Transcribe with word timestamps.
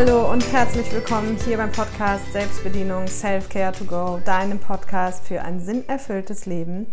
Hallo 0.00 0.30
und 0.30 0.52
herzlich 0.52 0.92
willkommen 0.92 1.36
hier 1.44 1.56
beim 1.56 1.72
Podcast 1.72 2.32
Selbstbedienung 2.32 3.08
Self-Care 3.08 3.72
to 3.72 3.84
Go, 3.84 4.20
deinem 4.24 4.60
Podcast 4.60 5.26
für 5.26 5.42
ein 5.42 5.58
sinnerfülltes 5.58 6.46
Leben. 6.46 6.86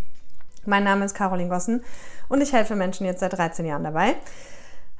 Mein 0.64 0.82
Name 0.82 1.04
ist 1.04 1.14
Caroline 1.14 1.48
Gossen 1.48 1.84
und 2.28 2.40
ich 2.40 2.52
helfe 2.52 2.74
Menschen 2.74 3.06
jetzt 3.06 3.20
seit 3.20 3.32
13 3.32 3.64
Jahren 3.64 3.84
dabei, 3.84 4.16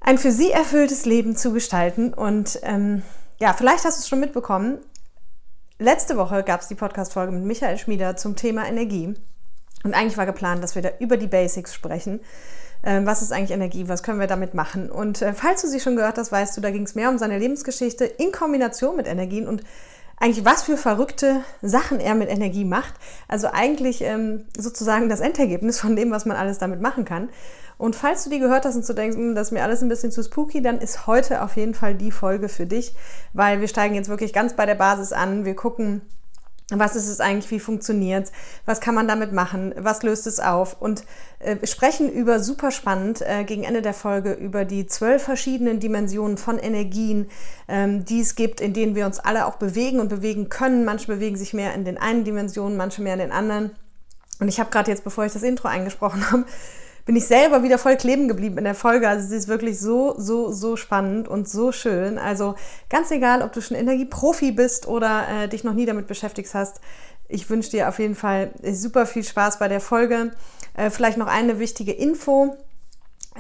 ein 0.01 0.19
für 0.19 0.31
sie 0.31 0.53
erfülltes 0.53 1.05
Leben 1.05 1.35
zu 1.35 1.53
gestalten. 1.53 2.15
Und 2.15 2.61
ähm, 2.63 3.03
ja, 3.41 3.53
vielleicht 3.55 3.85
hast 3.85 3.99
du 3.99 4.03
es 4.03 4.09
schon 4.09 4.21
mitbekommen. 4.21 4.79
Letzte 5.81 6.17
Woche 6.17 6.45
gab 6.45 6.61
es 6.61 6.69
die 6.69 6.77
Podcast-Folge 6.77 7.33
mit 7.33 7.43
Michael 7.43 7.77
Schmieder 7.77 8.17
zum 8.17 8.37
Thema 8.37 8.69
Energie. 8.69 9.17
Und 9.87 9.95
eigentlich 9.95 10.19
war 10.19 10.27
geplant, 10.27 10.65
dass 10.65 10.75
wir 10.75 10.83
da 10.83 10.91
über 10.99 11.17
die 11.17 11.29
Basics 11.29 11.73
sprechen. 11.73 12.19
Ähm, 12.83 13.07
was 13.07 13.23
ist 13.23 13.33
eigentlich 13.33 13.53
Energie, 13.53 13.87
was 13.87 14.03
können 14.03 14.19
wir 14.19 14.27
damit 14.27 14.53
machen. 14.53 14.91
Und 14.91 15.23
äh, 15.23 15.33
falls 15.33 15.63
du 15.63 15.69
sie 15.69 15.79
schon 15.79 15.95
gehört 15.95 16.19
hast, 16.19 16.33
weißt 16.33 16.57
du, 16.57 16.61
da 16.61 16.73
ging 16.73 16.83
es 16.83 16.97
mehr 16.97 17.09
um 17.09 17.19
seine 17.19 17.39
Lebensgeschichte 17.39 18.05
in 18.05 18.33
Kombination 18.33 18.97
mit 18.97 19.07
Energien 19.07 19.47
und 19.47 19.63
eigentlich 20.19 20.45
was 20.45 20.65
für 20.65 20.77
verrückte 20.77 21.43
Sachen 21.63 22.01
er 22.01 22.17
mit 22.17 22.29
Energie 22.29 22.65
macht. 22.65 22.95
Also 23.29 23.47
eigentlich 23.53 24.03
ähm, 24.03 24.47
sozusagen 24.59 25.09
das 25.09 25.21
Endergebnis 25.21 25.79
von 25.79 25.95
dem, 25.95 26.11
was 26.11 26.25
man 26.25 26.37
alles 26.37 26.59
damit 26.59 26.81
machen 26.81 27.05
kann. 27.05 27.29
Und 27.79 27.95
falls 27.95 28.25
du 28.25 28.31
die 28.31 28.41
gehört 28.41 28.65
hast 28.65 28.75
und 28.75 28.89
du 28.89 28.93
denkst, 28.93 29.17
hm, 29.17 29.37
das 29.37 29.49
ist 29.49 29.53
mir 29.53 29.63
alles 29.63 29.83
ein 29.83 29.89
bisschen 29.89 30.11
zu 30.11 30.25
spooky, 30.25 30.63
dann 30.63 30.79
ist 30.79 31.07
heute 31.07 31.43
auf 31.43 31.57
jeden 31.57 31.75
Fall 31.75 31.95
die 31.95 32.11
Folge 32.11 32.49
für 32.49 32.67
dich, 32.67 32.97
weil 33.35 33.61
wir 33.61 33.69
steigen 33.69 33.95
jetzt 33.95 34.09
wirklich 34.09 34.33
ganz 34.33 34.55
bei 34.55 34.67
der 34.67 34.75
Basis 34.75 35.13
an. 35.13 35.45
Wir 35.45 35.55
gucken, 35.55 36.01
was 36.71 36.97
ist 36.97 37.07
es 37.07 37.21
eigentlich? 37.21 37.51
Wie 37.53 37.61
funktioniert? 37.61 38.33
Was 38.65 38.81
kann 38.81 38.97
man 38.97 39.07
damit 39.07 39.33
machen? 39.33 39.73
Was 39.77 40.03
löst 40.03 40.27
es 40.27 40.41
auf? 40.41 40.81
Und 40.81 41.05
äh, 41.39 41.65
sprechen 41.65 42.11
über 42.11 42.41
super 42.41 42.73
spannend 42.73 43.23
äh, 43.23 43.45
gegen 43.45 43.63
Ende 43.63 43.83
der 43.83 43.95
Folge 43.95 44.33
über 44.33 44.65
die 44.65 44.87
zwölf 44.87 45.23
verschiedenen 45.23 45.79
Dimensionen 45.79 46.39
von 46.39 46.59
Energien, 46.59 47.31
ähm, 47.69 48.05
die 48.05 48.21
es 48.21 48.35
gibt, 48.35 48.61
in 48.61 48.73
denen 48.73 48.97
wir 48.97 49.07
uns 49.07 49.21
alle 49.21 49.47
auch 49.47 49.57
bewegen 49.57 50.01
und 50.01 50.09
bewegen 50.09 50.49
können. 50.49 50.85
Manche 50.85 51.07
bewegen 51.07 51.37
sich 51.37 51.55
mehr 51.55 51.73
in 51.73 51.85
den 51.85 51.99
einen 51.99 52.25
Dimensionen, 52.25 52.77
manche 52.77 53.01
mehr 53.01 53.15
in 53.15 53.21
den 53.21 53.33
anderen. 53.33 53.71
Und 54.41 54.49
ich 54.49 54.59
habe 54.59 54.71
gerade 54.71 54.91
jetzt, 54.91 55.05
bevor 55.05 55.25
ich 55.25 55.33
das 55.33 55.45
Intro 55.45 55.69
eingesprochen 55.69 56.31
habe, 56.33 56.47
bin 57.07 57.15
ich 57.15 57.27
selber 57.27 57.63
wieder 57.63 57.79
voll 57.79 57.97
kleben 57.97 58.27
geblieben 58.27 58.59
in 58.59 58.65
der 58.65 58.75
Folge. 58.75 59.09
Also 59.09 59.29
sie 59.29 59.37
ist 59.37 59.49
wirklich 59.49 59.79
so, 59.79 60.15
so, 60.19 60.51
so 60.51 60.77
spannend 60.77 61.29
und 61.29 61.49
so 61.49 61.71
schön. 61.71 62.19
Also 62.19 62.57
ganz 62.91 63.11
egal, 63.13 63.43
ob 63.43 63.53
du 63.53 63.63
schon 63.63 63.77
Energieprofi 63.77 64.51
bist 64.51 64.89
oder 64.89 65.27
äh, 65.29 65.49
dich 65.49 65.63
noch 65.63 65.73
nie 65.73 65.87
damit 65.87 66.09
beschäftigt 66.09 66.53
hast. 66.53 66.81
Ich 67.29 67.49
wünsche 67.49 67.71
dir 67.71 67.89
auf 67.89 68.01
jeden 68.01 68.17
Fall 68.17 68.51
super 68.73 69.07
viel 69.07 69.23
Spaß 69.23 69.61
bei 69.61 69.69
der 69.69 69.81
Folge. 69.81 70.33
Äh, 70.75 70.91
vielleicht 70.91 71.17
noch 71.17 71.29
eine 71.29 71.61
wichtige 71.61 71.93
Info. 71.93 72.57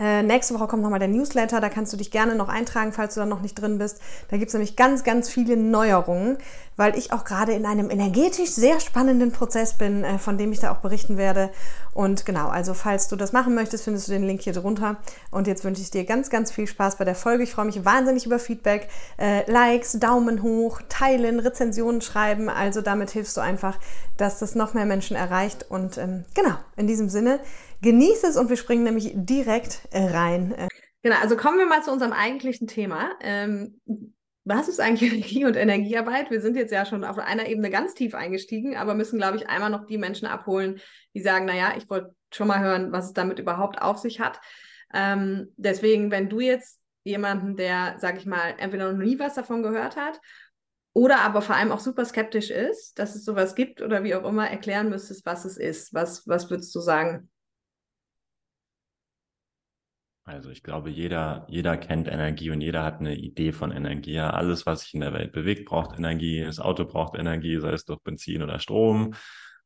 Äh, 0.00 0.22
nächste 0.22 0.55
Woche 0.55 0.66
kommt 0.66 0.83
nochmal 0.83 0.98
der 0.98 1.08
Newsletter, 1.08 1.61
da 1.61 1.69
kannst 1.69 1.92
du 1.92 1.97
dich 1.97 2.11
gerne 2.11 2.34
noch 2.34 2.48
eintragen, 2.48 2.92
falls 2.92 3.14
du 3.14 3.20
da 3.20 3.27
noch 3.27 3.41
nicht 3.41 3.55
drin 3.55 3.78
bist. 3.78 4.00
Da 4.28 4.36
gibt 4.36 4.48
es 4.48 4.55
nämlich 4.55 4.77
ganz, 4.77 5.05
ganz 5.05 5.28
viele 5.28 5.56
Neuerungen, 5.56 6.39
weil 6.77 6.97
ich 6.98 7.12
auch 7.12 7.25
gerade 7.25 7.52
in 7.52 7.64
einem 7.64 7.91
energetisch 7.91 8.50
sehr 8.50 8.80
spannenden 8.80 9.33
Prozess 9.33 9.74
bin, 9.74 10.05
äh, 10.05 10.19
von 10.19 10.36
dem 10.39 10.52
ich 10.52 10.61
da 10.61 10.72
auch 10.72 10.78
berichten 10.78 11.17
werde. 11.17 11.50
Und 11.94 12.27
genau, 12.27 12.48
also 12.48 12.74
falls 12.74 13.08
du 13.08 13.17
das 13.17 13.33
machen 13.33 13.55
möchtest, 13.55 13.84
findest 13.84 14.08
du 14.08 14.12
den 14.12 14.24
Link 14.24 14.42
hier 14.42 14.52
drunter. 14.52 14.97
Und 15.30 15.47
jetzt 15.47 15.64
wünsche 15.64 15.80
ich 15.80 15.91
dir 15.91 16.05
ganz, 16.05 16.28
ganz 16.28 16.52
viel 16.52 16.67
Spaß 16.67 16.97
bei 16.97 17.05
der 17.06 17.14
Folge. 17.14 17.44
Ich 17.44 17.52
freue 17.52 17.64
mich 17.64 17.84
wahnsinnig 17.86 18.27
über 18.27 18.39
Feedback, 18.39 18.89
äh, 19.19 19.50
Likes, 19.50 19.92
Daumen 19.92 20.42
hoch, 20.42 20.83
teilen, 20.91 21.41
Rezensionen 21.41 22.02
schreiben. 22.02 22.50
Also 22.50 22.83
damit 22.83 23.11
hilfst 23.11 23.36
du 23.39 23.41
einfach, 23.41 23.78
dass 24.19 24.39
das 24.39 24.55
noch 24.55 24.74
mehr 24.74 24.84
Menschen 24.84 25.17
erreicht. 25.17 25.64
Und 25.70 25.97
ähm, 25.97 26.27
genau, 26.34 26.55
in 26.77 26.86
diesem 26.86 27.08
Sinne, 27.08 27.41
Genieß 27.82 28.24
es 28.24 28.36
und 28.36 28.48
wir 28.48 28.56
springen 28.56 28.84
nämlich 28.84 29.12
direkt 29.14 29.88
äh, 29.91 30.05
rein. 30.05 30.68
Genau, 31.02 31.17
also 31.20 31.36
kommen 31.36 31.58
wir 31.58 31.67
mal 31.67 31.83
zu 31.83 31.92
unserem 31.92 32.12
eigentlichen 32.12 32.67
Thema. 32.67 33.11
Ähm, 33.20 33.80
was 34.45 34.68
ist 34.68 34.80
eigentlich 34.80 35.12
Energie 35.12 35.45
und 35.45 35.56
Energiearbeit? 35.56 36.30
Wir 36.30 36.40
sind 36.40 36.56
jetzt 36.56 36.73
ja 36.73 36.86
schon 36.86 37.05
auf 37.05 37.18
einer 37.18 37.46
Ebene 37.46 37.70
ganz 37.70 37.95
tief 37.95 38.14
eingestiegen, 38.14 38.77
aber 38.77 38.95
müssen, 38.95 39.18
glaube 39.18 39.36
ich, 39.36 39.48
einmal 39.48 39.70
noch 39.70 39.86
die 39.86 39.98
Menschen 39.98 40.27
abholen, 40.27 40.80
die 41.14 41.20
sagen, 41.20 41.45
naja, 41.45 41.74
ich 41.77 41.89
wollte 41.90 42.14
schon 42.33 42.48
mal 42.48 42.61
hören, 42.61 42.92
was 42.92 43.06
es 43.06 43.12
damit 43.12 43.39
überhaupt 43.39 43.80
auf 43.80 43.98
sich 43.98 44.20
hat. 44.20 44.40
Ähm, 44.95 45.52
deswegen, 45.56 46.11
wenn 46.11 46.28
du 46.28 46.40
jetzt 46.40 46.80
jemanden, 47.05 47.56
der, 47.56 47.96
sage 47.98 48.18
ich 48.18 48.27
mal, 48.27 48.55
entweder 48.58 48.92
noch 48.92 48.98
nie 48.98 49.18
was 49.18 49.34
davon 49.34 49.62
gehört 49.62 49.96
hat 49.96 50.20
oder 50.92 51.20
aber 51.20 51.42
vor 51.42 51.55
allem 51.55 51.72
auch 51.72 51.80
super 51.80 52.05
skeptisch 52.05 52.51
ist, 52.51 52.98
dass 52.98 53.14
es 53.14 53.24
sowas 53.24 53.55
gibt 53.55 53.83
oder 53.83 54.02
wie 54.02 54.14
auch 54.14 54.24
immer 54.24 54.48
erklären 54.48 54.89
müsstest, 54.89 55.27
was 55.27 55.45
es 55.45 55.56
ist, 55.56 55.95
was, 55.95 56.27
was 56.27 56.51
würdest 56.51 56.74
du 56.74 56.80
sagen? 56.80 57.28
Also 60.29 60.51
ich 60.51 60.64
glaube, 60.64 60.91
jeder, 60.91 61.47
jeder 61.48 61.77
kennt 61.77 62.09
Energie 62.09 62.51
und 62.51 62.61
jeder 62.61 62.83
hat 62.83 62.98
eine 62.98 63.14
Idee 63.14 63.53
von 63.53 63.70
Energie. 63.70 64.14
Ja, 64.14 64.31
alles, 64.31 64.67
was 64.67 64.81
sich 64.81 64.95
in 64.95 65.01
der 65.01 65.13
Welt 65.13 65.31
bewegt, 65.31 65.67
braucht 65.67 65.97
Energie. 65.97 66.42
Das 66.45 66.59
Auto 66.59 66.85
braucht 66.85 67.17
Energie, 67.17 67.61
sei 67.61 67.73
es 67.73 67.85
durch 67.85 68.01
Benzin 68.01 68.42
oder 68.42 68.59
Strom. 68.59 69.14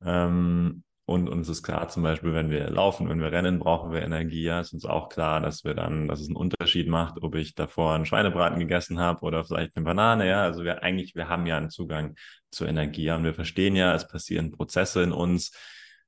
Ähm, 0.05 0.85
und 1.07 1.29
uns 1.31 1.49
ist 1.49 1.63
klar, 1.63 1.89
zum 1.89 2.03
Beispiel, 2.03 2.35
wenn 2.35 2.51
wir 2.51 2.69
laufen, 2.69 3.09
wenn 3.09 3.23
wir 3.23 3.33
rennen, 3.33 3.59
brauchen 3.59 3.91
wir 3.91 4.03
Energie. 4.03 4.43
Ja, 4.43 4.61
ist 4.61 4.75
uns 4.75 4.85
auch 4.85 5.09
klar, 5.09 5.41
dass 5.41 5.65
wir 5.65 5.73
dann, 5.73 6.09
dass 6.09 6.21
es 6.21 6.29
einen 6.29 6.37
Unterschied 6.37 6.89
macht, 6.89 7.23
ob 7.23 7.37
ich 7.37 7.55
davor 7.55 7.95
einen 7.95 8.05
Schweinebraten 8.05 8.59
gegessen 8.59 9.01
habe 9.01 9.23
oder 9.23 9.45
vielleicht 9.45 9.75
eine 9.77 9.85
Banane. 9.87 10.29
Ja, 10.29 10.43
also 10.43 10.63
wir 10.63 10.83
eigentlich, 10.83 11.15
wir 11.15 11.29
haben 11.31 11.47
ja 11.47 11.57
einen 11.57 11.71
Zugang 11.71 12.17
zur 12.51 12.69
Energie 12.69 13.05
ja, 13.05 13.17
und 13.17 13.25
wir 13.25 13.35
verstehen 13.35 13.77
ja, 13.77 13.95
es 13.95 14.07
passieren 14.07 14.51
Prozesse 14.51 15.03
in 15.03 15.13
uns, 15.13 15.53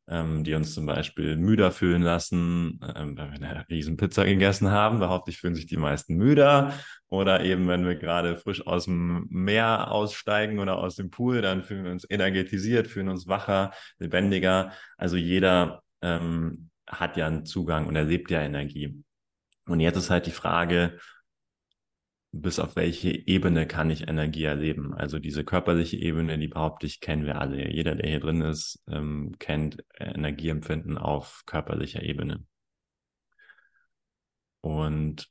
ähm, 0.08 0.44
die 0.44 0.54
uns 0.54 0.74
zum 0.74 0.86
Beispiel 0.86 1.36
müder 1.36 1.70
fühlen 1.70 2.02
lassen, 2.02 2.80
ähm, 2.96 3.16
wenn 3.16 3.32
wir 3.32 3.48
eine 3.48 3.68
riesen 3.68 3.96
Pizza 3.96 4.24
gegessen 4.24 4.70
haben, 4.70 4.98
behaupte 4.98 5.30
ich, 5.30 5.38
fühlen 5.38 5.54
sich 5.54 5.66
die 5.66 5.76
meisten 5.76 6.16
müder. 6.16 6.72
Oder 7.08 7.44
eben, 7.44 7.68
wenn 7.68 7.86
wir 7.86 7.96
gerade 7.96 8.36
frisch 8.36 8.66
aus 8.66 8.86
dem 8.86 9.26
Meer 9.30 9.90
aussteigen 9.92 10.58
oder 10.58 10.78
aus 10.78 10.96
dem 10.96 11.10
Pool, 11.10 11.42
dann 11.42 11.62
fühlen 11.62 11.84
wir 11.84 11.92
uns 11.92 12.06
energetisiert, 12.08 12.88
fühlen 12.88 13.08
uns 13.08 13.28
wacher, 13.28 13.72
lebendiger. 13.98 14.72
Also 14.96 15.16
jeder 15.16 15.82
ähm, 16.00 16.70
hat 16.86 17.16
ja 17.16 17.26
einen 17.26 17.44
Zugang 17.44 17.86
und 17.86 17.96
erlebt 17.96 18.30
ja 18.30 18.40
Energie. 18.40 19.02
Und 19.66 19.80
jetzt 19.80 19.96
ist 19.96 20.10
halt 20.10 20.26
die 20.26 20.32
Frage, 20.32 20.98
bis 22.32 22.58
auf 22.58 22.76
welche 22.76 23.10
Ebene 23.10 23.66
kann 23.66 23.90
ich 23.90 24.08
Energie 24.08 24.44
erleben. 24.44 24.94
Also 24.94 25.18
diese 25.18 25.44
körperliche 25.44 25.98
Ebene, 25.98 26.38
die 26.38 26.48
behaupte 26.48 26.86
ich, 26.86 27.00
kennen 27.00 27.26
wir 27.26 27.40
alle. 27.40 27.70
Jeder, 27.70 27.94
der 27.94 28.08
hier 28.08 28.20
drin 28.20 28.40
ist, 28.40 28.82
ähm, 28.88 29.36
kennt 29.38 29.84
Energieempfinden 29.98 30.96
auf 30.96 31.42
körperlicher 31.46 32.02
Ebene. 32.02 32.44
Und 34.62 35.30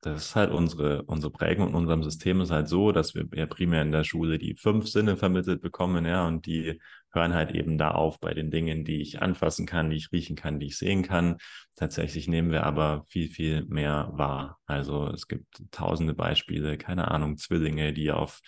das 0.00 0.26
ist 0.26 0.36
halt 0.36 0.52
unsere, 0.52 1.02
unsere 1.04 1.32
Prägung 1.32 1.68
in 1.68 1.74
unserem 1.74 2.04
System 2.04 2.40
ist 2.40 2.50
halt 2.50 2.68
so, 2.68 2.92
dass 2.92 3.14
wir 3.14 3.26
ja 3.34 3.46
primär 3.46 3.82
in 3.82 3.92
der 3.92 4.04
Schule 4.04 4.38
die 4.38 4.54
fünf 4.54 4.88
Sinne 4.88 5.16
vermittelt 5.16 5.60
bekommen, 5.60 6.06
ja, 6.06 6.26
und 6.26 6.46
die 6.46 6.80
hören 7.12 7.34
halt 7.34 7.52
eben 7.52 7.78
da 7.78 7.90
auf 7.92 8.20
bei 8.20 8.34
den 8.34 8.50
Dingen, 8.50 8.84
die 8.84 9.00
ich 9.00 9.20
anfassen 9.22 9.66
kann, 9.66 9.90
die 9.90 9.96
ich 9.96 10.12
riechen 10.12 10.36
kann, 10.36 10.60
die 10.60 10.66
ich 10.66 10.78
sehen 10.78 11.02
kann. 11.02 11.38
Tatsächlich 11.74 12.28
nehmen 12.28 12.50
wir 12.50 12.64
aber 12.64 13.04
viel, 13.08 13.28
viel 13.28 13.64
mehr 13.66 14.10
wahr. 14.12 14.58
Also 14.66 15.08
es 15.08 15.26
gibt 15.26 15.46
tausende 15.72 16.14
Beispiele, 16.14 16.78
keine 16.78 17.10
Ahnung, 17.10 17.36
Zwillinge, 17.38 17.92
die 17.92 18.12
auf 18.12 18.40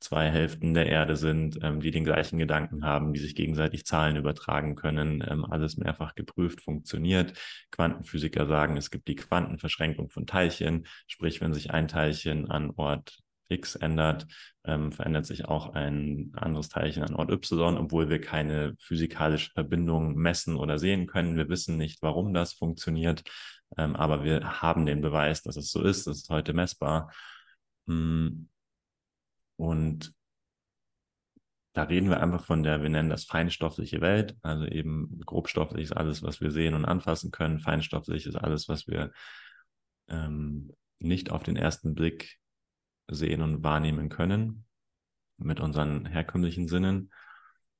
zwei 0.00 0.30
Hälften 0.30 0.74
der 0.74 0.86
Erde 0.86 1.16
sind, 1.16 1.58
ähm, 1.62 1.80
die 1.80 1.90
den 1.90 2.04
gleichen 2.04 2.38
Gedanken 2.38 2.84
haben, 2.84 3.12
die 3.12 3.20
sich 3.20 3.34
gegenseitig 3.34 3.84
Zahlen 3.84 4.16
übertragen 4.16 4.74
können, 4.74 5.24
ähm, 5.28 5.44
alles 5.44 5.76
mehrfach 5.76 6.14
geprüft, 6.14 6.60
funktioniert. 6.60 7.34
Quantenphysiker 7.70 8.46
sagen, 8.46 8.76
es 8.76 8.90
gibt 8.90 9.08
die 9.08 9.16
Quantenverschränkung 9.16 10.10
von 10.10 10.26
Teilchen, 10.26 10.86
sprich, 11.06 11.40
wenn 11.40 11.54
sich 11.54 11.70
ein 11.70 11.88
Teilchen 11.88 12.50
an 12.50 12.72
Ort 12.76 13.18
X 13.48 13.76
ändert, 13.76 14.26
ähm, 14.64 14.92
verändert 14.92 15.26
sich 15.26 15.46
auch 15.46 15.74
ein 15.74 16.32
anderes 16.36 16.68
Teilchen 16.68 17.02
an 17.02 17.14
Ort 17.14 17.30
Y, 17.30 17.78
obwohl 17.78 18.08
wir 18.10 18.20
keine 18.20 18.74
physikalische 18.78 19.50
Verbindung 19.52 20.14
messen 20.14 20.56
oder 20.56 20.78
sehen 20.78 21.06
können. 21.06 21.36
Wir 21.36 21.48
wissen 21.48 21.76
nicht, 21.76 22.02
warum 22.02 22.34
das 22.34 22.52
funktioniert, 22.52 23.22
ähm, 23.76 23.96
aber 23.96 24.24
wir 24.24 24.60
haben 24.62 24.86
den 24.86 25.00
Beweis, 25.00 25.42
dass 25.42 25.56
es 25.56 25.70
so 25.70 25.82
ist. 25.82 26.06
Das 26.06 26.18
ist 26.18 26.30
heute 26.30 26.52
messbar. 26.52 27.10
Hm 27.86 28.48
und 29.58 30.14
da 31.74 31.82
reden 31.84 32.08
wir 32.08 32.20
einfach 32.20 32.44
von 32.44 32.62
der, 32.62 32.82
wir 32.82 32.88
nennen 32.88 33.10
das 33.10 33.24
feinstoffliche 33.24 34.00
Welt, 34.00 34.36
also 34.42 34.64
eben 34.66 35.20
grobstofflich 35.24 35.84
ist 35.84 35.92
alles, 35.92 36.22
was 36.22 36.40
wir 36.40 36.50
sehen 36.50 36.74
und 36.74 36.84
anfassen 36.84 37.30
können, 37.30 37.60
feinstofflich 37.60 38.26
ist 38.26 38.36
alles, 38.36 38.68
was 38.68 38.86
wir 38.86 39.12
ähm, 40.08 40.72
nicht 40.98 41.30
auf 41.30 41.42
den 41.42 41.56
ersten 41.56 41.94
Blick 41.94 42.38
sehen 43.08 43.42
und 43.42 43.62
wahrnehmen 43.62 44.08
können 44.08 44.64
mit 45.38 45.60
unseren 45.60 46.06
herkömmlichen 46.06 46.68
Sinnen. 46.68 47.12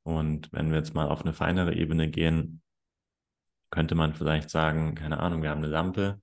Und 0.03 0.53
wenn 0.53 0.71
wir 0.71 0.79
jetzt 0.79 0.95
mal 0.95 1.09
auf 1.09 1.23
eine 1.23 1.33
feinere 1.33 1.75
Ebene 1.75 2.09
gehen, 2.09 2.63
könnte 3.71 3.95
man 3.95 4.15
vielleicht 4.15 4.51
sagen, 4.51 4.95
keine 4.95 5.21
Ahnung, 5.21 5.43
wir 5.43 5.51
haben 5.51 5.59
eine 5.59 5.67
Lampe, 5.67 6.23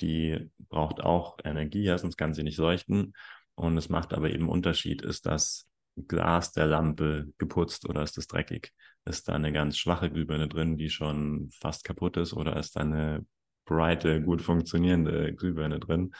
die 0.00 0.50
braucht 0.68 1.00
auch 1.00 1.38
Energie, 1.44 1.82
ja, 1.82 1.98
sonst 1.98 2.16
kann 2.16 2.34
sie 2.34 2.44
nicht 2.44 2.58
leuchten. 2.58 3.14
Und 3.58 3.76
es 3.76 3.88
macht 3.88 4.14
aber 4.14 4.30
eben 4.30 4.48
Unterschied, 4.48 5.02
ist 5.02 5.26
das 5.26 5.66
Glas 6.06 6.52
der 6.52 6.66
Lampe 6.66 7.32
geputzt 7.38 7.88
oder 7.88 8.02
ist 8.04 8.16
es 8.16 8.28
dreckig? 8.28 8.72
Ist 9.04 9.26
da 9.26 9.32
eine 9.34 9.52
ganz 9.52 9.76
schwache 9.76 10.10
Glühbirne 10.10 10.48
drin, 10.48 10.76
die 10.76 10.90
schon 10.90 11.50
fast 11.50 11.82
kaputt 11.82 12.16
ist 12.18 12.34
oder 12.34 12.56
ist 12.56 12.76
da 12.76 12.80
eine 12.82 13.26
breite, 13.64 14.22
gut 14.22 14.42
funktionierende 14.42 15.34
Glühbirne 15.34 15.80
drin? 15.80 16.14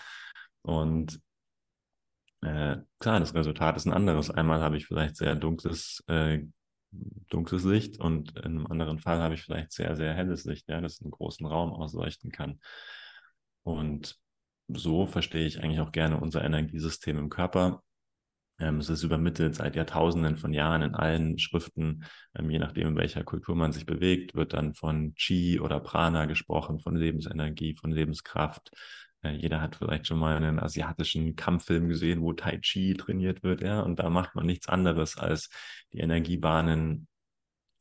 Und 0.62 1.20
äh, 2.40 2.79
klar, 2.99 3.20
das 3.20 3.35
Resultat 3.37 3.76
ist 3.76 3.87
ein 3.87 3.93
anderes. 3.93 4.31
Einmal 4.31 4.61
habe 4.61 4.76
ich 4.76 4.87
vielleicht 4.87 5.14
sehr 5.17 5.37
dunkles, 5.37 6.02
äh, 6.08 6.41
dunkles 6.91 7.62
Licht 7.62 8.00
und 8.00 8.37
in 8.37 8.44
einem 8.44 8.67
anderen 8.67 8.99
Fall 8.99 9.20
habe 9.20 9.34
ich 9.34 9.43
vielleicht 9.43 9.70
sehr, 9.70 9.94
sehr 9.94 10.12
helles 10.12 10.44
Licht, 10.44 10.69
ja, 10.69 10.81
das 10.81 11.00
einen 11.00 11.12
großen 11.12 11.46
Raum 11.46 11.70
ausleuchten 11.70 12.32
kann. 12.32 12.58
Und 13.62 14.19
so 14.69 15.06
verstehe 15.06 15.47
ich 15.47 15.62
eigentlich 15.62 15.81
auch 15.81 15.93
gerne 15.93 16.19
unser 16.20 16.44
Energiesystem 16.44 17.19
im 17.19 17.29
Körper. 17.31 17.82
Ähm, 18.61 18.79
es 18.79 18.88
ist 18.88 19.03
übermittelt 19.03 19.55
seit 19.55 19.76
Jahrtausenden 19.76 20.37
von 20.37 20.53
Jahren 20.53 20.82
in 20.82 20.94
allen 20.94 21.38
Schriften, 21.38 22.05
ähm, 22.35 22.50
je 22.50 22.59
nachdem, 22.59 22.88
in 22.88 22.97
welcher 22.97 23.25
Kultur 23.25 23.55
man 23.55 23.73
sich 23.73 23.87
bewegt, 23.87 24.35
wird 24.35 24.53
dann 24.53 24.75
von 24.75 25.15
Chi 25.15 25.61
oder 25.61 25.81
Prana 25.81 26.26
gesprochen, 26.26 26.81
von 26.81 26.97
Lebensenergie, 26.97 27.76
von 27.76 27.93
Lebenskraft. 27.93 28.73
Äh, 29.23 29.37
jeder 29.37 29.61
hat 29.61 29.76
vielleicht 29.76 30.06
schon 30.06 30.19
mal 30.19 30.37
einen 30.37 30.59
asiatischen 30.59 31.37
Kampffilm 31.37 31.88
gesehen, 31.88 32.20
wo 32.20 32.32
Tai 32.32 32.59
Chi 32.59 32.94
trainiert 32.94 33.43
wird, 33.43 33.61
ja, 33.62 33.81
und 33.81 33.99
da 33.99 34.11
macht 34.11 34.35
man 34.35 34.47
nichts 34.47 34.69
anderes, 34.69 35.17
als 35.17 35.50
die 35.93 35.99
Energiebahnen 36.00 37.06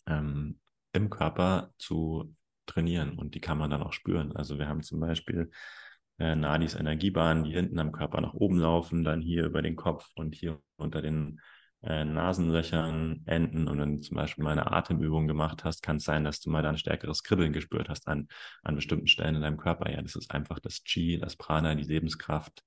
ähm, 0.07 0.59
im 0.93 1.09
Körper 1.09 1.71
zu 1.77 2.35
trainieren 2.67 3.17
und 3.17 3.35
die 3.35 3.41
kann 3.41 3.57
man 3.57 3.69
dann 3.69 3.81
auch 3.83 3.93
spüren. 3.93 4.35
Also 4.35 4.59
wir 4.59 4.67
haben 4.67 4.83
zum 4.83 4.99
Beispiel 4.99 5.51
äh, 6.19 6.35
Nadis 6.35 6.75
Energiebahnen, 6.75 7.43
die 7.43 7.51
hinten 7.51 7.79
am 7.79 7.91
Körper 7.91 8.21
nach 8.21 8.33
oben 8.33 8.59
laufen, 8.59 9.03
dann 9.03 9.21
hier 9.21 9.45
über 9.45 9.61
den 9.61 9.75
Kopf 9.75 10.09
und 10.15 10.35
hier 10.35 10.59
unter 10.77 11.01
den 11.01 11.39
äh, 11.83 12.05
Nasenlöchern 12.05 13.21
enden 13.25 13.67
und 13.67 13.79
wenn 13.79 13.97
du 13.97 14.01
zum 14.01 14.17
Beispiel 14.17 14.43
mal 14.43 14.51
eine 14.51 14.71
Atemübung 14.71 15.27
gemacht 15.27 15.63
hast, 15.63 15.81
kann 15.83 15.97
es 15.97 16.05
sein, 16.05 16.23
dass 16.23 16.39
du 16.39 16.49
mal 16.49 16.63
da 16.63 16.69
ein 16.69 16.77
stärkeres 16.77 17.23
Kribbeln 17.23 17.53
gespürt 17.53 17.89
hast 17.89 18.07
an, 18.07 18.27
an 18.63 18.75
bestimmten 18.75 19.07
Stellen 19.07 19.35
in 19.35 19.41
deinem 19.41 19.57
Körper. 19.57 19.89
Ja, 19.91 20.01
das 20.01 20.15
ist 20.15 20.31
einfach 20.31 20.59
das 20.59 20.83
Chi, 20.83 21.19
das 21.19 21.35
Prana, 21.35 21.75
die 21.75 21.83
Lebenskraft, 21.83 22.63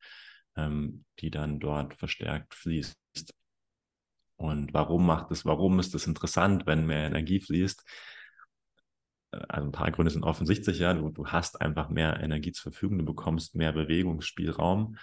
ähm, 0.56 1.04
die 1.18 1.30
dann 1.30 1.58
dort 1.58 1.94
verstärkt 1.94 2.54
fließt. 2.54 2.96
Und 4.36 4.72
warum 4.72 5.04
macht 5.06 5.30
es, 5.32 5.44
warum 5.44 5.78
ist 5.80 5.94
es 5.94 6.06
interessant, 6.06 6.66
wenn 6.66 6.86
mehr 6.86 7.06
Energie 7.06 7.40
fließt? 7.40 7.84
Also 9.30 9.68
ein 9.68 9.72
paar 9.72 9.90
Gründe 9.90 10.10
sind 10.10 10.24
offensichtlich, 10.24 10.78
ja, 10.80 10.94
du, 10.94 11.08
du 11.10 11.26
hast 11.26 11.60
einfach 11.60 11.88
mehr 11.88 12.20
Energie 12.20 12.52
zur 12.52 12.72
Verfügung, 12.72 12.98
du 12.98 13.04
bekommst 13.04 13.54
mehr 13.54 13.72
Bewegungsspielraum. 13.72 14.96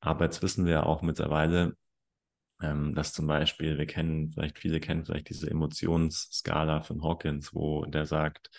Aber 0.00 0.24
jetzt 0.24 0.42
wissen 0.42 0.66
wir 0.66 0.86
auch 0.86 1.02
mittlerweile, 1.02 1.74
ähm, 2.60 2.94
dass 2.94 3.12
zum 3.12 3.26
Beispiel, 3.26 3.78
wir 3.78 3.86
kennen, 3.86 4.30
vielleicht 4.30 4.58
viele 4.58 4.80
kennen 4.80 5.04
vielleicht 5.04 5.28
diese 5.28 5.50
Emotionsskala 5.50 6.82
von 6.82 7.02
Hawkins, 7.02 7.54
wo 7.54 7.84
der 7.86 8.06
sagt, 8.06 8.50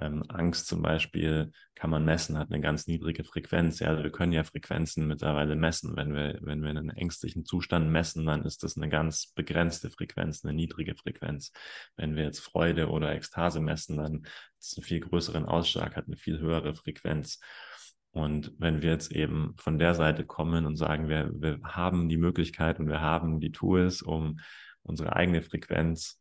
ähm, 0.00 0.24
Angst 0.28 0.66
zum 0.66 0.82
Beispiel 0.82 1.52
kann 1.74 1.90
man 1.90 2.04
messen, 2.04 2.38
hat 2.38 2.50
eine 2.50 2.60
ganz 2.60 2.86
niedrige 2.86 3.24
Frequenz. 3.24 3.78
Ja, 3.78 4.02
wir 4.02 4.10
können 4.10 4.32
ja 4.32 4.44
Frequenzen 4.44 5.06
mittlerweile 5.06 5.56
messen. 5.56 5.96
Wenn 5.96 6.14
wir, 6.14 6.38
wenn 6.42 6.62
wir 6.62 6.70
einen 6.70 6.90
ängstlichen 6.90 7.44
Zustand 7.44 7.90
messen, 7.90 8.26
dann 8.26 8.44
ist 8.44 8.62
das 8.62 8.76
eine 8.76 8.88
ganz 8.88 9.32
begrenzte 9.34 9.90
Frequenz, 9.90 10.44
eine 10.44 10.54
niedrige 10.54 10.94
Frequenz. 10.94 11.52
Wenn 11.96 12.16
wir 12.16 12.24
jetzt 12.24 12.40
Freude 12.40 12.88
oder 12.88 13.12
Ekstase 13.12 13.60
messen, 13.60 13.96
dann 13.96 14.22
ist 14.58 14.72
es 14.72 14.78
einen 14.78 14.84
viel 14.84 15.00
größeren 15.00 15.44
Ausschlag, 15.44 15.96
hat 15.96 16.06
eine 16.06 16.16
viel 16.16 16.38
höhere 16.38 16.74
Frequenz. 16.74 17.40
Und 18.10 18.54
wenn 18.58 18.82
wir 18.82 18.90
jetzt 18.90 19.12
eben 19.12 19.54
von 19.58 19.78
der 19.78 19.94
Seite 19.94 20.24
kommen 20.24 20.66
und 20.66 20.76
sagen, 20.76 21.08
wir, 21.08 21.30
wir 21.34 21.60
haben 21.62 22.08
die 22.08 22.16
Möglichkeit 22.16 22.80
und 22.80 22.88
wir 22.88 23.00
haben 23.00 23.38
die 23.40 23.52
Tools, 23.52 24.02
um 24.02 24.40
unsere 24.82 25.14
eigene 25.14 25.42
Frequenz 25.42 26.20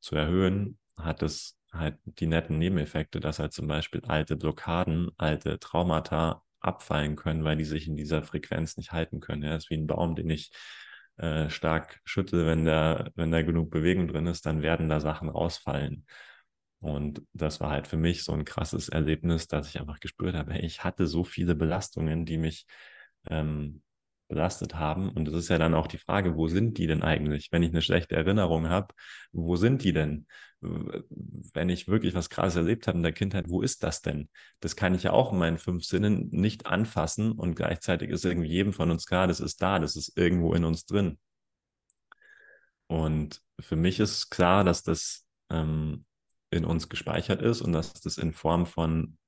zu 0.00 0.16
erhöhen, 0.16 0.78
hat 0.98 1.22
es 1.22 1.56
halt 1.74 1.98
die 2.04 2.26
netten 2.26 2.58
Nebeneffekte, 2.58 3.20
dass 3.20 3.38
halt 3.38 3.52
zum 3.52 3.66
Beispiel 3.68 4.02
alte 4.06 4.36
Blockaden, 4.36 5.10
alte 5.18 5.58
Traumata 5.58 6.42
abfallen 6.60 7.16
können, 7.16 7.44
weil 7.44 7.56
die 7.56 7.64
sich 7.64 7.88
in 7.88 7.96
dieser 7.96 8.22
Frequenz 8.22 8.76
nicht 8.76 8.92
halten 8.92 9.20
können. 9.20 9.42
Ja, 9.42 9.50
das 9.50 9.64
ist 9.64 9.70
wie 9.70 9.76
ein 9.76 9.86
Baum, 9.86 10.14
den 10.16 10.30
ich 10.30 10.50
äh, 11.18 11.50
stark 11.50 12.00
schüttel, 12.04 12.46
wenn 12.46 12.64
da, 12.64 13.10
wenn 13.16 13.30
da 13.30 13.42
genug 13.42 13.70
Bewegung 13.70 14.08
drin 14.08 14.26
ist, 14.26 14.46
dann 14.46 14.62
werden 14.62 14.88
da 14.88 15.00
Sachen 15.00 15.30
ausfallen. 15.30 16.06
Und 16.80 17.22
das 17.32 17.60
war 17.60 17.70
halt 17.70 17.86
für 17.86 17.96
mich 17.96 18.24
so 18.24 18.32
ein 18.32 18.44
krasses 18.44 18.88
Erlebnis, 18.90 19.46
dass 19.48 19.68
ich 19.68 19.80
einfach 19.80 20.00
gespürt 20.00 20.34
habe, 20.36 20.58
ich 20.58 20.84
hatte 20.84 21.06
so 21.06 21.24
viele 21.24 21.54
Belastungen, 21.54 22.26
die 22.26 22.36
mich 22.38 22.66
ähm, 23.30 23.82
belastet 24.28 24.74
haben. 24.74 25.10
Und 25.10 25.28
es 25.28 25.34
ist 25.34 25.48
ja 25.48 25.58
dann 25.58 25.74
auch 25.74 25.86
die 25.86 25.98
Frage, 25.98 26.36
wo 26.36 26.48
sind 26.48 26.78
die 26.78 26.86
denn 26.86 27.02
eigentlich? 27.02 27.50
Wenn 27.52 27.62
ich 27.62 27.70
eine 27.70 27.82
schlechte 27.82 28.16
Erinnerung 28.16 28.68
habe, 28.68 28.94
wo 29.32 29.56
sind 29.56 29.82
die 29.84 29.92
denn? 29.92 30.26
Wenn 30.60 31.68
ich 31.68 31.88
wirklich 31.88 32.14
was 32.14 32.30
krasses 32.30 32.56
erlebt 32.56 32.86
habe 32.86 32.96
in 32.98 33.02
der 33.02 33.12
Kindheit, 33.12 33.48
wo 33.48 33.60
ist 33.60 33.82
das 33.82 34.00
denn? 34.00 34.30
Das 34.60 34.76
kann 34.76 34.94
ich 34.94 35.02
ja 35.02 35.12
auch 35.12 35.32
in 35.32 35.38
meinen 35.38 35.58
fünf 35.58 35.84
Sinnen 35.84 36.28
nicht 36.30 36.66
anfassen 36.66 37.32
und 37.32 37.54
gleichzeitig 37.54 38.10
ist 38.10 38.24
irgendwie 38.24 38.48
jedem 38.48 38.72
von 38.72 38.90
uns 38.90 39.04
klar, 39.06 39.26
das 39.26 39.40
ist 39.40 39.60
da, 39.60 39.78
das 39.78 39.96
ist 39.96 40.16
irgendwo 40.16 40.54
in 40.54 40.64
uns 40.64 40.86
drin. 40.86 41.18
Und 42.86 43.42
für 43.60 43.76
mich 43.76 44.00
ist 44.00 44.30
klar, 44.30 44.64
dass 44.64 44.82
das 44.82 45.26
ähm, 45.50 46.04
in 46.50 46.64
uns 46.64 46.88
gespeichert 46.88 47.42
ist 47.42 47.60
und 47.60 47.72
dass 47.72 47.92
das 47.94 48.18
in 48.18 48.32
Form 48.32 48.66
von 48.66 49.18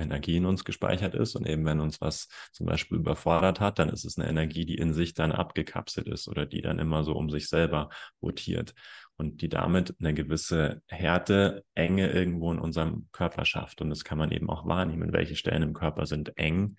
Energie 0.00 0.36
in 0.36 0.46
uns 0.46 0.64
gespeichert 0.64 1.14
ist. 1.14 1.36
Und 1.36 1.46
eben 1.46 1.64
wenn 1.64 1.80
uns 1.80 2.00
was 2.00 2.28
zum 2.52 2.66
Beispiel 2.66 2.98
überfordert 2.98 3.60
hat, 3.60 3.78
dann 3.78 3.88
ist 3.88 4.04
es 4.04 4.18
eine 4.18 4.28
Energie, 4.28 4.64
die 4.66 4.76
in 4.76 4.94
sich 4.94 5.14
dann 5.14 5.32
abgekapselt 5.32 6.08
ist 6.08 6.28
oder 6.28 6.46
die 6.46 6.62
dann 6.62 6.78
immer 6.78 7.04
so 7.04 7.12
um 7.14 7.30
sich 7.30 7.48
selber 7.48 7.90
rotiert 8.22 8.74
und 9.20 9.42
die 9.42 9.50
damit 9.50 9.94
eine 10.00 10.14
gewisse 10.14 10.82
Härte, 10.86 11.64
Enge 11.74 12.10
irgendwo 12.10 12.50
in 12.52 12.58
unserem 12.58 13.08
Körper 13.12 13.44
schafft. 13.44 13.82
Und 13.82 13.90
das 13.90 14.02
kann 14.02 14.18
man 14.18 14.32
eben 14.32 14.48
auch 14.48 14.66
wahrnehmen, 14.66 15.12
welche 15.12 15.36
Stellen 15.36 15.62
im 15.62 15.74
Körper 15.74 16.06
sind 16.06 16.38
eng, 16.38 16.76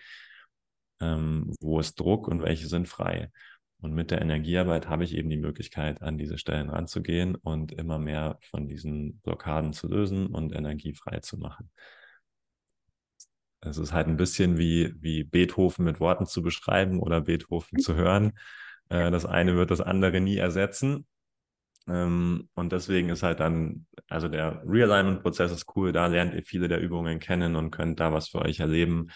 ähm, 0.99 1.53
wo 1.59 1.79
ist 1.79 1.99
Druck 1.99 2.27
und 2.27 2.41
welche 2.41 2.67
sind 2.67 2.87
frei. 2.87 3.29
Und 3.81 3.93
mit 3.93 4.11
der 4.11 4.21
Energiearbeit 4.21 4.87
habe 4.87 5.03
ich 5.03 5.15
eben 5.15 5.29
die 5.29 5.37
Möglichkeit, 5.37 6.01
an 6.01 6.17
diese 6.17 6.37
Stellen 6.37 6.69
ranzugehen 6.69 7.35
und 7.35 7.71
immer 7.71 7.97
mehr 7.97 8.37
von 8.41 8.67
diesen 8.67 9.19
Blockaden 9.19 9.73
zu 9.73 9.87
lösen 9.87 10.27
und 10.27 10.53
Energie 10.53 10.93
frei 10.93 11.19
zu 11.19 11.37
machen. 11.37 11.71
Es 13.61 13.77
ist 13.77 13.93
halt 13.93 14.07
ein 14.07 14.17
bisschen 14.17 14.57
wie, 14.57 14.93
wie 14.99 15.23
Beethoven 15.23 15.85
mit 15.85 15.99
Worten 15.99 16.25
zu 16.25 16.41
beschreiben 16.41 16.99
oder 16.99 17.21
Beethoven 17.21 17.79
zu 17.79 17.95
hören. 17.95 18.33
Äh, 18.89 19.11
das 19.11 19.25
eine 19.25 19.55
wird 19.55 19.71
das 19.71 19.81
andere 19.81 20.19
nie 20.19 20.37
ersetzen. 20.37 21.05
Ähm, 21.87 22.49
und 22.53 22.71
deswegen 22.71 23.09
ist 23.09 23.23
halt 23.23 23.39
dann, 23.39 23.85
also 24.07 24.27
der 24.27 24.63
Realignment-Prozess 24.65 25.51
ist 25.51 25.65
cool, 25.75 25.91
da 25.91 26.07
lernt 26.07 26.33
ihr 26.33 26.43
viele 26.43 26.67
der 26.67 26.81
Übungen 26.81 27.19
kennen 27.19 27.55
und 27.55 27.71
könnt 27.71 27.99
da 27.99 28.13
was 28.13 28.29
für 28.29 28.39
euch 28.39 28.59
erleben. 28.59 29.09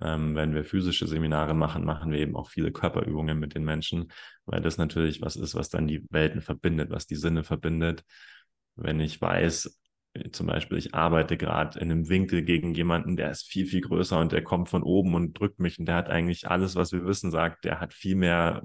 Ähm, 0.00 0.34
wenn 0.34 0.54
wir 0.54 0.64
physische 0.64 1.06
Seminare 1.06 1.54
machen, 1.54 1.84
machen 1.84 2.10
wir 2.12 2.18
eben 2.18 2.36
auch 2.36 2.48
viele 2.48 2.72
Körperübungen 2.72 3.38
mit 3.38 3.54
den 3.54 3.64
Menschen, 3.64 4.12
weil 4.46 4.60
das 4.60 4.78
natürlich 4.78 5.20
was 5.20 5.36
ist, 5.36 5.54
was 5.54 5.68
dann 5.68 5.86
die 5.86 6.04
Welten 6.10 6.40
verbindet, 6.40 6.90
was 6.90 7.06
die 7.06 7.16
Sinne 7.16 7.44
verbindet. 7.44 8.04
Wenn 8.74 9.00
ich 9.00 9.20
weiß, 9.20 9.81
zum 10.32 10.46
Beispiel, 10.46 10.78
ich 10.78 10.94
arbeite 10.94 11.36
gerade 11.36 11.78
in 11.78 11.90
einem 11.90 12.08
Winkel 12.08 12.42
gegen 12.42 12.74
jemanden, 12.74 13.16
der 13.16 13.30
ist 13.30 13.44
viel, 13.44 13.66
viel 13.66 13.80
größer 13.80 14.18
und 14.18 14.32
der 14.32 14.44
kommt 14.44 14.68
von 14.68 14.82
oben 14.82 15.14
und 15.14 15.38
drückt 15.38 15.58
mich 15.58 15.78
und 15.78 15.86
der 15.86 15.96
hat 15.96 16.10
eigentlich 16.10 16.48
alles, 16.48 16.76
was 16.76 16.92
wir 16.92 17.04
wissen, 17.06 17.30
sagt, 17.30 17.64
der 17.64 17.80
hat 17.80 17.94
viel 17.94 18.16
mehr 18.16 18.62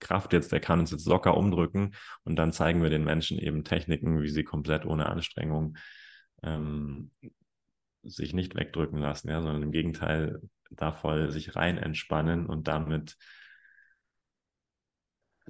Kraft 0.00 0.32
jetzt, 0.32 0.52
der 0.52 0.60
kann 0.60 0.80
uns 0.80 0.90
jetzt 0.90 1.06
locker 1.06 1.36
umdrücken 1.36 1.94
und 2.24 2.36
dann 2.36 2.52
zeigen 2.52 2.82
wir 2.82 2.90
den 2.90 3.04
Menschen 3.04 3.38
eben 3.38 3.64
Techniken, 3.64 4.22
wie 4.22 4.28
sie 4.28 4.44
komplett 4.44 4.86
ohne 4.86 5.06
Anstrengung 5.06 5.76
ähm, 6.42 7.10
sich 8.02 8.32
nicht 8.32 8.54
wegdrücken 8.54 8.98
lassen, 8.98 9.28
ja, 9.28 9.40
sondern 9.40 9.62
im 9.62 9.72
Gegenteil 9.72 10.40
da 10.70 10.92
voll 10.92 11.30
sich 11.30 11.56
rein 11.56 11.78
entspannen 11.78 12.46
und 12.46 12.68
damit 12.68 13.16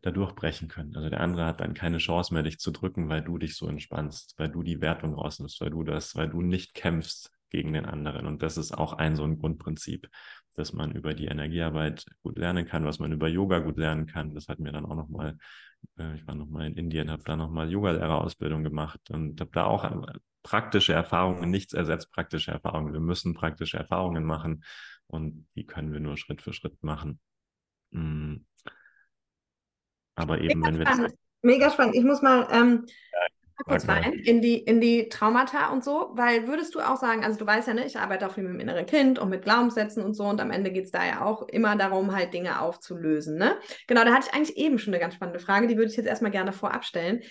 da 0.03 0.11
durchbrechen 0.11 0.69
können. 0.69 0.95
Also 0.97 1.09
der 1.09 1.21
andere 1.21 1.45
hat 1.45 1.61
dann 1.61 1.75
keine 1.75 1.99
Chance 1.99 2.33
mehr, 2.33 2.43
dich 2.43 2.59
zu 2.59 2.71
drücken, 2.71 3.09
weil 3.09 3.23
du 3.23 3.39
dich 3.39 3.57
so 3.57 3.69
entspannst, 3.69 4.35
weil 4.39 4.49
du 4.49 4.63
die 4.63 4.81
Wertung 4.81 5.15
rausnimmst, 5.15 5.61
weil 5.61 5.71
du 5.71 5.83
das, 5.83 6.15
weil 6.17 6.29
du 6.29 6.43
nicht 6.43 6.75
kämpfst 6.75 7.33
gegen 7.51 7.73
den 7.73 7.87
anderen. 7.87 8.27
Und 8.27 8.43
das 8.43 8.57
ist 8.57 8.73
auch 8.73 8.93
ein 8.93 9.17
so 9.17 9.25
ein 9.25 9.39
Grundprinzip, 9.39 10.09
dass 10.55 10.73
man 10.73 10.93
über 10.93 11.15
die 11.15 11.27
Energiearbeit 11.27 12.07
gut 12.23 12.39
lernen 12.39 12.67
kann, 12.67 12.85
was 12.85 12.99
man 12.99 13.13
über 13.13 13.29
Yoga 13.29 13.61
gut 13.61 13.79
lernen 13.79 14.07
kann. 14.07 14.35
Das 14.35 14.49
hat 14.49 14.59
mir 14.59 14.73
dann 14.73 14.85
auch 14.85 14.97
nochmal, 14.97 15.39
äh, 15.99 16.15
ich 16.15 16.27
war 16.27 16.35
nochmal 16.35 16.67
in 16.67 16.75
Indien, 16.75 17.11
habe 17.11 17.23
da 17.25 17.37
nochmal 17.37 17.71
Yoga-Lehrerausbildung 17.71 18.63
gemacht 18.65 19.01
und 19.11 19.41
habe 19.41 19.51
da 19.53 19.65
auch 19.65 19.85
äh, 19.85 20.19
praktische 20.43 20.93
Erfahrungen, 20.93 21.51
nichts 21.51 21.73
ersetzt 21.73 22.13
praktische 22.13 22.51
Erfahrungen. 22.51 22.93
Wir 22.93 23.01
müssen 23.01 23.35
praktische 23.35 23.79
Erfahrungen 23.79 24.25
machen 24.25 24.65
und 25.07 25.47
die 25.55 25.65
können 25.67 25.93
wir 25.93 26.01
nur 26.01 26.17
Schritt 26.17 26.43
für 26.43 26.53
Schritt 26.53 26.83
machen. 26.83 27.21
Mm. 27.91 28.37
Aber 30.19 30.39
eben, 30.39 30.61
mega 30.61 30.67
wenn 30.67 30.79
wir 30.79 30.87
spannend. 30.87 31.07
das. 31.07 31.19
Mega 31.43 31.71
spannend. 31.71 31.95
Ich 31.95 32.05
muss 32.05 32.21
mal 32.21 32.49
ähm, 32.51 32.87
ja, 32.87 33.65
kurz 33.65 33.89
rein 33.89 34.13
in 34.13 34.41
die, 34.41 34.59
in 34.59 34.81
die 34.81 35.09
Traumata 35.09 35.71
und 35.73 35.85
so, 35.85 36.11
weil 36.15 36.49
würdest 36.49 36.75
du 36.75 36.81
auch 36.81 36.97
sagen, 36.97 37.25
also 37.25 37.39
du 37.39 37.47
weißt 37.47 37.69
ja, 37.69 37.75
ne, 37.75 37.87
ich 37.87 37.99
arbeite 37.99 38.27
auch 38.27 38.33
viel 38.33 38.45
mit 38.45 38.53
dem 38.53 38.61
inneren 38.61 38.87
Kind 38.87 39.19
und 39.19 39.29
mit 39.29 39.43
Glaubenssätzen 39.43 40.03
und 40.03 40.15
so 40.15 40.25
und 40.25 40.41
am 40.41 40.51
Ende 40.51 40.71
geht 40.71 40.87
es 40.87 40.91
da 40.91 41.05
ja 41.05 41.25
auch 41.25 41.49
immer 41.49 41.77
darum, 41.77 42.15
halt 42.15 42.35
Dinge 42.35 42.61
aufzulösen. 42.61 43.37
Ne? 43.39 43.57
Genau, 43.87 44.05
da 44.05 44.13
hatte 44.13 44.29
ich 44.29 44.35
eigentlich 44.35 44.57
eben 44.57 44.79
schon 44.79 44.95
eine 44.95 45.01
ganz 45.01 45.15
spannende 45.15 45.41
Frage, 45.41 45.67
die 45.67 45.77
würde 45.77 45.91
ich 45.91 45.97
jetzt 45.97 46.07
erstmal 46.07 46.31
gerne 46.31 46.53
vorab 46.53 46.85
stellen. 46.85 47.23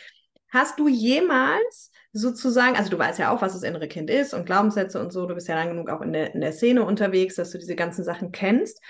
Hast 0.50 0.80
du 0.80 0.88
jemals 0.88 1.92
sozusagen, 2.14 2.78
also 2.78 2.90
du 2.90 2.98
weißt 2.98 3.20
ja 3.20 3.32
auch, 3.32 3.42
was 3.42 3.54
das 3.54 3.64
innere 3.64 3.88
Kind 3.88 4.10
ist 4.10 4.34
und 4.34 4.46
Glaubenssätze 4.46 5.02
und 5.02 5.12
so, 5.12 5.26
du 5.28 5.36
bist 5.36 5.48
ja 5.48 5.56
lang 5.56 5.70
genug 5.70 5.90
auch 5.90 6.02
in 6.02 6.14
der, 6.14 6.34
in 6.34 6.42
der 6.42 6.54
Szene 6.54 6.84
unterwegs, 6.84 7.36
dass 7.36 7.52
du 7.52 7.58
diese 7.58 7.76
ganzen 7.76 8.04
Sachen 8.04 8.32
kennst. 8.32 8.82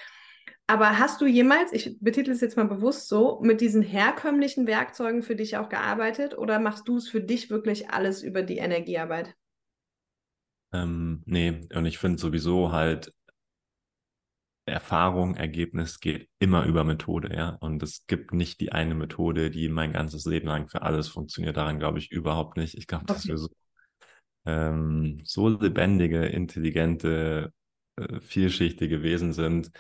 Aber 0.68 1.00
hast 1.00 1.22
du 1.22 1.26
jemals, 1.26 1.72
ich 1.72 1.98
betitel 2.02 2.32
es 2.32 2.42
jetzt 2.42 2.58
mal 2.58 2.68
bewusst 2.68 3.08
so, 3.08 3.40
mit 3.42 3.62
diesen 3.62 3.82
herkömmlichen 3.82 4.68
Werkzeugen 4.68 5.24
für 5.24 5.36
dich 5.36 5.56
auch 5.56 5.70
gearbeitet 5.70 6.38
oder 6.38 6.60
machst 6.60 6.88
du 6.90 6.98
es 6.98 7.08
für 7.08 7.22
dich 7.22 7.50
wirklich 7.50 7.90
alles 7.90 8.22
über 8.22 8.44
die 8.44 8.58
Energiearbeit? 8.58 9.34
Ähm, 10.74 11.24
nee, 11.26 11.62
und 11.74 11.86
ich 11.86 11.98
finde 11.98 12.20
sowieso 12.20 12.74
halt, 12.74 13.14
Erfahrung, 14.68 15.36
Ergebnis 15.36 16.02
geht 16.02 16.30
immer 16.40 16.66
über 16.66 16.84
Methode, 16.84 17.34
ja. 17.34 17.52
Und 17.62 17.82
es 17.82 18.06
gibt 18.06 18.34
nicht 18.34 18.60
die 18.60 18.74
eine 18.74 18.96
Methode, 18.96 19.50
die 19.50 19.70
mein 19.70 19.94
ganzes 19.94 20.26
Leben 20.26 20.48
lang 20.48 20.68
für 20.68 20.82
alles 20.82 21.08
funktioniert. 21.08 21.56
Daran 21.56 21.80
glaube 21.80 22.00
ich 22.00 22.12
überhaupt 22.12 22.58
nicht. 22.58 22.78
Ich 22.78 22.86
glaube, 22.86 23.04
okay. 23.04 23.14
dass 23.14 23.28
wir 23.28 23.38
so, 23.38 23.48
ähm, 24.46 25.22
so 25.24 25.48
lebendige, 25.48 26.26
intelligente, 26.26 27.54
äh, 27.96 28.20
vielschichtige 28.20 29.04
Wesen 29.04 29.32
sind, 29.32 29.72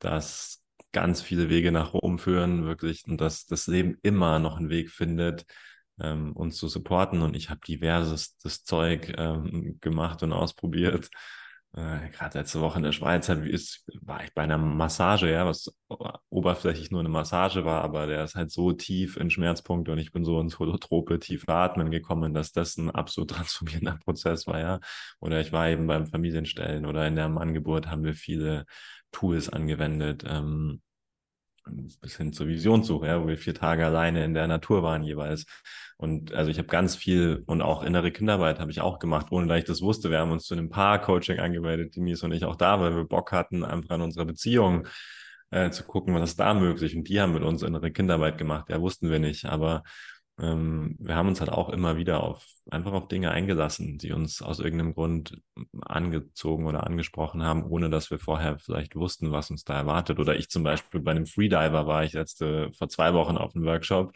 dass 0.00 0.62
ganz 0.92 1.22
viele 1.22 1.48
Wege 1.48 1.72
nach 1.72 1.94
Rom 1.94 2.18
führen, 2.18 2.64
wirklich, 2.64 3.04
und 3.06 3.20
dass 3.20 3.46
das 3.46 3.66
Leben 3.68 3.98
immer 4.02 4.38
noch 4.40 4.58
einen 4.58 4.70
Weg 4.70 4.90
findet, 4.90 5.46
ähm, 6.00 6.32
uns 6.32 6.56
zu 6.56 6.68
supporten. 6.68 7.22
Und 7.22 7.36
ich 7.36 7.50
habe 7.50 7.60
diverses 7.66 8.36
das 8.38 8.64
Zeug 8.64 9.14
ähm, 9.16 9.78
gemacht 9.80 10.22
und 10.22 10.32
ausprobiert 10.32 11.10
äh, 11.72 12.08
gerade 12.10 12.38
letzte 12.38 12.60
Woche 12.60 12.78
in 12.78 12.82
der 12.82 12.92
Schweiz 12.92 13.28
ist, 13.28 13.84
war 14.02 14.24
ich 14.24 14.34
bei 14.34 14.42
einer 14.42 14.58
Massage, 14.58 15.30
ja, 15.30 15.46
was 15.46 15.72
oberflächlich 16.28 16.90
nur 16.90 17.00
eine 17.00 17.08
Massage 17.08 17.64
war, 17.64 17.82
aber 17.82 18.06
der 18.06 18.24
ist 18.24 18.34
halt 18.34 18.50
so 18.50 18.72
tief 18.72 19.16
in 19.16 19.30
Schmerzpunkte 19.30 19.92
und 19.92 19.98
ich 19.98 20.10
bin 20.10 20.24
so 20.24 20.40
ins 20.40 20.58
holotrope 20.58 21.20
tiefe 21.20 21.52
Atmen 21.52 21.90
gekommen, 21.90 22.34
dass 22.34 22.52
das 22.52 22.76
ein 22.76 22.90
absolut 22.90 23.30
transformierender 23.30 23.98
Prozess 24.04 24.46
war, 24.46 24.58
ja. 24.58 24.80
Oder 25.20 25.40
ich 25.40 25.52
war 25.52 25.68
eben 25.68 25.86
beim 25.86 26.06
Familienstellen 26.06 26.86
oder 26.86 27.06
in 27.06 27.14
der 27.14 27.26
Angeburt 27.26 27.86
haben 27.88 28.04
wir 28.04 28.14
viele 28.14 28.66
Tools 29.12 29.48
angewendet, 29.48 30.24
ähm, 30.26 30.82
bis 32.00 32.16
hin 32.16 32.32
zur 32.32 32.48
Visionssuche, 32.48 33.06
ja, 33.06 33.22
wo 33.22 33.28
wir 33.28 33.38
vier 33.38 33.54
Tage 33.54 33.84
alleine 33.84 34.24
in 34.24 34.34
der 34.34 34.46
Natur 34.46 34.82
waren 34.82 35.02
jeweils. 35.02 35.46
Und 35.96 36.32
also 36.32 36.50
ich 36.50 36.58
habe 36.58 36.68
ganz 36.68 36.96
viel 36.96 37.42
und 37.46 37.60
auch 37.60 37.82
innere 37.82 38.10
Kinderarbeit 38.10 38.58
habe 38.58 38.70
ich 38.70 38.80
auch 38.80 38.98
gemacht, 38.98 39.26
ohne 39.30 39.46
dass 39.46 39.58
ich 39.58 39.64
das 39.64 39.82
wusste. 39.82 40.10
Wir 40.10 40.18
haben 40.18 40.32
uns 40.32 40.46
zu 40.46 40.54
einem 40.54 40.70
Paar-Coaching 40.70 41.38
angemeldet, 41.38 41.94
Denise 41.94 42.24
und 42.24 42.32
ich 42.32 42.44
auch 42.44 42.56
da, 42.56 42.80
weil 42.80 42.96
wir 42.96 43.04
Bock 43.04 43.32
hatten, 43.32 43.64
einfach 43.64 43.96
an 43.96 44.02
unserer 44.02 44.24
Beziehung 44.24 44.86
äh, 45.50 45.70
zu 45.70 45.84
gucken, 45.84 46.14
was 46.14 46.30
ist 46.30 46.40
da 46.40 46.54
möglich. 46.54 46.96
Und 46.96 47.08
die 47.08 47.20
haben 47.20 47.34
mit 47.34 47.42
uns 47.42 47.62
innere 47.62 47.90
Kinderarbeit 47.90 48.38
gemacht. 48.38 48.70
Ja, 48.70 48.80
wussten 48.80 49.10
wir 49.10 49.18
nicht. 49.18 49.44
Aber 49.44 49.82
ähm, 50.40 50.96
wir 50.98 51.16
haben 51.16 51.28
uns 51.28 51.40
halt 51.40 51.50
auch 51.50 51.68
immer 51.68 51.96
wieder 51.96 52.22
auf 52.22 52.46
einfach 52.70 52.92
auf 52.92 53.08
Dinge 53.08 53.30
eingelassen, 53.30 53.98
die 53.98 54.12
uns 54.12 54.42
aus 54.42 54.58
irgendeinem 54.58 54.94
Grund 54.94 55.40
angezogen 55.82 56.66
oder 56.66 56.86
angesprochen 56.86 57.42
haben, 57.42 57.64
ohne 57.64 57.90
dass 57.90 58.10
wir 58.10 58.18
vorher 58.18 58.58
vielleicht 58.58 58.96
wussten, 58.96 59.32
was 59.32 59.50
uns 59.50 59.64
da 59.64 59.74
erwartet. 59.74 60.18
Oder 60.18 60.36
ich 60.36 60.48
zum 60.48 60.62
Beispiel 60.62 61.00
bei 61.00 61.10
einem 61.10 61.26
Freediver 61.26 61.86
war 61.86 62.04
ich 62.04 62.14
letzte 62.14 62.72
vor 62.72 62.88
zwei 62.88 63.12
Wochen 63.14 63.36
auf 63.36 63.54
einem 63.54 63.64
Workshop, 63.66 64.12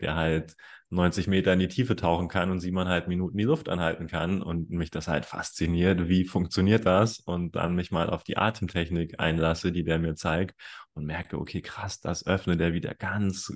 der 0.00 0.16
halt 0.16 0.56
90 0.90 1.26
Meter 1.26 1.52
in 1.52 1.58
die 1.58 1.68
Tiefe 1.68 1.96
tauchen 1.96 2.28
kann 2.28 2.50
und 2.50 2.60
siebeneinhalb 2.60 3.08
Minuten 3.08 3.36
die 3.36 3.44
Luft 3.44 3.68
anhalten 3.68 4.06
kann 4.06 4.42
und 4.42 4.70
mich 4.70 4.90
das 4.90 5.06
halt 5.06 5.26
fasziniert, 5.26 6.08
wie 6.08 6.24
funktioniert 6.24 6.86
das 6.86 7.20
und 7.20 7.56
dann 7.56 7.74
mich 7.74 7.90
mal 7.90 8.08
auf 8.08 8.24
die 8.24 8.38
Atemtechnik 8.38 9.20
einlasse, 9.20 9.70
die 9.70 9.84
der 9.84 9.98
mir 9.98 10.14
zeigt 10.14 10.58
und 10.94 11.04
merke, 11.04 11.38
okay, 11.38 11.60
krass, 11.60 12.00
das 12.00 12.26
öffnet 12.26 12.60
er 12.60 12.72
wieder 12.72 12.94
ganz 12.94 13.52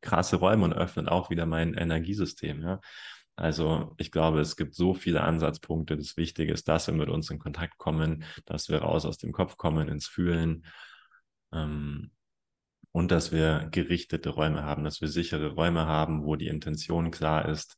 krasse 0.00 0.36
Räume 0.36 0.64
und 0.64 0.72
öffnet 0.72 1.08
auch 1.08 1.30
wieder 1.30 1.46
mein 1.46 1.74
Energiesystem. 1.74 2.62
Ja? 2.62 2.80
Also 3.36 3.94
ich 3.98 4.10
glaube, 4.10 4.40
es 4.40 4.56
gibt 4.56 4.74
so 4.74 4.94
viele 4.94 5.22
Ansatzpunkte. 5.22 5.96
Das 5.96 6.16
Wichtige 6.16 6.52
ist, 6.52 6.68
dass 6.68 6.88
wir 6.88 6.94
mit 6.94 7.08
uns 7.08 7.30
in 7.30 7.38
Kontakt 7.38 7.78
kommen, 7.78 8.24
dass 8.46 8.68
wir 8.68 8.78
raus 8.78 9.04
aus 9.06 9.18
dem 9.18 9.32
Kopf 9.32 9.56
kommen, 9.56 9.88
ins 9.88 10.08
Fühlen. 10.08 10.66
Ähm, 11.52 12.10
und 12.92 13.10
dass 13.12 13.32
wir 13.32 13.68
gerichtete 13.70 14.30
Räume 14.30 14.64
haben, 14.64 14.82
dass 14.82 15.00
wir 15.00 15.08
sichere 15.08 15.52
Räume 15.52 15.86
haben, 15.86 16.24
wo 16.24 16.36
die 16.36 16.48
Intention 16.48 17.10
klar 17.12 17.48
ist. 17.48 17.76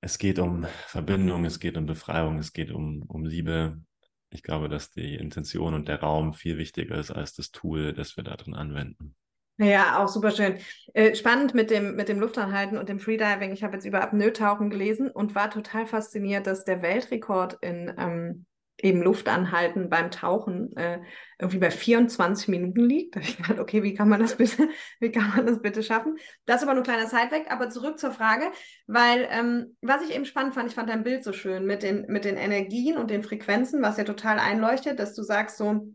Es 0.00 0.16
geht 0.16 0.38
um 0.38 0.66
Verbindung, 0.86 1.44
es 1.44 1.60
geht 1.60 1.76
um 1.76 1.84
Befreiung, 1.84 2.38
es 2.38 2.54
geht 2.54 2.70
um, 2.70 3.02
um 3.02 3.26
Liebe. 3.26 3.82
Ich 4.30 4.42
glaube, 4.42 4.70
dass 4.70 4.90
die 4.90 5.16
Intention 5.16 5.74
und 5.74 5.88
der 5.88 6.00
Raum 6.00 6.32
viel 6.32 6.56
wichtiger 6.56 6.96
ist 6.96 7.10
als 7.10 7.34
das 7.34 7.50
Tool, 7.50 7.92
das 7.92 8.16
wir 8.16 8.24
da 8.24 8.36
drin 8.36 8.54
anwenden. 8.54 9.14
Ja, 9.62 10.02
auch 10.02 10.08
super 10.08 10.30
schön. 10.30 10.56
Äh, 10.94 11.14
spannend 11.14 11.52
mit 11.54 11.70
dem, 11.70 11.94
mit 11.94 12.08
dem 12.08 12.18
Luftanhalten 12.18 12.78
und 12.78 12.88
dem 12.88 12.98
Freediving. 12.98 13.52
Ich 13.52 13.62
habe 13.62 13.74
jetzt 13.74 13.84
über 13.84 14.00
Apnoe-Tauchen 14.02 14.70
gelesen 14.70 15.10
und 15.10 15.34
war 15.34 15.50
total 15.50 15.86
fasziniert, 15.86 16.46
dass 16.46 16.64
der 16.64 16.80
Weltrekord 16.80 17.58
in 17.60 17.92
ähm, 17.98 18.46
eben 18.78 19.02
Luftanhalten 19.02 19.90
beim 19.90 20.10
Tauchen 20.10 20.74
äh, 20.78 21.00
irgendwie 21.38 21.58
bei 21.58 21.70
24 21.70 22.48
Minuten 22.48 22.80
liegt. 22.80 23.14
Da 23.14 23.20
habe 23.20 23.28
ich 23.28 23.36
gedacht, 23.36 23.58
okay, 23.58 23.82
wie 23.82 23.92
kann 23.92 24.08
man 24.08 24.20
das 24.20 24.36
bitte, 24.36 24.70
wie 25.00 25.12
kann 25.12 25.28
man 25.36 25.44
das 25.44 25.60
bitte 25.60 25.82
schaffen? 25.82 26.16
Das 26.46 26.56
ist 26.56 26.62
aber 26.62 26.72
nur 26.72 26.82
ein 26.82 26.90
kleiner 26.90 27.06
Sideback, 27.06 27.50
aber 27.50 27.68
zurück 27.68 27.98
zur 27.98 28.12
Frage, 28.12 28.50
weil 28.86 29.28
ähm, 29.30 29.76
was 29.82 30.00
ich 30.00 30.14
eben 30.14 30.24
spannend 30.24 30.54
fand, 30.54 30.70
ich 30.70 30.74
fand 30.74 30.88
dein 30.88 31.04
Bild 31.04 31.22
so 31.22 31.34
schön 31.34 31.66
mit 31.66 31.82
den, 31.82 32.06
mit 32.06 32.24
den 32.24 32.38
Energien 32.38 32.96
und 32.96 33.10
den 33.10 33.22
Frequenzen, 33.22 33.82
was 33.82 33.98
ja 33.98 34.04
total 34.04 34.38
einleuchtet, 34.38 34.98
dass 34.98 35.14
du 35.14 35.22
sagst 35.22 35.58
so, 35.58 35.92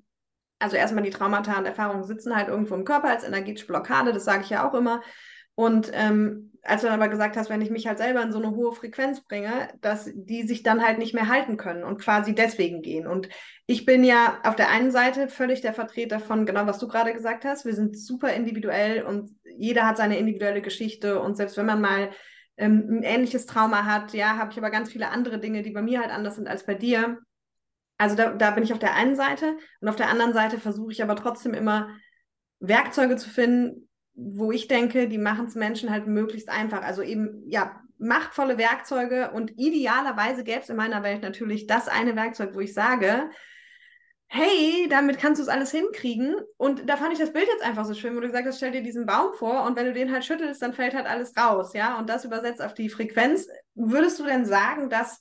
also 0.66 0.78
erstmal 0.78 1.04
die 1.04 1.12
Traumata 1.12 1.58
und 1.60 1.66
Erfahrungen 1.66 2.04
sitzen 2.04 2.36
halt 2.36 2.48
irgendwo 2.48 2.74
im 2.74 2.86
Körper 2.86 3.10
als 3.10 3.24
energetische 3.24 3.68
Blockade, 3.68 4.12
das 4.12 4.26
sage 4.26 4.42
ich 4.44 4.50
ja 4.50 4.68
auch 4.68 4.74
immer. 4.74 5.02
Und 5.54 5.92
ähm, 5.94 6.52
als 6.64 6.82
du 6.82 6.88
dann 6.88 7.00
aber 7.00 7.10
gesagt 7.10 7.38
hast, 7.38 7.50
wenn 7.50 7.62
ich 7.62 7.70
mich 7.70 7.86
halt 7.86 8.00
selber 8.00 8.24
in 8.24 8.32
so 8.32 8.40
eine 8.40 8.52
hohe 8.52 8.74
Frequenz 8.74 9.22
bringe, 9.22 9.70
dass 9.82 10.10
die 10.14 10.48
sich 10.48 10.64
dann 10.64 10.84
halt 10.84 10.98
nicht 10.98 11.14
mehr 11.14 11.30
halten 11.30 11.58
können 11.58 11.84
und 11.84 12.02
quasi 12.02 12.34
deswegen 12.34 12.82
gehen. 12.82 13.06
Und 13.06 13.30
ich 13.68 13.86
bin 13.86 14.04
ja 14.04 14.40
auf 14.44 14.56
der 14.56 14.70
einen 14.70 14.90
Seite 14.90 15.28
völlig 15.28 15.62
der 15.62 15.74
Vertreter 15.74 16.20
von 16.20 16.48
genau, 16.48 16.66
was 16.66 16.80
du 16.80 16.88
gerade 16.88 17.14
gesagt 17.14 17.46
hast. 17.46 17.66
Wir 17.66 17.76
sind 17.76 17.98
super 17.98 18.34
individuell 18.34 19.04
und 19.04 19.30
jeder 19.58 19.88
hat 19.88 19.98
seine 19.98 20.18
individuelle 20.18 20.64
Geschichte. 20.64 21.22
Und 21.22 21.38
selbst 21.38 21.56
wenn 21.56 21.68
man 21.68 21.82
mal 21.82 22.10
ähm, 22.58 22.88
ein 22.90 23.04
ähnliches 23.04 23.46
Trauma 23.46 23.86
hat, 23.86 24.14
ja, 24.14 24.38
habe 24.38 24.52
ich 24.52 24.58
aber 24.58 24.72
ganz 24.72 24.92
viele 24.92 25.10
andere 25.10 25.40
Dinge, 25.40 25.62
die 25.62 25.72
bei 25.72 25.84
mir 25.84 26.02
halt 26.02 26.12
anders 26.12 26.36
sind 26.36 26.48
als 26.48 26.66
bei 26.66 26.74
dir. 26.74 27.20
Also 27.98 28.16
da, 28.16 28.32
da 28.32 28.52
bin 28.52 28.64
ich 28.64 28.74
auf 28.74 28.80
der 28.80 28.94
einen 28.94 29.16
Seite 29.16 29.58
und 29.80 29.88
auf 29.88 29.96
der 29.96 30.10
anderen 30.10 30.34
Seite 30.34 30.60
versuche 30.60 30.92
ich 30.92 31.02
aber 31.02 31.16
trotzdem 31.16 31.54
immer 31.54 31.90
Werkzeuge 32.60 33.16
zu 33.16 33.30
finden, 33.30 33.90
wo 34.14 34.52
ich 34.52 34.68
denke, 34.68 35.08
die 35.08 35.18
machen 35.18 35.46
es 35.46 35.56
Menschen 35.56 35.90
halt 35.90 36.08
möglichst 36.08 36.50
einfach. 36.50 36.82
Also 36.82 37.02
eben, 37.02 37.44
ja, 37.48 37.82
machtvolle 37.98 38.58
Werkzeuge 38.58 39.32
und 39.32 39.52
idealerweise 39.58 40.44
gäbe 40.44 40.62
es 40.62 40.70
in 40.70 40.76
meiner 40.76 41.04
Welt 41.04 41.22
natürlich 41.22 41.68
das 41.68 41.88
eine 41.88 42.16
Werkzeug, 42.16 42.54
wo 42.54 42.60
ich 42.60 42.74
sage, 42.74 43.30
hey, 44.28 44.88
damit 44.90 45.20
kannst 45.20 45.40
du 45.40 45.44
es 45.44 45.50
alles 45.50 45.72
hinkriegen. 45.72 46.36
Und 46.58 46.90
da 46.90 46.98
fand 46.98 47.14
ich 47.14 47.20
das 47.20 47.32
Bild 47.32 47.48
jetzt 47.48 47.64
einfach 47.64 47.86
so 47.86 47.94
schön, 47.94 48.16
wo 48.16 48.20
du 48.20 48.28
gesagt 48.28 48.48
hast, 48.48 48.58
stell 48.58 48.72
dir 48.72 48.82
diesen 48.82 49.06
Baum 49.06 49.34
vor 49.34 49.64
und 49.64 49.78
wenn 49.78 49.86
du 49.86 49.94
den 49.94 50.12
halt 50.12 50.26
schüttelst, 50.26 50.62
dann 50.62 50.74
fällt 50.74 50.94
halt 50.94 51.06
alles 51.06 51.38
raus, 51.38 51.74
ja. 51.74 51.98
Und 52.00 52.10
das 52.10 52.26
übersetzt 52.26 52.62
auf 52.62 52.74
die 52.74 52.90
Frequenz. 52.90 53.48
Würdest 53.76 54.20
du 54.20 54.26
denn 54.26 54.46
sagen, 54.46 54.90
dass 54.90 55.20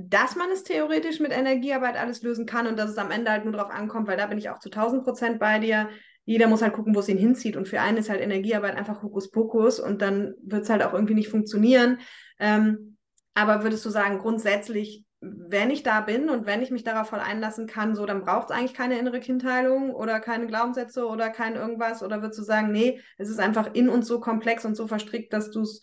dass 0.00 0.36
man 0.36 0.48
es 0.52 0.62
theoretisch 0.62 1.18
mit 1.18 1.32
Energiearbeit 1.32 1.96
alles 1.96 2.22
lösen 2.22 2.46
kann 2.46 2.68
und 2.68 2.78
dass 2.78 2.88
es 2.88 2.98
am 2.98 3.10
Ende 3.10 3.32
halt 3.32 3.44
nur 3.44 3.52
darauf 3.52 3.72
ankommt, 3.72 4.06
weil 4.06 4.16
da 4.16 4.26
bin 4.26 4.38
ich 4.38 4.48
auch 4.48 4.60
zu 4.60 4.70
1000 4.70 5.02
Prozent 5.02 5.40
bei 5.40 5.58
dir. 5.58 5.88
Jeder 6.24 6.46
muss 6.46 6.62
halt 6.62 6.74
gucken, 6.74 6.94
wo 6.94 7.00
es 7.00 7.08
ihn 7.08 7.18
hinzieht. 7.18 7.56
Und 7.56 7.66
für 7.66 7.80
einen 7.80 7.98
ist 7.98 8.08
halt 8.08 8.20
Energiearbeit 8.20 8.76
einfach 8.76 9.02
Hokuspokus 9.02 9.80
und 9.80 10.00
dann 10.00 10.34
wird 10.40 10.62
es 10.62 10.70
halt 10.70 10.84
auch 10.84 10.92
irgendwie 10.92 11.14
nicht 11.14 11.28
funktionieren. 11.28 11.98
Ähm, 12.38 12.96
aber 13.34 13.64
würdest 13.64 13.84
du 13.86 13.90
sagen, 13.90 14.18
grundsätzlich, 14.18 15.04
wenn 15.20 15.70
ich 15.70 15.82
da 15.82 16.00
bin 16.00 16.28
und 16.28 16.46
wenn 16.46 16.62
ich 16.62 16.70
mich 16.70 16.84
darauf 16.84 17.08
voll 17.08 17.18
einlassen 17.18 17.66
kann, 17.66 17.96
so, 17.96 18.06
dann 18.06 18.24
braucht 18.24 18.50
es 18.50 18.56
eigentlich 18.56 18.74
keine 18.74 19.00
innere 19.00 19.18
Kindheilung 19.18 19.92
oder 19.92 20.20
keine 20.20 20.46
Glaubenssätze 20.46 21.08
oder 21.08 21.30
kein 21.30 21.56
irgendwas? 21.56 22.04
Oder 22.04 22.22
würdest 22.22 22.38
du 22.38 22.44
sagen, 22.44 22.70
nee, 22.70 23.00
es 23.16 23.28
ist 23.28 23.40
einfach 23.40 23.74
in 23.74 23.88
uns 23.88 24.06
so 24.06 24.20
komplex 24.20 24.64
und 24.64 24.76
so 24.76 24.86
verstrickt, 24.86 25.32
dass 25.32 25.50
du 25.50 25.62
es 25.62 25.82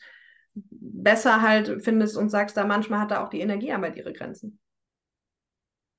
besser 0.55 1.41
halt 1.41 1.83
findest 1.83 2.17
und 2.17 2.29
sagst, 2.29 2.57
da 2.57 2.65
manchmal 2.65 2.99
hat 2.99 3.11
da 3.11 3.23
auch 3.23 3.29
die 3.29 3.41
Energiearbeit 3.41 3.97
ihre 3.97 4.13
Grenzen. 4.13 4.59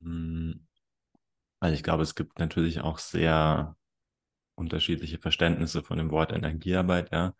Hm. 0.02 0.66
Also 1.60 1.74
ich 1.74 1.82
glaube, 1.82 2.02
es 2.02 2.14
gibt 2.14 2.38
natürlich 2.38 2.80
auch 2.80 2.98
sehr 2.98 3.76
unterschiedliche 4.54 5.18
Verständnisse 5.18 5.82
von 5.82 5.98
dem 5.98 6.10
Wort 6.10 6.32
Energiearbeit, 6.32 7.12
ja. 7.12 7.34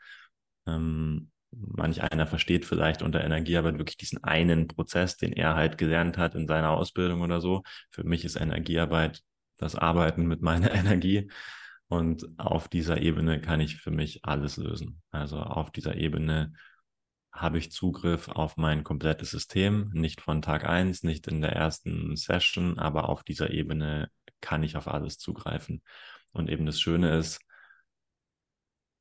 Ähm, 0.66 1.30
manch 1.50 2.02
einer 2.02 2.26
versteht 2.26 2.64
vielleicht 2.66 3.02
unter 3.02 3.22
Energiearbeit 3.22 3.78
wirklich 3.78 3.96
diesen 3.96 4.22
einen 4.22 4.68
Prozess, 4.68 5.16
den 5.16 5.32
er 5.32 5.54
halt 5.54 5.78
gelernt 5.78 6.18
hat 6.18 6.34
in 6.34 6.46
seiner 6.46 6.70
Ausbildung 6.70 7.20
oder 7.22 7.40
so. 7.40 7.62
Für 7.90 8.04
mich 8.04 8.24
ist 8.24 8.36
Energiearbeit 8.36 9.22
das 9.56 9.74
Arbeiten 9.74 10.26
mit 10.26 10.42
meiner 10.42 10.70
Energie. 10.74 11.30
Und 11.88 12.26
auf 12.38 12.68
dieser 12.68 13.00
Ebene 13.00 13.40
kann 13.40 13.60
ich 13.60 13.76
für 13.76 13.92
mich 13.92 14.24
alles 14.24 14.56
lösen. 14.56 15.02
Also 15.10 15.38
auf 15.38 15.70
dieser 15.70 15.94
Ebene 15.94 16.52
habe 17.36 17.58
ich 17.58 17.70
Zugriff 17.70 18.28
auf 18.28 18.56
mein 18.56 18.84
komplettes 18.84 19.30
System, 19.30 19.90
nicht 19.92 20.20
von 20.20 20.42
Tag 20.42 20.68
1, 20.68 21.02
nicht 21.02 21.26
in 21.26 21.40
der 21.40 21.52
ersten 21.52 22.16
Session, 22.16 22.78
aber 22.78 23.08
auf 23.08 23.22
dieser 23.22 23.50
Ebene 23.50 24.10
kann 24.40 24.62
ich 24.62 24.76
auf 24.76 24.88
alles 24.88 25.18
zugreifen. 25.18 25.82
Und 26.32 26.50
eben 26.50 26.66
das 26.66 26.80
Schöne 26.80 27.16
ist, 27.18 27.40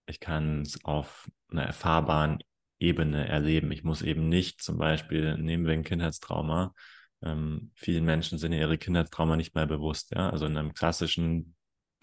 ich 0.08 0.20
kann 0.20 0.62
es 0.62 0.84
auf 0.86 1.30
einer 1.50 1.63
erfahrbaren 1.63 2.39
Ebene 2.80 3.27
erleben. 3.27 3.72
Ich 3.72 3.84
muss 3.84 4.01
eben 4.01 4.30
nicht 4.30 4.62
zum 4.62 4.77
Beispiel, 4.77 5.38
nehmen 5.38 5.65
wir 5.65 5.74
ein 5.74 5.84
Kindheitstrauma, 5.84 6.74
ähm, 7.24 7.72
vielen 7.75 8.06
Menschen 8.06 8.38
sind 8.38 8.54
ja 8.54 8.60
ihre 8.60 8.77
Kindertrauma 8.77 9.36
nicht 9.36 9.56
mehr 9.56 9.65
bewusst. 9.65 10.12
Ja? 10.12 10.30
Also 10.30 10.46
in 10.46 10.58
einem 10.58 10.74
klassischen 10.74 11.55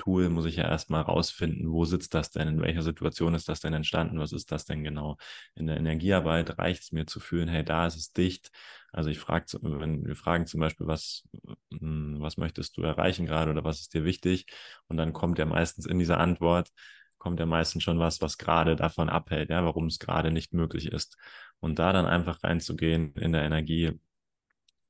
Tool 0.02 0.28
muss 0.30 0.46
ich 0.46 0.56
ja 0.56 0.64
erstmal 0.64 1.02
rausfinden, 1.02 1.70
wo 1.70 1.84
sitzt 1.84 2.12
das 2.14 2.30
denn, 2.32 2.48
in 2.48 2.60
welcher 2.60 2.82
Situation 2.82 3.34
ist 3.34 3.48
das 3.48 3.60
denn 3.60 3.72
entstanden, 3.72 4.18
was 4.18 4.32
ist 4.32 4.50
das 4.50 4.64
denn 4.64 4.82
genau. 4.82 5.16
In 5.54 5.68
der 5.68 5.76
Energiearbeit 5.76 6.58
reicht 6.58 6.82
es 6.82 6.92
mir 6.92 7.06
zu 7.06 7.20
fühlen, 7.20 7.48
hey, 7.48 7.64
da 7.64 7.86
ist 7.86 7.96
es 7.96 8.12
dicht. 8.12 8.50
Also 8.90 9.10
ich 9.10 9.20
frage, 9.20 9.46
wenn 9.62 10.04
wir 10.04 10.16
fragen 10.16 10.46
zum 10.46 10.58
Beispiel, 10.58 10.88
was, 10.88 11.22
hm, 11.70 12.16
was 12.18 12.36
möchtest 12.36 12.76
du 12.76 12.82
erreichen 12.82 13.26
gerade 13.26 13.52
oder 13.52 13.62
was 13.62 13.80
ist 13.80 13.94
dir 13.94 14.04
wichtig? 14.04 14.46
Und 14.88 14.96
dann 14.96 15.12
kommt 15.12 15.38
ja 15.38 15.46
meistens 15.46 15.86
in 15.86 16.00
dieser 16.00 16.18
Antwort, 16.18 16.70
kommt 17.18 17.38
ja 17.38 17.46
meistens 17.46 17.84
schon 17.84 18.00
was, 18.00 18.20
was 18.20 18.38
gerade 18.38 18.74
davon 18.74 19.08
abhält, 19.08 19.50
ja, 19.50 19.64
warum 19.64 19.86
es 19.86 20.00
gerade 20.00 20.32
nicht 20.32 20.52
möglich 20.52 20.90
ist. 20.90 21.16
Und 21.60 21.78
da 21.78 21.92
dann 21.92 22.06
einfach 22.06 22.42
reinzugehen 22.42 23.14
in 23.14 23.32
der 23.32 23.44
Energie, 23.44 24.00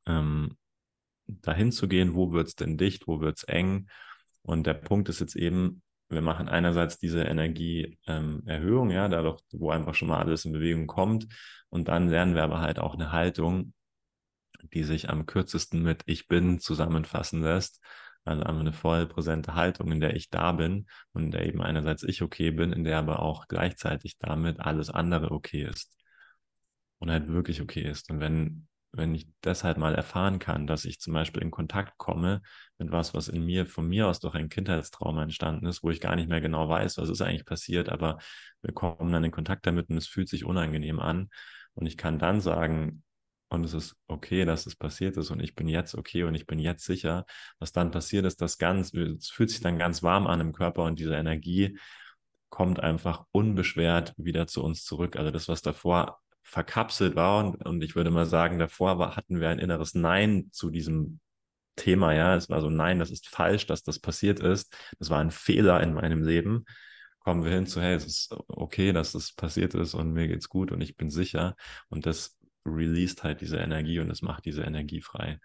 ähm, 0.06 0.56
dahin 1.26 1.70
zu 1.72 1.86
gehen, 1.88 2.14
wo 2.14 2.32
wird 2.32 2.48
es 2.48 2.56
denn 2.56 2.78
dicht, 2.78 3.06
wo 3.06 3.20
wird 3.20 3.38
es 3.38 3.44
eng. 3.44 3.88
Und 4.42 4.66
der 4.66 4.74
Punkt 4.74 5.08
ist 5.08 5.20
jetzt 5.20 5.36
eben, 5.36 5.82
wir 6.08 6.22
machen 6.22 6.48
einerseits 6.48 6.98
diese 6.98 7.22
Energieerhöhung, 7.22 8.90
ähm, 8.90 8.94
ja, 8.94 9.08
dadurch, 9.08 9.40
wo 9.52 9.70
einfach 9.70 9.94
schon 9.94 10.08
mal 10.08 10.20
alles 10.20 10.44
in 10.44 10.52
Bewegung 10.52 10.86
kommt. 10.86 11.26
Und 11.68 11.88
dann 11.88 12.08
lernen 12.08 12.34
wir 12.34 12.42
aber 12.42 12.60
halt 12.60 12.78
auch 12.78 12.94
eine 12.94 13.12
Haltung, 13.12 13.72
die 14.72 14.84
sich 14.84 15.08
am 15.10 15.26
kürzesten 15.26 15.82
mit 15.82 16.02
Ich 16.06 16.28
bin 16.28 16.60
zusammenfassen 16.60 17.42
lässt. 17.42 17.80
Also 18.24 18.44
einfach 18.44 18.60
eine 18.60 18.72
voll 18.72 19.06
präsente 19.06 19.54
Haltung, 19.54 19.90
in 19.90 20.00
der 20.00 20.14
ich 20.14 20.30
da 20.30 20.52
bin 20.52 20.86
und 21.12 21.24
in 21.24 21.30
der 21.32 21.46
eben 21.46 21.60
einerseits 21.60 22.04
ich 22.04 22.22
okay 22.22 22.52
bin, 22.52 22.72
in 22.72 22.84
der 22.84 22.98
aber 22.98 23.20
auch 23.20 23.48
gleichzeitig 23.48 24.18
damit 24.18 24.60
alles 24.60 24.90
andere 24.90 25.32
okay 25.32 25.64
ist. 25.64 25.96
Und 26.98 27.10
halt 27.10 27.26
wirklich 27.26 27.60
okay 27.60 27.82
ist. 27.82 28.10
Und 28.10 28.20
wenn 28.20 28.68
wenn 28.92 29.14
ich 29.14 29.26
das 29.40 29.64
halt 29.64 29.78
mal 29.78 29.94
erfahren 29.94 30.38
kann, 30.38 30.66
dass 30.66 30.84
ich 30.84 31.00
zum 31.00 31.14
Beispiel 31.14 31.42
in 31.42 31.50
Kontakt 31.50 31.96
komme 31.98 32.42
mit 32.78 32.92
was, 32.92 33.14
was 33.14 33.28
in 33.28 33.44
mir, 33.44 33.66
von 33.66 33.88
mir 33.88 34.06
aus 34.08 34.20
durch 34.20 34.34
ein 34.34 34.50
Kindheitstrauma 34.50 35.22
entstanden 35.22 35.66
ist, 35.66 35.82
wo 35.82 35.90
ich 35.90 36.00
gar 36.00 36.14
nicht 36.14 36.28
mehr 36.28 36.40
genau 36.42 36.68
weiß, 36.68 36.98
was 36.98 37.08
ist 37.08 37.22
eigentlich 37.22 37.46
passiert, 37.46 37.88
aber 37.88 38.18
wir 38.60 38.74
kommen 38.74 39.12
dann 39.12 39.24
in 39.24 39.30
Kontakt 39.30 39.66
damit 39.66 39.88
und 39.88 39.96
es 39.96 40.06
fühlt 40.06 40.28
sich 40.28 40.44
unangenehm 40.44 41.00
an. 41.00 41.30
Und 41.74 41.86
ich 41.86 41.96
kann 41.96 42.18
dann 42.18 42.40
sagen, 42.40 43.02
und 43.48 43.64
es 43.64 43.74
ist 43.74 43.96
okay, 44.06 44.44
dass 44.46 44.66
es 44.66 44.76
passiert 44.76 45.16
ist 45.18 45.30
und 45.30 45.40
ich 45.40 45.54
bin 45.54 45.68
jetzt 45.68 45.94
okay 45.94 46.24
und 46.24 46.34
ich 46.34 46.46
bin 46.46 46.58
jetzt 46.58 46.84
sicher. 46.84 47.26
Was 47.58 47.72
dann 47.72 47.90
passiert 47.90 48.24
ist, 48.24 48.40
das 48.40 48.56
ganz, 48.56 48.94
es 48.94 49.28
fühlt 49.28 49.50
sich 49.50 49.60
dann 49.60 49.78
ganz 49.78 50.02
warm 50.02 50.26
an 50.26 50.40
im 50.40 50.52
Körper 50.54 50.84
und 50.84 50.98
diese 50.98 51.14
Energie 51.14 51.78
kommt 52.48 52.80
einfach 52.80 53.24
unbeschwert 53.30 54.14
wieder 54.16 54.46
zu 54.46 54.62
uns 54.64 54.84
zurück. 54.84 55.16
Also 55.16 55.30
das, 55.30 55.48
was 55.48 55.60
davor 55.60 56.21
verkapselt 56.52 57.16
war. 57.16 57.44
Und, 57.44 57.64
und 57.64 57.82
ich 57.82 57.96
würde 57.96 58.10
mal 58.10 58.26
sagen, 58.26 58.58
davor 58.58 58.98
war, 58.98 59.16
hatten 59.16 59.40
wir 59.40 59.48
ein 59.48 59.58
inneres 59.58 59.94
Nein 59.94 60.50
zu 60.52 60.68
diesem 60.70 61.18
Thema. 61.76 62.12
Ja, 62.12 62.36
es 62.36 62.50
war 62.50 62.60
so, 62.60 62.68
nein, 62.68 62.98
das 62.98 63.10
ist 63.10 63.26
falsch, 63.26 63.66
dass 63.66 63.82
das 63.82 63.98
passiert 63.98 64.38
ist. 64.38 64.76
Das 64.98 65.08
war 65.08 65.18
ein 65.20 65.30
Fehler 65.30 65.82
in 65.82 65.94
meinem 65.94 66.22
Leben. 66.22 66.66
Kommen 67.20 67.42
wir 67.44 67.52
hin 67.52 67.66
zu, 67.66 67.80
hey, 67.80 67.94
es 67.94 68.04
ist 68.04 68.34
okay, 68.48 68.92
dass 68.92 69.12
das 69.12 69.32
passiert 69.32 69.74
ist 69.74 69.94
und 69.94 70.12
mir 70.12 70.28
geht's 70.28 70.50
gut 70.50 70.72
und 70.72 70.82
ich 70.82 70.96
bin 70.96 71.08
sicher. 71.08 71.56
Und 71.88 72.04
das 72.04 72.38
released 72.66 73.22
halt 73.24 73.40
diese 73.40 73.56
Energie 73.56 74.00
und 74.00 74.10
es 74.10 74.20
macht 74.20 74.44
diese 74.44 74.62
Energie 74.62 75.00
frei. 75.00 75.38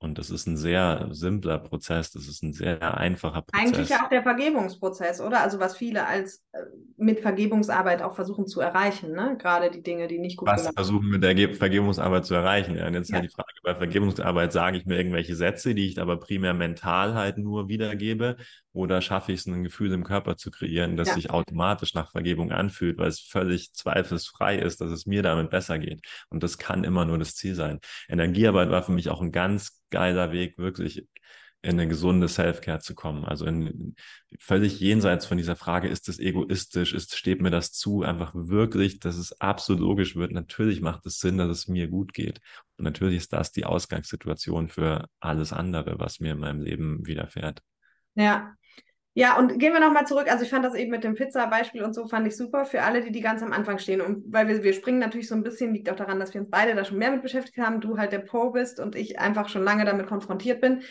Und 0.00 0.16
das 0.16 0.30
ist 0.30 0.46
ein 0.46 0.56
sehr 0.56 1.08
simpler 1.10 1.58
Prozess, 1.58 2.12
das 2.12 2.28
ist 2.28 2.44
ein 2.44 2.52
sehr 2.52 2.96
einfacher 2.96 3.42
Prozess. 3.42 3.60
Eigentlich 3.60 3.88
ja 3.88 4.04
auch 4.04 4.08
der 4.08 4.22
Vergebungsprozess, 4.22 5.20
oder? 5.20 5.42
Also 5.42 5.58
was 5.58 5.76
viele 5.76 6.06
als 6.06 6.44
äh, 6.52 6.60
mit 6.96 7.18
Vergebungsarbeit 7.18 8.02
auch 8.02 8.14
versuchen 8.14 8.46
zu 8.46 8.60
erreichen, 8.60 9.10
ne? 9.10 9.36
Gerade 9.40 9.72
die 9.72 9.82
Dinge, 9.82 10.06
die 10.06 10.20
nicht 10.20 10.36
gut 10.36 10.48
Was 10.48 10.68
versuchen 10.68 11.08
mit 11.08 11.24
der 11.24 11.52
Vergebungsarbeit 11.52 12.24
zu 12.26 12.34
erreichen. 12.34 12.76
Ja, 12.76 12.86
und 12.86 12.94
jetzt 12.94 13.10
ja. 13.10 13.16
halt 13.16 13.24
die 13.24 13.34
Frage, 13.34 13.48
bei 13.64 13.74
Vergebungsarbeit 13.74 14.52
sage 14.52 14.78
ich 14.78 14.86
mir 14.86 14.96
irgendwelche 14.96 15.34
Sätze, 15.34 15.74
die 15.74 15.88
ich 15.88 16.00
aber 16.00 16.20
primär 16.20 16.54
mental 16.54 17.14
halt 17.14 17.38
nur 17.38 17.68
wiedergebe, 17.68 18.36
oder 18.78 19.02
schaffe 19.02 19.32
ich 19.32 19.40
es, 19.40 19.46
ein 19.46 19.64
Gefühl 19.64 19.92
im 19.92 20.04
Körper 20.04 20.36
zu 20.36 20.52
kreieren, 20.52 20.96
das 20.96 21.08
ja. 21.08 21.14
sich 21.14 21.30
automatisch 21.30 21.94
nach 21.94 22.12
Vergebung 22.12 22.52
anfühlt, 22.52 22.96
weil 22.96 23.08
es 23.08 23.18
völlig 23.18 23.72
zweifelsfrei 23.72 24.56
ist, 24.56 24.80
dass 24.80 24.92
es 24.92 25.04
mir 25.04 25.22
damit 25.24 25.50
besser 25.50 25.80
geht. 25.80 26.06
Und 26.30 26.44
das 26.44 26.58
kann 26.58 26.84
immer 26.84 27.04
nur 27.04 27.18
das 27.18 27.34
Ziel 27.34 27.56
sein. 27.56 27.80
Energiearbeit 28.08 28.70
war 28.70 28.84
für 28.84 28.92
mich 28.92 29.10
auch 29.10 29.20
ein 29.20 29.32
ganz 29.32 29.82
geiler 29.90 30.30
Weg, 30.30 30.58
wirklich 30.58 31.08
in 31.60 31.72
eine 31.72 31.88
gesunde 31.88 32.28
Self-Care 32.28 32.78
zu 32.78 32.94
kommen. 32.94 33.24
Also 33.24 33.46
in, 33.46 33.96
völlig 34.38 34.78
jenseits 34.78 35.26
von 35.26 35.38
dieser 35.38 35.56
Frage, 35.56 35.88
ist 35.88 36.08
es 36.08 36.20
egoistisch, 36.20 36.94
ist, 36.94 37.16
steht 37.16 37.42
mir 37.42 37.50
das 37.50 37.72
zu, 37.72 38.02
einfach 38.02 38.30
wirklich, 38.32 39.00
dass 39.00 39.16
es 39.16 39.40
absolut 39.40 39.82
logisch 39.82 40.14
wird. 40.14 40.30
Natürlich 40.30 40.82
macht 40.82 41.04
es 41.04 41.18
Sinn, 41.18 41.36
dass 41.36 41.48
es 41.48 41.66
mir 41.66 41.88
gut 41.88 42.14
geht. 42.14 42.40
Und 42.76 42.84
natürlich 42.84 43.16
ist 43.16 43.32
das 43.32 43.50
die 43.50 43.64
Ausgangssituation 43.64 44.68
für 44.68 45.08
alles 45.18 45.52
andere, 45.52 45.98
was 45.98 46.20
mir 46.20 46.30
in 46.34 46.38
meinem 46.38 46.60
Leben 46.60 47.04
widerfährt. 47.04 47.60
Ja, 48.18 48.56
ja, 49.18 49.36
und 49.36 49.58
gehen 49.58 49.72
wir 49.72 49.80
nochmal 49.80 50.06
zurück. 50.06 50.30
Also 50.30 50.44
ich 50.44 50.50
fand 50.50 50.64
das 50.64 50.76
eben 50.76 50.92
mit 50.92 51.02
dem 51.02 51.16
Pizza-Beispiel 51.16 51.82
und 51.82 51.92
so 51.92 52.06
fand 52.06 52.24
ich 52.28 52.36
super 52.36 52.64
für 52.64 52.82
alle, 52.84 53.02
die 53.02 53.10
die 53.10 53.20
ganz 53.20 53.42
am 53.42 53.52
Anfang 53.52 53.78
stehen. 53.78 54.00
Und 54.00 54.32
weil 54.32 54.46
wir, 54.46 54.62
wir 54.62 54.72
springen 54.72 55.00
natürlich 55.00 55.26
so 55.26 55.34
ein 55.34 55.42
bisschen, 55.42 55.74
liegt 55.74 55.90
auch 55.90 55.96
daran, 55.96 56.20
dass 56.20 56.34
wir 56.34 56.40
uns 56.40 56.50
beide 56.50 56.76
da 56.76 56.84
schon 56.84 56.98
mehr 56.98 57.10
mit 57.10 57.22
beschäftigt 57.22 57.58
haben. 57.58 57.80
Du 57.80 57.98
halt 57.98 58.12
der 58.12 58.20
Pro 58.20 58.52
bist 58.52 58.78
und 58.78 58.94
ich 58.94 59.18
einfach 59.18 59.48
schon 59.48 59.64
lange 59.64 59.84
damit 59.84 60.06
konfrontiert 60.06 60.60
bin. 60.60 60.82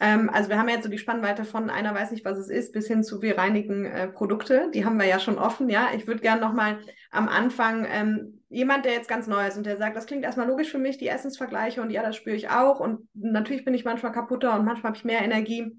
Ähm, 0.00 0.30
also 0.32 0.48
wir 0.48 0.58
haben 0.58 0.70
ja 0.70 0.76
jetzt 0.76 0.84
so 0.84 0.90
die 0.90 0.96
Spannweite 0.96 1.44
von 1.44 1.68
einer 1.68 1.94
weiß 1.94 2.10
nicht, 2.10 2.24
was 2.24 2.38
es 2.38 2.48
ist, 2.48 2.72
bis 2.72 2.86
hin 2.86 3.04
zu 3.04 3.20
wir 3.20 3.36
reinigen 3.36 3.84
äh, 3.84 4.08
Produkte. 4.08 4.70
Die 4.72 4.86
haben 4.86 4.96
wir 4.96 5.04
ja 5.04 5.20
schon 5.20 5.36
offen, 5.36 5.68
ja. 5.68 5.88
Ich 5.94 6.06
würde 6.06 6.22
gerne 6.22 6.40
nochmal 6.40 6.78
am 7.10 7.28
Anfang 7.28 7.86
ähm, 7.86 8.40
jemand, 8.48 8.86
der 8.86 8.92
jetzt 8.92 9.10
ganz 9.10 9.26
neu 9.26 9.46
ist 9.46 9.58
und 9.58 9.66
der 9.66 9.76
sagt, 9.76 9.94
das 9.94 10.06
klingt 10.06 10.24
erstmal 10.24 10.48
logisch 10.48 10.70
für 10.70 10.78
mich, 10.78 10.96
die 10.96 11.08
Essensvergleiche 11.08 11.82
und 11.82 11.90
ja, 11.90 12.02
das 12.02 12.16
spüre 12.16 12.34
ich 12.34 12.48
auch. 12.48 12.80
Und 12.80 13.10
natürlich 13.12 13.66
bin 13.66 13.74
ich 13.74 13.84
manchmal 13.84 14.12
kaputter 14.12 14.58
und 14.58 14.64
manchmal 14.64 14.92
habe 14.92 14.96
ich 14.96 15.04
mehr 15.04 15.20
Energie 15.20 15.78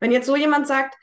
wenn 0.00 0.12
jetzt 0.12 0.26
so 0.26 0.36
jemand 0.36 0.66
sagt, 0.66 0.96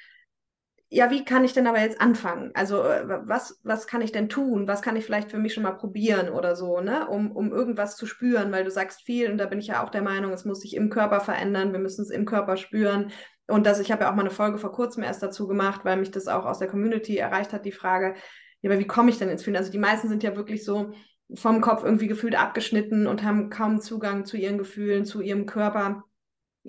ja, 0.91 1.11
wie 1.11 1.23
kann 1.23 1.43
ich 1.43 1.53
denn 1.53 1.67
aber 1.67 1.79
jetzt 1.79 2.01
anfangen? 2.01 2.51
Also 2.55 2.81
äh, 2.83 3.03
was, 3.27 3.59
was 3.63 3.85
kann 3.85 4.01
ich 4.01 4.11
denn 4.11 4.27
tun? 4.27 4.67
Was 4.67 4.81
kann 4.81 4.95
ich 4.95 5.05
vielleicht 5.05 5.29
für 5.29 5.37
mich 5.37 5.53
schon 5.53 5.63
mal 5.63 5.77
probieren 5.77 6.29
oder 6.29 6.55
so, 6.55 6.81
ne? 6.81 7.07
Um, 7.07 7.31
um 7.31 7.51
irgendwas 7.51 7.95
zu 7.95 8.07
spüren, 8.07 8.51
weil 8.51 8.63
du 8.63 8.71
sagst 8.71 9.03
viel 9.03 9.31
und 9.31 9.37
da 9.37 9.45
bin 9.45 9.59
ich 9.59 9.67
ja 9.67 9.83
auch 9.83 9.91
der 9.91 10.01
Meinung, 10.01 10.31
es 10.31 10.45
muss 10.45 10.61
sich 10.61 10.75
im 10.75 10.89
Körper 10.89 11.19
verändern, 11.19 11.73
wir 11.73 11.79
müssen 11.79 12.01
es 12.01 12.09
im 12.09 12.25
Körper 12.25 12.57
spüren. 12.57 13.11
Und 13.47 13.67
das, 13.67 13.79
ich 13.79 13.91
habe 13.91 14.03
ja 14.03 14.11
auch 14.11 14.15
mal 14.15 14.21
eine 14.21 14.31
Folge 14.31 14.57
vor 14.57 14.71
kurzem 14.71 15.03
erst 15.03 15.21
dazu 15.21 15.47
gemacht, 15.47 15.81
weil 15.83 15.97
mich 15.97 16.11
das 16.11 16.27
auch 16.27 16.45
aus 16.45 16.59
der 16.59 16.67
Community 16.67 17.17
erreicht 17.17 17.53
hat, 17.53 17.65
die 17.65 17.71
Frage, 17.71 18.15
ja, 18.61 18.71
aber 18.71 18.79
wie 18.79 18.87
komme 18.87 19.09
ich 19.11 19.19
denn 19.19 19.29
ins 19.29 19.43
Fühlen? 19.43 19.57
Also 19.57 19.71
die 19.71 19.77
meisten 19.77 20.09
sind 20.09 20.23
ja 20.23 20.35
wirklich 20.35 20.65
so 20.65 20.91
vom 21.35 21.61
Kopf 21.61 21.83
irgendwie 21.83 22.07
gefühlt 22.07 22.35
abgeschnitten 22.37 23.05
und 23.05 23.23
haben 23.23 23.51
kaum 23.51 23.79
Zugang 23.79 24.25
zu 24.25 24.37
ihren 24.37 24.57
Gefühlen, 24.57 25.05
zu 25.05 25.21
ihrem 25.21 25.45
Körper 25.45 26.03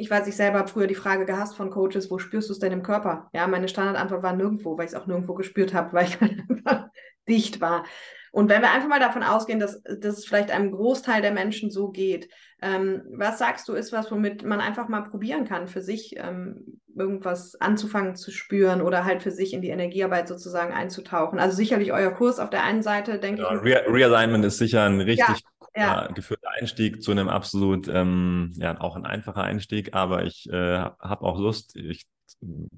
ich 0.00 0.10
weiß, 0.10 0.26
ich 0.26 0.36
selber 0.36 0.58
habe 0.58 0.68
früher 0.68 0.86
die 0.86 0.94
Frage 0.94 1.26
gehasst 1.26 1.56
von 1.56 1.70
Coaches, 1.70 2.10
wo 2.10 2.18
spürst 2.18 2.48
du 2.48 2.52
es 2.52 2.58
denn 2.58 2.72
im 2.72 2.82
Körper? 2.82 3.28
Ja, 3.32 3.46
meine 3.46 3.68
Standardantwort 3.68 4.22
war 4.22 4.34
nirgendwo, 4.34 4.76
weil 4.76 4.86
ich 4.86 4.92
es 4.92 4.96
auch 4.96 5.06
nirgendwo 5.06 5.34
gespürt 5.34 5.74
habe, 5.74 5.92
weil 5.92 6.06
ich 6.06 6.20
einfach 6.20 6.88
dicht 7.28 7.60
war. 7.60 7.84
Und 8.32 8.48
wenn 8.48 8.62
wir 8.62 8.70
einfach 8.70 8.88
mal 8.88 9.00
davon 9.00 9.24
ausgehen, 9.24 9.58
dass, 9.58 9.82
dass 9.82 10.18
es 10.18 10.24
vielleicht 10.24 10.52
einem 10.52 10.70
Großteil 10.70 11.20
der 11.20 11.32
Menschen 11.32 11.70
so 11.70 11.90
geht, 11.90 12.28
ähm, 12.62 13.02
was 13.12 13.38
sagst 13.38 13.68
du, 13.68 13.72
ist 13.72 13.92
was, 13.92 14.10
womit 14.10 14.44
man 14.44 14.60
einfach 14.60 14.88
mal 14.88 15.02
probieren 15.02 15.44
kann, 15.44 15.66
für 15.66 15.82
sich 15.82 16.14
ähm, 16.16 16.80
irgendwas 16.96 17.56
anzufangen 17.60 18.14
zu 18.14 18.30
spüren 18.30 18.82
oder 18.82 19.04
halt 19.04 19.22
für 19.22 19.32
sich 19.32 19.52
in 19.52 19.62
die 19.62 19.70
Energiearbeit 19.70 20.28
sozusagen 20.28 20.72
einzutauchen? 20.72 21.40
Also 21.40 21.56
sicherlich 21.56 21.92
euer 21.92 22.12
Kurs 22.12 22.38
auf 22.38 22.50
der 22.50 22.62
einen 22.62 22.82
Seite, 22.82 23.18
denke 23.18 23.42
ja, 23.42 23.52
ich. 23.52 23.62
Re 23.62 23.84
Realignment 23.88 24.44
ist 24.44 24.58
sicher 24.58 24.84
ein 24.84 25.00
richtig 25.00 25.26
ja 25.26 25.34
ja. 25.74 26.06
geführter 26.08 26.50
Einstieg 26.58 27.02
zu 27.02 27.10
einem 27.10 27.28
absolut, 27.28 27.88
ähm, 27.88 28.52
ja, 28.56 28.80
auch 28.80 28.96
ein 28.96 29.06
einfacher 29.06 29.44
Einstieg, 29.44 29.94
aber 29.94 30.24
ich 30.24 30.48
äh, 30.50 30.78
habe 30.78 31.22
auch 31.22 31.38
Lust, 31.38 31.76
ich 31.76 32.06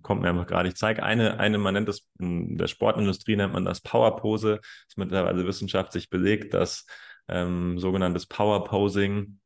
kommt 0.02 0.22
mir 0.22 0.30
einfach 0.30 0.46
gerade, 0.46 0.68
ich 0.68 0.76
zeige 0.76 1.02
eine, 1.02 1.38
eine, 1.38 1.58
man 1.58 1.74
nennt 1.74 1.88
das, 1.88 2.08
in 2.18 2.56
der 2.56 2.66
Sportindustrie 2.66 3.36
nennt 3.36 3.52
man 3.52 3.64
das 3.64 3.80
Power-Pose, 3.80 4.60
ist 4.88 4.98
mittlerweile 4.98 5.46
wissenschaftlich 5.46 6.10
belegt, 6.10 6.54
dass 6.54 6.86
ähm, 7.28 7.78
sogenanntes 7.78 8.26
Power-Posing 8.26 9.38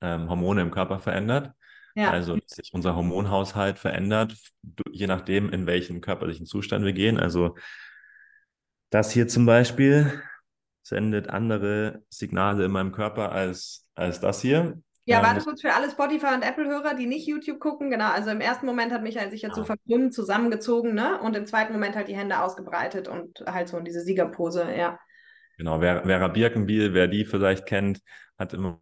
ähm, 0.00 0.28
Hormone 0.28 0.62
im 0.62 0.70
Körper 0.70 0.98
verändert. 0.98 1.52
Ja. 1.94 2.10
Also 2.10 2.36
dass 2.36 2.50
sich 2.50 2.72
unser 2.72 2.94
Hormonhaushalt 2.94 3.78
verändert, 3.78 4.34
je 4.92 5.06
nachdem, 5.06 5.50
in 5.50 5.66
welchen 5.66 6.00
körperlichen 6.00 6.46
Zustand 6.46 6.84
wir 6.84 6.92
gehen. 6.92 7.18
Also 7.18 7.56
das 8.90 9.10
hier 9.10 9.26
zum 9.26 9.46
Beispiel 9.46 10.22
sendet 10.88 11.28
andere 11.28 12.02
Signale 12.08 12.64
in 12.64 12.70
meinem 12.70 12.92
Körper 12.92 13.32
als, 13.32 13.86
als 13.94 14.20
das 14.20 14.40
hier. 14.40 14.80
Ja, 15.04 15.18
ähm, 15.18 15.24
warte 15.24 15.44
kurz 15.44 15.62
für 15.62 15.72
alle 15.72 15.90
Spotify- 15.90 16.34
und 16.34 16.42
Apple-Hörer, 16.42 16.94
die 16.94 17.06
nicht 17.06 17.26
YouTube 17.26 17.60
gucken. 17.60 17.90
Genau, 17.90 18.10
also 18.10 18.30
im 18.30 18.40
ersten 18.40 18.66
Moment 18.66 18.92
hat 18.92 19.02
Michael 19.02 19.30
sich 19.30 19.42
jetzt 19.42 19.56
so 19.56 19.64
verkrümmt, 19.64 20.12
zusammengezogen, 20.12 20.94
ne? 20.94 21.20
Und 21.20 21.36
im 21.36 21.46
zweiten 21.46 21.72
Moment 21.72 21.96
halt 21.96 22.08
die 22.08 22.16
Hände 22.16 22.40
ausgebreitet 22.40 23.08
und 23.08 23.42
halt 23.46 23.68
so 23.68 23.78
in 23.78 23.84
diese 23.84 24.00
Siegerpose, 24.00 24.66
ja. 24.76 24.98
Genau, 25.56 25.80
Vera, 25.80 26.02
Vera 26.02 26.28
Birkenbiel, 26.28 26.94
wer 26.94 27.08
die 27.08 27.24
vielleicht 27.24 27.66
kennt, 27.66 28.00
hat 28.38 28.54
immer 28.54 28.80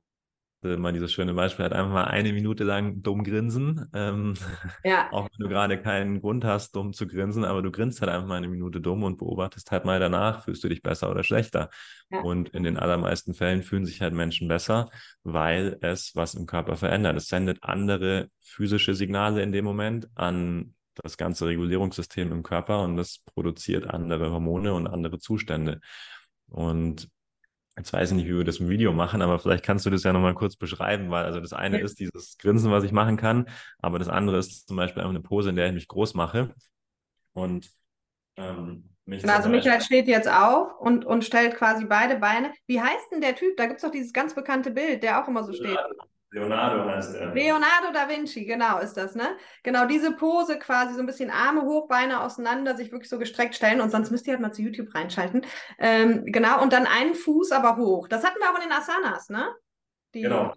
mal 0.62 0.92
dieses 0.92 1.12
schöne 1.12 1.34
Beispiel 1.34 1.64
hat, 1.64 1.72
einfach 1.72 1.92
mal 1.92 2.04
eine 2.04 2.32
Minute 2.32 2.64
lang 2.64 3.02
dumm 3.02 3.22
grinsen. 3.24 3.88
Ähm, 3.94 4.34
ja. 4.84 5.08
Auch 5.12 5.24
wenn 5.24 5.44
du 5.44 5.48
gerade 5.48 5.80
keinen 5.80 6.20
Grund 6.20 6.44
hast, 6.44 6.74
dumm 6.74 6.92
zu 6.92 7.06
grinsen, 7.06 7.44
aber 7.44 7.62
du 7.62 7.70
grinst 7.70 8.00
halt 8.00 8.10
einfach 8.10 8.26
mal 8.26 8.36
eine 8.36 8.48
Minute 8.48 8.80
dumm 8.80 9.04
und 9.04 9.18
beobachtest 9.18 9.70
halt 9.70 9.84
mal 9.84 10.00
danach, 10.00 10.44
fühlst 10.44 10.64
du 10.64 10.68
dich 10.68 10.82
besser 10.82 11.10
oder 11.10 11.22
schlechter. 11.22 11.70
Ja. 12.10 12.20
Und 12.20 12.48
in 12.50 12.62
den 12.62 12.78
allermeisten 12.78 13.34
Fällen 13.34 13.62
fühlen 13.62 13.86
sich 13.86 14.00
halt 14.00 14.14
Menschen 14.14 14.48
besser, 14.48 14.88
weil 15.22 15.78
es 15.80 16.14
was 16.14 16.34
im 16.34 16.46
Körper 16.46 16.76
verändert. 16.76 17.16
Es 17.16 17.28
sendet 17.28 17.62
andere 17.62 18.28
physische 18.40 18.94
Signale 18.94 19.42
in 19.42 19.52
dem 19.52 19.64
Moment 19.64 20.08
an 20.14 20.74
das 20.94 21.16
ganze 21.16 21.46
Regulierungssystem 21.46 22.32
im 22.32 22.42
Körper 22.42 22.82
und 22.82 22.96
das 22.96 23.20
produziert 23.34 23.86
andere 23.86 24.30
Hormone 24.30 24.72
und 24.72 24.86
andere 24.86 25.18
Zustände. 25.18 25.80
Und 26.48 27.08
Jetzt 27.76 27.92
weiß 27.92 28.10
ich 28.10 28.16
nicht, 28.16 28.26
wie 28.26 28.36
wir 28.36 28.44
das 28.44 28.58
im 28.58 28.70
Video 28.70 28.92
machen, 28.92 29.20
aber 29.20 29.38
vielleicht 29.38 29.64
kannst 29.64 29.84
du 29.84 29.90
das 29.90 30.02
ja 30.02 30.12
nochmal 30.12 30.34
kurz 30.34 30.56
beschreiben, 30.56 31.10
weil 31.10 31.26
also 31.26 31.40
das 31.40 31.52
eine 31.52 31.78
ist 31.80 32.00
dieses 32.00 32.38
Grinsen, 32.38 32.70
was 32.70 32.84
ich 32.84 32.92
machen 32.92 33.18
kann, 33.18 33.48
aber 33.78 33.98
das 33.98 34.08
andere 34.08 34.38
ist 34.38 34.66
zum 34.66 34.78
Beispiel 34.78 35.02
einfach 35.02 35.10
eine 35.10 35.20
Pose, 35.20 35.50
in 35.50 35.56
der 35.56 35.66
ich 35.66 35.74
mich 35.74 35.86
groß 35.86 36.14
mache. 36.14 36.54
Und 37.34 37.70
ähm, 38.36 38.88
mich 39.04 39.20
genau, 39.20 39.34
also 39.34 39.50
Michael 39.50 39.82
steht 39.82 40.08
jetzt 40.08 40.28
auf 40.28 40.80
und, 40.80 41.04
und 41.04 41.24
stellt 41.24 41.54
quasi 41.54 41.84
beide 41.84 42.16
Beine. 42.16 42.50
Wie 42.66 42.80
heißt 42.80 43.12
denn 43.12 43.20
der 43.20 43.36
Typ? 43.36 43.56
Da 43.58 43.66
gibt 43.66 43.76
es 43.76 43.82
doch 43.82 43.90
dieses 43.90 44.14
ganz 44.14 44.34
bekannte 44.34 44.70
Bild, 44.70 45.02
der 45.02 45.22
auch 45.22 45.28
immer 45.28 45.44
so 45.44 45.52
steht. 45.52 45.78
Leonardo 46.30 46.84
heißt 46.84 47.14
er. 47.14 47.32
Leonardo 47.32 47.92
da 47.92 48.08
Vinci, 48.08 48.44
genau 48.44 48.78
ist 48.80 48.94
das, 48.94 49.14
ne? 49.14 49.36
Genau 49.62 49.86
diese 49.86 50.12
Pose 50.12 50.58
quasi, 50.58 50.94
so 50.94 51.00
ein 51.00 51.06
bisschen 51.06 51.30
Arme 51.30 51.62
hoch, 51.62 51.88
Beine 51.88 52.22
auseinander, 52.22 52.76
sich 52.76 52.90
wirklich 52.90 53.08
so 53.08 53.18
gestreckt 53.18 53.54
stellen 53.54 53.80
und 53.80 53.90
sonst 53.90 54.10
müsst 54.10 54.26
ihr 54.26 54.32
halt 54.32 54.42
mal 54.42 54.52
zu 54.52 54.62
YouTube 54.62 54.94
reinschalten. 54.94 55.42
Ähm, 55.78 56.24
genau, 56.26 56.62
und 56.62 56.72
dann 56.72 56.86
einen 56.86 57.14
Fuß 57.14 57.52
aber 57.52 57.76
hoch. 57.76 58.08
Das 58.08 58.24
hatten 58.24 58.38
wir 58.40 58.50
auch 58.50 58.56
in 58.56 58.68
den 58.68 58.72
Asanas, 58.72 59.28
ne? 59.28 59.48
Die, 60.14 60.22
genau. 60.22 60.52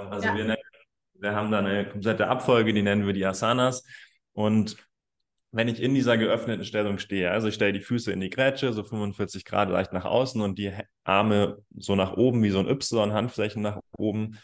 Ähm, 0.00 0.12
also 0.12 0.26
ja. 0.26 0.34
wir, 0.34 0.44
nennen, 0.44 0.62
wir 1.14 1.34
haben 1.34 1.50
da 1.50 1.58
eine 1.60 1.88
komplette 1.88 2.28
Abfolge, 2.28 2.74
die 2.74 2.82
nennen 2.82 3.06
wir 3.06 3.14
die 3.14 3.24
Asanas. 3.24 3.84
Und 4.32 4.76
wenn 5.52 5.68
ich 5.68 5.80
in 5.80 5.94
dieser 5.94 6.18
geöffneten 6.18 6.64
Stellung 6.64 6.98
stehe, 6.98 7.30
also 7.30 7.48
ich 7.48 7.54
stelle 7.54 7.72
die 7.72 7.80
Füße 7.80 8.12
in 8.12 8.20
die 8.20 8.30
Grätsche, 8.30 8.72
so 8.72 8.82
45 8.82 9.44
Grad 9.44 9.70
leicht 9.70 9.92
nach 9.92 10.04
außen 10.04 10.40
und 10.40 10.58
die 10.58 10.72
Arme 11.04 11.58
so 11.76 11.94
nach 11.94 12.14
oben 12.14 12.42
wie 12.42 12.50
so 12.50 12.58
ein 12.58 12.68
Y, 12.68 13.12
Handflächen 13.12 13.62
nach 13.62 13.78
oben, 13.96 14.38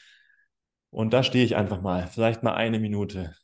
und 0.91 1.13
da 1.13 1.23
stehe 1.23 1.45
ich 1.45 1.57
einfach 1.57 1.81
mal, 1.81 2.07
vielleicht 2.09 2.43
mal 2.43 2.55
eine 2.55 2.81
Minute. 2.81 3.35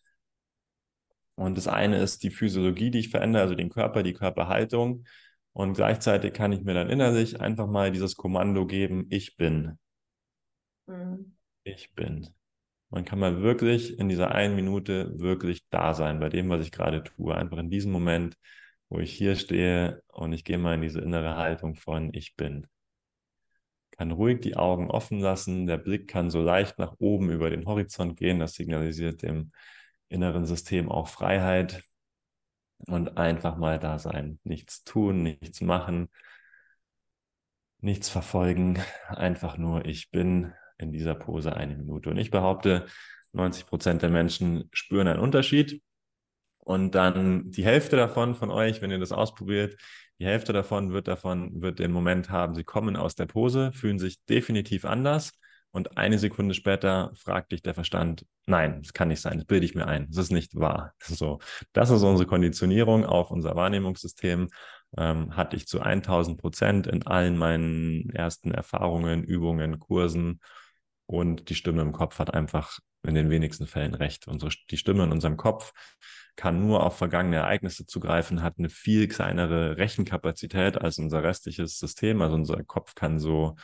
Und 1.36 1.56
das 1.56 1.68
eine 1.68 1.98
ist 1.98 2.22
die 2.22 2.30
Physiologie, 2.30 2.90
die 2.90 3.00
ich 3.00 3.10
verändere, 3.10 3.42
also 3.42 3.54
den 3.54 3.68
Körper, 3.68 4.02
die 4.02 4.14
Körperhaltung. 4.14 5.04
Und 5.52 5.74
gleichzeitig 5.74 6.32
kann 6.32 6.52
ich 6.52 6.62
mir 6.62 6.74
dann 6.74 6.90
innerlich 6.90 7.40
einfach 7.40 7.66
mal 7.66 7.92
dieses 7.92 8.16
Kommando 8.16 8.66
geben, 8.66 9.06
ich 9.10 9.36
bin. 9.36 9.78
Mhm. 10.86 11.36
Ich 11.64 11.94
bin. 11.94 12.28
Man 12.90 13.04
kann 13.04 13.18
mal 13.18 13.42
wirklich 13.42 13.98
in 13.98 14.08
dieser 14.08 14.32
einen 14.32 14.54
Minute 14.54 15.18
wirklich 15.18 15.68
da 15.70 15.94
sein, 15.94 16.20
bei 16.20 16.28
dem, 16.28 16.48
was 16.48 16.64
ich 16.64 16.72
gerade 16.72 17.02
tue. 17.04 17.34
Einfach 17.34 17.58
in 17.58 17.70
diesem 17.70 17.92
Moment, 17.92 18.36
wo 18.88 18.98
ich 19.00 19.12
hier 19.12 19.36
stehe 19.36 20.02
und 20.08 20.32
ich 20.32 20.44
gehe 20.44 20.58
mal 20.58 20.74
in 20.74 20.82
diese 20.82 21.00
innere 21.00 21.36
Haltung 21.36 21.74
von 21.74 22.14
ich 22.14 22.36
bin 22.36 22.66
kann 23.96 24.10
ruhig 24.10 24.40
die 24.40 24.56
Augen 24.56 24.90
offen 24.90 25.20
lassen. 25.20 25.66
Der 25.66 25.78
Blick 25.78 26.08
kann 26.08 26.30
so 26.30 26.42
leicht 26.42 26.78
nach 26.78 26.94
oben 26.98 27.30
über 27.30 27.50
den 27.50 27.66
Horizont 27.66 28.16
gehen. 28.16 28.40
Das 28.40 28.54
signalisiert 28.54 29.22
dem 29.22 29.52
inneren 30.08 30.46
System 30.46 30.90
auch 30.90 31.08
Freiheit. 31.08 31.82
Und 32.86 33.16
einfach 33.16 33.56
mal 33.56 33.78
da 33.78 33.98
sein. 33.98 34.38
Nichts 34.44 34.84
tun, 34.84 35.22
nichts 35.22 35.62
machen, 35.62 36.08
nichts 37.80 38.08
verfolgen. 38.10 38.78
Einfach 39.08 39.56
nur, 39.56 39.86
ich 39.86 40.10
bin 40.10 40.52
in 40.78 40.92
dieser 40.92 41.14
Pose 41.14 41.56
eine 41.56 41.74
Minute. 41.74 42.10
Und 42.10 42.18
ich 42.18 42.30
behaupte, 42.30 42.86
90 43.32 43.66
Prozent 43.66 44.02
der 44.02 44.10
Menschen 44.10 44.68
spüren 44.72 45.08
einen 45.08 45.20
Unterschied. 45.20 45.82
Und 46.58 46.94
dann 46.94 47.50
die 47.50 47.64
Hälfte 47.64 47.96
davon 47.96 48.34
von 48.34 48.50
euch, 48.50 48.82
wenn 48.82 48.90
ihr 48.90 48.98
das 48.98 49.12
ausprobiert, 49.12 49.80
die 50.18 50.26
Hälfte 50.26 50.52
davon 50.52 50.92
wird 50.92 51.08
davon, 51.08 51.60
wird 51.60 51.78
den 51.78 51.92
Moment 51.92 52.30
haben, 52.30 52.54
sie 52.54 52.64
kommen 52.64 52.96
aus 52.96 53.14
der 53.14 53.26
Pose, 53.26 53.72
fühlen 53.72 53.98
sich 53.98 54.24
definitiv 54.24 54.84
anders 54.84 55.32
und 55.70 55.98
eine 55.98 56.18
Sekunde 56.18 56.54
später 56.54 57.12
fragt 57.14 57.52
dich 57.52 57.62
der 57.62 57.74
Verstand, 57.74 58.24
nein, 58.46 58.82
das 58.82 58.94
kann 58.94 59.08
nicht 59.08 59.20
sein, 59.20 59.36
das 59.36 59.44
bilde 59.44 59.66
ich 59.66 59.74
mir 59.74 59.86
ein, 59.86 60.06
das 60.08 60.16
ist 60.16 60.32
nicht 60.32 60.54
wahr. 60.54 60.94
So, 61.02 61.38
das 61.72 61.90
ist 61.90 62.02
unsere 62.02 62.26
Konditionierung 62.26 63.04
auf 63.04 63.30
unser 63.30 63.54
Wahrnehmungssystem. 63.56 64.48
Ähm, 64.96 65.36
hatte 65.36 65.56
ich 65.56 65.66
zu 65.66 65.80
1000 65.80 66.38
Prozent 66.38 66.86
in 66.86 67.06
allen 67.06 67.36
meinen 67.36 68.08
ersten 68.10 68.52
Erfahrungen, 68.52 69.24
Übungen, 69.24 69.78
Kursen 69.78 70.40
und 71.06 71.50
die 71.50 71.54
Stimme 71.54 71.82
im 71.82 71.92
Kopf 71.92 72.18
hat 72.18 72.32
einfach 72.32 72.78
in 73.02 73.14
den 73.14 73.28
wenigsten 73.28 73.66
Fällen 73.66 73.94
recht. 73.94 74.26
Unsere, 74.28 74.52
die 74.70 74.76
Stimme 74.76 75.04
in 75.04 75.12
unserem 75.12 75.36
Kopf 75.36 75.72
kann 76.36 76.60
nur 76.66 76.84
auf 76.84 76.96
vergangene 76.96 77.36
Ereignisse 77.36 77.86
zugreifen, 77.86 78.42
hat 78.42 78.58
eine 78.58 78.68
viel 78.68 79.08
kleinere 79.08 79.78
Rechenkapazität 79.78 80.80
als 80.80 80.98
unser 80.98 81.22
restliches 81.22 81.78
System. 81.78 82.20
Also 82.22 82.34
unser 82.34 82.62
Kopf 82.62 82.94
kann 82.94 83.18
so, 83.18 83.56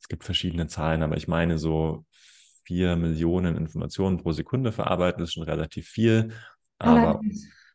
es 0.00 0.08
gibt 0.08 0.24
verschiedene 0.24 0.66
Zahlen, 0.66 1.02
aber 1.02 1.16
ich 1.16 1.28
meine 1.28 1.58
so 1.58 2.04
vier 2.64 2.96
Millionen 2.96 3.56
Informationen 3.56 4.18
pro 4.18 4.32
Sekunde 4.32 4.72
verarbeiten, 4.72 5.20
das 5.20 5.30
ist 5.30 5.34
schon 5.34 5.44
relativ 5.44 5.88
viel. 5.88 6.32
Aber, 6.78 7.20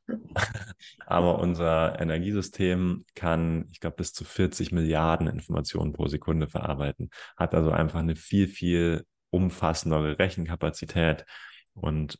aber 1.05 1.39
unser 1.39 1.99
Energiesystem 1.99 3.05
kann, 3.15 3.67
ich 3.71 3.79
glaube, 3.79 3.97
bis 3.97 4.13
zu 4.13 4.25
40 4.25 4.71
Milliarden 4.73 5.27
Informationen 5.27 5.93
pro 5.93 6.07
Sekunde 6.07 6.47
verarbeiten, 6.47 7.09
hat 7.37 7.55
also 7.55 7.71
einfach 7.71 7.99
eine 7.99 8.15
viel, 8.15 8.47
viel 8.47 9.05
umfassendere 9.29 10.19
Rechenkapazität. 10.19 11.25
Und 11.73 12.19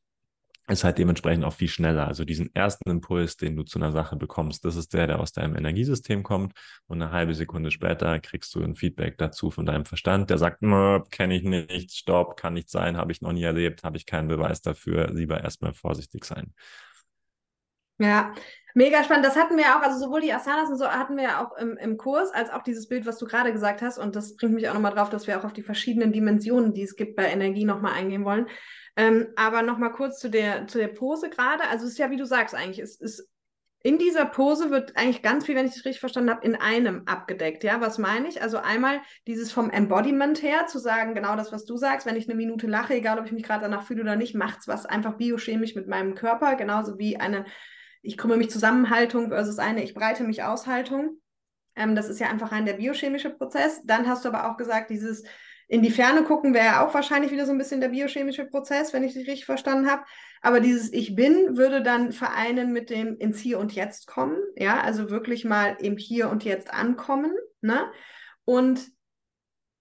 ist 0.70 0.84
halt 0.84 0.98
dementsprechend 0.98 1.46
auch 1.46 1.54
viel 1.54 1.70
schneller. 1.70 2.08
Also 2.08 2.26
diesen 2.26 2.54
ersten 2.54 2.90
Impuls, 2.90 3.38
den 3.38 3.56
du 3.56 3.64
zu 3.64 3.80
einer 3.80 3.92
Sache 3.92 4.18
bekommst, 4.18 4.66
das 4.66 4.76
ist 4.76 4.94
der, 4.94 5.08
der 5.08 5.20
aus 5.20 5.32
deinem 5.32 5.56
Energiesystem 5.56 6.24
kommt 6.24 6.54
und 6.88 7.02
eine 7.02 7.12
halbe 7.12 7.34
Sekunde 7.34 7.72
später 7.72 8.20
kriegst 8.20 8.54
du 8.54 8.62
ein 8.62 8.76
Feedback 8.76 9.18
dazu 9.18 9.50
von 9.50 9.66
deinem 9.66 9.86
Verstand, 9.86 10.30
der 10.30 10.38
sagt, 10.38 10.60
kenne 10.60 11.36
ich 11.36 11.44
nicht, 11.44 11.94
stopp, 11.94 12.36
kann 12.36 12.54
nicht 12.54 12.70
sein, 12.70 12.98
habe 12.98 13.12
ich 13.12 13.22
noch 13.22 13.32
nie 13.32 13.44
erlebt, 13.44 13.84
habe 13.84 13.96
ich 13.98 14.06
keinen 14.06 14.28
Beweis 14.28 14.62
dafür, 14.62 15.10
lieber 15.14 15.42
erstmal 15.42 15.74
vorsichtig 15.74 16.26
sein. 16.26 16.54
Ja, 18.00 18.34
mega 18.78 19.04
spannend. 19.04 19.26
Das 19.26 19.36
hatten 19.36 19.58
wir 19.58 19.76
auch, 19.76 19.82
also 19.82 19.98
sowohl 19.98 20.22
die 20.22 20.32
Asanas 20.32 20.70
und 20.70 20.78
so 20.78 20.88
hatten 20.88 21.18
wir 21.18 21.24
ja 21.24 21.44
auch 21.44 21.58
im, 21.58 21.78
im 21.78 21.98
Kurs, 21.98 22.32
als 22.32 22.52
auch 22.52 22.62
dieses 22.62 22.88
Bild, 22.88 23.08
was 23.08 23.18
du 23.18 23.26
gerade 23.26 23.52
gesagt 23.52 23.82
hast. 23.82 23.98
Und 23.98 24.16
das 24.16 24.36
bringt 24.36 24.54
mich 24.54 24.70
auch 24.70 24.76
nochmal 24.76 24.94
drauf, 24.94 25.10
dass 25.10 25.26
wir 25.26 25.40
auch 25.40 25.44
auf 25.44 25.54
die 25.54 25.64
verschiedenen 25.64 26.14
Dimensionen, 26.14 26.74
die 26.74 26.84
es 26.84 26.96
gibt 26.96 27.16
bei 27.16 27.26
Energie, 27.26 27.66
nochmal 27.66 27.94
eingehen 27.94 28.24
wollen. 28.24 28.48
Ähm, 28.96 29.30
aber 29.36 29.64
nochmal 29.64 29.92
kurz 29.94 30.20
zu 30.20 30.30
der, 30.30 30.68
zu 30.68 30.78
der 30.78 30.90
Pose 30.90 31.32
gerade. 31.32 31.64
Also 31.70 31.86
es 31.86 31.94
ist 31.94 31.98
ja, 31.98 32.12
wie 32.12 32.18
du 32.18 32.26
sagst, 32.26 32.54
eigentlich, 32.54 32.78
es 32.78 32.96
ist 32.96 33.28
in 33.82 33.98
dieser 33.98 34.26
Pose 34.26 34.70
wird 34.70 34.98
eigentlich 34.98 35.22
ganz 35.22 35.46
viel, 35.46 35.56
wenn 35.56 35.66
ich 35.66 35.76
es 35.76 35.86
richtig 35.86 36.00
verstanden 36.00 36.30
habe, 36.30 36.46
in 36.46 36.56
einem 36.56 37.04
abgedeckt. 37.06 37.64
Ja, 37.64 37.80
was 37.80 37.98
meine 37.98 38.28
ich? 38.28 38.42
Also 38.42 38.58
einmal 38.58 39.02
dieses 39.28 39.52
vom 39.52 39.70
Embodiment 39.70 40.42
her 40.44 40.68
zu 40.68 40.78
sagen, 40.78 41.16
genau 41.16 41.36
das, 41.36 41.52
was 41.52 41.66
du 41.66 41.78
sagst, 41.78 42.06
wenn 42.06 42.16
ich 42.16 42.28
eine 42.28 42.36
Minute 42.36 42.68
lache, 42.68 42.96
egal 42.96 43.18
ob 43.18 43.26
ich 43.26 43.32
mich 43.32 43.44
gerade 43.44 43.62
danach 43.62 43.84
fühle 43.84 44.02
oder 44.02 44.16
nicht, 44.16 44.36
macht 44.36 44.60
es 44.60 44.68
was 44.68 44.86
einfach 44.86 45.16
biochemisch 45.16 45.74
mit 45.74 45.88
meinem 45.88 46.16
Körper, 46.16 46.56
genauso 46.56 47.00
wie 47.00 47.18
eine 47.18 47.46
ich 48.02 48.18
krümme 48.18 48.38
mich 48.38 48.50
Zusammenhaltung 48.50 49.30
versus 49.30 49.60
eine 49.60 49.84
ich 49.84 49.94
breite 49.94 50.24
mich 50.24 50.44
Aushaltung. 50.44 51.20
Ähm, 51.76 51.96
das 51.96 52.10
ist 52.10 52.20
ja 52.20 52.30
einfach 52.30 52.52
rein 52.52 52.66
der 52.66 52.74
biochemische 52.74 53.30
Prozess. 53.30 53.82
Dann 53.86 54.08
hast 54.08 54.26
du 54.26 54.30
aber 54.30 54.50
auch 54.50 54.58
gesagt, 54.58 54.90
dieses 54.90 55.24
in 55.70 55.82
die 55.82 55.92
Ferne 55.92 56.24
gucken 56.24 56.54
wäre 56.54 56.82
auch 56.82 56.94
wahrscheinlich 56.94 57.32
wieder 57.32 57.46
so 57.46 57.52
ein 57.52 57.58
bisschen 57.58 57.82
der 57.82 57.90
biochemische 57.90 58.46
Prozess, 58.46 58.94
wenn 58.94 59.04
ich 59.04 59.14
dich 59.14 59.28
richtig 59.28 59.46
verstanden 59.46 59.92
habe. 59.92 60.04
Aber 60.42 60.60
dieses 60.62 60.94
Ich 60.94 61.16
bin 61.16 61.58
würde 61.58 61.82
dann 61.82 62.14
vereinen 62.14 62.72
mit 62.72 62.90
dem 62.90 63.18
ins 63.18 63.40
Hier 63.40 63.60
und 63.60 63.74
Jetzt 63.74 64.08
kommen. 64.08 64.38
Ja, 64.56 64.80
also 64.80 65.10
wirklich 65.10 65.44
mal 65.44 65.76
im 65.80 65.98
Hier 65.98 66.30
und 66.30 66.46
Jetzt 66.46 66.74
ankommen. 66.74 67.34
Ne? 67.62 67.92
Und 68.46 68.88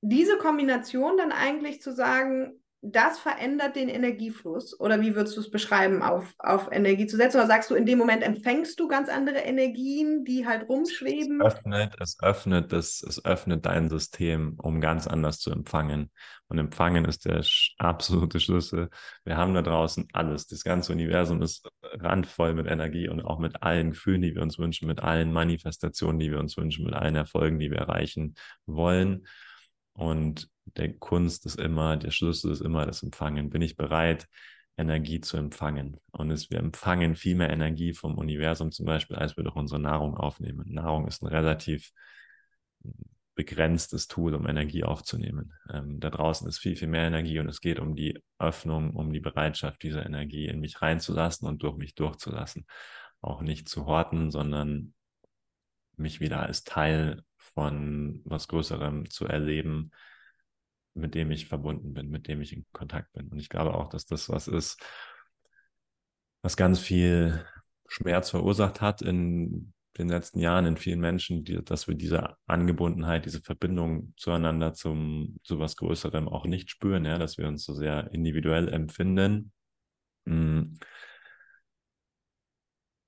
diese 0.01 0.39
Kombination 0.39 1.17
dann 1.17 1.31
eigentlich 1.31 1.81
zu 1.81 1.93
sagen, 1.93 2.63
das 2.83 3.19
verändert 3.19 3.75
den 3.75 3.89
Energiefluss? 3.89 4.79
Oder 4.79 5.01
wie 5.01 5.15
würdest 5.15 5.37
du 5.37 5.41
es 5.41 5.51
beschreiben, 5.51 6.03
auf, 6.03 6.35
auf 6.39 6.69
Energie 6.71 7.07
zu 7.07 7.17
setzen? 7.17 7.39
Oder 7.39 7.47
sagst 7.47 7.71
du, 7.71 7.75
in 7.75 7.87
dem 7.87 7.99
Moment 7.99 8.23
empfängst 8.23 8.79
du 8.79 8.87
ganz 8.87 9.09
andere 9.09 9.39
Energien, 9.39 10.25
die 10.25 10.47
halt 10.47 10.69
rumschweben? 10.69 11.41
Es 11.41 11.57
öffnet, 11.57 11.97
es 12.01 12.17
öffnet, 12.23 12.73
das, 12.73 13.03
es 13.03 13.25
öffnet 13.25 13.67
dein 13.67 13.89
System, 13.89 14.57
um 14.59 14.81
ganz 14.81 15.07
anders 15.07 15.41
zu 15.41 15.51
empfangen. 15.51 16.11
Und 16.49 16.59
empfangen 16.59 17.05
ist 17.07 17.25
der 17.25 17.45
absolute 17.79 18.39
Schlüssel. 18.39 18.91
Wir 19.25 19.37
haben 19.37 19.55
da 19.55 19.62
draußen 19.62 20.09
alles. 20.12 20.47
Das 20.47 20.62
ganze 20.62 20.93
Universum 20.93 21.43
ist 21.43 21.69
randvoll 21.83 22.55
mit 22.55 22.67
Energie 22.69 23.09
und 23.09 23.21
auch 23.23 23.41
mit 23.41 23.62
allen 23.62 23.91
Gefühlen, 23.91 24.23
die 24.23 24.35
wir 24.35 24.43
uns 24.43 24.59
wünschen, 24.59 24.87
mit 24.87 25.01
allen 25.01 25.33
Manifestationen, 25.33 26.21
die 26.21 26.31
wir 26.31 26.39
uns 26.39 26.57
wünschen, 26.57 26.85
mit 26.85 26.95
allen 26.95 27.17
Erfolgen, 27.17 27.59
die 27.59 27.71
wir 27.71 27.79
erreichen 27.79 28.35
wollen. 28.67 29.27
Und 29.93 30.49
der 30.77 30.93
Kunst 30.95 31.47
ist 31.47 31.59
immer, 31.59 31.97
der 31.97 32.11
Schlüssel 32.11 32.53
ist 32.53 32.61
immer 32.61 32.87
das 32.87 33.03
Empfangen. 33.03 33.51
Bin 33.51 33.63
ich 33.63 33.77
bereit, 33.77 34.29
Energie 34.77 35.21
zu 35.21 35.37
empfangen? 35.37 35.99
Und 36.11 36.31
es, 36.31 36.51
wir 36.51 36.59
empfangen 36.59 37.17
viel 37.17 37.37
mehr 37.37 37.51
Energie 37.51 37.95
vom 37.95 38.19
Universum 38.19 38.73
zum 38.73 38.87
Beispiel, 38.87 39.17
als 39.17 39.37
wir 39.37 39.45
durch 39.45 39.57
unsere 39.57 39.81
Nahrung 39.81 40.17
aufnehmen. 40.17 40.65
Nahrung 40.73 41.07
ist 41.07 41.23
ein 41.23 41.29
relativ 41.29 41.93
begrenztes 43.35 44.09
Tool, 44.09 44.35
um 44.35 44.47
Energie 44.47 44.83
aufzunehmen. 44.83 45.53
Ähm, 45.71 46.01
da 46.01 46.11
draußen 46.11 46.49
ist 46.49 46.59
viel, 46.59 46.75
viel 46.75 46.89
mehr 46.89 47.07
Energie 47.07 47.39
und 47.39 47.49
es 47.49 47.61
geht 47.61 47.79
um 47.79 47.95
die 47.95 48.19
Öffnung, 48.39 48.97
um 48.97 49.13
die 49.13 49.21
Bereitschaft, 49.21 49.83
diese 49.83 50.01
Energie 50.01 50.47
in 50.47 50.59
mich 50.59 50.81
reinzulassen 50.83 51.47
und 51.47 51.63
durch 51.63 51.77
mich 51.77 51.95
durchzulassen. 51.95 52.67
Auch 53.21 53.43
nicht 53.43 53.69
zu 53.69 53.87
horten, 53.87 54.31
sondern 54.31 54.95
mich 55.97 56.21
wieder 56.21 56.41
als 56.41 56.65
Teil 56.65 57.23
von 57.37 58.23
was 58.25 58.49
Größerem 58.49 59.11
zu 59.11 59.27
erleben, 59.27 59.91
mit 60.97 61.15
dem 61.15 61.31
ich 61.31 61.47
verbunden 61.47 61.95
bin, 61.95 62.11
mit 62.11 62.29
dem 62.29 62.41
ich 62.41 62.53
in 62.53 62.65
Kontakt 62.73 63.13
bin. 63.13 63.29
Und 63.29 63.39
ich 63.39 63.49
glaube 63.49 63.75
auch, 63.75 63.89
dass 63.89 64.07
das 64.07 64.29
was 64.29 64.49
ist, 64.49 64.83
was 66.43 66.57
ganz 66.57 66.79
viel 66.79 67.45
Schmerz 67.89 68.31
verursacht 68.31 68.81
hat 68.81 69.03
in 69.03 69.73
den 69.99 70.09
letzten 70.09 70.41
Jahren 70.41 70.67
in 70.67 70.77
vielen 70.77 71.01
Menschen, 71.01 71.45
die, 71.45 71.63
dass 71.65 71.89
wir 71.89 71.95
diese 71.95 72.37
Angebundenheit, 72.47 73.25
diese 73.25 73.41
Verbindung 73.41 74.13
zueinander 74.17 74.75
zum, 74.75 75.39
zu 75.43 75.59
was 75.59 75.77
Größerem 75.77 76.29
auch 76.29 76.45
nicht 76.45 76.71
spüren, 76.71 77.05
ja, 77.05 77.19
dass 77.19 77.39
wir 77.39 77.49
uns 77.49 77.65
so 77.65 77.75
sehr 77.75 78.13
individuell 78.13 78.69
empfinden. 78.69 79.53
Mm. 80.25 80.75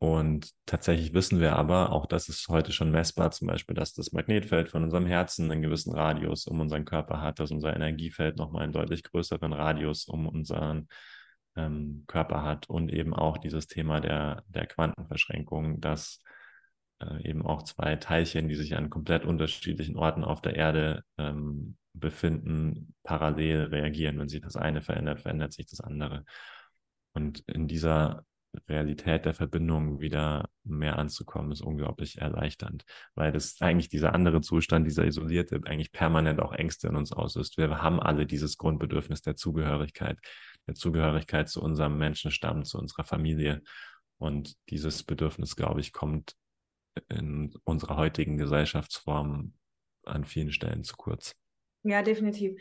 Und 0.01 0.53
tatsächlich 0.65 1.13
wissen 1.13 1.41
wir 1.41 1.57
aber, 1.57 1.91
auch 1.91 2.07
das 2.07 2.29
ist 2.29 2.49
heute 2.49 2.73
schon 2.73 2.93
messbar, 2.93 3.33
zum 3.33 3.49
Beispiel, 3.49 3.75
dass 3.75 3.95
das 3.95 4.13
Magnetfeld 4.13 4.69
von 4.69 4.85
unserem 4.85 5.07
Herzen 5.07 5.51
einen 5.51 5.63
gewissen 5.63 5.93
Radius 5.93 6.47
um 6.47 6.61
unseren 6.61 6.85
Körper 6.85 7.21
hat, 7.21 7.41
dass 7.41 7.51
unser 7.51 7.75
Energiefeld 7.75 8.37
nochmal 8.37 8.63
einen 8.63 8.73
deutlich 8.73 9.03
größeren 9.03 9.53
Radius 9.53 10.07
um 10.07 10.29
unseren 10.29 10.89
ähm, 11.57 12.05
Körper 12.07 12.43
hat 12.43 12.69
und 12.69 12.93
eben 12.93 13.13
auch 13.13 13.39
dieses 13.39 13.67
Thema 13.67 14.01
der, 14.01 14.45
der 14.49 14.67
Quantenverschränkung, 14.67 15.81
dass 15.81 16.23
äh, 17.01 17.29
eben 17.29 17.45
auch 17.45 17.63
zwei 17.65 17.97
Teilchen, 17.97 18.49
die 18.49 18.55
sich 18.55 18.77
an 18.77 18.91
komplett 18.91 19.25
unterschiedlichen 19.25 19.97
Orten 19.97 20.23
auf 20.23 20.41
der 20.43 20.55
Erde 20.55 21.03
ähm, 21.19 21.77
befinden, 21.93 22.95
parallel 23.03 23.65
reagieren. 23.65 24.19
Wenn 24.19 24.29
sich 24.29 24.41
das 24.43 24.57
eine 24.57 24.83
verändert, 24.83 25.21
verändert 25.21 25.53
sich 25.53 25.67
das 25.67 25.81
andere. 25.81 26.25
Und 27.15 27.41
in 27.49 27.67
dieser 27.67 28.25
Realität 28.69 29.25
der 29.27 29.35
Verbindung 29.35 30.01
wieder 30.01 30.49
mehr 30.65 30.99
anzukommen, 30.99 31.53
ist 31.53 31.61
unglaublich 31.61 32.19
erleichternd, 32.19 32.85
weil 33.15 33.31
das 33.31 33.61
eigentlich 33.61 33.89
dieser 33.89 34.15
andere 34.15 34.41
Zustand, 34.41 34.87
dieser 34.87 35.05
isolierte, 35.05 35.61
eigentlich 35.65 35.93
permanent 35.93 36.41
auch 36.41 36.53
Ängste 36.53 36.89
in 36.89 36.97
uns 36.97 37.13
auslöst. 37.13 37.59
Wir 37.59 37.83
haben 37.83 38.01
alle 38.01 38.27
dieses 38.27 38.57
Grundbedürfnis 38.57 39.23
der 39.23 39.37
Zugehörigkeit, 39.37 40.19
der 40.67 40.75
Zugehörigkeit 40.75 41.49
zu 41.49 41.63
unserem 41.63 41.99
Menschenstamm, 41.99 42.65
zu 42.65 42.79
unserer 42.79 43.05
Familie. 43.05 43.63
Und 44.19 44.57
dieses 44.71 45.05
Bedürfnis, 45.05 45.55
glaube 45.55 45.81
ich, 45.81 45.93
kommt 45.93 46.35
in 47.09 47.55
unserer 47.65 47.97
heutigen 47.97 48.39
Gesellschaftsform 48.39 49.53
an 50.05 50.25
vielen 50.25 50.53
Stellen 50.53 50.85
zu 50.85 50.97
kurz. 50.97 51.37
Ja, 51.83 52.03
definitiv. 52.03 52.61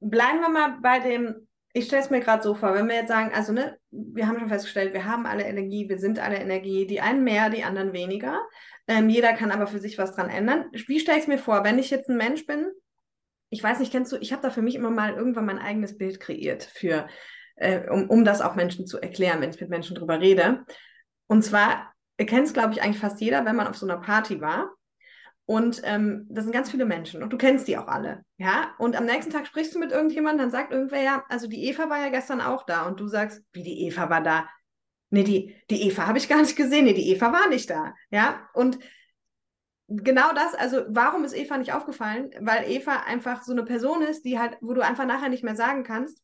Bleiben 0.00 0.40
wir 0.40 0.48
mal 0.48 0.78
bei 0.80 1.00
dem, 1.00 1.47
ich 1.72 1.86
stelle 1.86 2.02
es 2.02 2.10
mir 2.10 2.20
gerade 2.20 2.42
so 2.42 2.54
vor, 2.54 2.74
wenn 2.74 2.88
wir 2.88 2.96
jetzt 2.96 3.08
sagen, 3.08 3.32
also 3.34 3.52
ne, 3.52 3.78
wir 3.90 4.26
haben 4.26 4.38
schon 4.38 4.48
festgestellt, 4.48 4.94
wir 4.94 5.04
haben 5.04 5.26
alle 5.26 5.44
Energie, 5.44 5.88
wir 5.88 5.98
sind 5.98 6.18
alle 6.18 6.36
Energie, 6.36 6.86
die 6.86 7.00
einen 7.00 7.24
mehr, 7.24 7.50
die 7.50 7.64
anderen 7.64 7.92
weniger. 7.92 8.40
Ähm, 8.86 9.08
jeder 9.08 9.34
kann 9.34 9.50
aber 9.50 9.66
für 9.66 9.78
sich 9.78 9.98
was 9.98 10.14
dran 10.14 10.30
ändern. 10.30 10.66
Wie 10.72 10.98
stelle 10.98 11.18
ich 11.18 11.24
es 11.24 11.28
mir 11.28 11.38
vor, 11.38 11.64
wenn 11.64 11.78
ich 11.78 11.90
jetzt 11.90 12.08
ein 12.08 12.16
Mensch 12.16 12.46
bin, 12.46 12.70
ich 13.50 13.62
weiß 13.62 13.78
nicht, 13.78 13.92
kennst 13.92 14.12
du, 14.12 14.16
ich 14.16 14.32
habe 14.32 14.42
da 14.42 14.50
für 14.50 14.62
mich 14.62 14.74
immer 14.74 14.90
mal 14.90 15.14
irgendwann 15.14 15.46
mein 15.46 15.58
eigenes 15.58 15.96
Bild 15.96 16.20
kreiert, 16.20 16.64
für, 16.64 17.06
äh, 17.56 17.88
um, 17.88 18.10
um 18.10 18.24
das 18.24 18.40
auch 18.40 18.54
Menschen 18.54 18.86
zu 18.86 18.98
erklären, 19.00 19.40
wenn 19.40 19.50
ich 19.50 19.60
mit 19.60 19.70
Menschen 19.70 19.96
drüber 19.96 20.20
rede. 20.20 20.64
Und 21.26 21.42
zwar, 21.42 21.92
kennt 22.18 22.46
es, 22.46 22.52
glaube 22.52 22.72
ich, 22.72 22.82
eigentlich 22.82 22.98
fast 22.98 23.20
jeder, 23.20 23.44
wenn 23.44 23.56
man 23.56 23.66
auf 23.66 23.76
so 23.76 23.86
einer 23.86 24.00
Party 24.00 24.40
war. 24.40 24.70
Und 25.48 25.80
ähm, 25.84 26.26
das 26.28 26.44
sind 26.44 26.52
ganz 26.52 26.70
viele 26.70 26.84
Menschen 26.84 27.22
und 27.22 27.32
du 27.32 27.38
kennst 27.38 27.68
die 27.68 27.78
auch 27.78 27.88
alle, 27.88 28.22
ja. 28.36 28.74
Und 28.76 28.96
am 28.96 29.06
nächsten 29.06 29.32
Tag 29.32 29.46
sprichst 29.46 29.74
du 29.74 29.78
mit 29.78 29.92
irgendjemandem, 29.92 30.40
dann 30.40 30.50
sagt 30.50 30.74
irgendwer 30.74 31.00
ja, 31.00 31.24
also 31.30 31.48
die 31.48 31.64
Eva 31.64 31.88
war 31.88 31.98
ja 31.98 32.10
gestern 32.10 32.42
auch 32.42 32.66
da 32.66 32.86
und 32.86 33.00
du 33.00 33.08
sagst, 33.08 33.42
wie 33.54 33.62
die 33.62 33.86
Eva 33.86 34.10
war 34.10 34.22
da? 34.22 34.46
Nee, 35.08 35.24
die, 35.24 35.56
die 35.70 35.88
Eva 35.88 36.06
habe 36.06 36.18
ich 36.18 36.28
gar 36.28 36.42
nicht 36.42 36.54
gesehen. 36.54 36.84
Nee, 36.84 36.92
die 36.92 37.08
Eva 37.08 37.32
war 37.32 37.48
nicht 37.48 37.70
da, 37.70 37.94
ja. 38.10 38.46
Und 38.52 38.78
genau 39.86 40.34
das, 40.34 40.54
also 40.54 40.82
warum 40.90 41.24
ist 41.24 41.34
Eva 41.34 41.56
nicht 41.56 41.72
aufgefallen? 41.72 42.30
Weil 42.40 42.70
Eva 42.70 43.04
einfach 43.06 43.42
so 43.42 43.52
eine 43.52 43.64
Person 43.64 44.02
ist, 44.02 44.26
die 44.26 44.38
halt, 44.38 44.58
wo 44.60 44.74
du 44.74 44.84
einfach 44.84 45.06
nachher 45.06 45.30
nicht 45.30 45.44
mehr 45.44 45.56
sagen 45.56 45.82
kannst, 45.82 46.22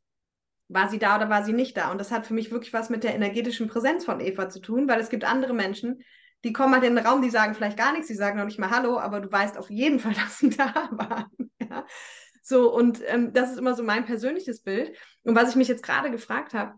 war 0.68 0.90
sie 0.90 0.98
da 0.98 1.16
oder 1.16 1.30
war 1.30 1.44
sie 1.44 1.54
nicht 1.54 1.78
da? 1.78 1.90
Und 1.90 1.96
das 1.98 2.10
hat 2.10 2.26
für 2.26 2.34
mich 2.34 2.50
wirklich 2.50 2.74
was 2.74 2.90
mit 2.90 3.04
der 3.04 3.14
energetischen 3.14 3.68
Präsenz 3.68 4.04
von 4.04 4.20
Eva 4.20 4.50
zu 4.50 4.60
tun, 4.60 4.86
weil 4.86 5.00
es 5.00 5.08
gibt 5.08 5.24
andere 5.24 5.54
Menschen, 5.54 6.02
die 6.44 6.52
kommen 6.52 6.74
halt 6.74 6.84
in 6.84 6.94
den 6.94 7.06
Raum, 7.06 7.22
die 7.22 7.30
sagen 7.30 7.54
vielleicht 7.54 7.78
gar 7.78 7.92
nichts, 7.92 8.08
die 8.08 8.14
sagen 8.14 8.38
noch 8.38 8.44
nicht 8.44 8.58
mal 8.58 8.70
Hallo, 8.70 8.98
aber 8.98 9.20
du 9.20 9.32
weißt 9.32 9.58
auf 9.58 9.70
jeden 9.70 9.98
Fall, 9.98 10.14
dass 10.24 10.38
sie 10.38 10.50
da 10.50 10.88
waren. 10.92 11.30
Ja? 11.60 11.86
So, 12.42 12.72
und 12.72 13.00
ähm, 13.06 13.32
das 13.32 13.50
ist 13.50 13.58
immer 13.58 13.74
so 13.74 13.82
mein 13.82 14.04
persönliches 14.04 14.62
Bild. 14.62 14.94
Und 15.22 15.34
was 15.34 15.50
ich 15.50 15.56
mich 15.56 15.68
jetzt 15.68 15.82
gerade 15.82 16.10
gefragt 16.10 16.52
habe, 16.52 16.74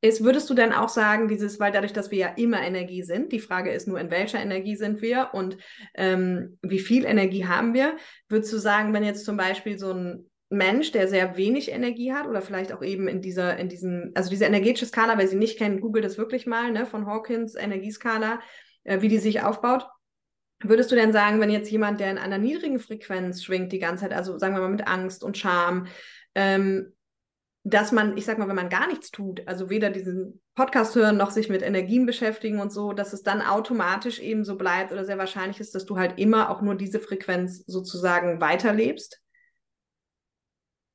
ist, 0.00 0.22
würdest 0.22 0.48
du 0.48 0.54
denn 0.54 0.72
auch 0.72 0.88
sagen, 0.88 1.26
dieses, 1.26 1.58
weil 1.58 1.72
dadurch, 1.72 1.92
dass 1.92 2.12
wir 2.12 2.18
ja 2.18 2.28
immer 2.28 2.62
Energie 2.62 3.02
sind, 3.02 3.32
die 3.32 3.40
Frage 3.40 3.72
ist 3.72 3.88
nur, 3.88 3.98
in 3.98 4.12
welcher 4.12 4.40
Energie 4.40 4.76
sind 4.76 5.02
wir 5.02 5.30
und 5.32 5.56
ähm, 5.94 6.58
wie 6.62 6.78
viel 6.78 7.04
Energie 7.04 7.46
haben 7.46 7.74
wir, 7.74 7.96
würdest 8.28 8.52
du 8.52 8.58
sagen, 8.58 8.92
wenn 8.92 9.02
jetzt 9.02 9.24
zum 9.24 9.36
Beispiel 9.36 9.76
so 9.76 9.92
ein 9.92 10.30
Mensch, 10.50 10.92
der 10.92 11.08
sehr 11.08 11.36
wenig 11.36 11.72
Energie 11.72 12.12
hat 12.12 12.26
oder 12.26 12.40
vielleicht 12.40 12.72
auch 12.72 12.82
eben 12.82 13.08
in 13.08 13.20
dieser, 13.20 13.56
in 13.58 13.68
diesem, 13.68 14.12
also 14.14 14.30
diese 14.30 14.44
energetische 14.44 14.86
Skala, 14.86 15.18
wer 15.18 15.28
sie 15.28 15.36
nicht 15.36 15.58
kennt, 15.58 15.80
googelt 15.80 16.04
das 16.04 16.16
wirklich 16.16 16.46
mal, 16.46 16.70
ne, 16.70 16.86
von 16.86 17.06
Hawkins, 17.06 17.56
Energieskala, 17.56 18.40
äh, 18.88 19.02
wie 19.02 19.08
die 19.08 19.18
sich 19.18 19.42
aufbaut. 19.42 19.86
Würdest 20.60 20.90
du 20.90 20.96
denn 20.96 21.12
sagen, 21.12 21.40
wenn 21.40 21.50
jetzt 21.50 21.70
jemand, 21.70 22.00
der 22.00 22.10
in 22.10 22.18
einer 22.18 22.38
niedrigen 22.38 22.80
Frequenz 22.80 23.44
schwingt 23.44 23.72
die 23.72 23.78
ganze 23.78 24.02
Zeit, 24.04 24.12
also 24.12 24.38
sagen 24.38 24.54
wir 24.54 24.60
mal 24.60 24.70
mit 24.70 24.88
Angst 24.88 25.22
und 25.22 25.38
Scham, 25.38 25.86
ähm, 26.34 26.94
dass 27.64 27.92
man, 27.92 28.16
ich 28.16 28.24
sag 28.24 28.38
mal, 28.38 28.48
wenn 28.48 28.56
man 28.56 28.70
gar 28.70 28.88
nichts 28.88 29.10
tut, 29.10 29.46
also 29.46 29.70
weder 29.70 29.90
diesen 29.90 30.40
Podcast 30.54 30.94
hören 30.96 31.16
noch 31.16 31.30
sich 31.30 31.48
mit 31.48 31.62
Energien 31.62 32.06
beschäftigen 32.06 32.60
und 32.60 32.72
so, 32.72 32.92
dass 32.92 33.12
es 33.12 33.22
dann 33.22 33.42
automatisch 33.42 34.18
eben 34.20 34.44
so 34.44 34.56
bleibt 34.56 34.90
oder 34.90 35.04
sehr 35.04 35.18
wahrscheinlich 35.18 35.60
ist, 35.60 35.74
dass 35.74 35.84
du 35.84 35.98
halt 35.98 36.18
immer 36.18 36.50
auch 36.50 36.62
nur 36.62 36.74
diese 36.74 36.98
Frequenz 36.98 37.64
sozusagen 37.66 38.40
weiterlebst? 38.40 39.20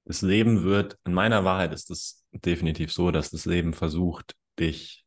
das 0.05 0.21
Leben 0.21 0.63
wird, 0.63 0.97
in 1.05 1.13
meiner 1.13 1.45
Wahrheit 1.45 1.73
ist 1.73 1.89
es 1.89 2.25
definitiv 2.31 2.91
so, 2.91 3.11
dass 3.11 3.31
das 3.31 3.45
Leben 3.45 3.73
versucht, 3.73 4.35
dich 4.59 5.02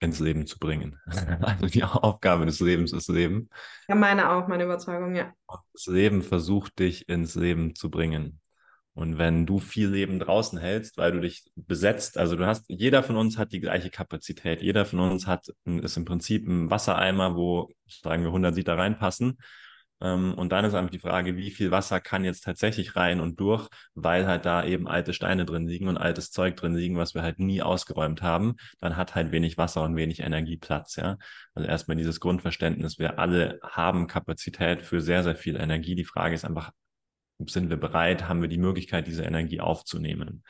ins 0.00 0.18
Leben 0.18 0.46
zu 0.46 0.58
bringen. 0.58 0.98
Also 1.40 1.66
die 1.66 1.84
Aufgabe 1.84 2.46
des 2.46 2.60
Lebens 2.60 2.92
ist 2.92 3.08
Leben. 3.08 3.48
Ja, 3.88 3.94
meine 3.94 4.30
auch, 4.30 4.48
meine 4.48 4.64
Überzeugung, 4.64 5.14
ja. 5.14 5.32
das 5.72 5.86
Leben 5.86 6.22
versucht 6.22 6.78
dich 6.78 7.08
ins 7.08 7.34
Leben 7.34 7.74
zu 7.74 7.90
bringen. 7.90 8.40
Und 8.94 9.18
wenn 9.18 9.46
du 9.46 9.58
viel 9.60 9.88
Leben 9.88 10.18
draußen 10.18 10.58
hältst, 10.58 10.98
weil 10.98 11.12
du 11.12 11.20
dich 11.20 11.44
besetzt, 11.54 12.18
also 12.18 12.36
du 12.36 12.46
hast, 12.46 12.64
jeder 12.68 13.02
von 13.02 13.16
uns 13.16 13.38
hat 13.38 13.52
die 13.52 13.60
gleiche 13.60 13.88
Kapazität. 13.88 14.62
Jeder 14.62 14.84
von 14.84 14.98
uns 15.00 15.26
hat, 15.26 15.46
ist 15.64 15.96
im 15.96 16.04
Prinzip 16.04 16.46
ein 16.46 16.70
Wassereimer, 16.70 17.36
wo, 17.36 17.70
sagen 17.86 18.22
wir, 18.22 18.28
100 18.28 18.56
Liter 18.56 18.76
reinpassen. 18.76 19.38
Ähm, 20.00 20.34
und 20.34 20.50
dann 20.50 20.64
ist 20.64 20.74
einfach 20.74 20.90
die 20.90 20.98
Frage, 20.98 21.36
wie 21.36 21.50
viel 21.50 21.70
Wasser 21.70 22.00
kann 22.00 22.24
jetzt 22.24 22.44
tatsächlich 22.44 22.96
rein 22.96 23.20
und 23.20 23.38
durch, 23.40 23.68
weil 23.94 24.26
halt 24.26 24.46
da 24.46 24.64
eben 24.64 24.88
alte 24.88 25.12
Steine 25.12 25.44
drin 25.44 25.66
liegen 25.66 25.88
und 25.88 25.98
altes 25.98 26.30
Zeug 26.30 26.56
drin 26.56 26.74
liegen, 26.74 26.96
was 26.96 27.14
wir 27.14 27.22
halt 27.22 27.38
nie 27.38 27.62
ausgeräumt 27.62 28.22
haben. 28.22 28.56
Dann 28.80 28.96
hat 28.96 29.14
halt 29.14 29.32
wenig 29.32 29.58
Wasser 29.58 29.82
und 29.82 29.96
wenig 29.96 30.20
Energieplatz, 30.20 30.96
ja. 30.96 31.18
Also 31.54 31.68
erstmal 31.68 31.96
dieses 31.96 32.20
Grundverständnis, 32.20 32.98
wir 32.98 33.18
alle 33.18 33.60
haben 33.62 34.06
Kapazität 34.06 34.82
für 34.82 35.00
sehr, 35.00 35.22
sehr 35.22 35.36
viel 35.36 35.56
Energie. 35.56 35.94
Die 35.94 36.04
Frage 36.04 36.34
ist 36.34 36.44
einfach, 36.44 36.72
sind 37.46 37.70
wir 37.70 37.76
bereit, 37.76 38.28
haben 38.28 38.42
wir 38.42 38.48
die 38.48 38.58
Möglichkeit, 38.58 39.06
diese 39.06 39.24
Energie 39.24 39.60
aufzunehmen? 39.60 40.44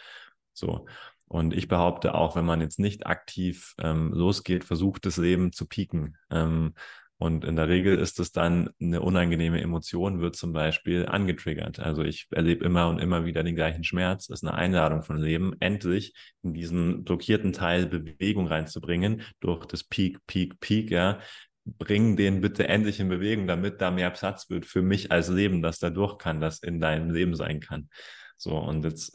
So. 0.52 0.86
Und 1.28 1.54
ich 1.54 1.68
behaupte 1.68 2.14
auch, 2.14 2.34
wenn 2.34 2.44
man 2.44 2.60
jetzt 2.60 2.80
nicht 2.80 3.06
aktiv 3.06 3.74
ähm, 3.78 4.12
losgeht, 4.12 4.64
versucht 4.64 5.06
das 5.06 5.16
Leben 5.16 5.52
zu 5.52 5.66
pieken. 5.66 6.16
Ähm, 6.28 6.74
und 7.20 7.44
in 7.44 7.54
der 7.54 7.68
Regel 7.68 7.98
ist 7.98 8.18
es 8.18 8.32
dann 8.32 8.70
eine 8.80 9.02
unangenehme 9.02 9.60
Emotion, 9.60 10.22
wird 10.22 10.36
zum 10.36 10.54
Beispiel 10.54 11.04
angetriggert. 11.04 11.78
Also 11.78 12.02
ich 12.02 12.26
erlebe 12.30 12.64
immer 12.64 12.88
und 12.88 12.98
immer 12.98 13.26
wieder 13.26 13.42
den 13.42 13.54
gleichen 13.54 13.84
Schmerz. 13.84 14.28
Das 14.28 14.40
ist 14.40 14.48
eine 14.48 14.56
Einladung 14.56 15.02
von 15.02 15.18
Leben, 15.18 15.54
endlich 15.60 16.14
in 16.42 16.54
diesen 16.54 17.04
blockierten 17.04 17.52
Teil 17.52 17.84
Bewegung 17.84 18.46
reinzubringen 18.46 19.20
durch 19.40 19.66
das 19.66 19.84
Peak, 19.84 20.18
Peak, 20.26 20.60
Peak, 20.60 20.90
ja. 20.90 21.18
Bring 21.66 22.16
den 22.16 22.40
bitte 22.40 22.66
endlich 22.68 23.00
in 23.00 23.10
Bewegung, 23.10 23.46
damit 23.46 23.82
da 23.82 23.90
mehr 23.90 24.08
Platz 24.08 24.48
wird 24.48 24.64
für 24.64 24.80
mich 24.80 25.12
als 25.12 25.28
Leben, 25.28 25.60
das 25.60 25.78
da 25.78 25.90
durch 25.90 26.16
kann, 26.16 26.40
das 26.40 26.60
in 26.60 26.80
deinem 26.80 27.10
Leben 27.10 27.36
sein 27.36 27.60
kann. 27.60 27.90
So, 28.38 28.56
und 28.56 28.82
jetzt 28.82 29.14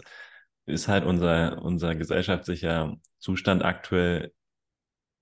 ist 0.68 0.88
halt 0.88 1.06
unser, 1.06 1.60
unser 1.64 1.96
gesellschaftlicher 1.96 2.94
Zustand 3.18 3.66
aktuell 3.66 4.32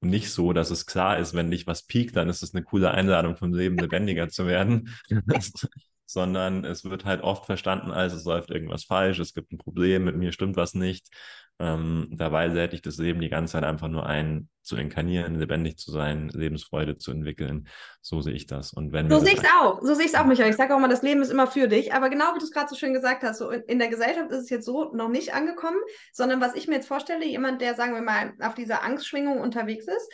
nicht 0.05 0.31
so, 0.31 0.53
dass 0.53 0.71
es 0.71 0.85
klar 0.85 1.17
ist, 1.17 1.33
wenn 1.33 1.51
dich 1.51 1.67
was 1.67 1.83
piekt, 1.83 2.15
dann 2.15 2.29
ist 2.29 2.43
es 2.43 2.53
eine 2.53 2.63
coole 2.63 2.91
Einladung 2.91 3.35
vom 3.37 3.53
Leben, 3.53 3.77
lebendiger 3.77 4.29
zu 4.29 4.47
werden. 4.47 4.89
sondern 6.05 6.63
es 6.63 6.83
wird 6.83 7.05
halt 7.05 7.21
oft 7.21 7.45
verstanden, 7.45 7.91
als 7.91 8.13
es 8.13 8.25
läuft 8.25 8.51
irgendwas 8.51 8.83
falsch, 8.83 9.19
es 9.19 9.33
gibt 9.33 9.51
ein 9.51 9.57
Problem, 9.57 10.03
mit 10.03 10.15
mir 10.15 10.31
stimmt 10.31 10.55
was 10.55 10.73
nicht. 10.75 11.07
Ähm, 11.59 12.07
dabei 12.11 12.47
ich 12.71 12.81
das 12.81 12.97
Leben 12.97 13.21
die 13.21 13.29
ganze 13.29 13.53
Zeit 13.53 13.63
einfach 13.63 13.87
nur 13.87 14.05
ein, 14.05 14.49
zu 14.63 14.77
inkarnieren, 14.77 15.35
lebendig 15.35 15.77
zu 15.77 15.91
sein, 15.91 16.29
Lebensfreude 16.29 16.97
zu 16.97 17.11
entwickeln. 17.11 17.67
So 18.01 18.21
sehe 18.21 18.33
ich 18.33 18.47
das. 18.47 18.71
Und 18.71 18.93
wenn 18.93 19.09
so 19.09 19.19
sehe 19.19 19.33
ich 19.33 19.39
es 19.39 19.49
auch. 19.59 19.81
So 19.81 19.93
sehe 19.93 20.05
ich 20.05 20.13
es 20.13 20.17
auch, 20.17 20.25
Michael. 20.25 20.49
Ich 20.49 20.55
sage 20.55 20.73
auch 20.73 20.77
immer, 20.77 20.87
das 20.87 21.01
Leben 21.01 21.21
ist 21.21 21.31
immer 21.31 21.47
für 21.47 21.67
dich. 21.67 21.93
Aber 21.93 22.09
genau 22.09 22.33
wie 22.33 22.39
du 22.39 22.45
es 22.45 22.51
gerade 22.51 22.69
so 22.69 22.75
schön 22.75 22.93
gesagt 22.93 23.23
hast, 23.23 23.39
so 23.39 23.49
in 23.51 23.77
der 23.77 23.89
Gesellschaft 23.89 24.31
ist 24.31 24.43
es 24.43 24.49
jetzt 24.49 24.65
so 24.65 24.93
noch 24.93 25.09
nicht 25.09 25.33
angekommen, 25.33 25.79
sondern 26.13 26.39
was 26.39 26.55
ich 26.55 26.67
mir 26.67 26.75
jetzt 26.75 26.87
vorstelle, 26.87 27.25
jemand, 27.25 27.61
der, 27.61 27.75
sagen 27.75 27.93
wir 27.93 28.01
mal, 28.01 28.33
auf 28.39 28.55
dieser 28.55 28.83
Angstschwingung 28.83 29.41
unterwegs 29.41 29.87
ist 29.87 30.11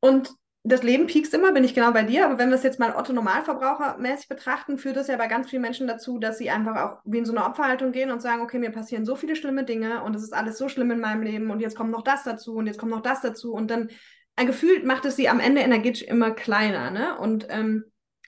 und 0.00 0.34
das 0.64 0.82
Leben 0.82 1.06
piekst 1.06 1.32
immer, 1.34 1.52
bin 1.52 1.64
ich 1.64 1.74
genau 1.74 1.92
bei 1.92 2.02
dir, 2.02 2.26
aber 2.26 2.38
wenn 2.38 2.48
wir 2.48 2.56
es 2.56 2.62
jetzt 2.62 2.78
mal 2.78 2.94
Otto 2.94 3.12
Normalverbraucher 3.12 3.96
mäßig 3.98 4.28
betrachten, 4.28 4.76
führt 4.76 4.96
das 4.96 5.06
ja 5.06 5.16
bei 5.16 5.28
ganz 5.28 5.48
vielen 5.48 5.62
Menschen 5.62 5.86
dazu, 5.86 6.18
dass 6.18 6.38
sie 6.38 6.50
einfach 6.50 6.76
auch 6.76 6.98
wie 7.04 7.18
in 7.18 7.24
so 7.24 7.32
eine 7.32 7.44
Opferhaltung 7.44 7.92
gehen 7.92 8.10
und 8.10 8.20
sagen, 8.20 8.42
okay, 8.42 8.58
mir 8.58 8.70
passieren 8.70 9.06
so 9.06 9.16
viele 9.16 9.36
schlimme 9.36 9.64
Dinge 9.64 10.02
und 10.02 10.14
es 10.16 10.22
ist 10.22 10.34
alles 10.34 10.58
so 10.58 10.68
schlimm 10.68 10.90
in 10.90 11.00
meinem 11.00 11.22
Leben 11.22 11.50
und 11.50 11.60
jetzt 11.60 11.76
kommt 11.76 11.90
noch 11.90 12.02
das 12.02 12.24
dazu 12.24 12.56
und 12.56 12.66
jetzt 12.66 12.78
kommt 12.78 12.90
noch 12.90 13.02
das 13.02 13.20
dazu 13.20 13.52
und 13.52 13.70
dann 13.70 13.88
ein 14.36 14.46
Gefühl 14.46 14.84
macht 14.84 15.04
es 15.04 15.16
sie 15.16 15.28
am 15.28 15.40
Ende 15.40 15.62
energetisch 15.62 16.02
immer 16.02 16.30
kleiner, 16.30 16.90
ne? 16.90 17.18
Und 17.18 17.46
ähm, 17.50 17.84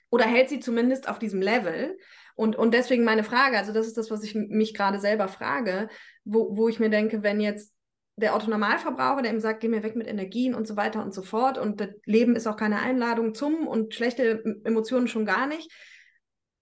oder 0.09 0.25
hält 0.25 0.49
sie 0.49 0.59
zumindest 0.59 1.07
auf 1.07 1.19
diesem 1.19 1.41
Level. 1.41 1.97
Und, 2.35 2.55
und 2.55 2.73
deswegen 2.73 3.03
meine 3.03 3.23
Frage, 3.23 3.57
also 3.57 3.71
das 3.71 3.87
ist 3.87 3.97
das, 3.97 4.11
was 4.11 4.23
ich 4.23 4.35
mich 4.35 4.73
gerade 4.73 4.99
selber 4.99 5.27
frage, 5.27 5.89
wo, 6.23 6.55
wo 6.57 6.67
ich 6.67 6.79
mir 6.79 6.89
denke, 6.89 7.23
wenn 7.23 7.39
jetzt 7.39 7.73
der 8.21 8.35
Autonormalverbraucher, 8.35 9.21
der 9.21 9.33
ihm 9.33 9.39
sagt, 9.39 9.59
geh 9.59 9.67
mir 9.67 9.83
weg 9.83 9.95
mit 9.95 10.07
Energien 10.07 10.53
und 10.53 10.67
so 10.67 10.77
weiter 10.77 11.03
und 11.03 11.13
so 11.13 11.21
fort 11.21 11.57
und 11.57 11.81
das 11.81 11.89
Leben 12.05 12.35
ist 12.35 12.47
auch 12.47 12.55
keine 12.55 12.79
Einladung 12.79 13.33
zum 13.33 13.67
und 13.67 13.93
schlechte 13.93 14.43
Emotionen 14.63 15.07
schon 15.07 15.25
gar 15.25 15.47
nicht. 15.47 15.71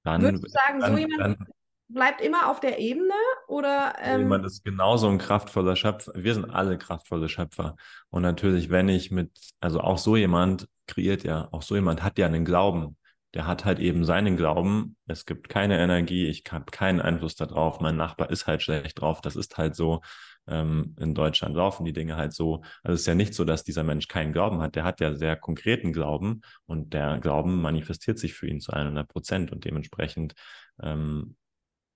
Dann, 0.03 0.21
Würdest 0.21 0.43
du 0.43 0.49
sagen, 0.49 0.79
dann, 0.79 0.91
so 0.93 0.97
jemand 0.97 1.19
dann, 1.21 1.47
bleibt 1.89 2.21
immer 2.21 2.49
auf 2.49 2.59
der 2.59 2.79
Ebene 2.79 3.13
oder? 3.47 3.95
Ähm, 3.99 4.21
jemand 4.21 4.45
ist 4.45 4.63
genauso 4.63 5.09
ein 5.09 5.17
kraftvoller 5.17 5.75
Schöpfer. 5.75 6.13
Wir 6.15 6.33
sind 6.33 6.49
alle 6.49 6.77
kraftvolle 6.77 7.27
Schöpfer. 7.27 7.75
Und 8.09 8.21
natürlich, 8.21 8.69
wenn 8.69 8.87
ich 8.89 9.11
mit, 9.11 9.31
also 9.59 9.81
auch 9.81 9.97
so 9.97 10.15
jemand 10.15 10.67
kreiert 10.87 11.23
ja, 11.23 11.47
auch 11.51 11.61
so 11.61 11.75
jemand 11.75 12.03
hat 12.03 12.17
ja 12.17 12.27
einen 12.27 12.45
Glauben. 12.45 12.97
Der 13.35 13.45
hat 13.45 13.63
halt 13.63 13.79
eben 13.79 14.05
seinen 14.05 14.37
Glauben. 14.37 14.95
Es 15.05 15.25
gibt 15.25 15.49
keine 15.49 15.79
Energie, 15.79 16.27
ich 16.27 16.43
habe 16.51 16.65
keinen 16.71 16.99
Einfluss 16.99 17.35
darauf. 17.35 17.79
Mein 17.79 17.95
Nachbar 17.95 18.31
ist 18.31 18.47
halt 18.47 18.63
schlecht 18.63 18.99
drauf. 18.99 19.21
Das 19.21 19.35
ist 19.35 19.57
halt 19.57 19.75
so 19.75 20.01
ähm, 20.49 20.95
in 20.99 21.15
Deutschland 21.15 21.55
laufen 21.55 21.85
die 21.85 21.93
Dinge 21.93 22.17
halt 22.17 22.33
so. 22.33 22.61
Also 22.83 22.95
es 22.95 23.01
ist 23.01 23.07
ja 23.07 23.15
nicht 23.15 23.33
so, 23.33 23.45
dass 23.45 23.63
dieser 23.63 23.83
Mensch 23.83 24.07
keinen 24.07 24.33
Glauben 24.33 24.61
hat. 24.61 24.75
Der 24.75 24.83
hat 24.83 24.99
ja 24.99 25.13
sehr 25.15 25.35
konkreten 25.35 25.93
Glauben 25.93 26.41
und 26.65 26.93
der 26.93 27.19
Glauben 27.19 27.61
manifestiert 27.61 28.19
sich 28.19 28.33
für 28.33 28.47
ihn 28.47 28.59
zu 28.59 28.73
100 28.73 29.07
Prozent 29.07 29.51
und 29.51 29.65
dementsprechend 29.65 30.33
ähm, 30.81 31.35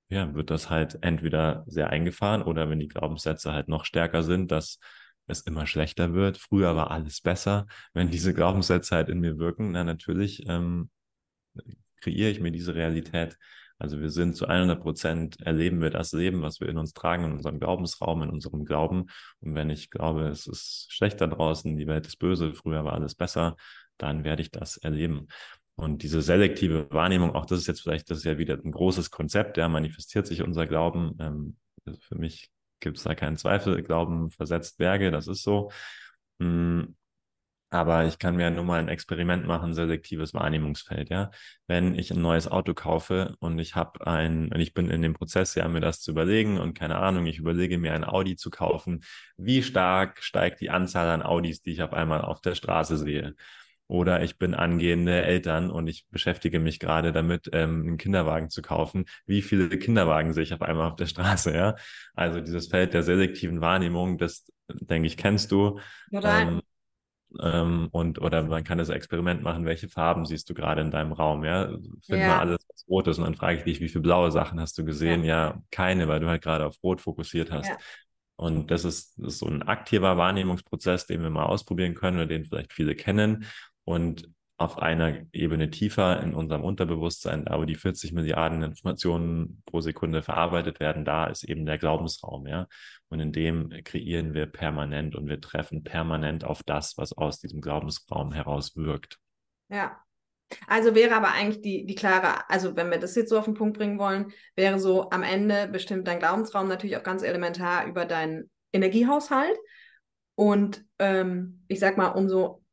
ja, 0.10 0.34
wird 0.36 0.52
das 0.52 0.70
halt 0.70 1.00
entweder 1.02 1.64
sehr 1.68 1.90
eingefahren 1.90 2.44
oder 2.44 2.70
wenn 2.70 2.80
die 2.80 2.88
Glaubenssätze 2.88 3.52
halt 3.54 3.68
noch 3.68 3.86
stärker 3.86 4.24
sind, 4.24 4.52
dass 4.52 4.80
es 5.28 5.42
immer 5.42 5.66
schlechter 5.68 6.14
wird. 6.14 6.38
Früher 6.38 6.76
war 6.76 6.92
alles 6.92 7.22
besser. 7.22 7.66
Wenn 7.94 8.10
diese 8.12 8.34
Glaubenssätze 8.34 8.96
halt 8.96 9.10
in 9.10 9.20
mir 9.20 9.38
wirken, 9.40 9.74
dann 9.74 9.86
natürlich 9.88 10.48
ähm, 10.48 10.90
kreiere 12.02 12.30
ich 12.30 12.40
mir 12.40 12.52
diese 12.52 12.76
Realität. 12.76 13.38
Also 13.80 14.00
wir 14.00 14.10
sind 14.10 14.36
zu 14.36 14.48
100 14.48 14.82
Prozent, 14.82 15.42
erleben 15.42 15.82
wir 15.82 15.90
das 15.90 16.14
Leben, 16.14 16.42
was 16.42 16.62
wir 16.62 16.70
in 16.70 16.78
uns 16.78 16.94
tragen, 16.94 17.26
in 17.26 17.32
unserem 17.34 17.60
Glaubensraum, 17.60 18.24
in 18.24 18.30
unserem 18.30 18.66
Glauben. 18.66 19.08
Und 19.42 19.56
wenn 19.56 19.70
ich 19.70 19.90
glaube, 19.90 20.28
es 20.28 20.48
ist 20.48 20.88
schlechter 20.90 21.28
draußen, 21.28 21.76
die 21.78 21.88
Welt 21.88 22.08
ist 22.08 22.18
böse, 22.18 22.54
früher 22.54 22.86
war 22.86 22.94
alles 22.94 23.16
besser, 23.16 23.56
dann 23.98 24.24
werde 24.24 24.42
ich 24.42 24.52
das 24.52 24.78
erleben. 24.78 25.28
Und 25.76 26.04
diese 26.04 26.22
selektive 26.22 26.88
Wahrnehmung, 26.92 27.36
auch 27.36 27.46
das 27.46 27.60
ist 27.60 27.68
jetzt 27.68 27.82
vielleicht, 27.82 28.10
das 28.12 28.20
ist 28.20 28.26
ja 28.26 28.38
wieder 28.38 28.56
ein 28.64 28.72
großes 28.72 29.10
Konzept, 29.12 29.58
ja, 29.58 29.68
manifestiert 29.68 30.28
sich 30.28 30.44
unser 30.44 30.68
Glauben. 30.68 31.18
Ähm, 31.20 31.58
für 32.00 32.16
mich 32.16 32.52
gibt 32.80 32.98
es 32.98 33.04
da 33.04 33.16
keinen 33.16 33.38
Zweifel. 33.38 33.82
Glauben 33.82 34.30
versetzt 34.30 34.78
Berge, 34.78 35.10
das 35.10 35.28
ist 35.28 35.44
so. 35.44 35.72
Mm, 36.40 36.84
aber 37.74 38.06
ich 38.06 38.20
kann 38.20 38.36
mir 38.36 38.52
nur 38.52 38.64
mal 38.64 38.80
ein 38.80 38.88
Experiment 38.88 39.48
machen, 39.48 39.74
selektives 39.74 40.34
Wahrnehmungsfeld, 40.36 41.10
ja. 41.10 41.32
Wenn 41.66 41.96
ich 41.96 42.12
ein 42.12 42.22
neues 42.22 42.48
Auto 42.48 42.74
kaufe 42.76 43.36
und 43.40 43.58
ich 43.58 43.76
habe 43.76 44.06
ein, 44.06 44.52
und 44.54 44.60
ich 44.60 44.74
bin 44.76 44.90
in 44.90 45.02
dem 45.02 45.14
Prozess, 45.14 45.56
ja, 45.56 45.68
mir 45.68 45.80
das 45.80 46.00
zu 46.00 46.12
überlegen 46.12 46.60
und 46.60 46.78
keine 46.78 46.98
Ahnung, 46.98 47.26
ich 47.26 47.40
überlege 47.40 47.80
mir 47.80 47.94
ein 47.94 48.04
Audi 48.04 48.36
zu 48.36 48.52
kaufen, 48.52 49.04
wie 49.38 49.64
stark 49.64 50.22
steigt 50.22 50.62
die 50.62 50.70
Anzahl 50.70 51.10
an 51.10 51.24
Audis, 51.24 51.62
die 51.62 51.72
ich 51.72 51.82
auf 51.82 51.94
einmal 51.94 52.22
auf 52.22 52.42
der 52.42 52.54
Straße 52.56 52.98
sehe? 52.98 53.36
Oder 53.88 54.24
ich 54.24 54.38
bin 54.38 54.54
angehende 54.54 55.24
Eltern 55.24 55.70
und 55.72 55.88
ich 55.88 56.08
beschäftige 56.10 56.60
mich 56.60 56.80
gerade 56.80 57.12
damit, 57.12 57.50
ähm, 57.54 57.82
einen 57.88 57.98
Kinderwagen 57.98 58.50
zu 58.50 58.62
kaufen. 58.62 59.06
Wie 59.26 59.42
viele 59.42 59.70
Kinderwagen 59.78 60.34
sehe 60.34 60.44
ich 60.44 60.54
auf 60.54 60.62
einmal 60.62 60.90
auf 60.90 60.96
der 60.96 61.08
Straße, 61.08 61.54
ja? 61.56 61.76
Also 62.14 62.40
dieses 62.40 62.68
Feld 62.68 62.94
der 62.94 63.04
selektiven 63.04 63.62
Wahrnehmung, 63.62 64.18
das 64.18 64.52
denke 64.68 65.08
ich, 65.08 65.18
kennst 65.18 65.52
du. 65.52 65.80
Ähm, 66.24 66.62
ähm, 67.42 67.90
und 67.92 68.22
oder 68.22 68.44
man 68.44 68.64
kann 68.64 68.78
das 68.78 68.90
Experiment 68.90 69.44
machen, 69.44 69.66
welche 69.66 69.90
Farben 69.90 70.26
siehst 70.26 70.50
du 70.50 70.54
gerade 70.54 70.82
in 70.82 70.92
deinem 70.92 71.12
Raum, 71.12 71.44
ja? 71.44 71.68
Find 71.68 72.20
ja. 72.20 72.28
mal 72.28 72.40
alles, 72.40 72.66
was 72.70 72.86
rot 72.88 73.08
ist 73.08 73.18
und 73.18 73.26
dann 73.26 73.36
frage 73.36 73.58
ich 73.58 73.64
dich, 73.64 73.80
wie 73.80 73.90
viele 73.90 74.02
blaue 74.02 74.32
Sachen 74.32 74.60
hast 74.60 74.78
du 74.78 74.86
gesehen? 74.86 75.24
Ja, 75.24 75.50
ja 75.50 75.62
keine, 75.72 76.08
weil 76.08 76.20
du 76.20 76.28
halt 76.28 76.42
gerade 76.44 76.66
auf 76.66 76.82
Rot 76.84 77.02
fokussiert 77.02 77.52
hast. 77.52 77.70
Ja. 77.70 77.78
Und 78.36 78.72
das 78.72 78.84
ist, 78.84 79.18
das 79.18 79.34
ist 79.34 79.40
so 79.40 79.48
ein 79.48 79.64
aktiver 79.64 80.18
Wahrnehmungsprozess, 80.18 81.06
den 81.06 81.22
wir 81.22 81.30
mal 81.30 81.46
ausprobieren 81.46 81.96
können 81.96 82.18
oder 82.18 82.28
den 82.28 82.46
vielleicht 82.46 82.74
viele 82.74 82.96
kennen. 82.96 83.46
Und 83.86 84.30
auf 84.58 84.78
einer 84.78 85.26
Ebene 85.34 85.70
tiefer 85.70 86.22
in 86.22 86.34
unserem 86.34 86.64
Unterbewusstsein, 86.64 87.46
da 87.46 87.60
wo 87.60 87.66
die 87.66 87.76
40 87.76 88.14
Milliarden 88.14 88.64
Informationen 88.64 89.62
pro 89.66 89.82
Sekunde 89.82 90.22
verarbeitet 90.22 90.80
werden, 90.80 91.06
da 91.06 91.26
ist 91.26 91.44
eben 91.44 91.66
der 91.66 91.78
Glaubensraum, 91.78 92.48
ja. 92.48 92.68
Und 93.14 93.20
in 93.20 93.32
dem 93.32 93.70
kreieren 93.84 94.34
wir 94.34 94.48
permanent 94.48 95.16
und 95.16 95.30
wir 95.30 95.40
treffen 95.40 95.84
permanent 95.84 96.44
auf 96.44 96.64
das, 96.64 96.98
was 96.98 97.14
aus 97.14 97.40
diesem 97.40 97.62
Glaubensraum 97.62 98.32
heraus 98.32 98.76
wirkt. 98.76 99.20
Ja. 99.70 100.02
Also 100.66 100.96
wäre 100.96 101.16
aber 101.16 101.32
eigentlich 101.32 101.62
die, 101.62 101.86
die 101.86 101.94
klare, 101.94 102.50
also 102.50 102.76
wenn 102.76 102.90
wir 102.90 102.98
das 102.98 103.14
jetzt 103.14 103.30
so 103.30 103.38
auf 103.38 103.46
den 103.46 103.54
Punkt 103.54 103.78
bringen 103.78 104.00
wollen, 104.00 104.32
wäre 104.56 104.80
so 104.80 105.12
am 105.12 105.22
Ende 105.22 105.68
bestimmt 105.68 106.08
dein 106.08 106.18
Glaubensraum 106.18 106.68
natürlich 106.68 106.98
auch 106.98 107.04
ganz 107.04 107.22
elementar 107.22 107.86
über 107.86 108.06
deinen 108.06 108.50
Energiehaushalt. 108.74 109.56
Und 110.34 110.84
ähm, 110.98 111.66
ich 111.68 111.80
sag 111.80 111.98
mal, 111.98 112.08
umso 112.08 112.64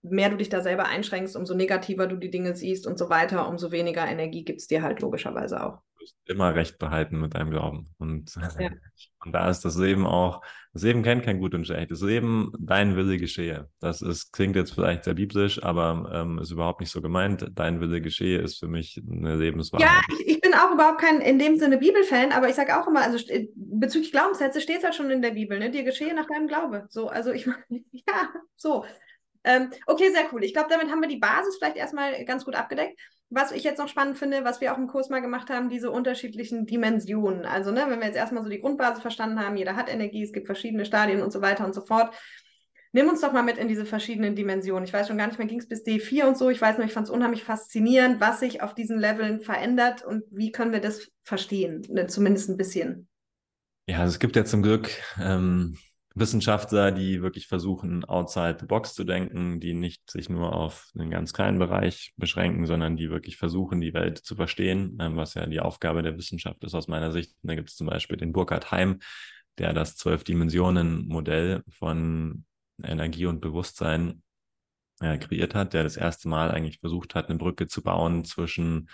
mehr 0.00 0.30
du 0.30 0.38
dich 0.38 0.48
da 0.48 0.62
selber 0.62 0.86
einschränkst, 0.86 1.36
umso 1.36 1.52
negativer 1.52 2.06
du 2.06 2.16
die 2.16 2.30
Dinge 2.30 2.54
siehst 2.54 2.86
und 2.86 2.98
so 2.98 3.10
weiter, 3.10 3.46
umso 3.46 3.72
weniger 3.72 4.08
Energie 4.08 4.42
gibt 4.42 4.62
es 4.62 4.68
dir 4.68 4.80
halt 4.80 5.02
logischerweise 5.02 5.62
auch. 5.62 5.82
Immer 6.26 6.54
recht 6.54 6.78
behalten 6.78 7.20
mit 7.20 7.34
deinem 7.34 7.50
Glauben. 7.50 7.94
Und, 7.98 8.34
ja. 8.34 8.70
und 9.24 9.32
da 9.32 9.48
ist 9.50 9.64
das 9.64 9.76
Leben 9.76 10.06
auch, 10.06 10.42
das 10.72 10.82
Leben 10.82 11.02
kennt 11.02 11.24
kein 11.24 11.38
Gut 11.38 11.54
und 11.54 11.66
Schlecht. 11.66 11.90
Das 11.90 12.00
Leben, 12.00 12.52
dein 12.58 12.96
Wille 12.96 13.18
geschehe. 13.18 13.68
Das 13.80 14.00
ist, 14.00 14.32
klingt 14.32 14.56
jetzt 14.56 14.72
vielleicht 14.72 15.04
sehr 15.04 15.14
biblisch, 15.14 15.62
aber 15.62 16.10
ähm, 16.14 16.38
ist 16.38 16.50
überhaupt 16.50 16.80
nicht 16.80 16.90
so 16.90 17.02
gemeint. 17.02 17.46
Dein 17.54 17.80
Wille 17.80 18.00
geschehe 18.00 18.38
ist 18.38 18.58
für 18.58 18.68
mich 18.68 19.02
eine 19.06 19.36
Lebenswahrheit. 19.36 19.86
Ja, 19.86 20.00
ich, 20.18 20.28
ich 20.28 20.40
bin 20.40 20.54
auch 20.54 20.72
überhaupt 20.72 21.00
kein 21.00 21.20
in 21.20 21.38
dem 21.38 21.58
Sinne 21.58 21.76
Bibelfan, 21.76 22.32
aber 22.32 22.48
ich 22.48 22.54
sage 22.54 22.80
auch 22.80 22.86
immer, 22.86 23.02
also 23.02 23.18
bezüglich 23.54 24.12
Glaubenssätze 24.12 24.60
steht 24.60 24.78
es 24.78 24.84
halt 24.84 24.94
schon 24.94 25.10
in 25.10 25.20
der 25.20 25.32
Bibel, 25.32 25.58
ne? 25.58 25.70
Dir 25.70 25.84
geschehe 25.84 26.14
nach 26.14 26.26
deinem 26.26 26.48
Glaube. 26.48 26.86
So, 26.88 27.08
also 27.08 27.32
ich 27.32 27.46
meine, 27.46 27.84
ja, 27.92 28.30
so. 28.56 28.84
Ähm, 29.44 29.70
okay, 29.86 30.10
sehr 30.10 30.32
cool. 30.32 30.44
Ich 30.44 30.54
glaube, 30.54 30.68
damit 30.70 30.90
haben 30.90 31.00
wir 31.00 31.08
die 31.08 31.18
Basis 31.18 31.56
vielleicht 31.56 31.76
erstmal 31.76 32.24
ganz 32.24 32.44
gut 32.44 32.54
abgedeckt. 32.54 32.98
Was 33.34 33.50
ich 33.50 33.64
jetzt 33.64 33.78
noch 33.78 33.88
spannend 33.88 34.18
finde, 34.18 34.44
was 34.44 34.60
wir 34.60 34.72
auch 34.72 34.78
im 34.78 34.88
Kurs 34.88 35.08
mal 35.08 35.22
gemacht 35.22 35.48
haben, 35.48 35.70
diese 35.70 35.90
unterschiedlichen 35.90 36.66
Dimensionen. 36.66 37.46
Also, 37.46 37.70
ne, 37.70 37.86
wenn 37.88 37.98
wir 37.98 38.06
jetzt 38.06 38.16
erstmal 38.16 38.42
so 38.42 38.50
die 38.50 38.60
Grundbasis 38.60 39.00
verstanden 39.00 39.40
haben, 39.40 39.56
jeder 39.56 39.74
hat 39.74 39.90
Energie, 39.90 40.22
es 40.22 40.32
gibt 40.32 40.46
verschiedene 40.46 40.84
Stadien 40.84 41.22
und 41.22 41.32
so 41.32 41.40
weiter 41.40 41.64
und 41.64 41.74
so 41.74 41.80
fort. 41.80 42.14
Nimm 42.94 43.08
uns 43.08 43.22
doch 43.22 43.32
mal 43.32 43.42
mit 43.42 43.56
in 43.56 43.68
diese 43.68 43.86
verschiedenen 43.86 44.36
Dimensionen. 44.36 44.84
Ich 44.84 44.92
weiß 44.92 45.08
schon 45.08 45.16
gar 45.16 45.26
nicht 45.26 45.38
mehr, 45.38 45.48
ging 45.48 45.60
es 45.60 45.68
bis 45.68 45.82
D4 45.82 46.26
und 46.26 46.36
so. 46.36 46.50
Ich 46.50 46.60
weiß 46.60 46.76
nur, 46.76 46.84
ich 46.84 46.92
fand 46.92 47.06
es 47.06 47.10
unheimlich 47.10 47.42
faszinierend, 47.42 48.20
was 48.20 48.40
sich 48.40 48.60
auf 48.60 48.74
diesen 48.74 48.98
Leveln 48.98 49.40
verändert 49.40 50.04
und 50.04 50.24
wie 50.30 50.52
können 50.52 50.72
wir 50.72 50.80
das 50.80 51.10
verstehen, 51.22 51.86
ne, 51.88 52.06
zumindest 52.06 52.50
ein 52.50 52.58
bisschen. 52.58 53.08
Ja, 53.86 54.00
also 54.00 54.12
es 54.12 54.18
gibt 54.18 54.36
ja 54.36 54.44
zum 54.44 54.62
Glück 54.62 54.90
ähm, 55.18 55.78
Wissenschaftler, 56.14 56.92
die 56.92 57.22
wirklich 57.22 57.46
versuchen, 57.46 58.04
outside 58.04 58.58
the 58.60 58.66
box 58.66 58.94
zu 58.94 59.04
denken, 59.04 59.60
die 59.60 59.74
nicht 59.74 60.10
sich 60.10 60.28
nur 60.28 60.54
auf 60.54 60.90
einen 60.98 61.10
ganz 61.10 61.32
kleinen 61.32 61.58
Bereich 61.58 62.12
beschränken, 62.16 62.66
sondern 62.66 62.96
die 62.96 63.10
wirklich 63.10 63.36
versuchen, 63.36 63.80
die 63.80 63.94
Welt 63.94 64.18
zu 64.18 64.36
verstehen, 64.36 64.98
ähm, 65.00 65.16
was 65.16 65.34
ja 65.34 65.46
die 65.46 65.60
Aufgabe 65.60 66.02
der 66.02 66.16
Wissenschaft 66.16 66.62
ist 66.64 66.74
aus 66.74 66.88
meiner 66.88 67.12
Sicht. 67.12 67.34
da 67.42 67.54
gibt 67.54 67.70
es 67.70 67.76
zum 67.76 67.86
Beispiel 67.86 68.16
den 68.16 68.32
Burkhard 68.32 68.70
Heim, 68.70 69.00
der 69.58 69.72
das 69.72 69.96
Zwölf-Dimensionen-Modell 69.96 71.62
von 71.68 72.44
Energie 72.82 73.26
und 73.26 73.40
Bewusstsein 73.40 74.22
äh, 75.00 75.18
kreiert 75.18 75.54
hat, 75.54 75.72
der 75.72 75.82
das 75.82 75.96
erste 75.96 76.28
Mal 76.28 76.50
eigentlich 76.50 76.80
versucht 76.80 77.14
hat, 77.14 77.28
eine 77.28 77.38
Brücke 77.38 77.66
zu 77.66 77.82
bauen 77.82 78.24
zwischen 78.24 78.88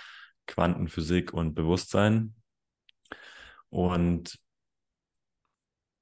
Quantenphysik 0.46 1.32
und 1.32 1.54
Bewusstsein. 1.54 2.34
Und 3.70 4.38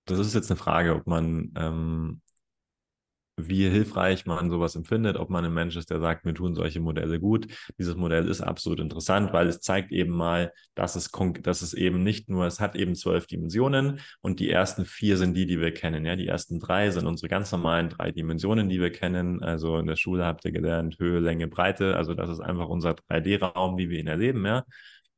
das 0.06 0.18
ist 0.18 0.34
jetzt 0.34 0.50
eine 0.50 0.58
Frage, 0.58 0.94
ob 0.94 1.06
man, 1.06 1.52
ähm, 1.56 2.22
wie 3.38 3.68
hilfreich 3.68 4.24
man 4.24 4.48
sowas 4.48 4.76
empfindet, 4.76 5.18
ob 5.18 5.28
man 5.28 5.44
ein 5.44 5.52
Mensch 5.52 5.76
ist, 5.76 5.90
der 5.90 6.00
sagt, 6.00 6.24
mir 6.24 6.32
tun 6.32 6.54
solche 6.54 6.80
Modelle 6.80 7.20
gut. 7.20 7.46
Dieses 7.78 7.94
Modell 7.94 8.28
ist 8.28 8.40
absolut 8.40 8.80
interessant, 8.80 9.34
weil 9.34 9.46
es 9.48 9.60
zeigt 9.60 9.92
eben 9.92 10.12
mal, 10.12 10.52
dass 10.74 10.96
es, 10.96 11.10
dass 11.42 11.60
es 11.60 11.74
eben 11.74 12.02
nicht 12.02 12.30
nur, 12.30 12.46
es 12.46 12.60
hat 12.60 12.76
eben 12.76 12.94
zwölf 12.94 13.26
Dimensionen 13.26 14.00
und 14.22 14.40
die 14.40 14.48
ersten 14.48 14.86
vier 14.86 15.18
sind 15.18 15.34
die, 15.34 15.44
die 15.44 15.60
wir 15.60 15.74
kennen. 15.74 16.06
Ja, 16.06 16.16
die 16.16 16.28
ersten 16.28 16.60
drei 16.60 16.90
sind 16.90 17.06
unsere 17.06 17.28
ganz 17.28 17.52
normalen 17.52 17.90
drei 17.90 18.10
Dimensionen, 18.10 18.70
die 18.70 18.80
wir 18.80 18.90
kennen. 18.90 19.42
Also 19.42 19.76
in 19.76 19.86
der 19.86 19.96
Schule 19.96 20.24
habt 20.24 20.46
ihr 20.46 20.52
gelernt, 20.52 20.98
Höhe, 20.98 21.20
Länge, 21.20 21.46
Breite. 21.46 21.94
Also 21.96 22.14
das 22.14 22.30
ist 22.30 22.40
einfach 22.40 22.68
unser 22.68 22.92
3D-Raum, 22.92 23.76
wie 23.76 23.90
wir 23.90 23.98
ihn 23.98 24.06
erleben. 24.06 24.46
Ja, 24.46 24.64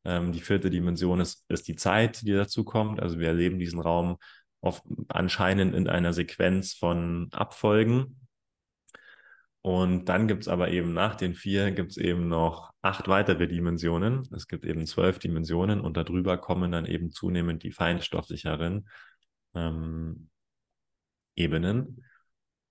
ähm, 0.05 0.33
die 0.33 0.41
vierte 0.41 0.71
Dimension 0.71 1.21
ist, 1.21 1.45
ist 1.49 1.69
die 1.69 1.77
Zeit, 1.77 2.23
die 2.23 2.33
dazu 2.33 2.65
kommt. 2.65 3.01
Also 3.01 3.19
wir 3.19 3.29
erleben 3.29 3.59
diesen 3.59 3.81
Raum 3.81 4.17
oft 4.61 4.83
anscheinend 5.09 5.75
in 5.75 5.89
einer 5.89 6.13
Sequenz 6.13 6.75
von 6.75 7.29
Abfolgen. 7.33 8.21
Und 9.63 10.07
dann 10.07 10.29
gibt 10.29 10.43
es 10.43 10.49
aber 10.49 10.71
eben 10.71 10.93
nach 10.95 11.17
den 11.17 11.35
vier 11.35 11.73
gibt 11.73 11.91
es 11.91 11.97
eben 11.97 12.29
noch 12.29 12.73
acht 12.81 13.09
weitere 13.09 13.49
Dimensionen. 13.49 14.27
Es 14.35 14.47
gibt 14.49 14.65
eben 14.65 14.87
zwölf 14.87 15.19
Dimensionen 15.19 15.81
und 15.81 15.97
darüber 15.97 16.39
kommen 16.39 16.73
dann 16.73 16.87
eben 16.87 17.11
zunehmend 17.11 17.63
die 17.65 17.73
feinstofflicheren 17.73 18.89
ähm, 19.55 20.31
Ebenen, 21.37 22.05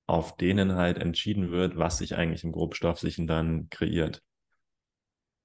auf 0.08 0.38
denen 0.38 0.76
halt 0.76 0.98
entschieden 0.98 1.52
wird, 1.52 1.78
was 1.78 1.98
sich 2.00 2.16
eigentlich 2.16 2.44
im 2.44 2.54
grobstofflichen 2.54 3.28
dann 3.28 3.70
kreiert. 3.70 4.24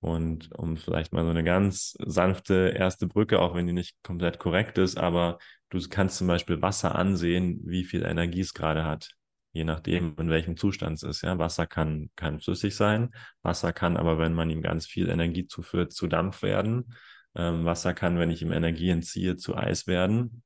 Und 0.03 0.51
um 0.59 0.77
vielleicht 0.77 1.13
mal 1.13 1.23
so 1.23 1.31
eine 1.31 1.45
ganz 1.45 1.97
sanfte 2.05 2.75
erste 2.77 3.07
Brücke, 3.07 3.41
auch 3.41 3.55
wenn 3.55 3.69
die 3.69 3.73
nicht 3.73 4.03
komplett 4.03 4.41
korrekt 4.41 4.77
ist, 4.79 4.99
aber 4.99 5.39
du 5.71 5.79
kannst 5.89 6.19
zum 6.19 6.27
Beispiel 6.27 6.61
Wasser 6.61 6.97
ansehen, 6.97 7.61
wie 7.65 7.85
viel 7.85 8.03
Energie 8.05 8.41
es 8.41 8.53
gerade 8.53 8.85
hat, 8.85 9.11
je 9.53 9.63
nachdem, 9.63 10.17
in 10.19 10.29
welchem 10.29 10.57
Zustand 10.57 10.97
es 10.97 11.05
ist. 11.05 11.23
Ja, 11.23 11.39
Wasser 11.39 11.69
kann, 11.69 12.11
kann 12.17 12.41
flüssig 12.41 12.75
sein, 12.75 13.11
Wasser 13.43 13.73
kann 13.73 13.97
aber, 13.97 14.19
wenn 14.19 14.35
man 14.35 14.51
ihm 14.51 14.61
ganz 14.61 14.87
viel 14.87 15.09
Energie 15.09 15.47
zuführt, 15.47 15.93
zu 15.93 16.09
Dampf 16.09 16.43
werden. 16.43 16.95
Ähm, 17.37 17.65
Wasser 17.65 17.95
kann, 17.95 18.19
wenn 18.19 18.31
ich 18.31 18.43
ihm 18.43 18.51
Energie 18.51 18.89
entziehe, 18.89 19.37
zu 19.37 19.57
Eis 19.57 19.87
werden. 19.87 20.43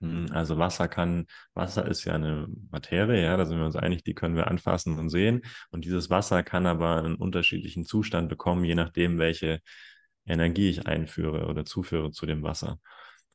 Hm, 0.00 0.28
also 0.32 0.58
Wasser 0.58 0.88
kann, 0.88 1.26
Wasser 1.54 1.86
ist 1.86 2.04
ja 2.04 2.14
eine 2.14 2.48
Materie, 2.70 3.22
ja, 3.22 3.36
da 3.36 3.46
sind 3.46 3.58
wir 3.58 3.66
uns 3.66 3.76
einig, 3.76 4.04
die 4.04 4.14
können 4.14 4.36
wir 4.36 4.48
anfassen 4.48 4.98
und 4.98 5.08
sehen. 5.08 5.42
Und 5.70 5.84
dieses 5.84 6.10
Wasser 6.10 6.42
kann 6.42 6.66
aber 6.66 6.96
einen 6.96 7.16
unterschiedlichen 7.16 7.84
Zustand 7.84 8.28
bekommen, 8.28 8.64
je 8.64 8.74
nachdem, 8.74 9.18
welche 9.18 9.60
Energie 10.26 10.68
ich 10.68 10.86
einführe 10.86 11.46
oder 11.46 11.64
zuführe 11.64 12.10
zu 12.10 12.26
dem 12.26 12.42
Wasser. 12.42 12.78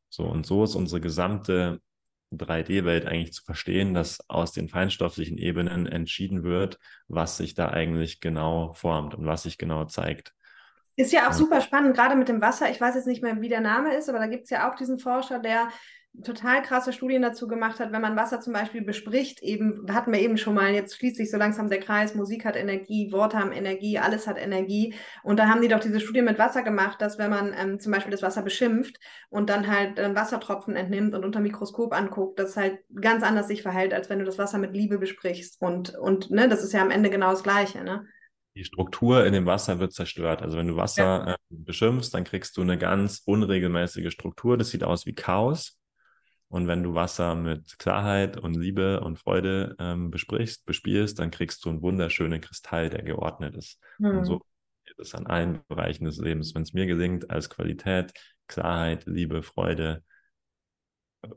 So, 0.10 0.26
und 0.26 0.46
so 0.46 0.64
ist 0.64 0.76
unsere 0.76 1.02
gesamte 1.02 1.80
3D-Welt 2.32 3.06
eigentlich 3.06 3.34
zu 3.34 3.44
verstehen, 3.44 3.94
dass 3.94 4.20
aus 4.30 4.52
den 4.52 4.70
feinstofflichen 4.70 5.38
Ebenen 5.38 5.86
entschieden 5.86 6.44
wird, 6.44 6.80
was 7.08 7.38
sich 7.38 7.56
da 7.56 7.70
eigentlich 7.70 8.20
genau 8.20 8.74
formt 8.74 9.16
und 9.16 9.26
was 9.26 9.44
sich 9.44 9.58
genau 9.58 9.86
zeigt. 9.86 10.34
Ist 10.96 11.14
ja 11.14 11.30
auch 11.30 11.34
super 11.34 11.62
spannend, 11.62 11.96
gerade 11.96 12.16
mit 12.16 12.30
dem 12.30 12.42
Wasser. 12.42 12.70
Ich 12.70 12.80
weiß 12.80 12.96
jetzt 12.96 13.08
nicht 13.08 13.24
mehr, 13.24 13.42
wie 13.42 13.50
der 13.50 13.62
Name 13.62 13.96
ist, 13.96 14.10
aber 14.10 14.20
da 14.20 14.28
gibt 14.28 14.44
es 14.44 14.50
ja 14.50 14.70
auch 14.70 14.76
diesen 14.76 15.00
Forscher, 15.00 15.40
der 15.40 15.70
total 16.24 16.62
krasse 16.62 16.92
Studien 16.92 17.22
dazu 17.22 17.48
gemacht 17.48 17.80
hat, 17.80 17.92
wenn 17.92 18.02
man 18.02 18.16
Wasser 18.16 18.42
zum 18.42 18.54
Beispiel 18.54 18.82
bespricht, 18.84 19.42
eben, 19.42 19.86
hatten 19.92 20.12
wir 20.12 20.20
eben 20.20 20.38
schon 20.38 20.54
mal, 20.56 20.74
jetzt 20.74 20.98
schließt 20.98 21.16
sich 21.16 21.32
so 21.32 21.38
langsam 21.38 21.70
der 21.70 21.80
Kreis, 21.80 22.16
Musik 22.16 22.44
hat 22.44 22.56
Energie, 22.56 23.12
Worte 23.12 23.40
haben 23.40 23.52
Energie, 23.52 23.98
alles 23.98 24.28
hat 24.28 24.38
Energie. 24.38 24.94
Und 25.24 25.40
da 25.40 25.48
haben 25.48 25.62
die 25.62 25.70
doch 25.70 25.80
diese 25.80 26.02
Studie 26.02 26.22
mit 26.22 26.38
Wasser 26.38 26.64
gemacht, 26.64 27.02
dass 27.02 27.18
wenn 27.18 27.30
man 27.30 27.54
ähm, 27.58 27.80
zum 27.80 27.94
Beispiel 27.94 28.12
das 28.12 28.22
Wasser 28.22 28.42
beschimpft 28.42 29.00
und 29.30 29.50
dann 29.50 29.68
halt 29.68 29.98
äh, 30.00 30.14
Wassertropfen 30.14 30.76
entnimmt 30.76 31.16
und 31.16 31.24
unter 31.24 31.40
Mikroskop 31.40 31.94
anguckt, 31.94 32.40
das 32.40 32.58
halt 32.58 32.80
ganz 33.00 33.24
anders 33.24 33.48
sich 33.48 33.62
verhält, 33.62 33.94
als 33.94 34.10
wenn 34.10 34.20
du 34.20 34.26
das 34.26 34.38
Wasser 34.38 34.58
mit 34.58 34.74
Liebe 34.74 34.98
besprichst. 34.98 35.62
Und, 35.62 35.96
und 35.98 36.30
ne, 36.30 36.50
das 36.50 36.64
ist 36.64 36.74
ja 36.74 36.82
am 36.82 36.92
Ende 36.92 37.10
genau 37.10 37.32
das 37.32 37.44
Gleiche, 37.44 37.84
ne? 37.84 38.06
die 38.54 38.66
Struktur 38.66 39.26
in 39.26 39.32
dem 39.32 39.46
Wasser 39.46 39.80
wird 39.80 39.94
zerstört. 39.94 40.42
Also 40.42 40.58
wenn 40.58 40.68
du 40.68 40.76
Wasser 40.76 41.04
ja. 41.26 41.34
äh, 41.34 41.38
beschimpfst, 41.50 42.14
dann 42.14 42.26
kriegst 42.26 42.58
du 42.58 42.62
eine 42.62 42.78
ganz 42.78 43.22
unregelmäßige 43.26 44.12
Struktur. 44.12 44.58
Das 44.58 44.72
sieht 44.72 44.84
aus 44.84 45.06
wie 45.06 45.14
Chaos. 45.14 45.81
Und 46.52 46.68
wenn 46.68 46.84
du 46.84 46.94
Wasser 46.94 47.34
mit 47.34 47.80
Klarheit 47.80 48.36
und 48.36 48.56
Liebe 48.56 49.00
und 49.00 49.18
Freude 49.18 49.74
ähm, 49.80 50.12
besprichst, 50.12 50.66
bespielst, 50.66 51.18
dann 51.18 51.32
kriegst 51.32 51.64
du 51.64 51.70
einen 51.70 51.82
wunderschönen 51.82 52.42
Kristall, 52.42 52.90
der 52.90 53.04
geordnet 53.04 53.56
ist. 53.56 53.80
Mhm. 54.00 54.18
Und 54.18 54.26
so 54.26 54.40
geht 54.86 55.00
es 55.00 55.16
an 55.16 55.28
allen 55.28 55.62
Bereichen 55.70 56.04
des 56.04 56.18
Lebens. 56.18 56.54
Wenn 56.54 56.64
es 56.64 56.74
mir 56.74 56.88
gelingt, 56.88 57.30
als 57.30 57.50
Qualität, 57.50 58.12
Klarheit, 58.48 59.06
Liebe, 59.06 59.44
Freude 59.44 60.04
äh, 61.22 61.30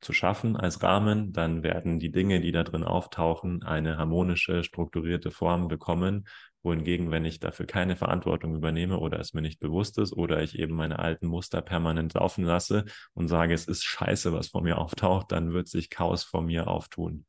zu 0.00 0.12
schaffen 0.12 0.56
als 0.56 0.80
Rahmen, 0.80 1.32
dann 1.32 1.64
werden 1.64 1.98
die 1.98 2.12
Dinge, 2.12 2.40
die 2.40 2.52
da 2.52 2.62
drin 2.62 2.84
auftauchen, 2.84 3.64
eine 3.64 3.96
harmonische, 3.96 4.62
strukturierte 4.62 5.32
Form 5.32 5.66
bekommen, 5.66 6.28
wohingegen, 6.62 7.10
wenn 7.10 7.24
ich 7.24 7.40
dafür 7.40 7.66
keine 7.66 7.96
Verantwortung 7.96 8.54
übernehme 8.54 8.98
oder 8.98 9.18
es 9.18 9.34
mir 9.34 9.42
nicht 9.42 9.60
bewusst 9.60 9.98
ist 9.98 10.12
oder 10.12 10.42
ich 10.42 10.58
eben 10.58 10.74
meine 10.74 10.98
alten 10.98 11.26
Muster 11.26 11.60
permanent 11.60 12.14
laufen 12.14 12.44
lasse 12.44 12.84
und 13.14 13.28
sage, 13.28 13.54
es 13.54 13.66
ist 13.66 13.84
scheiße, 13.84 14.32
was 14.32 14.48
vor 14.48 14.62
mir 14.62 14.78
auftaucht, 14.78 15.32
dann 15.32 15.52
wird 15.52 15.68
sich 15.68 15.90
Chaos 15.90 16.22
vor 16.22 16.42
mir 16.42 16.68
auftun. 16.68 17.26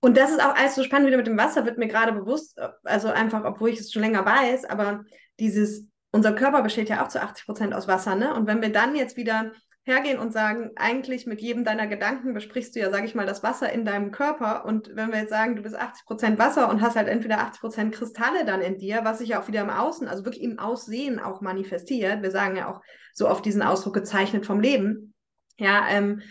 Und 0.00 0.18
das 0.18 0.30
ist 0.30 0.42
auch 0.42 0.54
alles 0.54 0.74
so 0.74 0.82
spannend 0.82 1.06
wieder 1.06 1.16
mit 1.16 1.26
dem 1.26 1.38
Wasser, 1.38 1.64
wird 1.64 1.78
mir 1.78 1.88
gerade 1.88 2.12
bewusst, 2.12 2.60
also 2.82 3.08
einfach, 3.08 3.42
obwohl 3.44 3.70
ich 3.70 3.80
es 3.80 3.90
schon 3.90 4.02
länger 4.02 4.24
weiß, 4.26 4.66
aber 4.66 5.04
dieses, 5.40 5.86
unser 6.10 6.34
Körper 6.34 6.62
besteht 6.62 6.90
ja 6.90 7.02
auch 7.02 7.08
zu 7.08 7.22
80 7.22 7.46
Prozent 7.46 7.74
aus 7.74 7.88
Wasser, 7.88 8.14
ne? 8.14 8.34
Und 8.34 8.46
wenn 8.46 8.60
wir 8.60 8.70
dann 8.70 8.94
jetzt 8.94 9.16
wieder 9.16 9.52
hergehen 9.84 10.18
und 10.18 10.32
sagen, 10.32 10.70
eigentlich 10.76 11.26
mit 11.26 11.40
jedem 11.40 11.64
deiner 11.64 11.86
Gedanken 11.86 12.32
besprichst 12.32 12.74
du 12.74 12.80
ja, 12.80 12.90
sage 12.90 13.04
ich 13.04 13.14
mal, 13.14 13.26
das 13.26 13.42
Wasser 13.42 13.70
in 13.70 13.84
deinem 13.84 14.10
Körper. 14.10 14.64
Und 14.64 14.90
wenn 14.94 15.12
wir 15.12 15.18
jetzt 15.18 15.30
sagen, 15.30 15.56
du 15.56 15.62
bist 15.62 15.76
80 15.76 16.06
Prozent 16.06 16.38
Wasser 16.38 16.70
und 16.70 16.80
hast 16.80 16.96
halt 16.96 17.08
entweder 17.08 17.40
80 17.40 17.60
Prozent 17.60 17.94
Kristalle 17.94 18.46
dann 18.46 18.62
in 18.62 18.78
dir, 18.78 19.00
was 19.04 19.18
sich 19.18 19.30
ja 19.30 19.40
auch 19.40 19.48
wieder 19.48 19.60
im 19.60 19.70
Außen, 19.70 20.08
also 20.08 20.24
wirklich 20.24 20.42
im 20.42 20.58
Aussehen 20.58 21.20
auch 21.20 21.42
manifestiert. 21.42 22.22
Wir 22.22 22.30
sagen 22.30 22.56
ja 22.56 22.72
auch 22.72 22.80
so 23.12 23.28
oft 23.28 23.44
diesen 23.44 23.62
Ausdruck 23.62 23.94
gezeichnet 23.94 24.46
vom 24.46 24.58
Leben. 24.58 25.14
Ja, 25.58 25.86
ähm, 25.88 26.22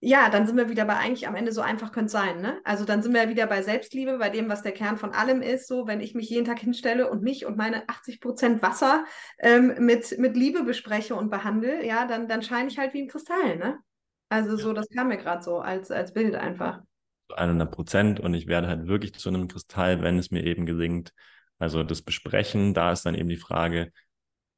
ja, 0.00 0.30
dann 0.30 0.46
sind 0.46 0.56
wir 0.56 0.68
wieder 0.68 0.84
bei 0.84 0.96
eigentlich 0.96 1.26
am 1.26 1.34
Ende 1.34 1.50
so 1.50 1.60
einfach 1.60 1.90
könnte 1.90 2.06
es 2.06 2.12
sein. 2.12 2.40
Ne? 2.40 2.60
Also 2.62 2.84
dann 2.84 3.02
sind 3.02 3.14
wir 3.14 3.28
wieder 3.28 3.46
bei 3.46 3.62
Selbstliebe, 3.62 4.18
bei 4.18 4.30
dem, 4.30 4.48
was 4.48 4.62
der 4.62 4.72
Kern 4.72 4.96
von 4.96 5.12
allem 5.12 5.42
ist. 5.42 5.66
So, 5.66 5.88
wenn 5.88 6.00
ich 6.00 6.14
mich 6.14 6.30
jeden 6.30 6.44
Tag 6.44 6.60
hinstelle 6.60 7.10
und 7.10 7.22
mich 7.22 7.46
und 7.46 7.56
meine 7.56 7.88
80 7.88 8.20
Prozent 8.20 8.62
Wasser 8.62 9.04
ähm, 9.38 9.74
mit, 9.80 10.16
mit 10.18 10.36
Liebe 10.36 10.62
bespreche 10.62 11.16
und 11.16 11.30
behandle, 11.30 11.84
ja, 11.84 12.06
dann, 12.06 12.28
dann 12.28 12.42
scheine 12.42 12.68
ich 12.68 12.78
halt 12.78 12.94
wie 12.94 13.02
ein 13.02 13.08
Kristall. 13.08 13.56
Ne? 13.56 13.78
Also 14.28 14.56
so, 14.56 14.72
das 14.72 14.88
kam 14.88 15.08
mir 15.08 15.16
gerade 15.16 15.42
so 15.42 15.58
als, 15.58 15.90
als 15.90 16.12
Bild 16.12 16.36
einfach. 16.36 16.80
100 17.36 17.70
Prozent 17.70 18.20
und 18.20 18.34
ich 18.34 18.46
werde 18.46 18.68
halt 18.68 18.86
wirklich 18.86 19.14
zu 19.14 19.28
einem 19.28 19.48
Kristall, 19.48 20.00
wenn 20.00 20.18
es 20.18 20.30
mir 20.30 20.44
eben 20.44 20.64
gelingt. 20.64 21.12
Also 21.58 21.82
das 21.82 22.02
Besprechen, 22.02 22.72
da 22.72 22.92
ist 22.92 23.04
dann 23.04 23.16
eben 23.16 23.28
die 23.28 23.36
Frage, 23.36 23.92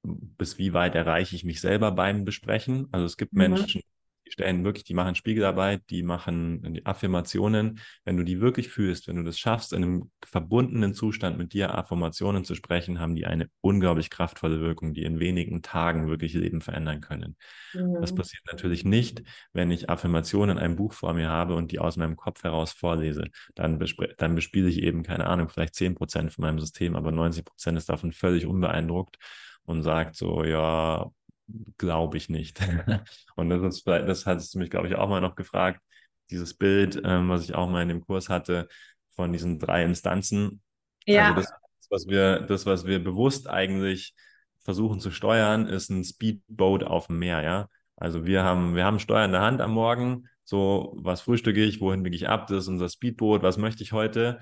bis 0.03 0.59
wie 0.59 0.75
weit 0.75 0.95
erreiche 0.95 1.35
ich 1.35 1.45
mich 1.45 1.63
selber 1.63 1.93
beim 1.93 2.25
Besprechen. 2.25 2.89
Also 2.93 3.07
es 3.07 3.17
gibt 3.17 3.33
mhm. 3.33 3.39
Menschen, 3.39 3.83
stellen 4.31 4.65
wirklich, 4.65 4.85
die 4.85 4.95
machen 4.95 5.15
Spiegelarbeit, 5.15 5.83
die 5.91 6.03
machen 6.03 6.75
die 6.75 6.87
Affirmationen. 6.87 7.81
Wenn 8.05 8.17
du 8.17 8.25
die 8.25 8.41
wirklich 8.41 8.69
fühlst, 8.69 9.09
wenn 9.09 9.17
du 9.17 9.23
das 9.23 9.39
schaffst, 9.39 9.73
in 9.73 9.83
einem 9.83 10.11
verbundenen 10.25 10.95
Zustand 10.95 11.39
mit 11.39 11.53
dir 11.53 11.77
Affirmationen 11.77 12.45
zu 12.45 12.55
sprechen, 12.55 13.01
haben 13.01 13.17
die 13.17 13.27
eine 13.27 13.49
unglaublich 13.61 14.11
kraftvolle 14.11 14.61
Wirkung, 14.61 14.95
die 14.95 15.03
in 15.03 15.21
wenigen 15.21 15.63
Tagen 15.63 16.09
wirklich 16.09 16.35
Leben 16.35 16.61
verändern 16.61 17.01
können. 17.01 17.37
Mhm. 17.75 17.99
Das 18.01 18.15
passiert 18.15 18.43
natürlich 18.51 18.85
nicht, 18.85 19.23
wenn 19.53 19.71
ich 19.71 19.91
Affirmationen 19.91 20.59
in 20.59 20.63
einem 20.63 20.77
Buch 20.77 20.93
vor 20.93 21.13
mir 21.15 21.29
habe 21.29 21.55
und 21.55 21.73
die 21.73 21.79
aus 21.79 21.97
meinem 21.97 22.17
Kopf 22.17 22.43
heraus 22.45 22.73
vorlese. 22.73 23.25
Dann, 23.55 23.79
dann 24.19 24.35
bespiele 24.35 24.69
ich 24.69 24.83
eben, 24.83 25.03
keine 25.03 25.27
Ahnung, 25.27 25.49
vielleicht 25.49 25.75
10 25.75 25.95
Prozent 25.95 26.33
von 26.33 26.43
meinem 26.43 26.59
System, 26.59 26.97
aber 26.97 27.13
90 27.13 27.45
Prozent 27.45 27.79
ist 27.79 27.89
davon 27.89 28.13
völlig 28.13 28.47
unbeeindruckt 28.47 29.19
und 29.65 29.83
sagt 29.83 30.17
so, 30.17 30.45
ja, 30.45 31.11
glaube 31.79 32.17
ich 32.17 32.29
nicht. 32.29 32.61
und 33.37 33.51
das 33.51 33.63
ist 33.63 33.87
das 33.87 34.27
hattest 34.27 34.55
du 34.55 34.59
mich, 34.59 34.71
glaube 34.71 34.89
ich, 34.89 34.97
auch 34.97 35.09
mal 35.09 35.21
noch 35.21 35.35
gefragt, 35.35 35.81
dieses 36.31 36.55
Bild, 36.55 37.01
ähm, 37.05 37.29
was 37.29 37.45
ich 37.45 37.55
auch 37.55 37.69
mal 37.69 37.83
in 37.83 37.89
dem 37.89 38.01
Kurs 38.01 38.29
hatte, 38.29 38.69
von 39.11 39.33
diesen 39.33 39.59
drei 39.59 39.85
Instanzen. 39.85 40.63
Ja. 41.07 41.35
Also 41.35 41.41
das, 41.41 41.53
was 41.91 42.07
wir, 42.07 42.41
das, 42.41 42.67
was 42.67 42.87
wir 42.87 43.03
bewusst 43.03 43.49
eigentlich 43.49 44.15
versuchen 44.61 45.01
zu 45.01 45.11
steuern, 45.11 45.67
ist 45.67 45.91
ein 45.91 46.05
Speedboat 46.05 46.85
auf 46.85 47.09
dem 47.09 47.19
Meer, 47.19 47.43
ja. 47.43 47.69
Also 47.97 48.25
wir 48.25 48.45
haben, 48.45 48.77
wir 48.77 48.85
haben 48.85 48.99
Steuer 48.99 49.25
in 49.25 49.33
der 49.33 49.43
Hand 49.43 49.61
am 49.61 49.73
Morgen, 49.73 50.29
so, 50.45 50.95
was 50.97 51.21
frühstücke 51.21 51.63
ich, 51.63 51.81
wohin 51.81 52.03
biege 52.03 52.17
ich 52.17 52.29
ab, 52.29 52.47
das 52.47 52.65
ist 52.65 52.69
unser 52.69 52.89
Speedboot, 52.89 53.43
was 53.43 53.59
möchte 53.59 53.83
ich 53.83 53.93
heute? 53.93 54.41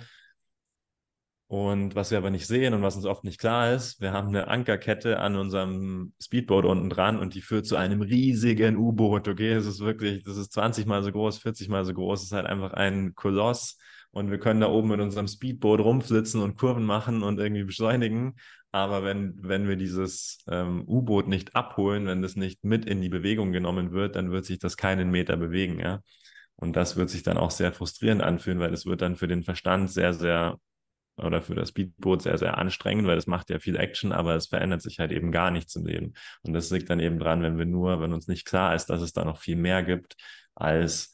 Und 1.48 1.94
was 1.94 2.10
wir 2.10 2.18
aber 2.18 2.28
nicht 2.28 2.46
sehen 2.46 2.74
und 2.74 2.82
was 2.82 2.96
uns 2.96 3.06
oft 3.06 3.24
nicht 3.24 3.40
klar 3.40 3.72
ist, 3.72 4.02
wir 4.02 4.12
haben 4.12 4.28
eine 4.28 4.48
Ankerkette 4.48 5.18
an 5.18 5.34
unserem 5.34 6.12
Speedboat 6.20 6.66
unten 6.66 6.90
dran 6.90 7.18
und 7.18 7.34
die 7.34 7.40
führt 7.40 7.64
zu 7.64 7.76
einem 7.76 8.02
riesigen 8.02 8.76
U-Boot. 8.76 9.28
Okay, 9.28 9.52
es 9.52 9.64
ist 9.66 9.80
wirklich, 9.80 10.22
das 10.24 10.36
ist 10.36 10.52
20 10.52 10.84
mal 10.84 11.02
so 11.02 11.10
groß, 11.10 11.38
40 11.38 11.70
mal 11.70 11.86
so 11.86 11.94
groß, 11.94 12.20
es 12.20 12.26
ist 12.26 12.32
halt 12.32 12.46
einfach 12.46 12.74
ein 12.74 13.14
Koloss. 13.14 13.78
Und 14.10 14.30
wir 14.30 14.38
können 14.38 14.60
da 14.60 14.68
oben 14.68 14.88
mit 14.88 15.00
unserem 15.00 15.26
Speedboot 15.26 15.80
rumflitzen 15.80 16.42
und 16.42 16.58
Kurven 16.58 16.84
machen 16.84 17.22
und 17.22 17.38
irgendwie 17.38 17.64
beschleunigen. 17.64 18.36
Aber 18.70 19.02
wenn, 19.02 19.34
wenn 19.42 19.68
wir 19.68 19.76
dieses 19.76 20.44
ähm, 20.50 20.84
U-Boot 20.86 21.28
nicht 21.28 21.56
abholen, 21.56 22.06
wenn 22.06 22.20
das 22.20 22.36
nicht 22.36 22.62
mit 22.62 22.84
in 22.84 23.00
die 23.00 23.08
Bewegung 23.08 23.52
genommen 23.52 23.92
wird, 23.92 24.16
dann 24.16 24.30
wird 24.30 24.44
sich 24.44 24.58
das 24.58 24.76
keinen 24.76 25.10
Meter 25.10 25.38
bewegen, 25.38 25.78
ja. 25.80 26.02
Und 26.56 26.76
das 26.76 26.96
wird 26.96 27.08
sich 27.08 27.22
dann 27.22 27.38
auch 27.38 27.52
sehr 27.52 27.72
frustrierend 27.72 28.20
anfühlen, 28.20 28.58
weil 28.58 28.74
es 28.74 28.84
wird 28.84 29.00
dann 29.00 29.16
für 29.16 29.28
den 29.28 29.44
Verstand 29.44 29.90
sehr, 29.90 30.12
sehr 30.12 30.58
oder 31.18 31.42
für 31.42 31.54
das 31.54 31.70
Speedboot 31.70 32.22
sehr, 32.22 32.38
sehr 32.38 32.58
anstrengend, 32.58 33.06
weil 33.06 33.18
es 33.18 33.26
macht 33.26 33.50
ja 33.50 33.58
viel 33.58 33.76
Action, 33.76 34.12
aber 34.12 34.36
es 34.36 34.46
verändert 34.46 34.82
sich 34.82 34.98
halt 34.98 35.12
eben 35.12 35.32
gar 35.32 35.50
nichts 35.50 35.76
im 35.76 35.86
Leben. 35.86 36.14
Und 36.42 36.52
das 36.52 36.70
liegt 36.70 36.90
dann 36.90 37.00
eben 37.00 37.18
dran, 37.18 37.42
wenn 37.42 37.58
wir 37.58 37.66
nur, 37.66 38.00
wenn 38.00 38.12
uns 38.12 38.28
nicht 38.28 38.46
klar 38.46 38.74
ist, 38.74 38.86
dass 38.86 39.02
es 39.02 39.12
da 39.12 39.24
noch 39.24 39.38
viel 39.38 39.56
mehr 39.56 39.82
gibt 39.82 40.16
als 40.54 41.12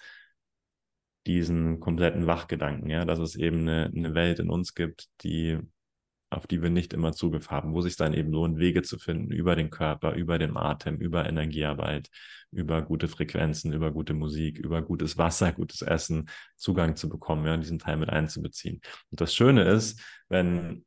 diesen 1.26 1.80
kompletten 1.80 2.26
Wachgedanken, 2.26 2.90
ja, 2.90 3.04
dass 3.04 3.18
es 3.18 3.34
eben 3.34 3.60
eine, 3.60 3.90
eine 3.94 4.14
Welt 4.14 4.38
in 4.38 4.50
uns 4.50 4.74
gibt, 4.74 5.08
die 5.22 5.58
auf 6.36 6.46
die 6.46 6.62
wir 6.62 6.70
nicht 6.70 6.92
immer 6.92 7.12
Zugriff 7.12 7.50
haben, 7.50 7.74
wo 7.74 7.80
sich 7.80 7.96
dann 7.96 8.14
eben 8.14 8.30
lohnt, 8.30 8.58
Wege 8.58 8.82
zu 8.82 8.98
finden 8.98 9.30
über 9.32 9.56
den 9.56 9.70
Körper, 9.70 10.12
über 10.14 10.38
den 10.38 10.56
Atem, 10.56 10.96
über 10.96 11.26
Energiearbeit, 11.26 12.10
über 12.50 12.82
gute 12.82 13.08
Frequenzen, 13.08 13.72
über 13.72 13.90
gute 13.90 14.14
Musik, 14.14 14.58
über 14.58 14.82
gutes 14.82 15.18
Wasser, 15.18 15.52
gutes 15.52 15.82
Essen 15.82 16.28
Zugang 16.56 16.96
zu 16.96 17.08
bekommen, 17.08 17.46
ja, 17.46 17.56
diesen 17.56 17.78
Teil 17.78 17.96
mit 17.96 18.10
einzubeziehen. 18.10 18.80
Und 19.10 19.20
das 19.20 19.34
Schöne 19.34 19.64
ist, 19.64 20.00
wenn 20.28 20.84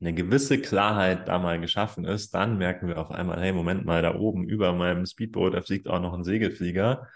eine 0.00 0.14
gewisse 0.14 0.60
Klarheit 0.60 1.28
da 1.28 1.38
mal 1.38 1.60
geschaffen 1.60 2.04
ist, 2.04 2.34
dann 2.34 2.58
merken 2.58 2.88
wir 2.88 2.98
auf 2.98 3.10
einmal, 3.10 3.40
hey, 3.40 3.52
Moment 3.52 3.84
mal, 3.84 4.02
da 4.02 4.14
oben 4.14 4.48
über 4.48 4.72
meinem 4.72 5.06
Speedboot, 5.06 5.54
da 5.54 5.62
fliegt 5.62 5.88
auch 5.88 6.00
noch 6.00 6.12
ein 6.12 6.24
Segelflieger. 6.24 7.08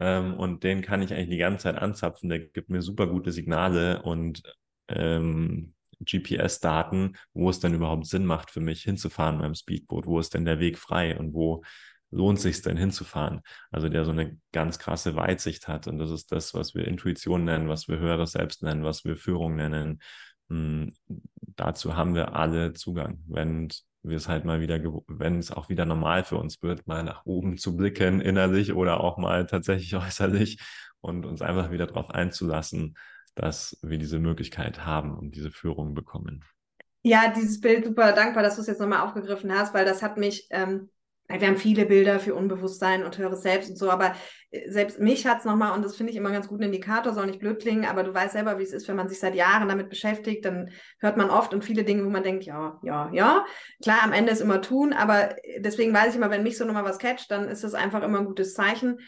Ähm, 0.00 0.34
und 0.34 0.64
den 0.64 0.82
kann 0.82 1.02
ich 1.02 1.12
eigentlich 1.12 1.30
die 1.30 1.36
ganze 1.36 1.64
Zeit 1.64 1.76
anzapfen. 1.76 2.28
Der 2.28 2.40
gibt 2.40 2.70
mir 2.70 2.82
super 2.82 3.06
gute 3.06 3.30
Signale 3.30 4.02
und 4.02 4.42
ähm, 4.88 5.74
GPS-Daten, 6.04 7.16
wo 7.32 7.50
es 7.50 7.60
denn 7.60 7.74
überhaupt 7.74 8.06
Sinn 8.06 8.26
macht 8.26 8.50
für 8.50 8.60
mich 8.60 8.82
hinzufahren 8.82 9.38
beim 9.38 9.54
Speedboot, 9.54 10.06
wo 10.06 10.18
ist 10.18 10.34
denn 10.34 10.44
der 10.44 10.60
Weg 10.60 10.78
frei 10.78 11.18
und 11.18 11.34
wo 11.34 11.62
lohnt 12.10 12.40
sich 12.40 12.62
denn 12.62 12.76
hinzufahren? 12.76 13.40
Also 13.70 13.88
der 13.88 14.04
so 14.04 14.12
eine 14.12 14.38
ganz 14.52 14.78
krasse 14.78 15.16
Weitsicht 15.16 15.68
hat 15.68 15.86
und 15.86 15.98
das 15.98 16.10
ist 16.10 16.32
das, 16.32 16.54
was 16.54 16.74
wir 16.74 16.86
Intuition 16.86 17.44
nennen, 17.44 17.68
was 17.68 17.88
wir 17.88 17.98
höheres 17.98 18.32
Selbst 18.32 18.62
nennen, 18.62 18.84
was 18.84 19.04
wir 19.04 19.16
Führung 19.16 19.56
nennen. 19.56 20.00
Hm, 20.48 20.92
dazu 21.56 21.96
haben 21.96 22.14
wir 22.14 22.34
alle 22.36 22.72
Zugang, 22.72 23.22
wenn 23.26 23.68
wir 24.02 24.16
es 24.16 24.28
halt 24.28 24.44
mal 24.44 24.60
wieder, 24.60 24.80
wenn 25.08 25.38
es 25.38 25.50
auch 25.50 25.68
wieder 25.68 25.86
normal 25.86 26.24
für 26.24 26.36
uns 26.36 26.62
wird, 26.62 26.86
mal 26.86 27.02
nach 27.02 27.24
oben 27.24 27.56
zu 27.56 27.76
blicken, 27.76 28.20
innerlich 28.20 28.74
oder 28.74 29.00
auch 29.00 29.16
mal 29.18 29.46
tatsächlich 29.46 29.96
äußerlich 29.96 30.60
und 31.00 31.26
uns 31.26 31.42
einfach 31.42 31.70
wieder 31.70 31.86
darauf 31.86 32.10
einzulassen, 32.10 32.96
dass 33.34 33.78
wir 33.82 33.98
diese 33.98 34.18
Möglichkeit 34.18 34.84
haben 34.84 35.16
und 35.16 35.34
diese 35.34 35.50
Führung 35.50 35.94
bekommen. 35.94 36.44
Ja, 37.02 37.32
dieses 37.34 37.60
Bild 37.60 37.84
super 37.84 38.12
dankbar, 38.12 38.42
dass 38.42 38.56
du 38.56 38.62
es 38.62 38.66
jetzt 38.66 38.80
nochmal 38.80 39.00
aufgegriffen 39.00 39.52
hast, 39.52 39.74
weil 39.74 39.84
das 39.84 40.02
hat 40.02 40.16
mich, 40.16 40.46
ähm, 40.50 40.88
wir 41.28 41.46
haben 41.46 41.56
viele 41.56 41.84
Bilder 41.84 42.18
für 42.18 42.34
Unbewusstsein 42.34 43.02
und 43.02 43.18
höheres 43.18 43.42
Selbst 43.42 43.70
und 43.70 43.76
so, 43.76 43.90
aber 43.90 44.14
äh, 44.50 44.70
selbst 44.70 45.00
mich 45.00 45.26
hat 45.26 45.40
es 45.40 45.44
nochmal, 45.44 45.74
und 45.76 45.84
das 45.84 45.96
finde 45.96 46.12
ich 46.12 46.16
immer 46.16 46.28
einen 46.28 46.36
ganz 46.36 46.48
guten 46.48 46.62
Indikator, 46.62 47.12
soll 47.12 47.26
nicht 47.26 47.40
blöd 47.40 47.60
klingen, 47.60 47.84
aber 47.84 48.04
du 48.04 48.14
weißt 48.14 48.32
selber, 48.32 48.58
wie 48.58 48.62
es 48.62 48.72
ist, 48.72 48.88
wenn 48.88 48.96
man 48.96 49.08
sich 49.08 49.18
seit 49.18 49.34
Jahren 49.34 49.68
damit 49.68 49.90
beschäftigt, 49.90 50.46
dann 50.46 50.70
hört 50.98 51.18
man 51.18 51.28
oft 51.28 51.52
und 51.52 51.62
viele 51.62 51.84
Dinge, 51.84 52.06
wo 52.06 52.10
man 52.10 52.22
denkt, 52.22 52.44
ja, 52.44 52.80
ja, 52.82 53.10
ja. 53.12 53.44
Klar, 53.82 54.02
am 54.02 54.12
Ende 54.12 54.32
ist 54.32 54.40
immer 54.40 54.62
tun, 54.62 54.94
aber 54.94 55.36
deswegen 55.58 55.92
weiß 55.92 56.10
ich 56.10 56.16
immer, 56.16 56.30
wenn 56.30 56.42
mich 56.42 56.56
so 56.56 56.64
nochmal 56.64 56.84
was 56.84 56.98
catcht, 56.98 57.30
dann 57.30 57.48
ist 57.48 57.64
das 57.64 57.74
einfach 57.74 58.02
immer 58.02 58.20
ein 58.20 58.26
gutes 58.26 58.54
Zeichen 58.54 58.98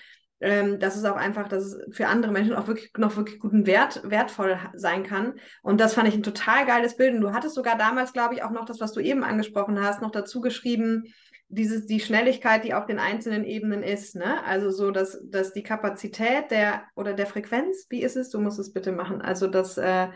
ähm, 0.41 0.79
dass 0.79 0.97
es 0.97 1.05
auch 1.05 1.17
einfach, 1.17 1.49
dass 1.49 1.65
es 1.65 1.97
für 1.97 2.09
andere 2.09 2.33
Menschen 2.33 2.55
auch 2.55 2.67
wirklich 2.67 2.91
noch 2.97 3.17
wirklich 3.17 3.39
guten 3.39 3.67
Wert, 3.67 4.03
wertvoll 4.05 4.59
sein 4.75 5.03
kann. 5.03 5.35
Und 5.63 5.81
das 5.81 5.95
fand 5.95 6.09
ich 6.09 6.15
ein 6.15 6.23
total 6.23 6.67
geiles 6.67 6.97
Bild. 6.97 7.15
Und 7.15 7.23
du 7.23 7.33
hattest 7.33 7.55
sogar 7.55 7.79
damals, 7.79 8.13
glaube 8.13 8.35
ich, 8.35 8.43
auch 8.43 8.51
noch 8.51 8.67
das, 8.67 8.81
was 8.81 8.93
du 8.93 9.01
eben 9.01 9.25
angesprochen 9.25 9.81
hast, 9.81 10.03
noch 10.03 10.11
dazu 10.11 10.41
geschrieben, 10.41 11.05
dieses, 11.49 11.87
die 11.87 12.01
Schnelligkeit, 12.01 12.65
die 12.65 12.75
auf 12.75 12.87
den 12.87 12.99
einzelnen 12.99 13.45
Ebenen 13.45 13.83
ist, 13.83 14.17
ne? 14.17 14.45
Also 14.45 14.71
so, 14.71 14.91
dass, 14.91 15.19
dass 15.25 15.53
die 15.53 15.63
Kapazität 15.63 16.51
der 16.51 16.83
oder 16.97 17.15
der 17.15 17.27
Frequenz, 17.27 17.87
wie 17.89 18.03
ist 18.03 18.17
es? 18.17 18.31
Du 18.31 18.41
musst 18.41 18.59
es 18.59 18.73
bitte 18.73 18.93
machen. 18.93 19.23
Also 19.23 19.47
dass, 19.47 19.79
äh, 19.79 20.09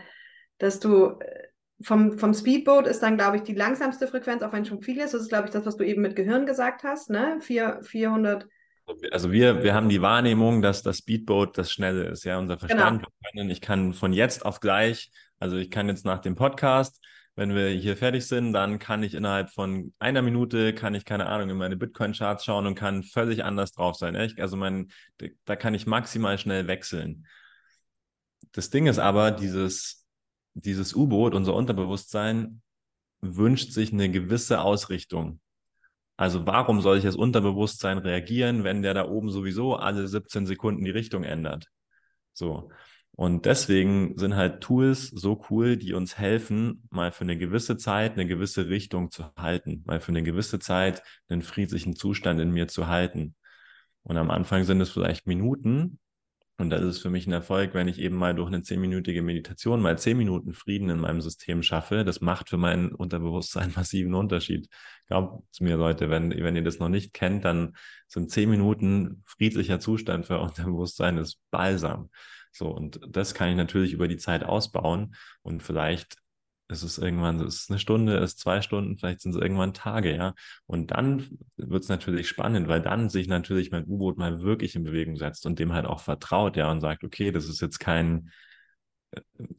dass 0.57 0.79
du 0.79 1.19
äh, 1.19 1.47
vom, 1.83 2.19
vom 2.19 2.33
Speedboat 2.33 2.85
ist 2.85 3.01
dann, 3.01 3.17
glaube 3.17 3.37
ich, 3.37 3.43
die 3.43 3.55
langsamste 3.55 4.07
Frequenz, 4.07 4.43
auch 4.43 4.51
wenn 4.51 4.65
schon 4.65 4.81
viel 4.81 4.99
ist. 4.99 5.13
Das 5.13 5.21
ist, 5.21 5.29
glaube 5.29 5.45
ich, 5.45 5.51
das, 5.51 5.65
was 5.65 5.77
du 5.77 5.85
eben 5.85 6.01
mit 6.01 6.15
Gehirn 6.15 6.45
gesagt 6.45 6.83
hast, 6.83 7.09
ne? 7.09 7.37
Vier, 7.39 7.79
400 7.81 8.45
also 9.11 9.31
wir, 9.31 9.63
wir 9.63 9.73
haben 9.73 9.89
die 9.89 10.01
Wahrnehmung, 10.01 10.61
dass 10.61 10.83
das 10.83 10.99
Speedboat 10.99 11.57
das 11.57 11.71
Schnelle 11.71 12.05
ist, 12.05 12.23
ja, 12.23 12.37
unser 12.37 12.57
Verstand. 12.57 13.05
Genau. 13.33 13.51
Ich 13.51 13.61
kann 13.61 13.93
von 13.93 14.13
jetzt 14.13 14.45
auf 14.45 14.59
gleich, 14.59 15.11
also 15.39 15.57
ich 15.57 15.71
kann 15.71 15.87
jetzt 15.87 16.05
nach 16.05 16.19
dem 16.19 16.35
Podcast, 16.35 17.01
wenn 17.35 17.55
wir 17.55 17.69
hier 17.69 17.95
fertig 17.95 18.27
sind, 18.27 18.53
dann 18.53 18.77
kann 18.77 19.03
ich 19.03 19.13
innerhalb 19.13 19.51
von 19.51 19.93
einer 19.99 20.21
Minute, 20.21 20.73
kann 20.73 20.93
ich, 20.95 21.05
keine 21.05 21.27
Ahnung, 21.27 21.49
in 21.49 21.57
meine 21.57 21.77
Bitcoin-Charts 21.77 22.43
schauen 22.43 22.67
und 22.67 22.75
kann 22.75 23.03
völlig 23.03 23.43
anders 23.43 23.71
drauf 23.71 23.95
sein. 23.95 24.15
Echt? 24.15 24.39
Also 24.39 24.57
mein, 24.57 24.91
da 25.45 25.55
kann 25.55 25.73
ich 25.73 25.87
maximal 25.87 26.37
schnell 26.37 26.67
wechseln. 26.67 27.25
Das 28.51 28.69
Ding 28.69 28.87
ist 28.87 28.99
aber, 28.99 29.31
dieses, 29.31 30.05
dieses 30.53 30.93
U-Boot, 30.93 31.33
unser 31.33 31.53
Unterbewusstsein, 31.53 32.61
wünscht 33.21 33.71
sich 33.71 33.93
eine 33.93 34.09
gewisse 34.09 34.61
Ausrichtung. 34.61 35.39
Also 36.21 36.45
warum 36.45 36.81
soll 36.81 36.99
ich 36.99 37.05
als 37.07 37.15
Unterbewusstsein 37.15 37.97
reagieren, 37.97 38.63
wenn 38.63 38.83
der 38.83 38.93
da 38.93 39.07
oben 39.09 39.31
sowieso 39.31 39.75
alle 39.77 40.07
17 40.07 40.45
Sekunden 40.45 40.83
die 40.83 40.91
Richtung 40.91 41.23
ändert? 41.23 41.65
So. 42.31 42.69
Und 43.13 43.47
deswegen 43.47 44.15
sind 44.19 44.35
halt 44.35 44.61
Tools 44.61 45.07
so 45.07 45.43
cool, 45.49 45.77
die 45.77 45.93
uns 45.95 46.19
helfen, 46.19 46.87
mal 46.91 47.11
für 47.11 47.23
eine 47.23 47.39
gewisse 47.39 47.75
Zeit 47.75 48.13
eine 48.13 48.27
gewisse 48.27 48.69
Richtung 48.69 49.09
zu 49.09 49.33
halten, 49.35 49.81
mal 49.87 49.99
für 49.99 50.11
eine 50.11 50.21
gewisse 50.21 50.59
Zeit 50.59 51.01
einen 51.27 51.41
friedlichen 51.41 51.95
Zustand 51.95 52.39
in 52.39 52.51
mir 52.51 52.67
zu 52.67 52.85
halten. 52.85 53.33
Und 54.03 54.17
am 54.17 54.29
Anfang 54.29 54.63
sind 54.63 54.79
es 54.79 54.91
vielleicht 54.91 55.25
Minuten, 55.25 55.97
und 56.61 56.69
das 56.69 56.81
ist 56.81 56.99
für 56.99 57.09
mich 57.09 57.27
ein 57.27 57.33
Erfolg, 57.33 57.73
wenn 57.73 57.87
ich 57.87 57.99
eben 57.99 58.15
mal 58.15 58.35
durch 58.35 58.47
eine 58.47 58.61
zehnminütige 58.61 59.21
Meditation 59.21 59.81
mal 59.81 59.97
zehn 59.97 60.17
Minuten 60.17 60.53
Frieden 60.53 60.89
in 60.89 60.99
meinem 60.99 61.19
System 61.19 61.63
schaffe. 61.63 62.05
Das 62.05 62.21
macht 62.21 62.49
für 62.49 62.57
mein 62.57 62.93
Unterbewusstsein 62.93 63.71
massiven 63.75 64.13
Unterschied. 64.13 64.69
Glaubt 65.07 65.43
mir, 65.59 65.75
Leute, 65.75 66.09
wenn, 66.09 66.29
wenn 66.31 66.55
ihr 66.55 66.63
das 66.63 66.79
noch 66.79 66.89
nicht 66.89 67.13
kennt, 67.13 67.45
dann 67.45 67.75
sind 68.07 68.31
zehn 68.31 68.49
Minuten 68.49 69.23
friedlicher 69.25 69.79
Zustand 69.79 70.27
für 70.27 70.39
Unterbewusstsein 70.41 71.17
ist 71.17 71.39
balsam. 71.49 72.09
So, 72.51 72.67
und 72.67 72.99
das 73.09 73.33
kann 73.33 73.49
ich 73.49 73.55
natürlich 73.55 73.93
über 73.93 74.07
die 74.07 74.17
Zeit 74.17 74.43
ausbauen 74.43 75.15
und 75.41 75.63
vielleicht 75.63 76.20
es 76.71 76.83
ist 76.83 76.97
irgendwann, 76.97 77.39
es 77.41 77.63
ist 77.63 77.69
eine 77.69 77.79
Stunde, 77.79 78.17
es 78.17 78.31
ist 78.33 78.39
zwei 78.39 78.61
Stunden, 78.61 78.97
vielleicht 78.97 79.21
sind 79.21 79.35
es 79.35 79.41
irgendwann 79.41 79.73
Tage, 79.73 80.15
ja. 80.15 80.33
Und 80.65 80.91
dann 80.91 81.27
wird 81.57 81.83
es 81.83 81.89
natürlich 81.89 82.27
spannend, 82.27 82.67
weil 82.67 82.81
dann 82.81 83.09
sich 83.09 83.27
natürlich 83.27 83.71
mein 83.71 83.85
U-Boot 83.85 84.17
mal 84.17 84.41
wirklich 84.41 84.75
in 84.75 84.83
Bewegung 84.83 85.17
setzt 85.17 85.45
und 85.45 85.59
dem 85.59 85.73
halt 85.73 85.85
auch 85.85 85.99
vertraut, 86.01 86.57
ja, 86.57 86.71
und 86.71 86.81
sagt, 86.81 87.03
okay, 87.03 87.31
das 87.31 87.45
ist 87.47 87.61
jetzt 87.61 87.79
kein, 87.79 88.31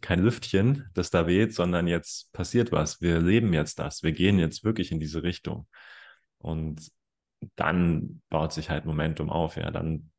kein 0.01 0.21
Lüftchen, 0.21 0.89
das 0.95 1.11
da 1.11 1.27
weht, 1.27 1.55
sondern 1.55 1.87
jetzt 1.87 2.33
passiert 2.33 2.73
was. 2.73 3.01
Wir 3.01 3.21
leben 3.21 3.53
jetzt 3.53 3.79
das. 3.79 4.03
Wir 4.03 4.13
gehen 4.13 4.39
jetzt 4.39 4.65
wirklich 4.65 4.93
in 4.93 5.01
diese 5.01 5.23
Richtung. 5.23 5.69
Und 6.39 6.91
dann 7.57 8.23
baut 8.31 8.53
sich 8.53 8.71
halt 8.71 8.87
Momentum 8.87 9.31
auf, 9.31 9.57
ja. 9.57 9.71
Dann 9.71 10.11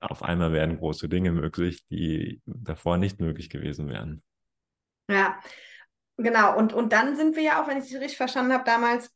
auf 0.00 0.22
einmal 0.22 0.52
werden 0.52 0.78
große 0.78 1.08
Dinge 1.08 1.32
möglich, 1.32 1.84
die 1.88 2.40
davor 2.46 2.96
nicht 2.96 3.20
möglich 3.20 3.50
gewesen 3.50 3.88
wären. 3.88 4.22
Ja, 5.08 5.38
Genau, 6.22 6.56
und, 6.56 6.72
und 6.72 6.92
dann 6.92 7.16
sind 7.16 7.36
wir 7.36 7.42
ja 7.42 7.62
auch, 7.62 7.68
wenn 7.68 7.78
ich 7.78 7.84
es 7.84 8.00
richtig 8.00 8.16
verstanden 8.16 8.52
habe, 8.52 8.64
damals 8.64 9.10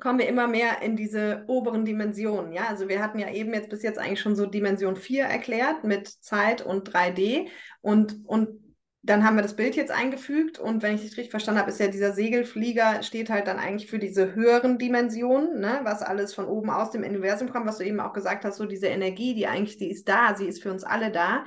kommen 0.00 0.18
wir 0.18 0.28
immer 0.28 0.48
mehr 0.48 0.82
in 0.82 0.96
diese 0.96 1.44
oberen 1.46 1.84
Dimensionen. 1.84 2.52
Ja, 2.52 2.68
also 2.68 2.88
wir 2.88 3.02
hatten 3.02 3.18
ja 3.18 3.30
eben 3.30 3.52
jetzt 3.52 3.68
bis 3.68 3.82
jetzt 3.82 3.98
eigentlich 3.98 4.20
schon 4.20 4.34
so 4.36 4.46
Dimension 4.46 4.96
4 4.96 5.24
erklärt 5.24 5.84
mit 5.84 6.08
Zeit 6.08 6.62
und 6.62 6.88
3D 6.90 7.48
und, 7.82 8.26
und 8.26 8.60
dann 9.02 9.24
haben 9.24 9.36
wir 9.36 9.42
das 9.42 9.56
Bild 9.56 9.76
jetzt 9.76 9.90
eingefügt 9.90 10.58
und 10.58 10.82
wenn 10.82 10.94
ich 10.94 11.04
es 11.04 11.16
richtig 11.16 11.30
verstanden 11.30 11.60
habe, 11.60 11.70
ist 11.70 11.80
ja 11.80 11.88
dieser 11.88 12.12
Segelflieger 12.12 13.02
steht 13.02 13.30
halt 13.30 13.46
dann 13.46 13.58
eigentlich 13.58 13.90
für 13.90 13.98
diese 13.98 14.34
höheren 14.34 14.78
Dimensionen, 14.78 15.58
ne, 15.60 15.80
was 15.84 16.02
alles 16.02 16.34
von 16.34 16.46
oben 16.46 16.68
aus 16.68 16.90
dem 16.90 17.02
Universum 17.02 17.50
kommt, 17.50 17.66
was 17.66 17.78
du 17.78 17.84
eben 17.84 18.00
auch 18.00 18.12
gesagt 18.12 18.44
hast, 18.44 18.58
so 18.58 18.66
diese 18.66 18.88
Energie, 18.88 19.34
die 19.34 19.46
eigentlich, 19.46 19.78
die 19.78 19.90
ist 19.90 20.08
da, 20.08 20.34
sie 20.34 20.46
ist 20.46 20.62
für 20.62 20.70
uns 20.70 20.84
alle 20.84 21.10
da. 21.10 21.44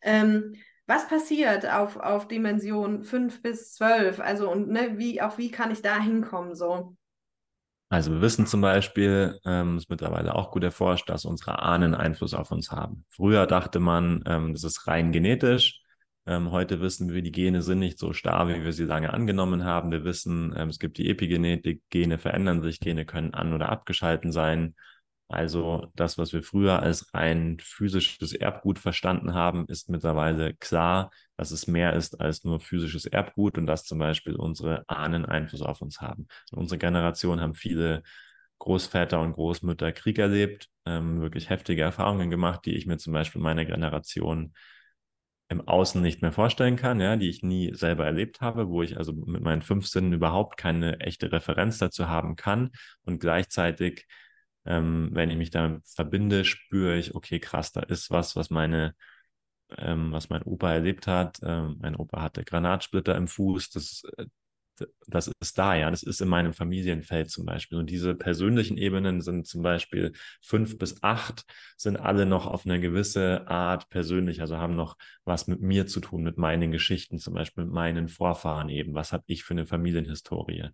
Ähm, 0.00 0.54
was 0.86 1.08
passiert 1.08 1.70
auf, 1.70 1.96
auf 1.96 2.28
Dimension 2.28 3.02
5 3.04 3.42
bis 3.42 3.74
12? 3.74 4.20
Also 4.20 4.50
und 4.50 4.68
ne, 4.68 4.98
wie, 4.98 5.22
auch 5.22 5.38
wie 5.38 5.50
kann 5.50 5.70
ich 5.70 5.82
da 5.82 5.98
hinkommen 5.98 6.54
so? 6.54 6.96
Also 7.88 8.12
wir 8.12 8.20
wissen 8.22 8.46
zum 8.46 8.60
Beispiel, 8.60 9.38
ähm, 9.44 9.76
ist 9.76 9.88
mittlerweile 9.88 10.34
auch 10.34 10.50
gut 10.50 10.64
erforscht, 10.64 11.08
dass 11.08 11.24
unsere 11.24 11.60
Ahnen 11.60 11.94
Einfluss 11.94 12.34
auf 12.34 12.50
uns 12.50 12.72
haben. 12.72 13.04
Früher 13.08 13.46
dachte 13.46 13.78
man, 13.78 14.24
ähm, 14.26 14.52
das 14.52 14.64
ist 14.64 14.86
rein 14.86 15.12
genetisch. 15.12 15.80
Ähm, 16.26 16.50
heute 16.50 16.80
wissen 16.80 17.12
wir, 17.12 17.22
die 17.22 17.32
Gene 17.32 17.62
sind 17.62 17.78
nicht 17.80 17.98
so 17.98 18.12
starr, 18.12 18.48
wie 18.48 18.64
wir 18.64 18.72
sie 18.72 18.84
lange 18.84 19.12
angenommen 19.12 19.64
haben. 19.64 19.90
Wir 19.92 20.04
wissen, 20.04 20.54
ähm, 20.56 20.70
es 20.70 20.78
gibt 20.78 20.98
die 20.98 21.10
Epigenetik, 21.10 21.82
Gene 21.90 22.18
verändern 22.18 22.62
sich, 22.62 22.80
Gene 22.80 23.04
können 23.04 23.34
an- 23.34 23.52
oder 23.52 23.68
abgeschalten 23.68 24.32
sein. 24.32 24.74
Also 25.28 25.90
das, 25.94 26.18
was 26.18 26.32
wir 26.32 26.42
früher 26.42 26.80
als 26.82 27.12
rein 27.14 27.56
physisches 27.60 28.32
Erbgut 28.34 28.78
verstanden 28.78 29.34
haben, 29.34 29.66
ist 29.68 29.88
mittlerweile 29.88 30.54
klar, 30.54 31.10
dass 31.36 31.50
es 31.50 31.66
mehr 31.66 31.94
ist 31.94 32.20
als 32.20 32.44
nur 32.44 32.60
physisches 32.60 33.06
Erbgut 33.06 33.56
und 33.58 33.66
dass 33.66 33.84
zum 33.84 33.98
Beispiel 33.98 34.36
unsere 34.36 34.88
Ahnen 34.88 35.24
Einfluss 35.24 35.62
auf 35.62 35.80
uns 35.82 36.00
haben. 36.00 36.28
In 36.52 36.58
unserer 36.58 36.78
Generation 36.78 37.40
haben 37.40 37.54
viele 37.54 38.02
Großväter 38.58 39.20
und 39.20 39.32
Großmütter 39.32 39.92
Krieg 39.92 40.18
erlebt, 40.18 40.68
ähm, 40.86 41.20
wirklich 41.20 41.50
heftige 41.50 41.82
Erfahrungen 41.82 42.30
gemacht, 42.30 42.64
die 42.66 42.76
ich 42.76 42.86
mir 42.86 42.98
zum 42.98 43.12
Beispiel 43.12 43.40
meiner 43.40 43.64
Generation 43.64 44.54
im 45.48 45.66
Außen 45.66 46.00
nicht 46.00 46.22
mehr 46.22 46.32
vorstellen 46.32 46.76
kann, 46.76 47.00
ja, 47.00 47.16
die 47.16 47.28
ich 47.28 47.42
nie 47.42 47.74
selber 47.74 48.06
erlebt 48.06 48.40
habe, 48.40 48.68
wo 48.68 48.82
ich 48.82 48.96
also 48.96 49.12
mit 49.12 49.42
meinen 49.42 49.62
fünf 49.62 49.86
Sinnen 49.86 50.12
überhaupt 50.12 50.56
keine 50.56 51.00
echte 51.00 51.32
Referenz 51.32 51.78
dazu 51.78 52.08
haben 52.08 52.36
kann. 52.36 52.70
Und 53.04 53.20
gleichzeitig, 53.20 54.06
ähm, 54.66 55.10
wenn 55.12 55.30
ich 55.30 55.36
mich 55.36 55.50
damit 55.50 55.86
verbinde, 55.86 56.44
spüre 56.44 56.96
ich, 56.96 57.14
okay, 57.14 57.38
krass, 57.40 57.72
da 57.72 57.80
ist 57.80 58.10
was, 58.10 58.36
was 58.36 58.50
meine, 58.50 58.94
ähm, 59.78 60.12
was 60.12 60.30
mein 60.30 60.42
Opa 60.42 60.72
erlebt 60.72 61.06
hat. 61.06 61.40
Ähm, 61.42 61.76
mein 61.80 61.96
Opa 61.96 62.22
hatte 62.22 62.44
Granatsplitter 62.44 63.16
im 63.16 63.28
Fuß. 63.28 63.70
Das, 63.70 64.02
äh, 64.16 64.26
das 65.06 65.30
ist 65.40 65.58
da, 65.58 65.74
ja. 65.74 65.90
Das 65.90 66.02
ist 66.02 66.20
in 66.20 66.28
meinem 66.28 66.52
Familienfeld 66.52 67.30
zum 67.30 67.46
Beispiel. 67.46 67.78
Und 67.78 67.90
diese 67.90 68.14
persönlichen 68.14 68.76
Ebenen 68.76 69.20
sind 69.20 69.46
zum 69.46 69.62
Beispiel 69.62 70.12
fünf 70.42 70.78
bis 70.78 71.02
acht, 71.02 71.44
sind 71.76 71.96
alle 71.96 72.26
noch 72.26 72.46
auf 72.46 72.66
eine 72.66 72.80
gewisse 72.80 73.46
Art 73.48 73.88
persönlich, 73.90 74.40
also 74.40 74.58
haben 74.58 74.76
noch 74.76 74.96
was 75.24 75.46
mit 75.46 75.60
mir 75.60 75.86
zu 75.86 76.00
tun, 76.00 76.22
mit 76.22 76.38
meinen 76.38 76.72
Geschichten, 76.72 77.18
zum 77.18 77.34
Beispiel 77.34 77.64
mit 77.64 77.72
meinen 77.72 78.08
Vorfahren 78.08 78.68
eben. 78.68 78.94
Was 78.94 79.12
habe 79.12 79.24
ich 79.26 79.44
für 79.44 79.54
eine 79.54 79.66
Familienhistorie? 79.66 80.70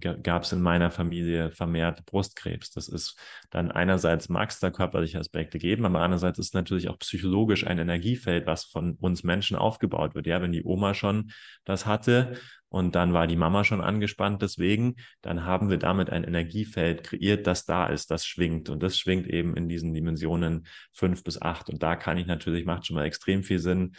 Gab 0.00 0.42
es 0.42 0.52
in 0.52 0.60
meiner 0.60 0.90
Familie 0.90 1.50
vermehrt 1.50 2.04
Brustkrebs. 2.06 2.70
Das 2.70 2.88
ist 2.88 3.18
dann 3.50 3.70
einerseits 3.70 4.28
mag 4.28 4.50
es 4.50 4.58
da 4.58 4.70
körperliche 4.70 5.18
Aspekte 5.18 5.58
geben, 5.58 5.84
aber 5.86 6.00
andererseits 6.00 6.38
ist 6.38 6.54
natürlich 6.54 6.88
auch 6.88 6.98
psychologisch 6.98 7.66
ein 7.66 7.78
Energiefeld, 7.78 8.46
was 8.46 8.64
von 8.64 8.94
uns 9.00 9.24
Menschen 9.24 9.56
aufgebaut 9.56 10.14
wird. 10.14 10.26
Ja, 10.26 10.42
wenn 10.42 10.52
die 10.52 10.64
Oma 10.64 10.94
schon 10.94 11.30
das 11.64 11.86
hatte 11.86 12.36
und 12.68 12.94
dann 12.94 13.12
war 13.12 13.26
die 13.26 13.36
Mama 13.36 13.64
schon 13.64 13.80
angespannt 13.80 14.42
deswegen, 14.42 14.96
dann 15.22 15.44
haben 15.44 15.70
wir 15.70 15.78
damit 15.78 16.10
ein 16.10 16.24
Energiefeld 16.24 17.04
kreiert, 17.04 17.46
das 17.46 17.64
da 17.64 17.86
ist, 17.86 18.10
das 18.10 18.26
schwingt 18.26 18.68
und 18.68 18.82
das 18.82 18.98
schwingt 18.98 19.26
eben 19.28 19.56
in 19.56 19.68
diesen 19.68 19.94
Dimensionen 19.94 20.66
fünf 20.92 21.24
bis 21.24 21.40
acht 21.40 21.70
und 21.70 21.82
da 21.82 21.96
kann 21.96 22.18
ich 22.18 22.26
natürlich, 22.26 22.64
macht 22.64 22.86
schon 22.86 22.96
mal 22.96 23.04
extrem 23.04 23.42
viel 23.42 23.58
Sinn, 23.58 23.94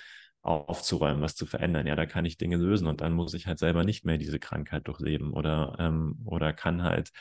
aufzuräumen, 0.48 1.22
was 1.22 1.36
zu 1.36 1.45
verändern. 1.45 1.88
Ja, 1.88 1.95
da 1.95 2.06
kann 2.06 2.26
ich 2.26 2.38
Dinge 2.38 2.58
lösen 2.58 2.88
und 2.88 3.02
dann 3.02 3.14
muss 3.14 3.34
ich 3.34 3.48
halt 3.48 3.60
selber 3.60 3.84
nicht 3.84 4.06
mehr 4.06 4.18
diese 4.18 4.39
Krankheit 4.39 4.88
durchleben 4.88 5.34
oder, 5.34 5.76
ähm, 5.80 6.18
oder 6.26 6.54
kann 6.54 6.84
halt 6.84 7.12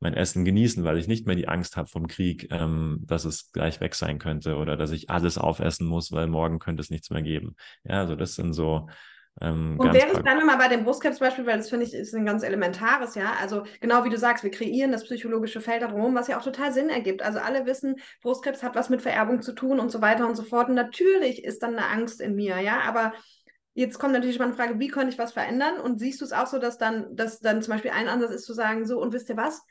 mein 0.00 0.14
Essen 0.14 0.44
genießen, 0.44 0.84
weil 0.84 0.98
ich 0.98 1.08
nicht 1.08 1.26
mehr 1.26 1.36
die 1.36 1.48
Angst 1.48 1.76
habe 1.76 1.88
vom 1.88 2.06
Krieg, 2.06 2.48
ähm, 2.50 3.00
dass 3.06 3.24
es 3.24 3.50
gleich 3.52 3.80
weg 3.80 3.94
sein 3.94 4.18
könnte 4.18 4.56
oder 4.56 4.76
dass 4.76 4.90
ich 4.90 5.10
alles 5.10 5.38
aufessen 5.38 5.86
muss, 5.86 6.12
weil 6.12 6.26
morgen 6.26 6.58
könnte 6.58 6.82
es 6.82 6.90
nichts 6.90 7.10
mehr 7.10 7.22
geben. 7.22 7.56
Ja, 7.84 8.00
also 8.00 8.14
das 8.14 8.34
sind 8.34 8.52
so 8.52 8.88
ähm, 9.40 9.76
und 9.78 9.92
wäre 9.92 10.12
ich 10.12 10.18
dann 10.20 10.46
mal 10.46 10.56
bei 10.56 10.68
dem 10.68 10.84
Brustkrebs 10.84 11.18
zum 11.18 11.26
Beispiel, 11.26 11.46
weil 11.46 11.58
das 11.58 11.68
finde 11.68 11.84
ich 11.84 11.92
ist 11.92 12.14
ein 12.14 12.24
ganz 12.24 12.42
elementares, 12.42 13.14
ja. 13.14 13.34
Also 13.40 13.64
genau 13.80 14.04
wie 14.04 14.08
du 14.08 14.16
sagst, 14.16 14.44
wir 14.44 14.50
kreieren 14.50 14.92
das 14.92 15.04
psychologische 15.04 15.60
Feld 15.60 15.82
darum, 15.82 16.14
was 16.14 16.28
ja 16.28 16.38
auch 16.38 16.42
total 16.42 16.72
Sinn 16.72 16.88
ergibt. 16.88 17.22
Also 17.22 17.38
alle 17.38 17.66
wissen, 17.66 17.96
Brustkrebs 18.22 18.62
hat 18.62 18.74
was 18.74 18.88
mit 18.88 19.02
Vererbung 19.02 19.42
zu 19.42 19.52
tun 19.52 19.78
und 19.78 19.90
so 19.90 20.00
weiter 20.00 20.26
und 20.26 20.36
so 20.36 20.42
fort. 20.42 20.68
Und 20.68 20.74
natürlich 20.74 21.44
ist 21.44 21.62
dann 21.62 21.76
eine 21.76 21.88
Angst 21.88 22.20
in 22.20 22.34
mir, 22.34 22.60
ja. 22.60 22.80
Aber 22.80 23.12
jetzt 23.74 23.98
kommt 23.98 24.14
natürlich 24.14 24.38
mal 24.38 24.46
eine 24.46 24.54
Frage, 24.54 24.78
wie 24.78 24.88
könnte 24.88 25.12
ich 25.12 25.18
was 25.18 25.32
verändern? 25.32 25.80
Und 25.80 25.98
siehst 25.98 26.22
du 26.22 26.24
es 26.24 26.32
auch 26.32 26.46
so, 26.46 26.58
dass 26.58 26.78
dann, 26.78 27.14
dass 27.14 27.40
dann 27.40 27.60
zum 27.60 27.72
Beispiel 27.72 27.90
ein 27.90 28.08
Ansatz 28.08 28.30
ist 28.30 28.46
zu 28.46 28.54
sagen, 28.54 28.86
so, 28.86 28.98
und 29.00 29.12
wisst 29.12 29.28
ihr 29.28 29.36
was? 29.36 29.62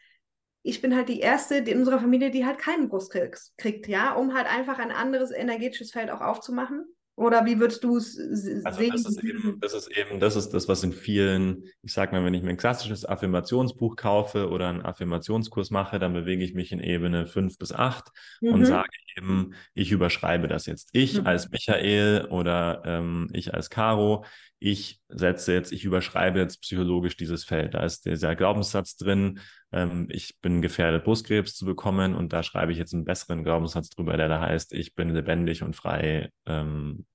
ich 0.68 0.82
bin 0.82 0.96
halt 0.96 1.10
die 1.10 1.20
erste 1.20 1.58
in 1.58 1.78
unserer 1.78 2.00
Familie, 2.00 2.32
die 2.32 2.44
halt 2.44 2.58
keinen 2.58 2.90
Brustkrebs 2.90 3.54
kriegt, 3.56 3.88
ja, 3.88 4.14
um 4.14 4.34
halt 4.34 4.48
einfach 4.48 4.80
ein 4.80 4.92
anderes 4.92 5.30
energetisches 5.30 5.92
Feld 5.92 6.10
auch 6.10 6.22
aufzumachen. 6.22 6.88
Oder 7.18 7.46
wie 7.46 7.60
würdest 7.60 7.84
du 7.84 7.96
es 7.96 8.20
also 8.66 8.80
sehen? 8.80 8.92
Das 8.92 9.06
ist, 9.06 9.24
eben, 9.24 9.60
das 9.62 9.74
ist 9.74 9.88
eben, 9.98 10.20
das 10.20 10.36
ist 10.36 10.50
das, 10.50 10.68
was 10.68 10.84
in 10.84 10.92
vielen, 10.92 11.64
ich 11.82 11.94
sag 11.94 12.12
mal, 12.12 12.26
wenn 12.26 12.34
ich 12.34 12.44
mir 12.44 12.50
ein 12.50 12.58
klassisches 12.58 13.06
Affirmationsbuch 13.06 13.96
kaufe 13.96 14.50
oder 14.50 14.68
einen 14.68 14.82
Affirmationskurs 14.82 15.72
mache, 15.72 15.98
dann 15.98 16.14
bewege 16.14 16.44
ich 16.44 16.54
mich 16.54 16.74
in 16.74 16.82
Ebene 16.82 17.26
5 17.26 17.58
bis 17.58 17.72
8 17.72 18.10
mhm. 18.42 18.54
und 18.54 18.66
sage 18.66 18.90
eben, 19.18 19.54
ich 19.74 19.92
überschreibe 19.92 20.50
das 20.50 20.66
jetzt. 20.66 20.90
Ich 20.92 21.20
mhm. 21.20 21.28
als 21.28 21.50
Michael 21.50 22.28
oder 22.30 22.82
ähm, 22.86 23.30
ich 23.32 23.54
als 23.54 23.70
Caro, 23.70 24.26
ich 24.66 25.00
setze 25.10 25.54
jetzt, 25.54 25.72
ich 25.72 25.86
überschreibe 25.86 26.40
jetzt 26.40 26.60
psychologisch 26.62 27.16
dieses 27.16 27.46
Feld. 27.46 27.76
Da 27.76 27.84
ist 27.86 28.04
dieser 28.08 28.36
Glaubenssatz 28.36 28.98
drin, 28.98 29.40
ähm, 29.72 30.08
ich 30.10 30.40
bin 30.42 30.64
gefährdet, 30.64 31.04
Brustkrebs 31.04 31.54
zu 31.54 31.66
bekommen 31.66 32.16
und 32.16 32.34
da 32.34 32.42
schreibe 32.42 32.72
ich 32.72 32.80
jetzt 32.80 32.92
einen 32.92 33.06
besseren 33.06 33.44
Glaubenssatz 33.44 33.92
drüber, 33.92 34.18
der 34.18 34.28
da 34.28 34.42
heißt, 34.42 34.74
ich 34.74 34.96
bin 34.96 35.10
lebendig 35.10 35.62
und 35.62 35.76
frei, 35.76 36.32
ähm, 36.48 37.06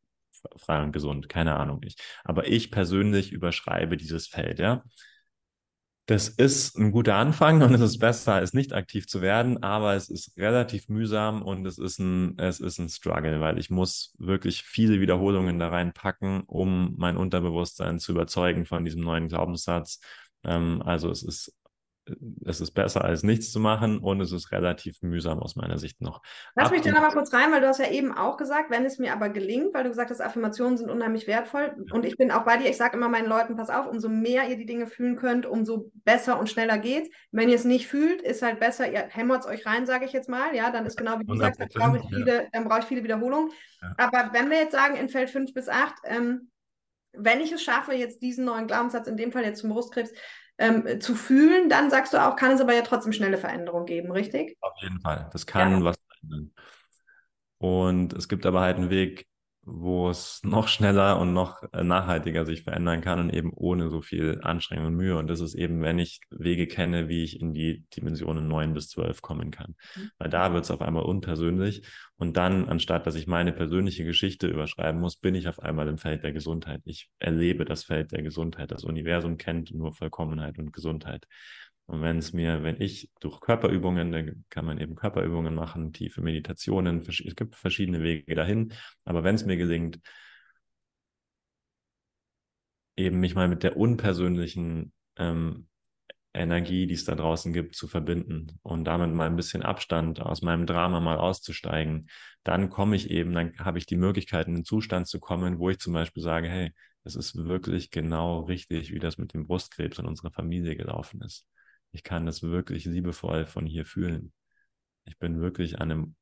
frei 0.58 0.80
und 0.84 0.92
gesund. 0.92 1.28
Keine 1.28 1.56
Ahnung 1.56 1.80
ich. 1.82 1.96
Aber 2.22 2.46
ich 2.46 2.70
persönlich 2.70 3.32
überschreibe 3.32 3.96
dieses 3.96 4.28
Feld, 4.28 4.60
ja. 4.60 4.84
Das 6.10 6.28
ist 6.28 6.76
ein 6.76 6.90
guter 6.90 7.14
Anfang 7.14 7.62
und 7.62 7.72
es 7.72 7.80
ist 7.80 7.98
besser, 8.00 8.34
als 8.34 8.52
nicht 8.52 8.72
aktiv 8.72 9.06
zu 9.06 9.22
werden, 9.22 9.62
aber 9.62 9.94
es 9.94 10.08
ist 10.08 10.36
relativ 10.36 10.88
mühsam 10.88 11.40
und 11.40 11.64
es 11.64 11.78
ist 11.78 12.00
ein, 12.00 12.36
es 12.36 12.58
ist 12.58 12.80
ein 12.80 12.88
Struggle, 12.88 13.40
weil 13.40 13.60
ich 13.60 13.70
muss 13.70 14.12
wirklich 14.18 14.64
viele 14.64 15.00
Wiederholungen 15.00 15.60
da 15.60 15.68
reinpacken, 15.68 16.42
um 16.48 16.94
mein 16.98 17.16
Unterbewusstsein 17.16 18.00
zu 18.00 18.10
überzeugen 18.10 18.66
von 18.66 18.84
diesem 18.84 19.02
neuen 19.02 19.28
Glaubenssatz. 19.28 20.00
Ähm, 20.42 20.82
also 20.84 21.10
es 21.10 21.22
ist 21.22 21.54
es 22.44 22.60
ist 22.60 22.72
besser 22.72 23.04
als 23.04 23.22
nichts 23.22 23.52
zu 23.52 23.60
machen 23.60 23.98
und 23.98 24.20
es 24.20 24.32
ist 24.32 24.52
relativ 24.52 25.02
mühsam 25.02 25.40
aus 25.40 25.56
meiner 25.56 25.78
Sicht 25.78 26.00
noch. 26.00 26.22
Lass 26.54 26.66
Ab 26.66 26.72
mich 26.72 26.82
da 26.82 26.90
nochmal 26.90 27.12
kurz 27.12 27.32
rein, 27.32 27.52
weil 27.52 27.60
du 27.60 27.68
hast 27.68 27.78
ja 27.78 27.90
eben 27.90 28.12
auch 28.16 28.36
gesagt, 28.36 28.70
wenn 28.70 28.84
es 28.84 28.98
mir 28.98 29.12
aber 29.12 29.28
gelingt, 29.28 29.74
weil 29.74 29.84
du 29.84 29.90
gesagt 29.90 30.10
hast, 30.10 30.20
Affirmationen 30.20 30.76
sind 30.76 30.90
unheimlich 30.90 31.26
wertvoll 31.26 31.74
und 31.92 32.04
ich 32.04 32.16
bin 32.16 32.30
auch 32.30 32.44
bei 32.44 32.56
dir, 32.56 32.68
ich 32.68 32.76
sage 32.76 32.96
immer 32.96 33.08
meinen 33.08 33.28
Leuten, 33.28 33.56
pass 33.56 33.70
auf, 33.70 33.86
umso 33.86 34.08
mehr 34.08 34.48
ihr 34.48 34.56
die 34.56 34.66
Dinge 34.66 34.86
fühlen 34.86 35.16
könnt, 35.16 35.46
umso 35.46 35.90
besser 36.04 36.38
und 36.38 36.48
schneller 36.48 36.78
geht's. 36.78 37.08
Wenn 37.32 37.48
ihr 37.48 37.56
es 37.56 37.64
nicht 37.64 37.86
fühlt, 37.86 38.22
ist 38.22 38.42
halt 38.42 38.60
besser, 38.60 38.90
ihr 38.90 39.06
hämmert 39.08 39.44
es 39.44 39.46
euch 39.46 39.66
rein, 39.66 39.86
sage 39.86 40.04
ich 40.04 40.12
jetzt 40.12 40.28
mal, 40.28 40.54
ja, 40.54 40.70
dann 40.70 40.86
ist 40.86 40.96
genau 40.96 41.18
wie 41.18 41.24
du 41.24 41.36
sagst, 41.36 41.60
dann 41.60 41.68
brauche 41.68 41.98
ich 41.98 42.14
viele, 42.14 42.48
dann 42.52 42.64
brauche 42.64 42.80
ich 42.80 42.86
viele 42.86 43.04
Wiederholungen. 43.04 43.50
Ja. 43.82 43.94
Aber 43.98 44.30
wenn 44.32 44.50
wir 44.50 44.58
jetzt 44.58 44.72
sagen, 44.72 44.96
in 44.96 45.08
Feld 45.08 45.30
5 45.30 45.54
bis 45.54 45.68
8, 45.68 45.94
ähm, 46.04 46.50
wenn 47.12 47.40
ich 47.40 47.52
es 47.52 47.62
schaffe, 47.62 47.92
jetzt 47.92 48.22
diesen 48.22 48.44
neuen 48.44 48.66
Glaubenssatz, 48.66 49.06
in 49.06 49.16
dem 49.16 49.32
Fall 49.32 49.44
jetzt 49.44 49.60
zum 49.60 49.70
Brustkrebs, 49.70 50.12
ähm, 50.60 51.00
zu 51.00 51.14
fühlen, 51.14 51.68
dann 51.68 51.90
sagst 51.90 52.12
du 52.12 52.18
auch, 52.18 52.36
kann 52.36 52.52
es 52.52 52.60
aber 52.60 52.74
ja 52.74 52.82
trotzdem 52.82 53.12
schnelle 53.12 53.38
Veränderungen 53.38 53.86
geben, 53.86 54.12
richtig? 54.12 54.56
Auf 54.60 54.74
jeden 54.82 55.00
Fall. 55.00 55.28
Das 55.32 55.46
kann 55.46 55.80
ja. 55.80 55.84
was 55.84 55.96
verändern. 56.06 56.52
Und 57.58 58.12
es 58.12 58.28
gibt 58.28 58.46
aber 58.46 58.60
halt 58.60 58.76
einen 58.76 58.90
Weg, 58.90 59.26
wo 59.72 60.10
es 60.10 60.40
noch 60.42 60.68
schneller 60.68 61.18
und 61.18 61.32
noch 61.32 61.62
äh, 61.72 61.82
nachhaltiger 61.82 62.44
sich 62.44 62.62
verändern 62.62 63.00
kann 63.00 63.20
und 63.20 63.30
eben 63.30 63.52
ohne 63.54 63.88
so 63.88 64.00
viel 64.00 64.40
Anstrengung 64.42 64.86
und 64.86 64.96
Mühe. 64.96 65.16
Und 65.16 65.28
das 65.28 65.40
ist 65.40 65.54
eben, 65.54 65.82
wenn 65.82 65.98
ich 65.98 66.20
Wege 66.30 66.66
kenne, 66.66 67.08
wie 67.08 67.24
ich 67.24 67.40
in 67.40 67.54
die 67.54 67.84
Dimensionen 67.96 68.48
9 68.48 68.74
bis 68.74 68.88
12 68.88 69.22
kommen 69.22 69.50
kann. 69.50 69.76
Mhm. 69.96 70.10
Weil 70.18 70.30
da 70.30 70.52
wird 70.52 70.64
es 70.64 70.70
auf 70.70 70.82
einmal 70.82 71.04
unpersönlich 71.04 71.82
und 72.20 72.36
dann, 72.36 72.68
anstatt 72.68 73.06
dass 73.06 73.14
ich 73.14 73.26
meine 73.26 73.50
persönliche 73.50 74.04
Geschichte 74.04 74.46
überschreiben 74.46 75.00
muss, 75.00 75.16
bin 75.16 75.34
ich 75.34 75.48
auf 75.48 75.60
einmal 75.60 75.88
im 75.88 75.96
Feld 75.96 76.22
der 76.22 76.32
Gesundheit. 76.32 76.82
Ich 76.84 77.08
erlebe 77.18 77.64
das 77.64 77.84
Feld 77.84 78.12
der 78.12 78.22
Gesundheit. 78.22 78.72
Das 78.72 78.84
Universum 78.84 79.38
kennt 79.38 79.74
nur 79.74 79.94
Vollkommenheit 79.94 80.58
und 80.58 80.70
Gesundheit. 80.70 81.26
Und 81.90 82.02
wenn 82.02 82.18
es 82.18 82.32
mir, 82.32 82.62
wenn 82.62 82.80
ich 82.80 83.10
durch 83.18 83.40
Körperübungen, 83.40 84.12
dann 84.12 84.44
kann 84.48 84.64
man 84.64 84.78
eben 84.78 84.94
Körperübungen 84.94 85.52
machen, 85.56 85.92
tiefe 85.92 86.22
Meditationen, 86.22 87.00
es 87.00 87.34
gibt 87.34 87.56
verschiedene 87.56 88.00
Wege 88.00 88.36
dahin, 88.36 88.72
aber 89.04 89.24
wenn 89.24 89.34
es 89.34 89.44
mir 89.44 89.56
gelingt, 89.56 89.98
eben 92.96 93.18
mich 93.18 93.34
mal 93.34 93.48
mit 93.48 93.64
der 93.64 93.76
unpersönlichen 93.76 94.92
ähm, 95.16 95.66
Energie, 96.32 96.86
die 96.86 96.94
es 96.94 97.04
da 97.04 97.16
draußen 97.16 97.52
gibt, 97.52 97.74
zu 97.74 97.88
verbinden 97.88 98.60
und 98.62 98.84
damit 98.84 99.12
mal 99.12 99.26
ein 99.26 99.34
bisschen 99.34 99.62
Abstand 99.62 100.20
aus 100.20 100.42
meinem 100.42 100.66
Drama 100.66 101.00
mal 101.00 101.18
auszusteigen, 101.18 102.08
dann 102.44 102.70
komme 102.70 102.94
ich 102.94 103.10
eben, 103.10 103.32
dann 103.34 103.58
habe 103.58 103.78
ich 103.78 103.86
die 103.86 103.96
Möglichkeit, 103.96 104.46
in 104.46 104.54
einen 104.54 104.64
Zustand 104.64 105.08
zu 105.08 105.18
kommen, 105.18 105.58
wo 105.58 105.70
ich 105.70 105.80
zum 105.80 105.92
Beispiel 105.92 106.22
sage, 106.22 106.48
hey, 106.48 106.72
es 107.02 107.16
ist 107.16 107.34
wirklich 107.34 107.90
genau 107.90 108.42
richtig, 108.42 108.92
wie 108.92 109.00
das 109.00 109.18
mit 109.18 109.34
dem 109.34 109.48
Brustkrebs 109.48 109.98
in 109.98 110.06
unserer 110.06 110.30
Familie 110.30 110.76
gelaufen 110.76 111.20
ist. 111.22 111.48
Ich 111.92 112.02
kann 112.02 112.26
das 112.26 112.42
wirklich 112.42 112.84
liebevoll 112.84 113.46
von 113.46 113.66
hier 113.66 113.84
fühlen. 113.84 114.32
Ich 115.04 115.18
bin 115.18 115.40
wirklich 115.40 115.80
an 115.80 115.90
einem, 115.90 116.14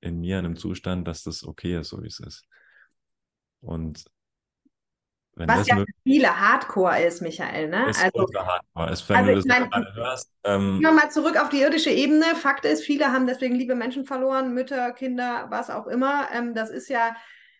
in 0.00 0.20
mir 0.20 0.38
an 0.38 0.44
einem 0.44 0.56
Zustand, 0.56 1.08
dass 1.08 1.22
das 1.22 1.44
okay 1.44 1.78
ist, 1.78 1.88
so 1.88 2.02
wie 2.02 2.08
es 2.08 2.20
ist. 2.20 2.46
Und 3.60 4.04
wenn 5.36 5.48
Was 5.48 5.66
ja 5.66 5.76
für 5.76 5.86
viele 6.04 6.38
Hardcore 6.38 7.02
ist, 7.02 7.20
Michael, 7.20 7.68
ne? 7.68 7.88
Ist 7.88 8.04
also, 8.04 8.26
Hardcore. 8.34 8.92
Ist, 8.92 9.08
wenn 9.08 9.16
also 9.16 9.30
du 9.30 9.36
das 9.36 9.44
mein, 9.46 9.68
gerade 9.68 9.94
hörst. 9.94 10.30
Ähm, 10.44 10.80
mal 10.80 11.10
zurück 11.10 11.40
auf 11.40 11.48
die 11.48 11.60
irdische 11.60 11.90
Ebene. 11.90 12.36
Fakt 12.36 12.64
ist, 12.64 12.84
viele 12.84 13.10
haben 13.10 13.26
deswegen 13.26 13.56
liebe 13.56 13.74
Menschen 13.74 14.04
verloren, 14.04 14.54
Mütter, 14.54 14.92
Kinder, 14.92 15.46
was 15.50 15.70
auch 15.70 15.88
immer. 15.88 16.28
Ähm, 16.32 16.54
das 16.54 16.70
ist 16.70 16.88
ja, 16.88 17.16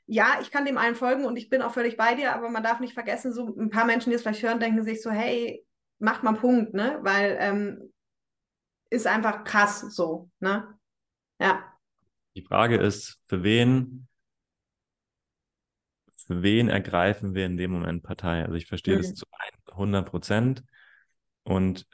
ja, 0.06 0.38
ich 0.40 0.52
kann 0.52 0.64
dem 0.64 0.78
allen 0.78 0.94
folgen 0.94 1.24
und 1.24 1.36
ich 1.36 1.48
bin 1.48 1.62
auch 1.62 1.72
völlig 1.72 1.96
bei 1.96 2.14
dir, 2.14 2.34
aber 2.34 2.48
man 2.48 2.62
darf 2.62 2.78
nicht 2.78 2.94
vergessen, 2.94 3.32
so 3.32 3.56
ein 3.56 3.70
paar 3.70 3.86
Menschen, 3.86 4.10
die 4.10 4.16
es 4.16 4.22
vielleicht 4.22 4.42
hören, 4.42 4.60
denken 4.60 4.84
sich 4.84 5.02
so, 5.02 5.10
hey, 5.10 5.64
macht 5.98 6.22
mal 6.22 6.34
Punkt, 6.34 6.74
ne? 6.74 6.98
Weil 7.02 7.36
ähm, 7.40 7.92
ist 8.90 9.06
einfach 9.06 9.44
krass 9.44 9.80
so, 9.94 10.30
ne? 10.40 10.78
Ja. 11.40 11.72
Die 12.36 12.42
Frage 12.42 12.76
ist, 12.76 13.20
für 13.26 13.42
wen, 13.42 14.08
für 16.26 16.42
wen 16.42 16.68
ergreifen 16.68 17.34
wir 17.34 17.46
in 17.46 17.56
dem 17.56 17.72
Moment 17.72 18.02
Partei? 18.02 18.42
Also 18.42 18.54
ich 18.54 18.66
verstehe 18.66 18.96
mhm. 18.96 19.02
das 19.02 19.14
zu 19.14 19.26
100 19.72 20.08
Prozent 20.08 20.64
und 21.44 21.86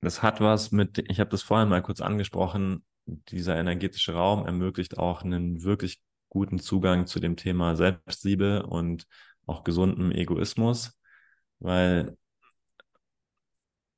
das 0.00 0.22
hat 0.22 0.40
was 0.40 0.72
mit, 0.72 0.98
ich 1.10 1.20
habe 1.20 1.30
das 1.30 1.42
vorhin 1.42 1.68
mal 1.68 1.82
kurz 1.82 2.00
angesprochen, 2.00 2.84
dieser 3.06 3.56
energetische 3.56 4.14
Raum 4.14 4.46
ermöglicht 4.46 4.98
auch 4.98 5.22
einen 5.22 5.62
wirklich 5.62 6.00
guten 6.28 6.58
Zugang 6.58 7.06
zu 7.06 7.20
dem 7.20 7.36
Thema 7.36 7.76
Selbstliebe 7.76 8.66
und 8.66 9.06
auch 9.46 9.64
gesundem 9.64 10.12
Egoismus, 10.12 10.98
weil 11.58 12.16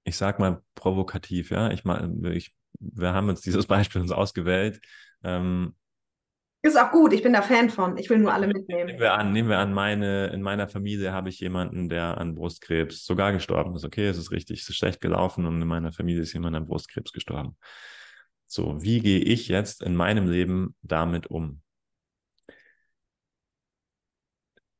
ich 0.04 0.16
sag 0.16 0.38
mal 0.38 0.62
provokativ, 0.74 1.50
ja, 1.50 1.70
ich 1.70 1.84
meine, 1.84 2.32
ich, 2.32 2.54
wir 2.78 3.12
haben 3.12 3.28
uns 3.28 3.40
dieses 3.40 3.66
Beispiel 3.66 4.00
uns 4.00 4.12
ausgewählt. 4.12 4.80
Ähm, 5.22 5.74
ist 6.60 6.76
auch 6.76 6.90
gut, 6.90 7.12
ich 7.12 7.22
bin 7.22 7.32
da 7.32 7.42
Fan 7.42 7.70
von. 7.70 7.96
Ich 7.98 8.10
will 8.10 8.18
nur 8.18 8.32
alle 8.32 8.48
mitnehmen. 8.48 8.86
Nehmen 8.86 8.98
wir 8.98 9.14
an, 9.14 9.32
nehmen 9.32 9.48
wir 9.48 9.58
an, 9.58 9.72
meine, 9.72 10.26
in 10.28 10.42
meiner 10.42 10.66
Familie 10.66 11.12
habe 11.12 11.28
ich 11.28 11.38
jemanden, 11.38 11.88
der 11.88 12.18
an 12.18 12.34
Brustkrebs 12.34 13.04
sogar 13.04 13.32
gestorben 13.32 13.76
ist. 13.76 13.84
Okay, 13.84 14.08
es 14.08 14.18
ist 14.18 14.32
richtig, 14.32 14.62
es 14.62 14.68
ist 14.68 14.76
schlecht 14.76 15.00
gelaufen 15.00 15.46
und 15.46 15.62
in 15.62 15.68
meiner 15.68 15.92
Familie 15.92 16.22
ist 16.22 16.32
jemand 16.32 16.56
an 16.56 16.66
Brustkrebs 16.66 17.12
gestorben. 17.12 17.56
So, 18.46 18.82
wie 18.82 19.00
gehe 19.00 19.20
ich 19.20 19.46
jetzt 19.46 19.82
in 19.82 19.94
meinem 19.94 20.28
Leben 20.28 20.74
damit 20.82 21.28
um? 21.28 21.62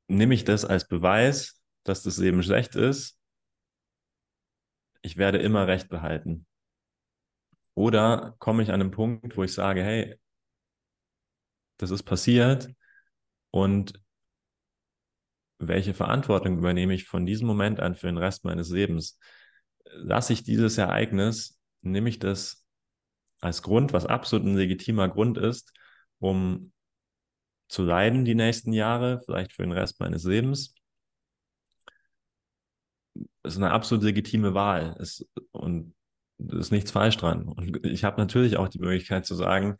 Nehme 0.09 0.35
ich 0.35 0.45
das 0.45 0.65
als 0.65 0.89
Beweis, 0.89 1.63
dass 1.85 2.03
das 2.03 2.17
Leben 2.17 2.43
schlecht 2.43 2.75
ist? 2.75 3.19
Ich 5.03 5.17
werde 5.17 5.39
immer 5.39 5.67
Recht 5.67 5.89
behalten. 5.89 6.47
Oder 7.75 8.35
komme 8.39 8.63
ich 8.63 8.71
an 8.71 8.81
einen 8.81 8.91
Punkt, 8.91 9.37
wo 9.37 9.45
ich 9.45 9.53
sage, 9.53 9.85
hey, 9.85 10.19
das 11.77 11.91
ist 11.91 12.03
passiert 12.03 12.69
und 13.51 14.03
welche 15.59 15.95
Verantwortung 15.95 16.59
übernehme 16.59 16.95
ich 16.95 17.05
von 17.05 17.27
diesem 17.27 17.47
Moment 17.47 17.81
an 17.81 17.95
für 17.95 18.07
den 18.07 18.19
Rest 18.19 18.45
meines 18.45 18.71
Lebens? 18.71 19.19
Lasse 19.85 20.33
ich 20.33 20.43
dieses 20.43 20.79
Ereignis, 20.79 21.61
nehme 21.83 22.09
ich 22.09 22.19
das 22.19 22.67
als 23.41 23.63
Grund, 23.63 23.93
was 23.93 24.07
absolut 24.07 24.47
ein 24.47 24.57
legitimer 24.57 25.09
Grund 25.09 25.39
ist, 25.39 25.73
um 26.19 26.73
zu 27.69 27.85
leiden 27.85 28.25
die 28.25 28.35
nächsten 28.35 28.73
Jahre, 28.73 29.21
vielleicht 29.25 29.53
für 29.53 29.63
den 29.63 29.73
Rest 29.73 30.01
meines 30.01 30.25
Lebens. 30.25 30.75
Das 33.43 33.55
ist 33.55 33.59
eine 33.59 33.71
absolut 33.71 34.05
legitime 34.05 34.55
Wahl 34.55 34.97
es, 34.99 35.27
und 35.53 35.95
es 36.39 36.55
ist 36.55 36.73
nichts 36.73 36.91
falsch 36.91 37.17
dran. 37.17 37.45
Und 37.45 37.85
ich 37.87 38.05
habe 38.05 38.21
natürlich 38.21 38.57
auch 38.57 38.69
die 38.69 38.79
Möglichkeit 38.79 39.27
zu 39.27 39.35
sagen, 39.35 39.77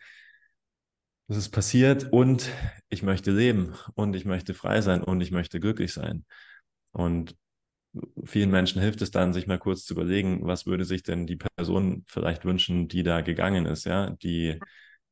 das 1.29 1.37
ist 1.37 1.51
passiert 1.51 2.11
und 2.11 2.51
ich 2.89 3.03
möchte 3.03 3.31
leben 3.31 3.75
und 3.95 4.17
ich 4.17 4.25
möchte 4.25 4.55
frei 4.55 4.81
sein 4.81 5.03
und 5.03 5.21
ich 5.21 5.31
möchte 5.31 5.61
glücklich 5.61 5.93
sein. 5.93 6.25
Und 6.93 7.37
vielen 8.25 8.51
Menschen 8.51 8.81
hilft 8.81 9.03
es 9.03 9.11
dann, 9.11 9.33
sich 9.33 9.47
mal 9.47 9.59
kurz 9.59 9.85
zu 9.85 9.95
überlegen, 9.95 10.47
was 10.47 10.67
würde 10.67 10.85
sich 10.85 11.03
denn 11.03 11.27
die 11.27 11.37
Person 11.37 12.05
vielleicht 12.07 12.45
wünschen, 12.45 12.89
die 12.89 13.03
da 13.03 13.21
gegangen 13.21 13.67
ist, 13.67 13.85
ja, 13.85 14.11
die 14.11 14.59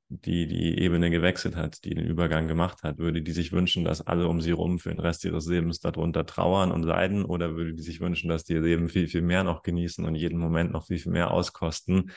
die 0.09 0.47
die 0.47 0.79
Ebene 0.79 1.11
gewechselt 1.11 1.57
hat, 1.57 1.85
die 1.85 1.95
den 1.95 2.07
Übergang 2.07 2.47
gemacht 2.49 2.83
hat, 2.83 2.99
würde 2.99 3.23
die 3.23 3.33
sich 3.33 3.53
wünschen, 3.53 3.85
dass 3.85 4.07
alle 4.07 4.29
um 4.29 4.41
sie 4.41 4.53
rum 4.53 4.79
für 4.79 4.91
den 4.91 5.01
Rest 5.01 5.25
ihres 5.25 5.47
Lebens 5.47 5.81
darunter 5.81 6.27
trauern 6.27 6.71
und 6.71 6.83
leiden 6.85 7.25
oder 7.25 7.57
würde 7.57 7.75
die 7.75 7.83
sich 7.83 8.01
wünschen, 8.01 8.29
dass 8.29 8.45
die 8.45 8.55
ihr 8.55 8.63
Leben 8.63 8.89
viel, 8.89 9.09
viel 9.09 9.23
mehr 9.23 9.43
noch 9.43 9.63
genießen 9.63 10.05
und 10.05 10.15
jeden 10.15 10.39
Moment 10.39 10.73
noch 10.73 10.87
viel, 10.87 10.99
viel 10.99 11.13
mehr 11.13 11.31
auskosten 11.33 12.11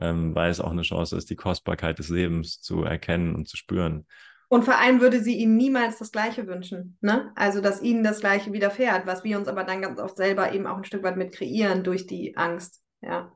ähm, 0.00 0.34
weil 0.34 0.50
es 0.50 0.60
auch 0.60 0.70
eine 0.70 0.82
Chance 0.82 1.16
ist, 1.16 1.30
die 1.30 1.36
Kostbarkeit 1.36 1.98
des 1.98 2.08
Lebens 2.08 2.60
zu 2.60 2.82
erkennen 2.82 3.34
und 3.34 3.48
zu 3.48 3.56
spüren. 3.56 4.06
Und 4.48 4.64
vor 4.64 4.76
allem 4.76 5.00
würde 5.00 5.22
sie 5.22 5.38
ihnen 5.38 5.56
niemals 5.56 5.98
das 5.98 6.12
Gleiche 6.12 6.46
wünschen. 6.46 6.98
Ne? 7.00 7.32
Also, 7.36 7.60
dass 7.60 7.82
ihnen 7.82 8.04
das 8.04 8.20
Gleiche 8.20 8.52
widerfährt, 8.52 9.06
was 9.06 9.24
wir 9.24 9.38
uns 9.38 9.48
aber 9.48 9.64
dann 9.64 9.80
ganz 9.80 9.98
oft 9.98 10.16
selber 10.16 10.52
eben 10.52 10.66
auch 10.66 10.76
ein 10.76 10.84
Stück 10.84 11.02
weit 11.02 11.16
mit 11.16 11.32
kreieren 11.32 11.84
durch 11.84 12.06
die 12.06 12.36
Angst. 12.36 12.82
Ja. 13.00 13.32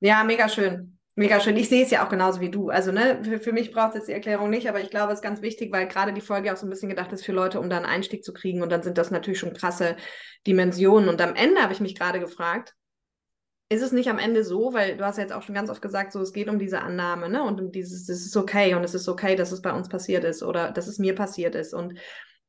Ja, 0.00 0.24
mega 0.24 0.48
schön. 0.48 0.95
Mega 1.18 1.40
schön. 1.40 1.56
Ich 1.56 1.70
sehe 1.70 1.82
es 1.82 1.90
ja 1.90 2.04
auch 2.04 2.10
genauso 2.10 2.40
wie 2.40 2.50
du. 2.50 2.68
Also, 2.68 2.92
ne, 2.92 3.18
für, 3.24 3.40
für 3.40 3.52
mich 3.52 3.72
braucht 3.72 3.90
es 3.90 3.94
jetzt 3.94 4.08
die 4.08 4.12
Erklärung 4.12 4.50
nicht, 4.50 4.68
aber 4.68 4.80
ich 4.80 4.90
glaube, 4.90 5.12
es 5.12 5.20
ist 5.20 5.22
ganz 5.22 5.40
wichtig, 5.40 5.72
weil 5.72 5.88
gerade 5.88 6.12
die 6.12 6.20
Folge 6.20 6.52
auch 6.52 6.58
so 6.58 6.66
ein 6.66 6.70
bisschen 6.70 6.90
gedacht 6.90 7.10
ist 7.10 7.24
für 7.24 7.32
Leute, 7.32 7.58
um 7.58 7.70
da 7.70 7.78
einen 7.78 7.86
Einstieg 7.86 8.22
zu 8.22 8.34
kriegen. 8.34 8.62
Und 8.62 8.70
dann 8.70 8.82
sind 8.82 8.98
das 8.98 9.10
natürlich 9.10 9.38
schon 9.38 9.54
krasse 9.54 9.96
Dimensionen. 10.46 11.08
Und 11.08 11.22
am 11.22 11.34
Ende 11.34 11.62
habe 11.62 11.72
ich 11.72 11.80
mich 11.80 11.94
gerade 11.94 12.20
gefragt, 12.20 12.74
ist 13.70 13.82
es 13.82 13.92
nicht 13.92 14.10
am 14.10 14.18
Ende 14.18 14.44
so, 14.44 14.74
weil 14.74 14.98
du 14.98 15.06
hast 15.06 15.16
ja 15.16 15.22
jetzt 15.22 15.32
auch 15.32 15.42
schon 15.42 15.54
ganz 15.54 15.70
oft 15.70 15.80
gesagt, 15.80 16.12
so 16.12 16.20
es 16.20 16.34
geht 16.34 16.50
um 16.50 16.58
diese 16.58 16.82
Annahme, 16.82 17.30
ne? 17.30 17.42
Und 17.42 17.62
um 17.62 17.72
dieses, 17.72 18.10
es 18.10 18.26
ist 18.26 18.36
okay 18.36 18.74
und 18.74 18.84
es 18.84 18.94
ist 18.94 19.08
okay, 19.08 19.36
dass 19.36 19.52
es 19.52 19.62
bei 19.62 19.72
uns 19.72 19.88
passiert 19.88 20.22
ist 20.22 20.42
oder 20.42 20.70
dass 20.70 20.86
es 20.86 20.98
mir 20.98 21.14
passiert 21.14 21.54
ist. 21.54 21.72
Und 21.72 21.98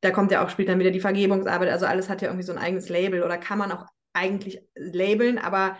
da 0.02 0.10
kommt 0.10 0.30
ja 0.30 0.44
auch, 0.44 0.52
dann 0.52 0.78
wieder 0.78 0.90
die 0.90 1.00
Vergebungsarbeit, 1.00 1.70
also 1.70 1.86
alles 1.86 2.10
hat 2.10 2.20
ja 2.20 2.28
irgendwie 2.28 2.44
so 2.44 2.52
ein 2.52 2.58
eigenes 2.58 2.90
Label 2.90 3.22
oder 3.22 3.38
kann 3.38 3.58
man 3.58 3.72
auch 3.72 3.86
eigentlich 4.12 4.60
labeln, 4.76 5.38
aber 5.38 5.78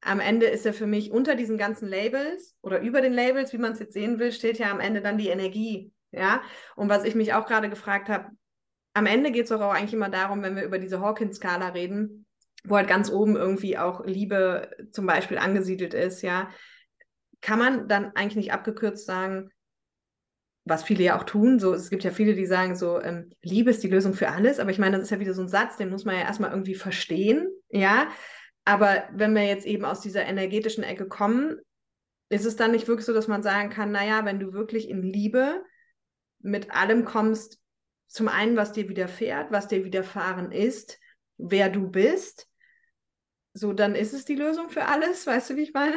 am 0.00 0.20
Ende 0.20 0.46
ist 0.46 0.64
ja 0.64 0.72
für 0.72 0.86
mich 0.86 1.10
unter 1.10 1.34
diesen 1.34 1.58
ganzen 1.58 1.88
Labels 1.88 2.56
oder 2.62 2.80
über 2.80 3.00
den 3.00 3.12
Labels, 3.12 3.52
wie 3.52 3.58
man 3.58 3.72
es 3.72 3.80
jetzt 3.80 3.94
sehen 3.94 4.18
will, 4.18 4.32
steht 4.32 4.58
ja 4.58 4.70
am 4.70 4.80
Ende 4.80 5.00
dann 5.00 5.18
die 5.18 5.28
Energie. 5.28 5.92
Ja. 6.12 6.42
Und 6.76 6.88
was 6.88 7.04
ich 7.04 7.14
mich 7.14 7.34
auch 7.34 7.46
gerade 7.46 7.68
gefragt 7.68 8.08
habe, 8.08 8.30
am 8.94 9.06
Ende 9.06 9.30
geht 9.30 9.46
es 9.46 9.52
auch 9.52 9.60
eigentlich 9.60 9.94
immer 9.94 10.08
darum, 10.08 10.42
wenn 10.42 10.56
wir 10.56 10.64
über 10.64 10.78
diese 10.78 11.00
Hawkins-Skala 11.00 11.68
reden, 11.68 12.26
wo 12.64 12.76
halt 12.76 12.88
ganz 12.88 13.10
oben 13.10 13.36
irgendwie 13.36 13.78
auch 13.78 14.04
Liebe 14.04 14.70
zum 14.92 15.06
Beispiel 15.06 15.38
angesiedelt 15.38 15.94
ist, 15.94 16.22
ja, 16.22 16.48
kann 17.40 17.58
man 17.58 17.88
dann 17.88 18.12
eigentlich 18.16 18.36
nicht 18.36 18.52
abgekürzt 18.52 19.06
sagen, 19.06 19.50
was 20.64 20.82
viele 20.82 21.04
ja 21.04 21.18
auch 21.18 21.24
tun, 21.24 21.58
so 21.58 21.72
es 21.72 21.90
gibt 21.90 22.04
ja 22.04 22.10
viele, 22.10 22.34
die 22.34 22.46
sagen 22.46 22.76
so, 22.76 23.00
ähm, 23.00 23.30
Liebe 23.42 23.70
ist 23.70 23.82
die 23.82 23.88
Lösung 23.88 24.14
für 24.14 24.30
alles, 24.30 24.58
aber 24.58 24.70
ich 24.70 24.78
meine, 24.78 24.96
das 24.96 25.04
ist 25.04 25.10
ja 25.10 25.20
wieder 25.20 25.34
so 25.34 25.42
ein 25.42 25.48
Satz, 25.48 25.76
den 25.76 25.90
muss 25.90 26.04
man 26.04 26.16
ja 26.16 26.22
erstmal 26.22 26.50
irgendwie 26.50 26.74
verstehen, 26.74 27.48
ja, 27.70 28.08
aber 28.68 29.04
wenn 29.14 29.34
wir 29.34 29.46
jetzt 29.46 29.64
eben 29.64 29.86
aus 29.86 30.02
dieser 30.02 30.26
energetischen 30.26 30.84
Ecke 30.84 31.08
kommen, 31.08 31.56
ist 32.28 32.44
es 32.44 32.56
dann 32.56 32.72
nicht 32.72 32.86
wirklich 32.86 33.06
so, 33.06 33.14
dass 33.14 33.26
man 33.26 33.42
sagen 33.42 33.70
kann, 33.70 33.92
naja, 33.92 34.26
wenn 34.26 34.38
du 34.38 34.52
wirklich 34.52 34.90
in 34.90 35.02
Liebe 35.02 35.64
mit 36.40 36.70
allem 36.70 37.06
kommst, 37.06 37.62
zum 38.08 38.28
einen, 38.28 38.56
was 38.56 38.72
dir 38.72 38.90
widerfährt, 38.90 39.50
was 39.52 39.68
dir 39.68 39.86
widerfahren 39.86 40.52
ist, 40.52 40.98
wer 41.38 41.70
du 41.70 41.88
bist, 41.88 42.46
so, 43.54 43.72
dann 43.72 43.94
ist 43.94 44.12
es 44.12 44.26
die 44.26 44.34
Lösung 44.34 44.68
für 44.68 44.84
alles. 44.84 45.26
Weißt 45.26 45.48
du, 45.48 45.56
wie 45.56 45.62
ich 45.62 45.72
meine? 45.72 45.96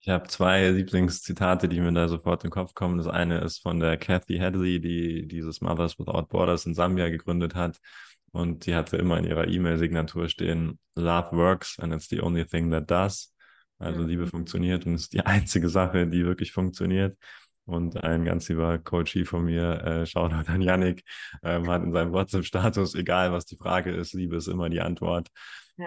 Ich 0.00 0.10
habe 0.10 0.28
zwei 0.28 0.68
Lieblingszitate, 0.68 1.66
die 1.66 1.80
mir 1.80 1.92
da 1.92 2.08
sofort 2.08 2.44
in 2.44 2.48
den 2.48 2.52
Kopf 2.52 2.74
kommen. 2.74 2.98
Das 2.98 3.06
eine 3.06 3.40
ist 3.40 3.62
von 3.62 3.80
der 3.80 3.96
Kathy 3.96 4.36
Hadley, 4.36 4.82
die 4.82 5.26
dieses 5.26 5.62
Mothers 5.62 5.98
Without 5.98 6.26
Borders 6.28 6.66
in 6.66 6.74
Sambia 6.74 7.08
gegründet 7.08 7.54
hat. 7.54 7.80
Und 8.36 8.66
die 8.66 8.74
hatte 8.74 8.98
immer 8.98 9.16
in 9.16 9.24
ihrer 9.24 9.48
E-Mail-Signatur 9.48 10.28
stehen, 10.28 10.78
Love 10.94 11.34
works 11.34 11.78
and 11.78 11.94
it's 11.94 12.08
the 12.10 12.20
only 12.20 12.44
thing 12.44 12.70
that 12.70 12.90
does. 12.90 13.34
Also 13.78 14.02
mhm. 14.02 14.08
Liebe 14.08 14.26
funktioniert 14.26 14.84
und 14.84 14.94
ist 14.94 15.14
die 15.14 15.20
einzige 15.26 15.70
Sache, 15.70 16.06
die 16.06 16.26
wirklich 16.26 16.52
funktioniert. 16.52 17.16
Und 17.64 17.96
ein 18.04 18.26
ganz 18.26 18.46
lieber 18.50 18.78
Coachie 18.78 19.24
von 19.24 19.46
mir, 19.46 19.82
äh, 19.82 20.06
Shoutout 20.06 20.52
an 20.52 20.60
Yannick, 20.60 21.02
ähm, 21.42 21.66
hat 21.68 21.82
in 21.82 21.92
seinem 21.92 22.12
WhatsApp-Status, 22.12 22.94
egal 22.94 23.32
was 23.32 23.46
die 23.46 23.56
Frage 23.56 23.90
ist, 23.90 24.12
Liebe 24.12 24.36
ist 24.36 24.48
immer 24.48 24.68
die 24.68 24.82
Antwort. 24.82 25.28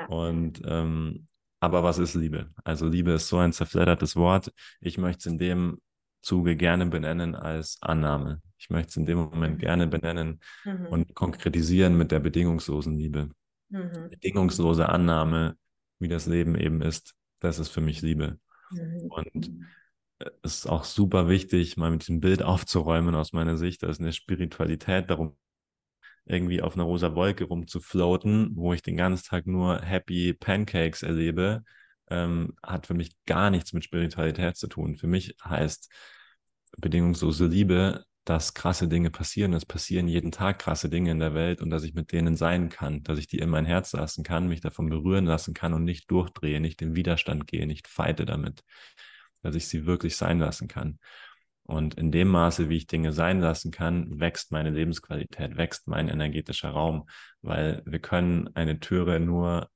Und 0.08 0.60
ähm, 0.66 1.28
aber 1.60 1.84
was 1.84 2.00
ist 2.00 2.16
Liebe? 2.16 2.50
Also 2.64 2.88
Liebe 2.88 3.12
ist 3.12 3.28
so 3.28 3.38
ein 3.38 3.54
zerfleddertes 3.54 4.16
Wort. 4.16 4.52
Ich 4.82 4.98
möchte 4.98 5.20
es 5.20 5.26
in 5.28 5.38
dem 5.38 5.80
Zuge 6.24 6.56
gerne 6.56 6.88
benennen 6.88 7.36
als 7.36 7.78
Annahme. 7.82 8.42
Ich 8.60 8.70
möchte 8.70 8.90
es 8.90 8.98
in 8.98 9.06
dem 9.06 9.18
Moment 9.18 9.56
mhm. 9.56 9.60
gerne 9.60 9.88
benennen 9.88 10.42
mhm. 10.66 10.88
und 10.88 11.16
konkretisieren 11.16 11.98
mit 11.98 12.12
der 12.12 12.20
bedingungslosen 12.20 12.96
Liebe. 12.96 13.30
Mhm. 13.70 14.10
Bedingungslose 14.10 14.90
Annahme, 14.90 15.58
wie 16.00 16.10
das 16.10 16.26
Leben 16.26 16.56
eben 16.56 16.82
ist, 16.82 17.16
das 17.40 17.60
ist 17.60 17.70
für 17.70 17.82
mich 17.82 18.02
Liebe. 18.02 18.40
Mhm. 18.72 19.10
Und 19.10 19.52
es 20.44 20.58
ist 20.58 20.68
auch 20.68 20.84
super 20.84 21.30
wichtig, 21.30 21.78
mal 21.78 21.92
mit 21.92 22.02
diesem 22.02 22.20
Bild 22.20 22.44
aufzuräumen 22.44 23.16
aus 23.16 23.32
meiner 23.32 23.58
Sicht, 23.58 23.84
dass 23.84 24.00
eine 24.00 24.12
Spiritualität 24.12 25.10
darum 25.10 25.38
irgendwie 26.26 26.62
auf 26.62 26.76
einer 26.76 26.84
rosa 26.84 27.16
Wolke 27.16 27.46
rumzufloaten, 27.46 28.56
wo 28.56 28.74
ich 28.74 28.82
den 28.82 28.98
ganzen 28.98 29.26
Tag 29.26 29.48
nur 29.48 29.82
Happy 29.82 30.34
Pancakes 30.34 31.02
erlebe, 31.02 31.64
ähm, 32.10 32.54
hat 32.62 32.86
für 32.86 32.94
mich 32.94 33.12
gar 33.26 33.50
nichts 33.50 33.74
mit 33.74 33.84
Spiritualität 33.84 34.58
zu 34.58 34.68
tun. 34.68 34.98
Für 34.98 35.08
mich 35.08 35.36
heißt 35.44 35.90
bedingungslose 36.78 37.48
Liebe, 37.48 38.06
dass 38.30 38.54
krasse 38.54 38.88
Dinge 38.88 39.10
passieren. 39.10 39.54
Es 39.54 39.66
passieren 39.66 40.08
jeden 40.08 40.32
Tag 40.32 40.60
krasse 40.60 40.88
Dinge 40.88 41.10
in 41.10 41.20
der 41.20 41.34
Welt 41.34 41.62
und 41.64 41.72
dass 41.72 41.84
ich 41.84 41.96
mit 41.96 42.12
denen 42.12 42.36
sein 42.36 42.70
kann, 42.70 43.02
dass 43.02 43.18
ich 43.18 43.26
die 43.26 43.40
in 43.40 43.50
mein 43.50 43.66
Herz 43.66 43.94
lassen 43.94 44.24
kann, 44.24 44.48
mich 44.48 44.62
davon 44.62 44.88
berühren 44.88 45.26
lassen 45.26 45.56
kann 45.56 45.74
und 45.74 45.84
nicht 45.84 46.12
durchdrehe, 46.12 46.60
nicht 46.60 46.80
in 46.84 46.96
Widerstand 46.96 47.48
gehe, 47.48 47.66
nicht 47.66 47.88
feite 47.88 48.26
damit, 48.26 48.64
dass 49.42 49.56
ich 49.56 49.68
sie 49.68 49.88
wirklich 49.88 50.16
sein 50.16 50.38
lassen 50.38 50.68
kann. 50.68 51.00
Und 51.64 51.96
in 51.96 52.12
dem 52.12 52.28
Maße, 52.28 52.70
wie 52.70 52.78
ich 52.78 52.86
Dinge 52.86 53.14
sein 53.14 53.42
lassen 53.42 53.72
kann, 53.72 54.20
wächst 54.20 54.52
meine 54.52 54.70
Lebensqualität, 54.70 55.58
wächst 55.58 55.88
mein 55.88 56.08
energetischer 56.08 56.70
Raum, 56.70 57.10
weil 57.42 57.82
wir 57.88 58.00
können 58.00 58.50
eine 58.54 58.80
Türe 58.80 59.20
nur 59.20 59.70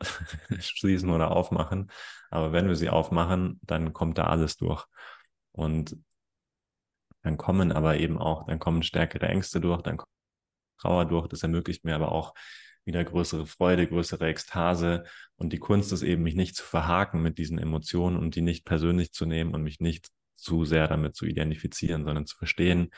schließen 0.60 1.10
oder 1.10 1.32
aufmachen. 1.32 1.90
Aber 2.30 2.52
wenn 2.52 2.68
wir 2.68 2.76
sie 2.76 2.88
aufmachen, 2.88 3.58
dann 3.64 3.92
kommt 3.92 4.18
da 4.18 4.28
alles 4.28 4.56
durch. 4.56 4.84
Und 5.50 5.96
dann 7.26 7.36
kommen 7.36 7.72
aber 7.72 7.98
eben 7.98 8.18
auch, 8.18 8.46
dann 8.46 8.60
kommen 8.60 8.84
stärkere 8.84 9.26
Ängste 9.26 9.60
durch, 9.60 9.82
dann 9.82 9.96
kommt 9.96 10.12
Trauer 10.78 11.06
durch. 11.06 11.26
Das 11.26 11.42
ermöglicht 11.42 11.84
mir 11.84 11.96
aber 11.96 12.12
auch 12.12 12.34
wieder 12.84 13.02
größere 13.02 13.46
Freude, 13.46 13.88
größere 13.88 14.28
Ekstase. 14.28 15.02
Und 15.34 15.52
die 15.52 15.58
Kunst 15.58 15.92
ist 15.92 16.02
eben, 16.02 16.22
mich 16.22 16.36
nicht 16.36 16.54
zu 16.54 16.62
verhaken 16.62 17.22
mit 17.22 17.38
diesen 17.38 17.58
Emotionen 17.58 18.16
und 18.16 18.36
die 18.36 18.42
nicht 18.42 18.64
persönlich 18.64 19.10
zu 19.10 19.26
nehmen 19.26 19.54
und 19.54 19.64
mich 19.64 19.80
nicht 19.80 20.08
zu 20.36 20.64
sehr 20.64 20.86
damit 20.86 21.16
zu 21.16 21.26
identifizieren, 21.26 22.04
sondern 22.04 22.26
zu 22.26 22.36
verstehen, 22.36 22.90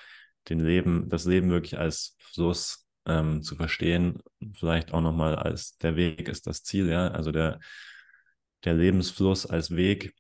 den 0.50 0.60
Leben, 0.60 1.08
das 1.08 1.24
Leben 1.24 1.48
wirklich 1.48 1.78
als 1.78 2.14
Fluss 2.18 2.86
ähm, 3.06 3.42
zu 3.42 3.56
verstehen, 3.56 4.20
vielleicht 4.52 4.92
auch 4.92 5.00
nochmal 5.00 5.36
als 5.36 5.78
der 5.78 5.96
Weg 5.96 6.28
ist 6.28 6.46
das 6.46 6.64
Ziel, 6.64 6.90
ja, 6.90 7.08
also 7.08 7.32
der, 7.32 7.60
der 8.64 8.74
Lebensfluss 8.74 9.46
als 9.46 9.74
Weg. 9.74 10.12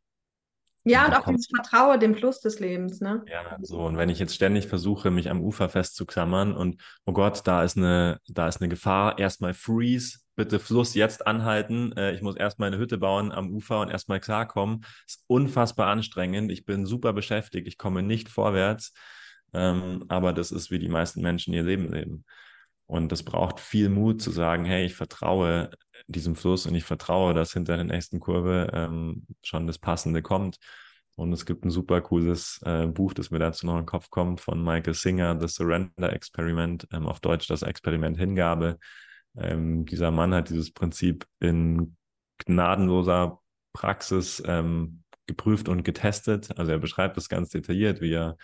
Ja, 0.88 1.06
und, 1.06 1.12
und 1.12 1.16
auch 1.18 1.26
dieses 1.26 1.46
Vertrauen 1.46 2.00
dem 2.00 2.14
Fluss 2.14 2.40
des 2.40 2.60
Lebens, 2.60 3.00
ne? 3.00 3.22
Ja, 3.26 3.56
so. 3.60 3.80
Und 3.80 3.96
wenn 3.96 4.08
ich 4.08 4.18
jetzt 4.18 4.34
ständig 4.34 4.66
versuche, 4.66 5.10
mich 5.10 5.30
am 5.30 5.40
Ufer 5.40 5.68
festzuklammern 5.68 6.54
und, 6.54 6.80
oh 7.04 7.12
Gott, 7.12 7.42
da 7.46 7.62
ist 7.62 7.76
eine, 7.76 8.18
da 8.28 8.48
ist 8.48 8.60
eine 8.60 8.68
Gefahr, 8.68 9.18
erstmal 9.18 9.54
freeze, 9.54 10.18
bitte 10.36 10.58
Fluss 10.58 10.94
jetzt 10.94 11.26
anhalten. 11.26 11.92
Äh, 11.96 12.12
ich 12.12 12.22
muss 12.22 12.36
erstmal 12.36 12.68
eine 12.68 12.78
Hütte 12.78 12.96
bauen 12.96 13.32
am 13.32 13.50
Ufer 13.50 13.80
und 13.80 13.90
erstmal 13.90 14.20
klarkommen. 14.20 14.86
Ist 15.06 15.24
unfassbar 15.26 15.88
anstrengend. 15.88 16.50
Ich 16.52 16.64
bin 16.64 16.86
super 16.86 17.12
beschäftigt. 17.12 17.66
Ich 17.66 17.76
komme 17.76 18.02
nicht 18.02 18.28
vorwärts. 18.28 18.92
Ähm, 19.52 20.04
aber 20.08 20.32
das 20.32 20.52
ist, 20.52 20.70
wie 20.70 20.78
die 20.78 20.88
meisten 20.88 21.22
Menschen 21.22 21.54
ihr 21.54 21.64
Leben 21.64 21.92
leben. 21.92 22.24
Und 22.86 23.12
das 23.12 23.22
braucht 23.22 23.60
viel 23.60 23.88
Mut 23.88 24.22
zu 24.22 24.30
sagen, 24.30 24.64
hey, 24.64 24.86
ich 24.86 24.94
vertraue 24.94 25.70
diesem 26.08 26.34
Fluss 26.34 26.66
und 26.66 26.74
ich 26.74 26.84
vertraue, 26.84 27.34
dass 27.34 27.52
hinter 27.52 27.76
der 27.76 27.84
nächsten 27.84 28.18
Kurve 28.18 28.70
ähm, 28.72 29.26
schon 29.42 29.66
das 29.66 29.78
Passende 29.78 30.22
kommt. 30.22 30.58
Und 31.16 31.32
es 31.32 31.46
gibt 31.46 31.64
ein 31.64 31.70
super 31.70 32.00
cooles 32.00 32.60
äh, 32.64 32.86
Buch, 32.86 33.12
das 33.12 33.30
mir 33.30 33.40
dazu 33.40 33.66
noch 33.66 33.74
in 33.74 33.80
den 33.80 33.86
Kopf 33.86 34.08
kommt, 34.08 34.40
von 34.40 34.62
Michael 34.62 34.94
Singer, 34.94 35.38
The 35.40 35.48
Surrender 35.48 36.12
Experiment, 36.12 36.86
ähm, 36.92 37.06
auf 37.06 37.20
Deutsch 37.20 37.48
das 37.48 37.62
Experiment 37.62 38.16
Hingabe. 38.16 38.78
Ähm, 39.36 39.84
dieser 39.84 40.10
Mann 40.10 40.32
hat 40.32 40.48
dieses 40.48 40.72
Prinzip 40.72 41.26
in 41.40 41.96
gnadenloser 42.38 43.40
Praxis 43.72 44.42
ähm, 44.46 45.02
geprüft 45.26 45.68
und 45.68 45.82
getestet. 45.84 46.56
Also 46.56 46.72
er 46.72 46.78
beschreibt 46.78 47.16
das 47.16 47.28
ganz 47.28 47.50
detailliert, 47.50 48.00
wie 48.00 48.12
er 48.12 48.36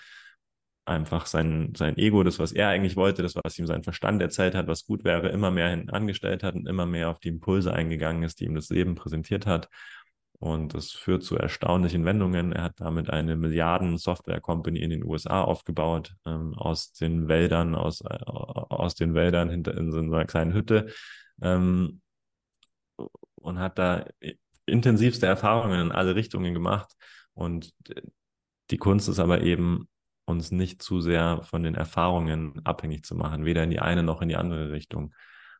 einfach 0.86 1.26
sein, 1.26 1.72
sein 1.76 1.96
Ego, 1.96 2.22
das, 2.22 2.38
was 2.38 2.52
er 2.52 2.68
eigentlich 2.68 2.96
wollte, 2.96 3.22
das, 3.22 3.34
was 3.42 3.58
ihm 3.58 3.66
sein 3.66 3.82
Verstand 3.82 4.20
erzählt 4.20 4.54
hat, 4.54 4.66
was 4.66 4.84
gut 4.84 5.04
wäre, 5.04 5.28
immer 5.28 5.50
mehr 5.50 5.70
hinten 5.70 5.90
angestellt 5.90 6.42
hat 6.42 6.54
und 6.54 6.68
immer 6.68 6.86
mehr 6.86 7.10
auf 7.10 7.18
die 7.18 7.28
Impulse 7.28 7.72
eingegangen 7.72 8.22
ist, 8.22 8.40
die 8.40 8.44
ihm 8.44 8.54
das 8.54 8.68
Leben 8.68 8.94
präsentiert 8.94 9.46
hat. 9.46 9.68
Und 10.38 10.74
das 10.74 10.90
führt 10.90 11.22
zu 11.22 11.36
erstaunlichen 11.36 12.04
Wendungen. 12.04 12.52
Er 12.52 12.64
hat 12.64 12.80
damit 12.80 13.08
eine 13.08 13.36
Milliarden-Software-Company 13.36 14.80
in 14.80 14.90
den 14.90 15.04
USA 15.04 15.42
aufgebaut, 15.42 16.14
ähm, 16.26 16.54
aus 16.54 16.92
den 16.92 17.28
Wäldern, 17.28 17.74
aus, 17.74 18.02
äh, 18.02 18.18
aus 18.26 18.94
den 18.94 19.14
Wäldern 19.14 19.48
hinter 19.48 19.76
in 19.76 19.90
so 19.90 19.98
einer 19.98 20.26
kleinen 20.26 20.52
Hütte 20.52 20.92
ähm, 21.40 22.02
und 23.36 23.58
hat 23.58 23.78
da 23.78 24.04
intensivste 24.66 25.26
Erfahrungen 25.26 25.80
in 25.80 25.92
alle 25.92 26.14
Richtungen 26.14 26.52
gemacht. 26.52 26.92
Und 27.32 27.72
die 28.70 28.78
Kunst 28.78 29.08
ist 29.08 29.18
aber 29.18 29.40
eben, 29.42 29.88
uns 30.26 30.50
nicht 30.50 30.82
zu 30.82 31.00
sehr 31.00 31.42
von 31.42 31.62
den 31.62 31.74
Erfahrungen 31.74 32.60
abhängig 32.64 33.04
zu 33.04 33.14
machen, 33.14 33.44
weder 33.44 33.62
in 33.62 33.70
die 33.70 33.80
eine 33.80 34.02
noch 34.02 34.22
in 34.22 34.28
die 34.28 34.36
andere 34.36 34.72
Richtung. 34.72 35.14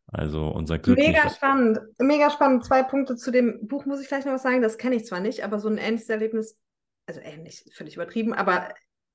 Also 0.06 0.48
unser 0.48 0.78
Glück. 0.78 0.98
Mega 0.98 1.30
spannend, 1.30 1.80
mega 1.98 2.30
spannend. 2.30 2.64
Zwei 2.64 2.82
Punkte 2.82 3.16
zu 3.16 3.30
dem 3.30 3.66
Buch 3.66 3.86
muss 3.86 4.00
ich 4.00 4.08
gleich 4.08 4.24
noch 4.24 4.32
was 4.32 4.42
sagen. 4.42 4.62
Das 4.62 4.78
kenne 4.78 4.96
ich 4.96 5.06
zwar 5.06 5.20
nicht, 5.20 5.44
aber 5.44 5.58
so 5.58 5.68
ein 5.68 5.78
ähnliches 5.78 6.08
Erlebnis, 6.08 6.58
also 7.06 7.20
ähnlich, 7.20 7.64
völlig 7.74 7.96
übertrieben, 7.96 8.34
aber 8.34 8.68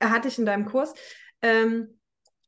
hatte 0.04 0.28
ich 0.28 0.40
in 0.40 0.46
deinem 0.46 0.66
Kurs. 0.66 0.94
Ähm, 1.42 2.00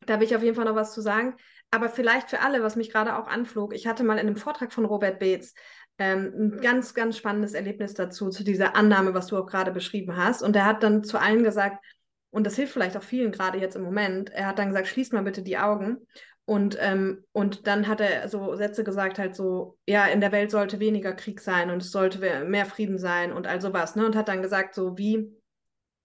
da 0.06 0.20
will 0.20 0.26
ich 0.26 0.36
auf 0.36 0.43
jeden 0.43 0.56
Fall 0.56 0.66
noch 0.66 0.76
was 0.76 0.93
zu 0.93 1.02
sagen. 1.02 1.36
Aber 1.70 1.88
vielleicht 1.88 2.30
für 2.30 2.41
alle, 2.41 2.64
was 2.64 2.76
mich 2.76 2.91
gerade 2.91 3.16
auch 3.16 3.28
anflog, 3.28 3.74
ich 3.74 3.88
hatte 3.88 4.04
mal 4.04 4.18
in 4.18 4.28
einem 4.28 4.36
Vortrag 4.36 4.74
von 4.74 4.86
Robert 4.86 5.20
Beetz 5.20 5.54
ähm, 5.99 6.34
ein 6.36 6.62
ganz, 6.62 6.93
ganz 6.93 7.18
spannendes 7.18 7.54
Erlebnis 7.54 7.93
dazu, 7.93 8.30
zu 8.30 8.43
dieser 8.43 8.76
Annahme, 8.76 9.14
was 9.14 9.28
du 9.28 9.38
auch 9.38 9.45
gerade 9.45 9.72
beschrieben 9.72 10.18
hast. 10.18 10.41
Und 10.41 10.56
er 10.56 10.66
hat 10.66 10.84
dann 10.84 11.04
zu 11.04 11.20
allen 11.20 11.43
gesagt, 11.43 11.84
und 12.32 12.46
das 12.46 12.56
hilft 12.56 12.74
vielleicht 12.74 12.98
auch 12.98 13.04
vielen 13.04 13.32
gerade 13.32 13.60
jetzt 13.60 13.76
im 13.76 13.84
Moment. 13.84 14.32
Er 14.32 14.48
hat 14.48 14.58
dann 14.58 14.70
gesagt, 14.70 14.88
schließt 14.88 15.14
mal 15.14 15.24
bitte 15.24 15.44
die 15.44 15.58
Augen. 15.58 15.98
Und, 16.46 16.78
ähm, 16.82 17.24
und 17.34 17.68
dann 17.68 17.88
hat 17.88 18.02
er 18.02 18.28
so 18.28 18.56
Sätze 18.56 18.84
gesagt, 18.84 19.20
halt 19.20 19.36
so, 19.36 19.78
ja, 19.86 20.08
in 20.08 20.22
der 20.22 20.32
Welt 20.32 20.50
sollte 20.50 20.80
weniger 20.80 21.14
Krieg 21.14 21.40
sein 21.40 21.70
und 21.70 21.82
es 21.82 21.92
sollte 21.92 22.44
mehr 22.46 22.66
Frieden 22.66 22.98
sein 22.98 23.32
und 23.32 23.48
all 23.48 23.62
sowas, 23.62 23.96
ne? 23.96 24.06
Und 24.06 24.16
hat 24.16 24.28
dann 24.28 24.42
gesagt, 24.42 24.74
so 24.74 24.98
wie, 24.98 25.32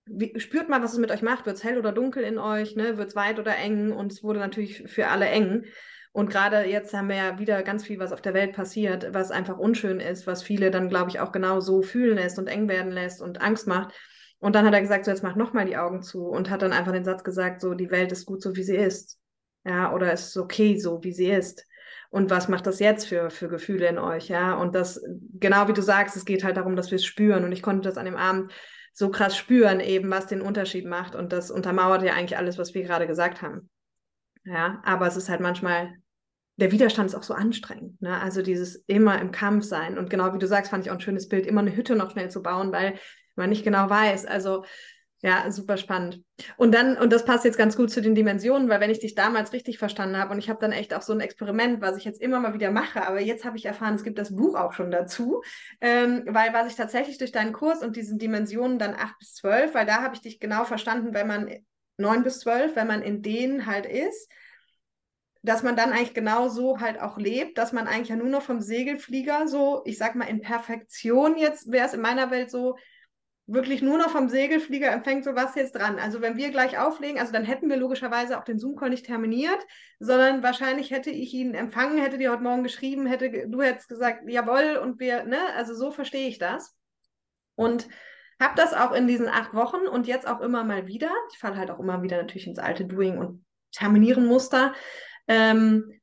wie 0.04 0.38
spürt 0.38 0.68
mal, 0.68 0.82
was 0.82 0.92
es 0.92 0.98
mit 0.98 1.10
euch 1.10 1.22
macht. 1.22 1.46
Wird 1.46 1.56
es 1.56 1.64
hell 1.64 1.78
oder 1.78 1.92
dunkel 1.92 2.22
in 2.22 2.38
euch, 2.38 2.76
ne? 2.76 2.98
Wird 2.98 3.08
es 3.08 3.16
weit 3.16 3.38
oder 3.38 3.56
eng? 3.56 3.92
Und 3.92 4.12
es 4.12 4.22
wurde 4.22 4.40
natürlich 4.40 4.84
für 4.86 5.08
alle 5.08 5.26
eng. 5.26 5.64
Und 6.12 6.30
gerade 6.30 6.64
jetzt 6.64 6.94
haben 6.94 7.08
wir 7.08 7.16
ja 7.16 7.38
wieder 7.38 7.62
ganz 7.62 7.84
viel, 7.84 7.98
was 7.98 8.12
auf 8.12 8.22
der 8.22 8.34
Welt 8.34 8.54
passiert, 8.54 9.12
was 9.12 9.30
einfach 9.30 9.58
unschön 9.58 10.00
ist, 10.00 10.26
was 10.26 10.42
viele 10.42 10.70
dann, 10.70 10.88
glaube 10.88 11.10
ich, 11.10 11.20
auch 11.20 11.32
genau 11.32 11.60
so 11.60 11.82
fühlen 11.82 12.16
lässt 12.16 12.38
und 12.38 12.46
eng 12.46 12.68
werden 12.68 12.92
lässt 12.92 13.20
und 13.20 13.40
Angst 13.42 13.66
macht. 13.66 13.94
Und 14.38 14.54
dann 14.54 14.66
hat 14.66 14.74
er 14.74 14.80
gesagt, 14.80 15.04
so 15.04 15.10
jetzt 15.10 15.22
mach 15.22 15.36
nochmal 15.36 15.66
die 15.66 15.76
Augen 15.76 16.02
zu 16.02 16.26
und 16.26 16.50
hat 16.50 16.62
dann 16.62 16.72
einfach 16.72 16.92
den 16.92 17.04
Satz 17.04 17.24
gesagt, 17.24 17.60
so 17.60 17.74
die 17.74 17.90
Welt 17.90 18.12
ist 18.12 18.26
gut 18.26 18.42
so, 18.42 18.54
wie 18.54 18.62
sie 18.62 18.76
ist. 18.76 19.18
Ja, 19.64 19.92
oder 19.92 20.12
es 20.12 20.28
ist 20.28 20.36
okay 20.36 20.78
so, 20.78 21.02
wie 21.02 21.12
sie 21.12 21.30
ist. 21.30 21.66
Und 22.10 22.30
was 22.30 22.48
macht 22.48 22.66
das 22.66 22.78
jetzt 22.78 23.08
für, 23.08 23.30
für 23.30 23.48
Gefühle 23.48 23.88
in 23.88 23.98
euch? 23.98 24.28
Ja, 24.28 24.54
und 24.54 24.74
das, 24.74 25.02
genau 25.34 25.68
wie 25.68 25.72
du 25.72 25.82
sagst, 25.82 26.16
es 26.16 26.24
geht 26.24 26.44
halt 26.44 26.56
darum, 26.56 26.76
dass 26.76 26.90
wir 26.90 26.96
es 26.96 27.04
spüren. 27.04 27.44
Und 27.44 27.52
ich 27.52 27.62
konnte 27.62 27.88
das 27.88 27.98
an 27.98 28.04
dem 28.04 28.16
Abend 28.16 28.52
so 28.92 29.10
krass 29.10 29.36
spüren, 29.36 29.80
eben, 29.80 30.10
was 30.10 30.26
den 30.26 30.40
Unterschied 30.40 30.86
macht. 30.86 31.14
Und 31.14 31.32
das 31.32 31.50
untermauert 31.50 32.02
ja 32.02 32.14
eigentlich 32.14 32.38
alles, 32.38 32.58
was 32.58 32.74
wir 32.74 32.82
gerade 32.82 33.06
gesagt 33.06 33.42
haben. 33.42 33.68
Ja, 34.44 34.80
aber 34.84 35.06
es 35.06 35.16
ist 35.16 35.28
halt 35.28 35.40
manchmal, 35.40 35.92
der 36.56 36.70
Widerstand 36.70 37.10
ist 37.10 37.16
auch 37.16 37.24
so 37.24 37.34
anstrengend. 37.34 38.00
Ne? 38.00 38.18
Also 38.20 38.42
dieses 38.42 38.76
immer 38.86 39.20
im 39.20 39.32
Kampf 39.32 39.64
sein. 39.64 39.98
Und 39.98 40.08
genau 40.08 40.32
wie 40.32 40.38
du 40.38 40.46
sagst, 40.46 40.70
fand 40.70 40.84
ich 40.84 40.90
auch 40.90 40.96
ein 40.96 41.00
schönes 41.00 41.28
Bild, 41.28 41.46
immer 41.46 41.60
eine 41.60 41.76
Hütte 41.76 41.96
noch 41.96 42.12
schnell 42.12 42.30
zu 42.30 42.42
bauen, 42.42 42.72
weil 42.72 42.94
man 43.36 43.50
nicht 43.50 43.64
genau 43.64 43.88
weiß. 43.88 44.26
Also 44.26 44.64
ja, 45.22 45.50
super 45.50 45.78
spannend. 45.78 46.22
Und 46.58 46.74
dann, 46.74 46.98
und 46.98 47.10
das 47.12 47.24
passt 47.24 47.44
jetzt 47.44 47.56
ganz 47.56 47.76
gut 47.76 47.90
zu 47.90 48.02
den 48.02 48.14
Dimensionen, 48.14 48.68
weil 48.68 48.80
wenn 48.80 48.90
ich 48.90 49.00
dich 49.00 49.14
damals 49.14 49.52
richtig 49.52 49.78
verstanden 49.78 50.18
habe 50.18 50.32
und 50.32 50.38
ich 50.38 50.50
habe 50.50 50.60
dann 50.60 50.72
echt 50.72 50.92
auch 50.92 51.00
so 51.00 51.14
ein 51.14 51.20
Experiment, 51.20 51.80
was 51.80 51.96
ich 51.96 52.04
jetzt 52.04 52.20
immer 52.20 52.38
mal 52.38 52.52
wieder 52.52 52.70
mache, 52.70 53.06
aber 53.06 53.20
jetzt 53.20 53.44
habe 53.44 53.56
ich 53.56 53.64
erfahren, 53.64 53.94
es 53.94 54.04
gibt 54.04 54.18
das 54.18 54.36
Buch 54.36 54.54
auch 54.54 54.72
schon 54.72 54.90
dazu, 54.90 55.42
ähm, 55.80 56.22
weil 56.26 56.52
was 56.52 56.68
ich 56.68 56.76
tatsächlich 56.76 57.16
durch 57.16 57.32
deinen 57.32 57.54
Kurs 57.54 57.82
und 57.82 57.96
diesen 57.96 58.18
Dimensionen 58.18 58.78
dann 58.78 58.94
acht 58.94 59.18
bis 59.18 59.34
zwölf, 59.34 59.74
weil 59.74 59.86
da 59.86 60.02
habe 60.02 60.14
ich 60.14 60.20
dich 60.20 60.38
genau 60.38 60.64
verstanden, 60.64 61.14
wenn 61.14 61.26
man 61.26 61.50
neun 61.96 62.22
bis 62.22 62.40
zwölf, 62.40 62.76
wenn 62.76 62.86
man 62.86 63.00
in 63.00 63.22
denen 63.22 63.64
halt 63.64 63.86
ist, 63.86 64.30
dass 65.42 65.62
man 65.62 65.76
dann 65.76 65.92
eigentlich 65.92 66.12
genau 66.12 66.48
so 66.48 66.80
halt 66.80 67.00
auch 67.00 67.16
lebt, 67.16 67.56
dass 67.56 67.72
man 67.72 67.86
eigentlich 67.86 68.10
ja 68.10 68.16
nur 68.16 68.28
noch 68.28 68.42
vom 68.42 68.60
Segelflieger 68.60 69.48
so, 69.48 69.80
ich 69.86 69.96
sag 69.96 70.14
mal 70.14 70.28
in 70.28 70.42
Perfektion 70.42 71.38
jetzt 71.38 71.72
wäre 71.72 71.86
es 71.86 71.94
in 71.94 72.00
meiner 72.02 72.30
Welt 72.30 72.50
so, 72.50 72.76
wirklich 73.46 73.80
nur 73.80 73.96
noch 73.96 74.10
vom 74.10 74.28
Segelflieger 74.28 74.90
empfängt, 74.90 75.24
so 75.24 75.36
was 75.36 75.54
jetzt 75.54 75.76
dran. 75.76 75.98
Also 75.98 76.20
wenn 76.20 76.36
wir 76.36 76.50
gleich 76.50 76.78
auflegen, 76.78 77.20
also 77.20 77.32
dann 77.32 77.44
hätten 77.44 77.68
wir 77.68 77.76
logischerweise 77.76 78.38
auch 78.38 78.44
den 78.44 78.58
Zoom-Call 78.58 78.90
nicht 78.90 79.06
terminiert, 79.06 79.64
sondern 80.00 80.42
wahrscheinlich 80.42 80.90
hätte 80.90 81.10
ich 81.10 81.32
ihn 81.32 81.54
empfangen, 81.54 81.98
hätte 81.98 82.18
dir 82.18 82.32
heute 82.32 82.42
Morgen 82.42 82.64
geschrieben, 82.64 83.06
hätte 83.06 83.48
du 83.48 83.62
hättest 83.62 83.88
gesagt, 83.88 84.24
jawohl, 84.26 84.78
und 84.82 84.98
wir, 84.98 85.24
ne, 85.24 85.38
also 85.54 85.74
so 85.74 85.92
verstehe 85.92 86.28
ich 86.28 86.38
das. 86.38 86.76
Und 87.54 87.88
habe 88.40 88.54
das 88.56 88.74
auch 88.74 88.92
in 88.92 89.06
diesen 89.06 89.28
acht 89.28 89.54
Wochen 89.54 89.86
und 89.86 90.06
jetzt 90.06 90.26
auch 90.26 90.40
immer 90.40 90.64
mal 90.64 90.86
wieder. 90.86 91.10
Ich 91.32 91.38
falle 91.38 91.56
halt 91.56 91.70
auch 91.70 91.78
immer 91.78 92.02
wieder 92.02 92.18
natürlich 92.18 92.46
ins 92.46 92.58
alte 92.58 92.84
Doing 92.84 93.18
und 93.18 93.44
Terminieren 93.72 94.26
Muster. 94.26 94.74
Ähm, 95.28 96.00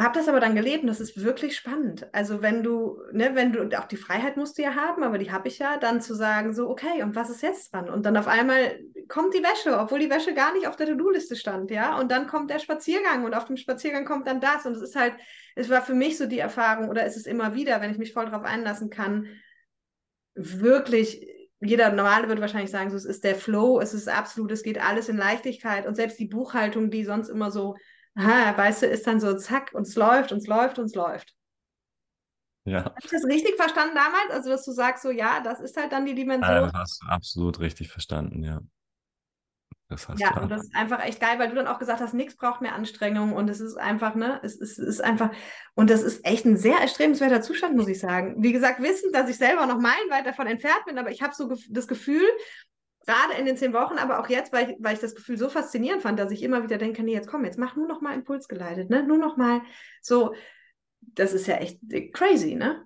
habe 0.00 0.16
das 0.16 0.28
aber 0.28 0.38
dann 0.38 0.54
gelebt 0.54 0.82
und 0.82 0.88
das 0.88 1.00
ist 1.00 1.22
wirklich 1.22 1.56
spannend. 1.56 2.06
Also 2.12 2.40
wenn 2.40 2.62
du, 2.62 3.02
ne, 3.10 3.34
wenn 3.34 3.52
du, 3.52 3.76
auch 3.78 3.88
die 3.88 3.96
Freiheit 3.96 4.36
musst 4.36 4.56
du 4.56 4.62
ja 4.62 4.76
haben, 4.76 5.02
aber 5.02 5.18
die 5.18 5.32
habe 5.32 5.48
ich 5.48 5.58
ja, 5.58 5.76
dann 5.76 6.00
zu 6.00 6.14
sagen, 6.14 6.54
so, 6.54 6.68
okay, 6.68 7.02
und 7.02 7.16
was 7.16 7.30
ist 7.30 7.42
jetzt 7.42 7.72
dran? 7.72 7.90
Und 7.90 8.06
dann 8.06 8.16
auf 8.16 8.28
einmal 8.28 8.78
kommt 9.08 9.34
die 9.34 9.42
Wäsche, 9.42 9.76
obwohl 9.76 9.98
die 9.98 10.10
Wäsche 10.10 10.34
gar 10.34 10.54
nicht 10.54 10.68
auf 10.68 10.76
der 10.76 10.86
To-Do-Liste 10.86 11.34
stand, 11.34 11.72
ja, 11.72 11.98
und 11.98 12.12
dann 12.12 12.28
kommt 12.28 12.50
der 12.50 12.60
Spaziergang 12.60 13.24
und 13.24 13.34
auf 13.34 13.46
dem 13.46 13.56
Spaziergang 13.56 14.04
kommt 14.04 14.28
dann 14.28 14.40
das 14.40 14.66
und 14.66 14.76
es 14.76 14.82
ist 14.82 14.94
halt, 14.94 15.14
es 15.56 15.68
war 15.68 15.82
für 15.82 15.94
mich 15.94 16.16
so 16.16 16.26
die 16.26 16.38
Erfahrung 16.38 16.88
oder 16.90 17.04
ist 17.04 17.16
es 17.16 17.26
immer 17.26 17.54
wieder, 17.54 17.80
wenn 17.80 17.90
ich 17.90 17.98
mich 17.98 18.12
voll 18.12 18.26
darauf 18.26 18.44
einlassen 18.44 18.90
kann, 18.90 19.26
wirklich 20.34 21.26
jeder 21.60 21.90
Normale 21.90 22.28
würde 22.28 22.40
wahrscheinlich 22.40 22.70
sagen, 22.70 22.90
so, 22.90 22.96
es 22.96 23.04
ist 23.04 23.24
der 23.24 23.34
Flow, 23.34 23.80
es 23.80 23.92
ist 23.92 24.08
absolut, 24.08 24.52
es 24.52 24.62
geht 24.62 24.80
alles 24.80 25.08
in 25.08 25.16
Leichtigkeit 25.16 25.88
und 25.88 25.96
selbst 25.96 26.20
die 26.20 26.28
Buchhaltung, 26.28 26.88
die 26.90 27.02
sonst 27.02 27.28
immer 27.28 27.50
so 27.50 27.74
aha, 28.18 28.56
weißt 28.56 28.82
du, 28.82 28.86
ist 28.86 29.06
dann 29.06 29.20
so 29.20 29.34
zack 29.36 29.70
und 29.72 29.86
es 29.86 29.94
läuft 29.94 30.32
und 30.32 30.38
es 30.38 30.46
läuft 30.46 30.78
und 30.78 30.86
es 30.86 30.94
läuft. 30.94 31.34
Ja. 32.64 32.84
Habe 32.84 32.96
ich 33.02 33.10
das 33.10 33.24
richtig 33.24 33.56
verstanden 33.56 33.94
damals? 33.94 34.30
Also, 34.30 34.50
dass 34.50 34.64
du 34.64 34.72
sagst, 34.72 35.02
so 35.02 35.10
ja, 35.10 35.40
das 35.40 35.60
ist 35.60 35.76
halt 35.76 35.92
dann 35.92 36.04
die 36.04 36.14
Dimension. 36.14 36.50
Ja, 36.50 36.60
das 36.62 36.74
hast 36.74 37.02
du 37.02 37.06
absolut 37.08 37.60
richtig 37.60 37.88
verstanden, 37.90 38.42
ja. 38.42 38.60
Das 39.90 40.06
hast 40.06 40.20
ja, 40.20 40.38
und 40.38 40.50
das 40.50 40.64
ist 40.64 40.76
einfach 40.76 41.02
echt 41.02 41.18
geil, 41.18 41.38
weil 41.38 41.48
du 41.48 41.54
dann 41.54 41.66
auch 41.66 41.78
gesagt 41.78 42.00
hast, 42.02 42.12
nichts 42.12 42.36
braucht 42.36 42.60
mehr 42.60 42.74
Anstrengung 42.74 43.32
und 43.32 43.48
es 43.48 43.60
ist 43.60 43.78
einfach, 43.78 44.14
ne, 44.14 44.38
es 44.42 44.56
ist, 44.56 44.78
es 44.78 44.86
ist 44.86 45.00
einfach, 45.00 45.30
und 45.74 45.88
das 45.88 46.02
ist 46.02 46.26
echt 46.26 46.44
ein 46.44 46.58
sehr 46.58 46.76
erstrebenswerter 46.76 47.40
Zustand, 47.40 47.74
muss 47.74 47.88
ich 47.88 47.98
sagen. 47.98 48.34
Wie 48.42 48.52
gesagt, 48.52 48.82
wissend, 48.82 49.14
dass 49.14 49.30
ich 49.30 49.38
selber 49.38 49.64
noch 49.64 49.78
meilenweit 49.78 50.26
davon 50.26 50.46
entfernt 50.46 50.84
bin, 50.84 50.98
aber 50.98 51.10
ich 51.10 51.22
habe 51.22 51.34
so 51.34 51.50
das 51.70 51.88
Gefühl, 51.88 52.26
gerade 53.08 53.34
in 53.38 53.46
den 53.46 53.56
zehn 53.56 53.72
Wochen, 53.72 53.98
aber 53.98 54.20
auch 54.20 54.28
jetzt, 54.28 54.52
weil 54.52 54.70
ich, 54.70 54.76
weil 54.78 54.94
ich 54.94 55.00
das 55.00 55.14
Gefühl 55.14 55.38
so 55.38 55.48
faszinierend 55.48 56.02
fand, 56.02 56.18
dass 56.18 56.30
ich 56.30 56.42
immer 56.42 56.62
wieder 56.62 56.78
denke, 56.78 57.02
nee, 57.02 57.14
jetzt 57.14 57.28
komm, 57.28 57.44
jetzt 57.44 57.58
mach 57.58 57.74
nur 57.74 57.88
noch 57.88 58.00
mal 58.00 58.14
impulsgeleitet, 58.14 58.90
ne? 58.90 59.02
Nur 59.02 59.18
noch 59.18 59.36
mal 59.36 59.62
so 60.00 60.34
das 61.00 61.32
ist 61.32 61.46
ja 61.46 61.56
echt 61.56 61.80
crazy, 62.12 62.54
ne? 62.54 62.84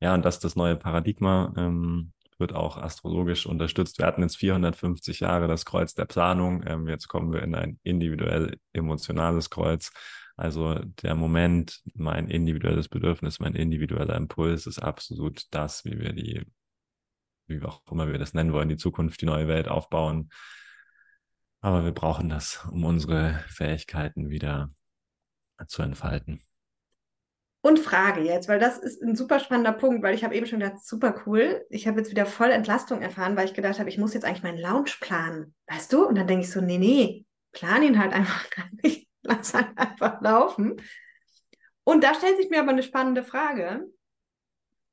Ja, 0.00 0.14
und 0.14 0.24
das 0.24 0.40
das 0.40 0.56
neue 0.56 0.76
Paradigma. 0.76 1.52
Ähm, 1.56 2.12
wird 2.36 2.52
auch 2.52 2.76
astrologisch 2.76 3.46
unterstützt. 3.46 3.98
Wir 3.98 4.06
hatten 4.06 4.22
jetzt 4.22 4.36
450 4.36 5.20
Jahre 5.20 5.46
das 5.46 5.64
Kreuz 5.64 5.94
der 5.94 6.04
Planung. 6.04 6.64
Ähm, 6.66 6.88
jetzt 6.88 7.06
kommen 7.06 7.32
wir 7.32 7.42
in 7.42 7.54
ein 7.54 7.78
individuell 7.84 8.58
emotionales 8.72 9.50
Kreuz. 9.50 9.92
Also 10.36 10.74
der 11.02 11.14
Moment, 11.14 11.80
mein 11.94 12.28
individuelles 12.28 12.88
Bedürfnis, 12.88 13.38
mein 13.38 13.54
individueller 13.54 14.16
Impuls 14.16 14.66
ist 14.66 14.80
absolut 14.80 15.44
das, 15.52 15.84
wie 15.84 15.98
wir 16.00 16.12
die, 16.12 16.44
wie 17.46 17.62
auch 17.62 17.82
immer 17.90 18.10
wir 18.10 18.18
das 18.18 18.34
nennen 18.34 18.52
wollen, 18.52 18.68
die 18.68 18.76
Zukunft, 18.76 19.20
die 19.20 19.26
neue 19.26 19.48
Welt 19.48 19.68
aufbauen. 19.68 20.30
Aber 21.60 21.84
wir 21.84 21.92
brauchen 21.92 22.28
das, 22.28 22.66
um 22.70 22.84
unsere 22.84 23.42
Fähigkeiten 23.48 24.30
wieder 24.30 24.70
zu 25.66 25.82
entfalten. 25.82 26.42
Und 27.62 27.78
Frage 27.78 28.20
jetzt, 28.20 28.46
weil 28.46 28.58
das 28.58 28.76
ist 28.76 29.02
ein 29.02 29.16
super 29.16 29.40
spannender 29.40 29.72
Punkt, 29.72 30.02
weil 30.02 30.14
ich 30.14 30.22
habe 30.22 30.34
eben 30.34 30.44
schon 30.44 30.60
gedacht, 30.60 30.84
super 30.84 31.22
cool. 31.24 31.64
Ich 31.70 31.86
habe 31.86 31.98
jetzt 31.98 32.10
wieder 32.10 32.26
voll 32.26 32.50
Entlastung 32.50 33.00
erfahren, 33.00 33.36
weil 33.36 33.46
ich 33.46 33.54
gedacht 33.54 33.78
habe, 33.78 33.88
ich 33.88 33.96
muss 33.96 34.12
jetzt 34.12 34.26
eigentlich 34.26 34.42
meinen 34.42 34.58
Lounge 34.58 34.90
planen. 35.00 35.54
Weißt 35.66 35.90
du? 35.90 36.06
Und 36.06 36.16
dann 36.16 36.26
denke 36.26 36.44
ich 36.44 36.50
so, 36.50 36.60
nee, 36.60 36.76
nee, 36.76 37.24
plan 37.52 37.82
ihn 37.82 37.98
halt 37.98 38.12
einfach 38.12 38.50
gar 38.54 38.66
nicht. 38.82 39.08
Lass 39.22 39.54
halt 39.54 39.78
einfach 39.78 40.20
laufen. 40.20 40.76
Und 41.84 42.04
da 42.04 42.14
stellt 42.14 42.36
sich 42.36 42.50
mir 42.50 42.60
aber 42.60 42.72
eine 42.72 42.82
spannende 42.82 43.22
Frage. 43.22 43.86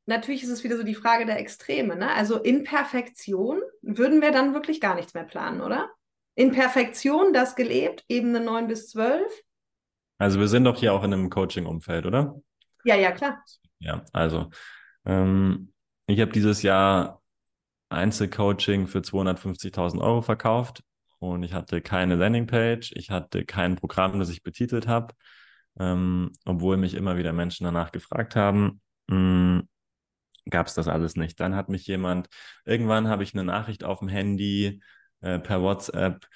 Natürlich 0.06 0.44
ist 0.44 0.50
es 0.50 0.64
wieder 0.64 0.78
so 0.78 0.84
die 0.84 0.96
Frage 0.96 1.26
der 1.26 1.40
Extreme. 1.40 1.96
Ne? 1.96 2.12
Also 2.14 2.38
in 2.38 2.64
Perfektion 2.64 3.62
würden 3.82 4.22
wir 4.22 4.32
dann 4.32 4.54
wirklich 4.54 4.82
gar 4.82 4.96
nichts 4.96 5.14
mehr 5.14 5.24
planen, 5.24 5.62
oder? 5.62 5.90
In 6.36 6.52
Perfektion 6.52 7.34
das 7.34 7.56
gelebt, 7.56 8.04
Ebene 8.08 8.40
9 8.40 8.68
bis 8.68 8.90
12. 8.90 9.22
Also 10.18 10.40
wir 10.40 10.48
sind 10.48 10.64
doch 10.64 10.78
hier 10.78 10.94
auch 10.94 11.04
in 11.04 11.14
einem 11.14 11.30
Coaching-Umfeld, 11.30 12.06
oder? 12.06 12.36
Ja, 12.84 12.96
ja, 12.96 13.12
klar. 13.12 13.44
Ja, 13.80 14.04
also 14.14 14.50
ähm, 15.06 15.74
ich 16.08 16.20
habe 16.20 16.32
dieses 16.32 16.62
Jahr 16.62 17.22
Einzelcoaching 17.90 18.88
für 18.88 19.00
250.000 19.00 20.00
Euro 20.00 20.22
verkauft 20.22 20.84
und 21.20 21.44
ich 21.44 21.54
hatte 21.54 21.82
keine 21.82 22.16
Landingpage, 22.16 22.94
ich 22.96 23.12
hatte 23.12 23.46
kein 23.46 23.76
Programm, 23.76 24.20
das 24.20 24.30
ich 24.30 24.44
betitelt 24.44 24.88
habe, 24.88 25.14
ähm, 25.80 26.32
obwohl 26.46 26.78
mich 26.78 26.94
immer 26.94 27.18
wieder 27.18 27.34
Menschen 27.34 27.66
danach 27.66 27.92
gefragt 27.92 28.36
haben. 28.36 28.82
Hm, 29.10 29.68
gab 30.50 30.68
es 30.68 30.74
das 30.74 30.88
alles 30.88 31.16
nicht. 31.16 31.40
Dann 31.40 31.56
hat 31.56 31.70
mich 31.70 31.88
jemand, 31.88 32.28
irgendwann 32.66 33.08
habe 33.08 33.24
ich 33.24 33.34
eine 33.34 33.44
Nachricht 33.44 33.84
auf 33.84 34.00
dem 34.00 34.08
Handy 34.08 34.82
äh, 35.22 35.40
per 35.40 35.62
WhatsApp, 35.62 36.28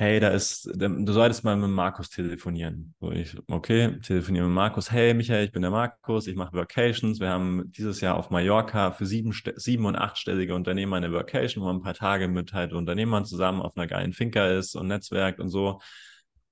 hey, 0.00 0.20
da 0.20 0.28
ist, 0.28 0.70
du 0.76 1.12
solltest 1.12 1.42
mal 1.42 1.56
mit 1.56 1.70
Markus 1.70 2.08
telefonieren. 2.08 2.94
So 3.00 3.10
ich, 3.10 3.36
okay, 3.48 3.98
telefoniere 4.00 4.46
mit 4.46 4.54
Markus. 4.54 4.92
Hey, 4.92 5.12
Michael, 5.12 5.44
ich 5.44 5.50
bin 5.50 5.62
der 5.62 5.72
Markus, 5.72 6.28
ich 6.28 6.36
mache 6.36 6.52
Workations. 6.52 7.18
Wir 7.18 7.30
haben 7.30 7.72
dieses 7.72 8.00
Jahr 8.00 8.16
auf 8.16 8.30
Mallorca 8.30 8.92
für 8.92 9.06
sieben, 9.06 9.32
sieben 9.56 9.86
und 9.86 9.96
achtstellige 9.96 10.54
Unternehmer 10.54 10.96
eine 10.96 11.12
Workation, 11.12 11.64
wo 11.64 11.66
man 11.66 11.78
ein 11.78 11.82
paar 11.82 11.94
Tage 11.94 12.28
mit 12.28 12.52
halt 12.52 12.74
Unternehmern 12.74 13.24
zusammen 13.24 13.60
auf 13.60 13.76
einer 13.76 13.88
geilen 13.88 14.12
Finca 14.12 14.46
ist 14.46 14.76
und 14.76 14.86
Netzwerk 14.86 15.40
und 15.40 15.48
so. 15.48 15.80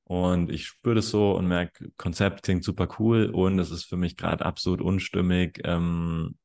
Und 0.03 0.51
ich 0.51 0.67
spüre 0.67 0.97
das 0.97 1.11
so 1.11 1.37
und 1.37 1.47
merke, 1.47 1.91
Konzept 1.97 2.43
klingt 2.43 2.65
super 2.65 2.89
cool 2.99 3.27
und 3.27 3.61
es 3.61 3.71
ist 3.71 3.85
für 3.85 3.97
mich 3.97 4.17
gerade 4.17 4.45
absolut 4.45 4.81
unstimmig, 4.81 5.61
ähm, 5.63 6.37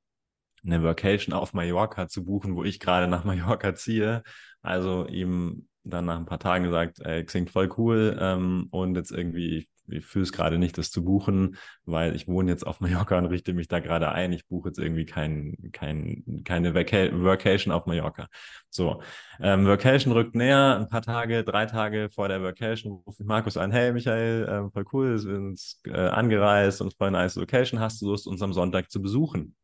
eine 0.65 0.83
Workation 0.83 1.33
auf 1.33 1.53
Mallorca 1.53 2.07
zu 2.07 2.23
buchen, 2.23 2.55
wo 2.55 2.63
ich 2.63 2.79
gerade 2.79 3.07
nach 3.07 3.23
Mallorca 3.25 3.75
ziehe. 3.75 4.23
Also 4.61 5.07
ihm 5.07 5.67
dann 5.83 6.05
nach 6.05 6.17
ein 6.17 6.25
paar 6.25 6.39
Tagen 6.39 6.65
gesagt, 6.65 6.99
ey, 6.99 7.25
klingt 7.25 7.49
voll 7.49 7.69
cool 7.77 8.17
ähm, 8.19 8.67
und 8.71 8.95
jetzt 8.95 9.11
irgendwie, 9.11 9.67
ich 9.87 10.05
fühle 10.05 10.23
es 10.23 10.31
gerade 10.31 10.57
nicht, 10.59 10.77
das 10.77 10.91
zu 10.91 11.03
buchen, 11.03 11.57
weil 11.85 12.15
ich 12.15 12.27
wohne 12.27 12.51
jetzt 12.51 12.65
auf 12.65 12.79
Mallorca 12.79 13.17
und 13.17 13.25
richte 13.25 13.53
mich 13.53 13.67
da 13.67 13.79
gerade 13.79 14.11
ein. 14.11 14.31
Ich 14.31 14.47
buche 14.47 14.69
jetzt 14.69 14.77
irgendwie 14.77 15.05
kein, 15.05 15.57
kein, 15.71 16.43
keine 16.45 16.75
Vaca 16.75 17.09
Workation 17.19 17.73
auf 17.73 17.87
Mallorca. 17.87 18.27
So, 18.69 19.01
ähm, 19.39 19.65
Workation 19.65 20.13
rückt 20.13 20.35
näher, 20.35 20.77
ein 20.79 20.89
paar 20.89 21.01
Tage, 21.01 21.43
drei 21.43 21.65
Tage 21.65 22.09
vor 22.13 22.27
der 22.27 22.41
Workation 22.43 22.93
rufe 23.05 23.23
ich 23.23 23.27
Markus 23.27 23.57
an, 23.57 23.71
hey 23.71 23.91
Michael, 23.91 24.43
äh, 24.47 24.71
voll 24.71 24.85
cool, 24.93 25.11
wir 25.11 25.19
sind 25.19 25.59
äh, 25.85 25.91
angereist 26.09 26.81
und 26.81 26.93
voll 26.95 27.11
nice 27.11 27.35
Location, 27.35 27.79
hast 27.79 28.01
du 28.01 28.07
Lust, 28.07 28.27
uns 28.27 28.41
am 28.41 28.53
Sonntag 28.53 28.91
zu 28.91 29.01
besuchen? 29.01 29.55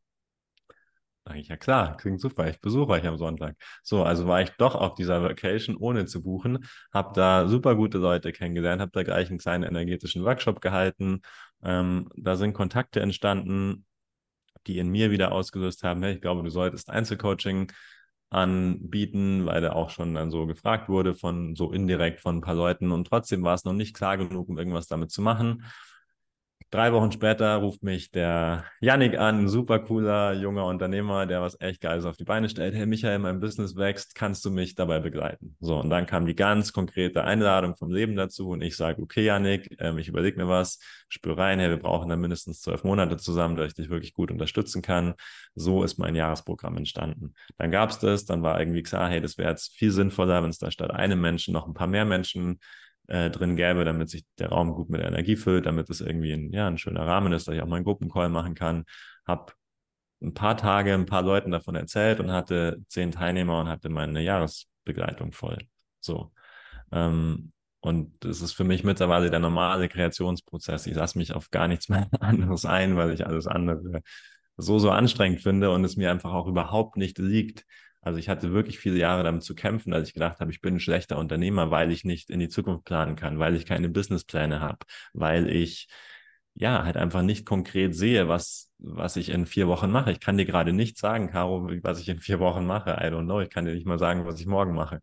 Sag 1.28 1.36
ich, 1.36 1.48
ja 1.48 1.56
klar, 1.58 1.96
klingt 1.98 2.20
super, 2.22 2.48
ich 2.48 2.58
besuche 2.60 2.92
euch 2.92 3.06
am 3.06 3.18
Sonntag. 3.18 3.54
So, 3.82 4.02
also 4.02 4.26
war 4.26 4.40
ich 4.40 4.48
doch 4.52 4.74
auf 4.74 4.94
dieser 4.94 5.22
Vacation 5.22 5.76
ohne 5.76 6.06
zu 6.06 6.22
buchen, 6.22 6.66
habe 6.92 7.12
da 7.14 7.46
super 7.48 7.74
gute 7.76 7.98
Leute 7.98 8.32
kennengelernt, 8.32 8.80
habe 8.80 8.92
da 8.94 9.02
gleich 9.02 9.28
einen 9.28 9.38
kleinen 9.38 9.64
energetischen 9.64 10.24
Workshop 10.24 10.62
gehalten. 10.62 11.20
Ähm, 11.62 12.08
da 12.16 12.36
sind 12.36 12.54
Kontakte 12.54 13.00
entstanden, 13.00 13.84
die 14.66 14.78
in 14.78 14.88
mir 14.88 15.10
wieder 15.10 15.32
ausgelöst 15.32 15.84
haben, 15.84 16.02
hey, 16.02 16.14
ich 16.14 16.20
glaube, 16.22 16.42
du 16.42 16.50
solltest 16.50 16.90
Einzelcoaching 16.90 17.70
anbieten, 18.30 19.46
weil 19.46 19.64
er 19.64 19.76
auch 19.76 19.90
schon 19.90 20.14
dann 20.14 20.30
so 20.30 20.46
gefragt 20.46 20.88
wurde 20.88 21.14
von 21.14 21.56
so 21.56 21.72
indirekt 21.72 22.20
von 22.20 22.38
ein 22.38 22.42
paar 22.42 22.54
Leuten 22.54 22.92
und 22.92 23.06
trotzdem 23.06 23.42
war 23.42 23.54
es 23.54 23.64
noch 23.64 23.72
nicht 23.74 23.94
klar 23.94 24.18
genug, 24.18 24.48
um 24.48 24.58
irgendwas 24.58 24.86
damit 24.86 25.10
zu 25.10 25.22
machen. 25.22 25.64
Drei 26.70 26.92
Wochen 26.92 27.10
später 27.10 27.56
ruft 27.56 27.82
mich 27.82 28.10
der 28.10 28.62
Yannick 28.80 29.18
an, 29.18 29.44
ein 29.44 29.48
super 29.48 29.78
cooler 29.78 30.34
junger 30.34 30.66
Unternehmer, 30.66 31.24
der 31.24 31.40
was 31.40 31.58
echt 31.62 31.80
Geiles 31.80 32.04
auf 32.04 32.18
die 32.18 32.24
Beine 32.24 32.50
stellt. 32.50 32.74
Hey 32.74 32.84
Michael, 32.84 33.20
mein 33.20 33.40
Business 33.40 33.74
wächst, 33.74 34.14
kannst 34.14 34.44
du 34.44 34.50
mich 34.50 34.74
dabei 34.74 35.00
begleiten? 35.00 35.56
So, 35.60 35.76
und 35.78 35.88
dann 35.88 36.04
kam 36.04 36.26
die 36.26 36.34
ganz 36.34 36.74
konkrete 36.74 37.24
Einladung 37.24 37.74
vom 37.74 37.90
Leben 37.90 38.16
dazu 38.16 38.50
und 38.50 38.60
ich 38.60 38.76
sage, 38.76 39.00
okay 39.00 39.24
Yannick, 39.24 39.76
ähm, 39.80 39.96
ich 39.96 40.08
überlege 40.08 40.36
mir 40.36 40.46
was, 40.46 40.78
spür 41.08 41.38
rein, 41.38 41.58
hey, 41.58 41.70
wir 41.70 41.78
brauchen 41.78 42.10
dann 42.10 42.20
mindestens 42.20 42.60
zwölf 42.60 42.84
Monate 42.84 43.16
zusammen, 43.16 43.56
dass 43.56 43.68
ich 43.68 43.74
dich 43.74 43.88
wirklich 43.88 44.12
gut 44.12 44.30
unterstützen 44.30 44.82
kann. 44.82 45.14
So 45.54 45.82
ist 45.84 45.96
mein 45.96 46.14
Jahresprogramm 46.14 46.76
entstanden. 46.76 47.32
Dann 47.56 47.70
gab 47.70 47.88
es 47.88 47.98
das, 47.98 48.26
dann 48.26 48.42
war 48.42 48.60
irgendwie 48.60 48.82
klar, 48.82 49.08
hey, 49.08 49.22
das 49.22 49.38
wäre 49.38 49.48
jetzt 49.48 49.74
viel 49.74 49.90
sinnvoller, 49.90 50.42
wenn 50.42 50.50
es 50.50 50.58
da 50.58 50.70
statt 50.70 50.90
einem 50.90 51.22
Menschen 51.22 51.54
noch 51.54 51.66
ein 51.66 51.72
paar 51.72 51.86
mehr 51.86 52.04
Menschen 52.04 52.58
äh, 53.08 53.30
drin 53.30 53.56
gäbe, 53.56 53.84
damit 53.84 54.10
sich 54.10 54.24
der 54.38 54.50
Raum 54.50 54.74
gut 54.74 54.90
mit 54.90 55.00
Energie 55.02 55.36
füllt, 55.36 55.66
damit 55.66 55.90
es 55.90 56.00
irgendwie 56.00 56.32
ein, 56.32 56.52
ja, 56.52 56.66
ein 56.66 56.78
schöner 56.78 57.06
Rahmen 57.06 57.32
ist, 57.32 57.48
dass 57.48 57.54
ich 57.54 57.62
auch 57.62 57.66
mal 57.66 57.76
einen 57.76 57.84
Gruppencall 57.84 58.28
machen 58.28 58.54
kann. 58.54 58.84
Habe 59.26 59.52
ein 60.22 60.34
paar 60.34 60.56
Tage 60.56 60.94
ein 60.94 61.06
paar 61.06 61.22
Leuten 61.22 61.50
davon 61.50 61.74
erzählt 61.74 62.20
und 62.20 62.32
hatte 62.32 62.78
zehn 62.88 63.12
Teilnehmer 63.12 63.60
und 63.60 63.68
hatte 63.68 63.88
meine 63.88 64.22
Jahresbegleitung 64.22 65.32
voll. 65.32 65.58
So. 66.00 66.32
Ähm, 66.92 67.52
und 67.80 68.12
das 68.24 68.42
ist 68.42 68.52
für 68.52 68.64
mich 68.64 68.84
mittlerweile 68.84 69.30
der 69.30 69.38
normale 69.40 69.88
Kreationsprozess. 69.88 70.86
Ich 70.86 70.94
lasse 70.94 71.18
mich 71.18 71.32
auf 71.32 71.50
gar 71.50 71.68
nichts 71.68 71.88
mehr 71.88 72.08
anderes 72.20 72.66
ein, 72.66 72.96
weil 72.96 73.12
ich 73.12 73.26
alles 73.26 73.46
andere 73.46 74.02
so, 74.56 74.78
so 74.78 74.90
anstrengend 74.90 75.40
finde 75.40 75.70
und 75.70 75.84
es 75.84 75.96
mir 75.96 76.10
einfach 76.10 76.32
auch 76.32 76.48
überhaupt 76.48 76.96
nicht 76.96 77.18
liegt, 77.18 77.64
also 78.00 78.18
ich 78.18 78.28
hatte 78.28 78.52
wirklich 78.52 78.78
viele 78.78 78.98
Jahre 78.98 79.24
damit 79.24 79.42
zu 79.42 79.54
kämpfen, 79.54 79.92
als 79.92 80.08
ich 80.08 80.14
gedacht 80.14 80.40
habe, 80.40 80.50
ich 80.50 80.60
bin 80.60 80.74
ein 80.76 80.80
schlechter 80.80 81.18
Unternehmer, 81.18 81.70
weil 81.70 81.92
ich 81.92 82.04
nicht 82.04 82.30
in 82.30 82.40
die 82.40 82.48
Zukunft 82.48 82.84
planen 82.84 83.16
kann, 83.16 83.38
weil 83.38 83.54
ich 83.56 83.66
keine 83.66 83.88
Businesspläne 83.88 84.60
habe, 84.60 84.78
weil 85.12 85.48
ich 85.48 85.88
ja 86.54 86.84
halt 86.84 86.96
einfach 86.96 87.22
nicht 87.22 87.46
konkret 87.46 87.94
sehe, 87.94 88.28
was, 88.28 88.70
was 88.78 89.16
ich 89.16 89.30
in 89.30 89.46
vier 89.46 89.68
Wochen 89.68 89.90
mache. 89.90 90.12
Ich 90.12 90.20
kann 90.20 90.36
dir 90.36 90.46
gerade 90.46 90.72
nicht 90.72 90.98
sagen, 90.98 91.30
Caro, 91.30 91.68
was 91.82 92.00
ich 92.00 92.08
in 92.08 92.18
vier 92.18 92.40
Wochen 92.40 92.66
mache. 92.66 92.90
I 92.90 93.06
don't 93.12 93.24
know. 93.24 93.40
Ich 93.40 93.50
kann 93.50 93.64
dir 93.64 93.74
nicht 93.74 93.86
mal 93.86 93.98
sagen, 93.98 94.26
was 94.26 94.40
ich 94.40 94.46
morgen 94.46 94.74
mache. 94.74 95.00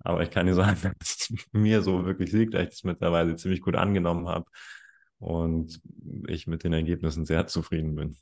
Aber 0.00 0.22
ich 0.22 0.30
kann 0.30 0.46
dir 0.46 0.54
sagen, 0.54 0.78
dass 0.98 1.28
es 1.30 1.46
mir 1.52 1.82
so 1.82 2.04
wirklich 2.04 2.32
liegt, 2.32 2.54
dass 2.54 2.62
ich 2.64 2.74
es 2.74 2.84
mittlerweile 2.84 3.36
ziemlich 3.36 3.60
gut 3.62 3.76
angenommen 3.76 4.28
habe 4.28 4.46
und 5.18 5.80
ich 6.28 6.46
mit 6.46 6.64
den 6.64 6.72
Ergebnissen 6.72 7.24
sehr 7.26 7.46
zufrieden 7.46 7.94
bin. 7.94 8.16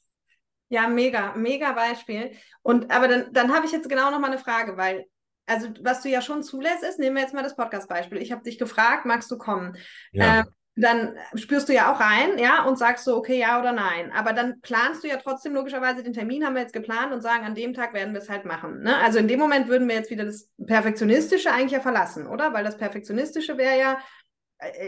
Ja, 0.69 0.89
mega, 0.89 1.35
mega 1.37 1.73
Beispiel. 1.73 2.33
Und 2.62 2.91
aber 2.91 3.09
dann, 3.09 3.33
dann 3.33 3.55
habe 3.55 3.67
ich 3.67 3.73
jetzt 3.73 3.89
genau 3.89 4.11
noch 4.11 4.19
mal 4.19 4.31
eine 4.31 4.39
Frage, 4.39 4.77
weil, 4.77 5.07
also 5.47 5.69
was 5.81 6.03
du 6.03 6.09
ja 6.09 6.21
schon 6.21 6.43
zulässt, 6.43 6.83
ist, 6.83 6.99
nehmen 6.99 7.17
wir 7.17 7.23
jetzt 7.23 7.35
mal 7.35 7.43
das 7.43 7.57
Podcast-Beispiel. 7.57 8.21
Ich 8.21 8.33
habe 8.33 8.43
dich 8.43 8.59
gefragt, 8.59 9.05
magst 9.05 9.31
du 9.31 9.39
kommen? 9.39 9.77
Ja. 10.12 10.41
Ähm, 10.41 10.47
dann 10.79 11.17
spürst 11.35 11.71
du 11.71 11.73
ja 11.73 11.91
auch 11.91 12.01
rein, 12.01 12.39
ja, 12.39 12.64
und 12.64 12.79
sagst 12.79 13.07
so, 13.07 13.17
okay, 13.17 13.39
ja 13.39 13.59
oder 13.59 13.73
nein. 13.73 14.12
Aber 14.12 14.35
dann 14.35 14.61
planst 14.61 15.03
du 15.03 15.09
ja 15.09 15.17
trotzdem 15.17 15.55
logischerweise 15.55 16.03
den 16.03 16.12
Termin, 16.12 16.45
haben 16.45 16.55
wir 16.55 16.61
jetzt 16.61 16.75
geplant 16.75 17.14
und 17.14 17.23
sagen, 17.23 17.47
an 17.47 17.55
dem 17.55 17.73
Tag 17.73 17.95
werden 17.95 18.12
wir 18.12 18.21
es 18.21 18.29
halt 18.29 18.45
machen. 18.45 18.83
Ne? 18.83 18.95
Also 18.99 19.19
in 19.19 19.27
dem 19.27 19.41
Moment 19.41 19.69
würden 19.69 19.89
wir 19.89 19.95
jetzt 19.95 20.11
wieder 20.11 20.27
das 20.27 20.51
Perfektionistische 20.67 21.51
eigentlich 21.51 21.73
ja 21.73 21.81
verlassen, 21.81 22.27
oder? 22.27 22.53
Weil 22.53 22.62
das 22.62 22.77
Perfektionistische 22.77 23.57
wäre 23.57 23.79
ja, 23.79 23.99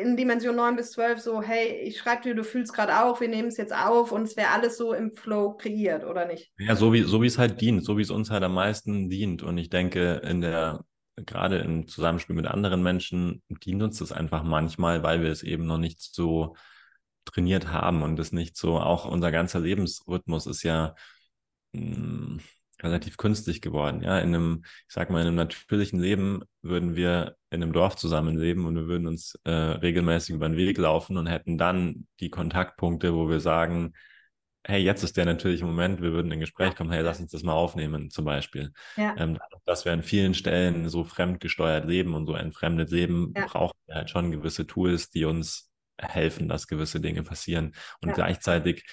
in 0.00 0.16
Dimension 0.16 0.56
9 0.56 0.76
bis 0.76 0.92
12 0.92 1.20
so, 1.20 1.42
hey, 1.42 1.80
ich 1.82 1.98
schreibe 1.98 2.22
dir, 2.22 2.34
du 2.34 2.42
fühlst 2.42 2.72
gerade 2.72 3.02
auch, 3.02 3.20
wir 3.20 3.28
nehmen 3.28 3.48
es 3.48 3.58
jetzt 3.58 3.74
auf 3.74 4.12
und 4.12 4.22
es 4.22 4.36
wäre 4.36 4.50
alles 4.50 4.78
so 4.78 4.94
im 4.94 5.14
Flow 5.14 5.56
kreiert, 5.56 6.04
oder 6.04 6.26
nicht? 6.26 6.52
Ja, 6.58 6.74
so 6.74 6.92
wie, 6.92 7.02
so 7.02 7.22
es 7.22 7.36
halt 7.36 7.60
dient, 7.60 7.84
so 7.84 7.98
wie 7.98 8.02
es 8.02 8.10
uns 8.10 8.30
halt 8.30 8.42
am 8.42 8.54
meisten 8.54 9.10
dient. 9.10 9.42
Und 9.42 9.58
ich 9.58 9.68
denke, 9.68 10.22
in 10.24 10.40
der, 10.40 10.84
gerade 11.16 11.58
im 11.58 11.86
Zusammenspiel 11.86 12.34
mit 12.34 12.46
anderen 12.46 12.82
Menschen, 12.82 13.42
dient 13.48 13.82
uns 13.82 13.98
das 13.98 14.10
einfach 14.12 14.42
manchmal, 14.42 15.02
weil 15.02 15.22
wir 15.22 15.30
es 15.30 15.42
eben 15.42 15.66
noch 15.66 15.78
nicht 15.78 16.00
so 16.00 16.56
trainiert 17.26 17.68
haben 17.68 18.02
und 18.02 18.18
es 18.18 18.32
nicht 18.32 18.56
so, 18.56 18.78
auch 18.78 19.04
unser 19.04 19.30
ganzer 19.30 19.60
Lebensrhythmus 19.60 20.46
ist 20.46 20.62
ja, 20.62 20.94
hm, 21.74 22.40
relativ 22.82 23.16
künstlich 23.16 23.60
geworden. 23.60 24.02
Ja, 24.02 24.18
in 24.18 24.34
einem, 24.34 24.62
ich 24.64 24.94
sag 24.94 25.10
mal, 25.10 25.20
in 25.20 25.28
einem 25.28 25.36
natürlichen 25.36 26.00
Leben 26.00 26.42
würden 26.62 26.96
wir 26.96 27.36
in 27.50 27.62
einem 27.62 27.72
Dorf 27.72 27.96
zusammenleben 27.96 28.66
und 28.66 28.76
wir 28.76 28.86
würden 28.86 29.06
uns 29.06 29.38
äh, 29.44 29.50
regelmäßig 29.50 30.34
über 30.34 30.48
den 30.48 30.56
Weg 30.56 30.78
laufen 30.78 31.16
und 31.16 31.26
hätten 31.26 31.58
dann 31.58 32.06
die 32.20 32.30
Kontaktpunkte, 32.30 33.14
wo 33.14 33.28
wir 33.28 33.40
sagen, 33.40 33.94
hey, 34.64 34.82
jetzt 34.82 35.02
ist 35.02 35.16
der 35.16 35.24
natürliche 35.24 35.64
Moment, 35.64 36.02
wir 36.02 36.12
würden 36.12 36.30
in 36.30 36.40
Gespräch 36.40 36.76
kommen, 36.76 36.90
hey, 36.90 37.02
lass 37.02 37.20
uns 37.20 37.30
das 37.30 37.42
mal 37.42 37.54
aufnehmen, 37.54 38.10
zum 38.10 38.26
Beispiel. 38.26 38.72
Ja. 38.96 39.14
Ähm, 39.16 39.38
dass 39.64 39.84
wir 39.84 39.92
an 39.92 40.02
vielen 40.02 40.34
Stellen 40.34 40.88
so 40.88 41.04
fremdgesteuert 41.04 41.86
leben 41.86 42.14
und 42.14 42.26
so 42.26 42.34
ein 42.34 42.52
fremdes 42.52 42.90
Leben, 42.90 43.32
ja. 43.34 43.46
brauchen 43.46 43.78
wir 43.86 43.96
halt 43.96 44.10
schon 44.10 44.30
gewisse 44.30 44.66
Tools, 44.66 45.10
die 45.10 45.24
uns 45.24 45.70
helfen, 45.98 46.48
dass 46.48 46.68
gewisse 46.68 47.00
Dinge 47.00 47.22
passieren. 47.22 47.74
Und 48.02 48.10
ja. 48.10 48.14
gleichzeitig 48.14 48.84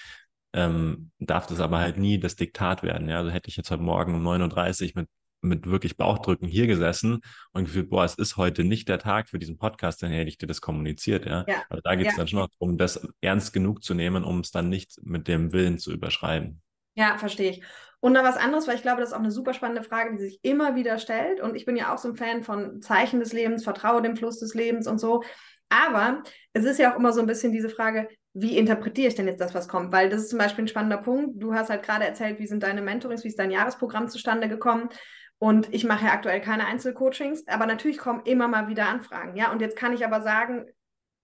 ähm, 0.56 1.12
darf 1.20 1.48
das 1.48 1.60
aber 1.60 1.80
halt 1.80 1.98
nie 1.98 2.18
das 2.18 2.38
Diktat 2.38 2.82
werden. 2.82 3.10
Ja? 3.10 3.18
Also 3.18 3.30
hätte 3.30 3.50
ich 3.50 3.58
jetzt 3.58 3.70
heute 3.70 3.84
Morgen 3.84 4.16
um 4.16 4.26
9.30 4.26 4.96
Uhr 4.96 5.02
mit, 5.02 5.10
mit 5.42 5.70
wirklich 5.70 5.98
Bauchdrücken 5.98 6.48
hier 6.48 6.66
gesessen 6.66 7.20
und 7.52 7.66
gefühlt, 7.66 7.90
boah, 7.90 8.06
es 8.06 8.16
ist 8.16 8.38
heute 8.38 8.64
nicht 8.64 8.88
der 8.88 8.98
Tag 8.98 9.30
für 9.30 9.38
diesen 9.38 9.58
Podcast, 9.58 10.02
dann 10.02 10.12
hätte 10.12 10.30
ich 10.30 10.38
dir 10.38 10.48
das 10.48 10.62
kommuniziert. 10.62 11.26
Ja? 11.26 11.44
ja. 11.48 11.64
Also 11.70 11.82
da 11.84 11.96
geht 11.96 12.08
es 12.08 12.14
ja. 12.14 12.18
dann 12.20 12.28
schon 12.30 12.40
noch 12.40 12.50
darum, 12.58 12.78
das 12.78 13.06
ernst 13.20 13.52
genug 13.52 13.84
zu 13.84 13.94
nehmen, 13.94 14.24
um 14.24 14.40
es 14.40 14.52
dann 14.52 14.70
nicht 14.70 14.98
mit 15.04 15.28
dem 15.28 15.52
Willen 15.52 15.78
zu 15.78 15.92
überschreiben. 15.92 16.62
Ja, 16.96 17.18
verstehe 17.18 17.52
ich. 17.52 17.62
Und 18.00 18.14
noch 18.14 18.24
was 18.24 18.38
anderes, 18.38 18.68
weil 18.68 18.76
ich 18.76 18.82
glaube, 18.82 19.02
das 19.02 19.10
ist 19.10 19.16
auch 19.16 19.20
eine 19.20 19.32
super 19.32 19.54
spannende 19.54 19.84
Frage, 19.84 20.16
die 20.16 20.24
sich 20.24 20.40
immer 20.42 20.76
wieder 20.76 21.00
stellt. 21.00 21.42
Und 21.42 21.56
ich 21.56 21.66
bin 21.66 21.76
ja 21.76 21.94
auch 21.94 21.98
so 21.98 22.08
ein 22.08 22.16
Fan 22.16 22.44
von 22.44 22.82
Zeichen 22.82 23.20
des 23.20 23.34
Lebens, 23.34 23.64
vertraue 23.66 24.02
dem 24.02 24.16
Fluss 24.16 24.40
des 24.40 24.54
Lebens 24.54 24.88
und 24.88 25.00
so. 25.00 25.24
Aber 25.68 26.24
es 26.54 26.64
ist 26.64 26.80
ja 26.80 26.94
auch 26.94 27.00
immer 27.00 27.12
so 27.12 27.20
ein 27.20 27.28
bisschen 27.28 27.52
diese 27.52 27.70
Frage, 27.70 28.08
wie 28.38 28.58
interpretiere 28.58 29.08
ich 29.08 29.16
denn 29.16 29.28
jetzt 29.28 29.40
das, 29.40 29.56
was 29.56 29.70
kommt? 29.70 29.94
Weil 29.94 30.10
das 30.10 30.24
ist 30.24 30.30
zum 30.30 30.40
Beispiel 30.40 30.66
ein 30.66 30.68
spannender 30.68 30.98
Punkt. 30.98 31.42
Du 31.42 31.54
hast 31.54 31.70
halt 31.70 31.84
gerade 31.84 32.04
erzählt, 32.06 32.38
wie 32.38 32.48
sind 32.48 32.64
deine 32.64 32.82
Mentorings, 32.82 33.24
wie 33.24 33.30
ist 33.30 33.40
dein 33.40 33.50
Jahresprogramm 33.50 34.10
zustande 34.10 34.50
gekommen? 34.50 34.90
Und 35.38 35.74
ich 35.74 35.86
mache 35.86 36.06
ja 36.06 36.12
aktuell 36.12 36.42
keine 36.42 36.66
Einzelcoachings, 36.68 37.48
aber 37.48 37.66
natürlich 37.66 37.98
kommen 37.98 38.24
immer 38.26 38.50
mal 38.50 38.68
wieder 38.68 38.88
Anfragen. 38.88 39.38
Ja, 39.38 39.52
und 39.54 39.62
jetzt 39.62 39.78
kann 39.78 39.94
ich 39.94 40.06
aber 40.06 40.22
sagen, 40.22 40.66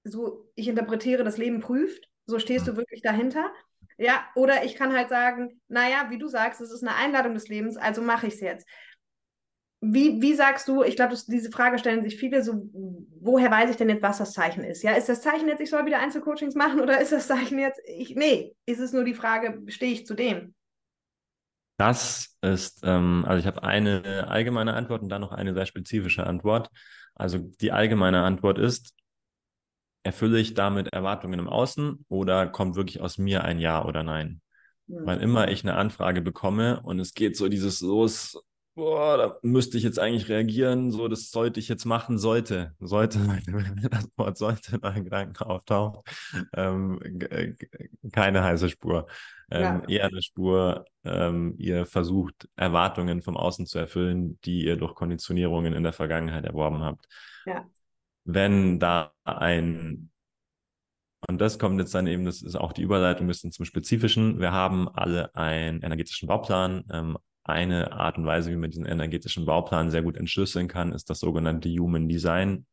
so, 0.06 0.50
ich 0.56 0.70
interpretiere, 0.70 1.26
das 1.26 1.38
Leben 1.38 1.60
prüft, 1.60 2.08
so 2.26 2.40
stehst 2.40 2.68
du 2.68 2.78
wirklich 2.78 3.02
dahinter. 3.02 3.52
Ja, 3.98 4.26
oder 4.36 4.64
ich 4.64 4.76
kann 4.76 4.94
halt 4.94 5.10
sagen, 5.10 5.62
naja, 5.68 6.08
wie 6.10 6.18
du 6.18 6.30
sagst, 6.30 6.62
es 6.62 6.72
ist 6.72 6.82
eine 6.82 6.96
Einladung 6.96 7.34
des 7.34 7.50
Lebens, 7.50 7.76
also 7.76 8.02
mache 8.02 8.28
ich 8.28 8.36
es 8.36 8.40
jetzt. 8.40 8.68
Wie, 9.84 10.22
wie 10.22 10.36
sagst 10.36 10.68
du, 10.68 10.84
ich 10.84 10.96
glaube, 10.96 11.16
diese 11.28 11.50
Frage 11.50 11.80
stellen 11.80 12.04
sich 12.04 12.16
viele, 12.16 12.44
so, 12.44 12.70
woher 13.20 13.50
weiß 13.50 13.72
ich 13.72 13.78
denn 13.78 13.90
jetzt, 13.90 14.04
was 14.04 14.20
das 14.20 14.32
Zeichen 14.32 14.64
ist? 14.64 14.84
Ja, 14.84 14.92
ist 14.92 15.10
das 15.10 15.22
Zeichen 15.22 15.48
jetzt, 15.48 15.60
ich 15.60 15.72
soll 15.72 15.88
wieder 15.88 16.00
Einzelcoachings 16.00 16.54
machen 16.54 16.80
oder 16.80 17.02
ist 17.02 17.12
das 17.12 17.28
Zeichen 17.28 17.58
jetzt, 17.58 17.82
ich, 17.88 18.16
nee, 18.16 18.56
ist 18.68 18.80
es 18.80 18.94
nur 18.94 19.04
die 19.04 19.16
Frage, 19.16 19.60
stehe 19.72 19.92
ich 19.92 20.06
zu 20.06 20.14
dem? 20.14 20.54
Das 21.78 22.38
ist, 22.42 22.82
ähm, 22.84 23.26
also 23.28 23.40
ich 23.40 23.48
habe 23.48 23.64
eine 23.64 24.28
allgemeine 24.28 24.76
Antwort 24.76 25.02
und 25.02 25.10
dann 25.10 25.22
noch 25.22 25.32
eine 25.32 25.56
sehr 25.56 25.66
spezifische 25.66 26.28
Antwort. 26.28 26.70
Also 27.16 27.40
die 27.40 27.72
allgemeine 27.72 28.22
Antwort 28.22 28.60
ist, 28.60 28.94
erfülle 30.04 30.40
ich 30.40 30.54
damit 30.54 30.94
Erwartungen 30.94 31.40
im 31.40 31.50
Außen 31.50 32.06
oder 32.08 32.46
kommt 32.46 32.76
wirklich 32.76 33.02
aus 33.02 33.18
mir 33.18 33.44
ein 33.44 33.58
Ja 33.58 33.84
oder 33.84 34.04
Nein? 34.04 34.42
Mhm. 34.86 35.06
Weil 35.08 35.22
immer 35.22 35.50
ich 35.50 35.64
eine 35.64 35.76
Anfrage 35.76 36.22
bekomme 36.22 36.82
und 36.84 37.00
es 37.00 37.16
geht 37.16 37.36
so 37.36 37.50
dieses 37.50 37.82
los, 37.82 38.40
boah, 38.82 39.16
da 39.16 39.38
müsste 39.44 39.78
ich 39.78 39.84
jetzt 39.84 40.00
eigentlich 40.00 40.28
reagieren, 40.28 40.90
so, 40.90 41.08
das 41.08 41.30
sollte 41.30 41.60
ich 41.60 41.70
jetzt 41.70 41.86
machen, 41.86 42.18
sollte, 42.18 42.74
sollte, 42.80 43.20
wenn 43.46 43.76
das 43.92 44.10
Wort 44.18 44.40
sollte 44.40 44.78
in 44.78 44.82
meinen 44.82 45.04
Gedanken 45.04 45.44
auftaucht, 45.44 46.10
ähm, 46.54 47.00
äh, 47.04 47.54
keine 48.12 48.44
heiße 48.44 48.70
Spur. 48.70 49.06
Ähm, 49.52 49.84
ja. 49.88 49.88
Eher 49.88 50.06
eine 50.06 50.24
Spur, 50.24 50.86
ähm, 51.04 51.54
ihr 51.60 51.86
versucht, 51.86 52.50
Erwartungen 52.56 53.22
vom 53.22 53.38
Außen 53.38 53.68
zu 53.68 53.78
erfüllen, 53.78 54.40
die 54.46 54.66
ihr 54.66 54.78
durch 54.78 54.96
Konditionierungen 54.96 55.74
in 55.74 55.84
der 55.84 55.94
Vergangenheit 55.94 56.46
erworben 56.46 56.82
habt. 56.82 57.06
Ja. 57.46 57.70
Wenn 58.24 58.80
da 58.80 59.14
ein 59.26 60.10
und 61.28 61.40
das 61.40 61.60
kommt 61.60 61.80
jetzt 61.80 61.94
dann 61.94 62.08
eben, 62.08 62.26
das 62.26 62.42
ist 62.42 62.56
auch 62.56 62.74
die 62.74 62.82
Überleitung 62.82 63.26
ein 63.26 63.28
bisschen 63.28 63.52
zum 63.52 63.64
Spezifischen. 63.64 64.40
Wir 64.40 64.52
haben 64.52 64.90
alle 64.90 65.36
einen 65.36 65.84
energetischen 65.84 66.28
Bauplan, 66.28 66.84
ähm, 66.92 67.16
eine 67.44 67.92
Art 67.92 68.18
und 68.18 68.26
Weise, 68.26 68.52
wie 68.52 68.56
man 68.56 68.70
diesen 68.70 68.86
energetischen 68.86 69.46
Bauplan 69.46 69.90
sehr 69.90 70.04
gut 70.04 70.18
entschlüsseln 70.18 70.68
kann, 70.68 70.94
ist 70.94 71.10
das 71.10 71.20
sogenannte 71.20 71.70
Human 71.70 72.08
Design. 72.08 72.66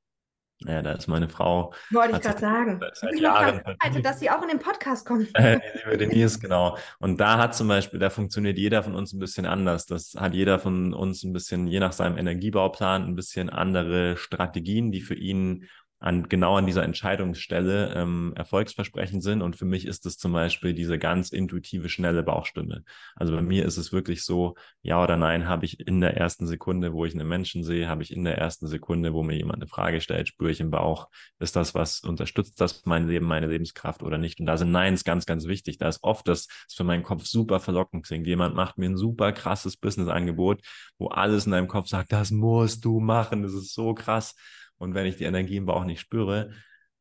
Ja, 0.67 0.83
da 0.83 0.93
ist 0.93 1.07
meine 1.07 1.29
Frau. 1.29 1.73
Wollte 1.93 2.17
ich 2.17 2.23
gerade 2.23 2.41
sagen. 2.41 2.81
Seit 2.93 3.15
ich 3.15 3.21
Jahren. 3.21 3.63
Also, 3.79 4.01
dass 4.01 4.19
sie 4.19 4.29
auch 4.29 4.43
in 4.43 4.49
den 4.49 4.59
Podcast 4.59 5.07
kommt. 5.07 5.29
Äh, 5.39 5.61
liebe 5.85 5.99
Denise, 5.99 6.41
genau. 6.41 6.77
Und 6.99 7.21
da 7.21 7.39
hat 7.39 7.55
zum 7.55 7.69
Beispiel, 7.69 8.01
da 8.01 8.11
funktioniert 8.11 8.59
jeder 8.59 8.83
von 8.83 8.97
uns 8.97 9.13
ein 9.13 9.21
bisschen 9.21 9.47
anders. 9.47 9.87
Das 9.87 10.15
hat 10.19 10.35
jeder 10.35 10.59
von 10.59 10.95
uns 10.95 11.23
ein 11.23 11.33
bisschen, 11.33 11.69
je 11.69 11.79
nach 11.79 11.93
seinem 11.93 12.19
Energiebauplan, 12.19 13.05
ein 13.05 13.15
bisschen 13.15 13.51
andere 13.51 14.17
Strategien, 14.17 14.91
die 14.91 15.01
für 15.01 15.15
ihn 15.15 15.69
an 16.01 16.29
genau 16.29 16.57
an 16.57 16.67
dieser 16.67 16.85
Entscheidungsstelle 16.85 17.93
ähm, 17.95 18.33
erfolgsversprechend 18.37 19.23
sind. 19.23 19.43
Und 19.43 19.57
für 19.57 19.65
mich 19.65 19.87
ist 19.87 20.07
es 20.07 20.17
zum 20.17 20.33
Beispiel 20.33 20.73
diese 20.73 20.99
ganz 20.99 21.31
intuitive, 21.31 21.89
schnelle 21.89 22.23
Bauchstimme. 22.23 22.85
Also 23.17 23.35
bei 23.35 23.43
mir 23.43 23.65
ist 23.65 23.79
es 23.79 23.93
wirklich 23.93 24.25
so, 24.25 24.55
ja 24.83 25.03
oder 25.03 25.17
nein, 25.17 25.49
habe 25.49 25.65
ich 25.65 25.81
in 25.81 26.01
der 26.01 26.17
ersten 26.17 26.47
Sekunde, 26.47 26.93
wo 26.93 27.05
ich 27.05 27.15
einen 27.15 27.29
Menschen 27.29 27.65
sehe, 27.65 27.89
habe 27.89 28.03
ich 28.03 28.13
in 28.13 28.25
der 28.25 28.39
ersten 28.39 28.69
Sekunde, 28.69 29.13
wo 29.13 29.25
mir 29.25 29.37
jemand 29.37 29.57
eine 29.57 29.69
Frage 29.69 30.01
stellt, 30.01 30.29
spüre 30.29 30.53
ich 30.53 30.61
im 30.61 30.71
Bauch, 30.71 31.09
ist 31.41 31.57
das 31.57 31.75
was, 31.75 32.01
unterstützt 32.01 32.61
das 32.61 32.87
mein 32.87 33.09
Leben, 33.09 33.27
meine 33.27 33.49
Lebenskraft 33.49 34.03
oder 34.05 34.19
nicht? 34.19 34.39
Und 34.39 34.47
da 34.47 34.57
sind 34.57 34.71
Neins 34.71 35.03
ganz, 35.03 35.27
ganz 35.27 35.47
wichtig. 35.47 35.79
Da 35.79 35.89
ist 35.89 36.05
oft 36.05 36.29
das, 36.29 36.47
das 36.47 36.75
für 36.75 36.85
meinen 36.85 37.03
Kopf 37.03 37.25
super 37.25 37.59
verlockend 37.59 38.07
klingt. 38.07 38.27
Jemand 38.27 38.55
macht 38.55 38.79
mir 38.79 38.89
ein 38.89 38.97
super 38.97 39.33
krasses 39.33 39.77
Business-Angebot, 39.77 40.61
wo 40.99 41.09
alles 41.09 41.47
in 41.47 41.53
deinem 41.53 41.69
Kopf 41.69 41.89
sagt, 41.89 42.13
das 42.13 42.31
musst 42.31 42.85
du 42.85 43.01
machen, 43.01 43.43
das 43.43 43.53
ist 43.53 43.75
so 43.75 43.95
krass. 43.95 44.37
Und 44.79 44.95
wenn 44.95 45.07
ich 45.07 45.17
die 45.17 45.25
Energie 45.25 45.57
im 45.57 45.67
Bauch 45.67 45.85
nicht 45.85 46.01
spüre, 46.01 46.51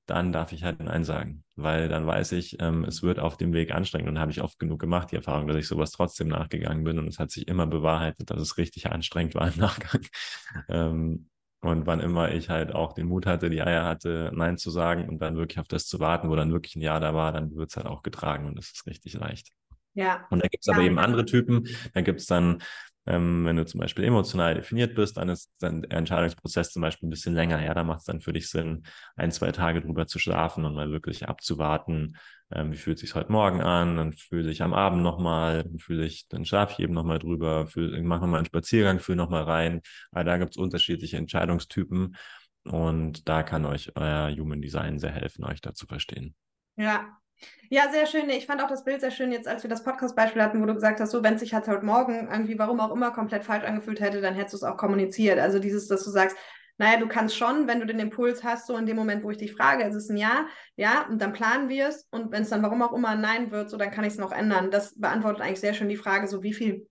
dann 0.08 0.32
darf 0.32 0.54
ich 0.54 0.64
halt 0.64 0.80
Nein 0.80 1.04
sagen, 1.04 1.44
weil 1.56 1.90
dann 1.90 2.08
weiß 2.08 2.32
ich, 2.32 2.62
ähm, 2.62 2.86
es 2.86 3.04
wird 3.04 3.20
auf 3.20 3.36
dem 3.36 3.54
Weg 3.54 3.74
anstrengend 3.74 4.10
und 4.10 4.20
habe 4.20 4.32
ich 4.32 4.42
oft 4.42 4.58
genug 4.58 4.80
gemacht, 4.80 5.12
die 5.12 5.18
Erfahrung, 5.18 5.48
dass 5.48 5.58
ich 5.58 5.68
sowas 5.68 5.92
trotzdem 5.92 6.30
nachgegangen 6.30 6.84
bin 6.86 6.98
und 6.98 7.08
es 7.08 7.20
hat 7.20 7.30
sich 7.30 7.48
immer 7.48 7.68
bewahrheitet, 7.68 8.30
dass 8.30 8.40
es 8.40 8.58
richtig 8.58 8.90
anstrengend 8.90 9.36
war 9.36 9.52
im 9.52 9.60
Nachgang. 9.60 10.02
ähm, 10.70 11.30
und 11.60 11.86
wann 11.88 12.00
immer 12.00 12.32
ich 12.32 12.50
halt 12.50 12.74
auch 12.74 12.94
den 12.94 13.08
Mut 13.08 13.26
hatte, 13.26 13.50
die 13.50 13.62
Eier 13.62 13.84
hatte, 13.84 14.32
Nein 14.34 14.58
zu 14.58 14.70
sagen 14.70 15.10
und 15.10 15.20
dann 15.20 15.36
wirklich 15.36 15.60
auf 15.60 15.68
das 15.68 15.88
zu 15.88 16.00
warten, 16.00 16.30
wo 16.30 16.36
dann 16.36 16.54
wirklich 16.54 16.76
ein 16.76 16.82
Ja 16.82 17.00
da 17.00 17.14
war, 17.14 17.34
dann 17.34 17.56
wird 17.56 17.72
es 17.72 17.76
halt 17.76 17.88
auch 17.88 18.04
getragen 18.04 18.46
und 18.46 18.58
es 18.58 18.72
ist 18.72 18.88
richtig 18.88 19.14
leicht. 19.16 19.50
Ja. 19.94 20.28
Und 20.30 20.44
da 20.44 20.48
gibt 20.48 20.62
es 20.62 20.68
ja. 20.68 20.74
aber 20.74 20.84
eben 20.84 21.00
andere 21.00 21.26
Typen. 21.26 21.68
Da 21.94 22.02
gibt 22.02 22.22
es 22.22 22.28
dann 22.28 22.62
ähm, 23.08 23.46
wenn 23.46 23.56
du 23.56 23.66
zum 23.66 23.80
Beispiel 23.80 24.04
emotional 24.04 24.56
definiert 24.56 24.94
bist, 24.96 25.18
dann 25.18 25.30
ist 25.30 25.56
der 25.62 25.82
Entscheidungsprozess 25.90 26.72
zum 26.72 26.82
Beispiel 26.82 27.08
ein 27.08 27.10
bisschen 27.10 27.34
länger. 27.34 27.64
Ja, 27.64 27.74
da 27.74 27.84
macht 27.84 28.00
es 28.00 28.06
dann 28.06 28.22
für 28.22 28.34
dich 28.34 28.50
Sinn, 28.50 28.84
ein, 29.16 29.32
zwei 29.32 29.52
Tage 29.52 29.82
drüber 29.82 30.08
zu 30.08 30.20
schlafen 30.20 30.66
und 30.66 30.76
mal 30.76 30.92
wirklich 30.92 31.28
abzuwarten, 31.28 32.18
ähm, 32.52 32.72
wie 32.72 32.78
fühlt 32.78 33.00
sich 33.00 33.16
heute 33.16 33.32
Morgen 33.32 33.62
an, 33.62 33.98
dann 33.98 34.14
fühle 34.14 34.52
ich 34.52 34.62
am 34.62 34.74
Abend 34.74 35.04
nochmal, 35.04 35.64
dann 35.64 35.80
fühle 35.80 36.06
ich, 36.06 36.28
dann 36.28 36.46
schlafe 36.46 36.74
ich 36.74 36.80
eben 36.80 36.94
nochmal 36.94 37.20
drüber, 37.20 37.68
fühl, 37.68 38.02
mach 38.04 38.22
nochmal 38.22 38.40
einen 38.40 38.46
Spaziergang, 38.46 39.00
fühle 39.00 39.18
nochmal 39.18 39.44
rein. 39.44 39.82
Aber 40.12 40.24
da 40.24 40.38
gibt 40.38 40.52
es 40.52 40.58
unterschiedliche 40.58 41.18
Entscheidungstypen 41.18 42.16
und 42.64 43.28
da 43.28 43.44
kann 43.44 43.66
euch 43.66 43.96
euer 43.96 44.30
Human 44.32 44.62
Design 44.62 45.00
sehr 45.00 45.12
helfen, 45.12 45.46
euch 45.46 45.62
da 45.62 45.74
zu 45.74 45.88
verstehen. 45.88 46.36
Ja, 46.76 47.18
ja, 47.70 47.92
sehr 47.92 48.06
schön. 48.06 48.30
Ich 48.30 48.46
fand 48.46 48.62
auch 48.62 48.70
das 48.70 48.84
Bild 48.84 49.02
sehr 49.02 49.12
schön, 49.12 49.32
jetzt 49.32 49.48
als 49.48 49.64
wir 49.64 49.70
das 49.70 49.84
Podcast-Beispiel 49.84 50.42
hatten, 50.42 50.62
wo 50.62 50.66
du 50.66 50.74
gesagt 50.74 51.00
hast, 51.00 51.12
so, 51.12 51.24
wenn 51.24 51.36
es 51.36 51.42
sich 51.42 51.54
halt 51.54 51.68
heute 51.68 51.86
Morgen 51.86 52.30
irgendwie, 52.32 52.58
warum 52.58 52.80
auch 52.80 52.94
immer, 52.94 53.12
komplett 53.12 53.44
falsch 53.44 53.66
angefühlt 53.66 54.00
hätte, 54.00 54.22
dann 54.22 54.36
hättest 54.36 54.54
du 54.54 54.58
es 54.58 54.64
auch 54.64 54.78
kommuniziert. 54.78 55.40
Also 55.40 55.60
dieses, 55.60 55.88
dass 55.88 56.04
du 56.04 56.10
sagst, 56.10 56.38
naja, 56.78 57.00
du 57.00 57.08
kannst 57.08 57.36
schon, 57.36 57.68
wenn 57.68 57.80
du 57.80 57.86
den 57.86 58.00
Impuls 58.00 58.44
hast, 58.44 58.68
so 58.68 58.78
in 58.78 58.86
dem 58.86 58.96
Moment, 58.96 59.24
wo 59.24 59.32
ich 59.32 59.38
dich 59.38 59.54
frage, 59.54 59.84
es 59.84 59.96
ist 59.96 60.10
ein 60.10 60.18
Ja, 60.18 60.48
ja, 60.76 61.08
und 61.10 61.22
dann 61.22 61.34
planen 61.34 61.70
wir 61.70 61.88
es. 61.88 62.08
Und 62.12 62.32
wenn 62.32 62.44
es 62.44 62.50
dann 62.50 62.62
warum 62.64 62.82
auch 62.84 62.94
immer 62.94 63.10
ein 63.10 63.22
Nein 63.22 63.52
wird, 63.52 63.70
so, 63.70 63.78
dann 63.78 63.92
kann 63.92 64.06
ich 64.06 64.14
es 64.14 64.20
noch 64.20 64.32
ändern. 64.32 64.72
Das 64.72 65.00
beantwortet 65.00 65.42
eigentlich 65.42 65.60
sehr 65.60 65.74
schön 65.74 65.90
die 65.90 65.98
Frage, 65.98 66.28
so 66.28 66.44
wie 66.44 66.54
viel 66.54 66.88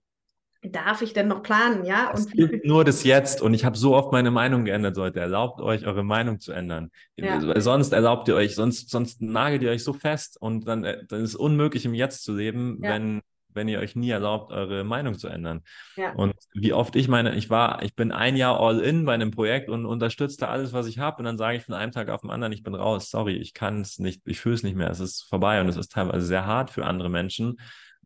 darf 0.72 1.02
ich 1.02 1.12
denn 1.12 1.28
noch 1.28 1.43
planen, 1.43 1.84
ja? 1.84 2.10
Es 2.14 2.28
gibt 2.28 2.64
nur 2.64 2.84
das 2.84 3.05
Jetzt 3.05 3.43
und 3.43 3.55
ich 3.55 3.64
habe 3.64 3.76
so 3.76 3.94
oft 3.94 4.12
meine 4.12 4.30
Meinung 4.30 4.64
geändert 4.64 4.97
Leute. 4.97 5.20
Erlaubt 5.20 5.60
euch, 5.60 5.86
eure 5.86 6.05
Meinung 6.05 6.40
zu 6.40 6.52
ändern. 6.52 6.90
Ja. 7.16 7.60
Sonst 7.60 7.93
erlaubt 7.93 8.28
ihr 8.28 8.34
euch, 8.34 8.55
sonst, 8.55 8.90
sonst 8.90 9.22
nagelt 9.22 9.62
ihr 9.62 9.70
euch 9.70 9.84
so 9.84 9.93
fest 9.93 10.40
und 10.40 10.66
dann, 10.66 10.84
äh, 10.84 11.05
dann 11.06 11.22
ist 11.22 11.30
es 11.30 11.36
unmöglich, 11.36 11.84
im 11.84 11.94
Jetzt 11.94 12.24
zu 12.24 12.34
leben, 12.34 12.78
ja. 12.82 12.90
wenn, 12.90 13.22
wenn 13.48 13.68
ihr 13.68 13.80
euch 13.80 13.97
nie 13.97 14.10
erlaubt, 14.10 14.52
eure 14.52 14.84
Meinung 14.84 15.14
zu 15.14 15.28
ändern. 15.28 15.62
Ja. 15.97 16.12
Und 16.12 16.34
wie 16.55 16.72
oft 16.72 16.94
ich 16.94 17.09
meine, 17.09 17.34
ich 17.34 17.51
war, 17.51 17.82
ich 17.82 17.94
bin 17.94 18.12
ein 18.12 18.36
Jahr 18.36 18.60
all 18.60 18.80
in 18.80 19.05
bei 19.05 19.14
einem 19.14 19.30
Projekt 19.30 19.68
und 19.68 19.86
unterstützte 19.86 20.48
alles, 20.48 20.72
was 20.72 20.86
ich 20.86 20.98
habe 20.98 21.18
und 21.18 21.24
dann 21.24 21.38
sage 21.38 21.56
ich 21.56 21.64
von 21.64 21.74
einem 21.74 21.93
Tag 21.93 22.09
auf 22.10 22.20
den 22.20 22.30
anderen, 22.30 22.52
ich 22.52 22.62
bin 22.62 22.74
raus, 22.74 23.10
sorry, 23.10 23.36
ich 23.36 23.55
kann 23.55 23.80
es 23.80 23.98
nicht, 23.98 24.22
ich 24.26 24.38
fühle 24.38 24.55
es 24.55 24.62
nicht 24.62 24.76
mehr, 24.76 24.90
es 24.90 25.01
ist 25.01 25.22
vorbei 25.22 25.60
und 25.60 25.68
es 25.68 25.76
ist 25.76 25.93
teilweise 25.93 26.24
sehr 26.24 26.47
hart 26.47 26.70
für 26.70 26.84
andere 26.84 27.10
Menschen. 27.10 27.56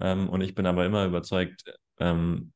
Ähm, 0.01 0.29
und 0.29 0.41
ich 0.41 0.55
bin 0.55 0.67
aber 0.67 0.87
immer 0.87 1.05
überzeugt, 1.05 1.65
ähm, 2.01 2.53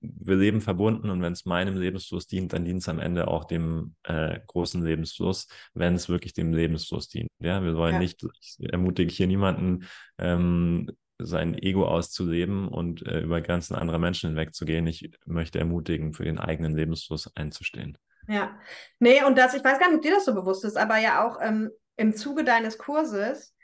wir 0.00 0.36
leben 0.36 0.60
verbunden 0.60 1.10
und 1.10 1.22
wenn 1.22 1.32
es 1.32 1.44
meinem 1.44 1.76
Lebensfluss 1.76 2.26
dient, 2.26 2.52
dann 2.52 2.64
dient 2.64 2.82
es 2.82 2.88
am 2.88 3.00
Ende 3.00 3.28
auch 3.28 3.44
dem 3.44 3.94
äh, 4.04 4.38
großen 4.46 4.82
Lebensfluss, 4.82 5.48
wenn 5.74 5.94
es 5.94 6.08
wirklich 6.08 6.34
dem 6.34 6.52
Lebensfluss 6.52 7.08
dient. 7.08 7.28
Ja, 7.40 7.62
wir 7.62 7.76
wollen 7.76 7.94
ja. 7.94 8.00
nicht, 8.00 8.24
ich 8.40 8.56
ermutige 8.60 9.12
hier 9.12 9.26
niemanden, 9.26 9.86
ähm, 10.18 10.90
sein 11.20 11.58
Ego 11.58 11.84
auszuleben 11.86 12.68
und 12.68 13.04
äh, 13.06 13.20
über 13.20 13.40
Grenzen 13.40 13.74
anderer 13.74 13.98
Menschen 13.98 14.30
hinwegzugehen. 14.30 14.86
Ich 14.86 15.10
möchte 15.26 15.58
ermutigen, 15.58 16.14
für 16.14 16.24
den 16.24 16.38
eigenen 16.38 16.76
Lebensfluss 16.76 17.34
einzustehen. 17.34 17.98
Ja, 18.28 18.56
nee, 19.00 19.24
und 19.24 19.36
das, 19.36 19.54
ich 19.54 19.64
weiß 19.64 19.80
gar 19.80 19.88
nicht, 19.88 19.96
ob 19.96 20.02
dir 20.02 20.12
das 20.12 20.26
so 20.26 20.34
bewusst 20.34 20.64
ist, 20.64 20.76
aber 20.76 20.98
ja 20.98 21.26
auch 21.26 21.38
ähm, 21.42 21.70
im 21.96 22.14
Zuge 22.14 22.44
deines 22.44 22.78
Kurses 22.78 23.54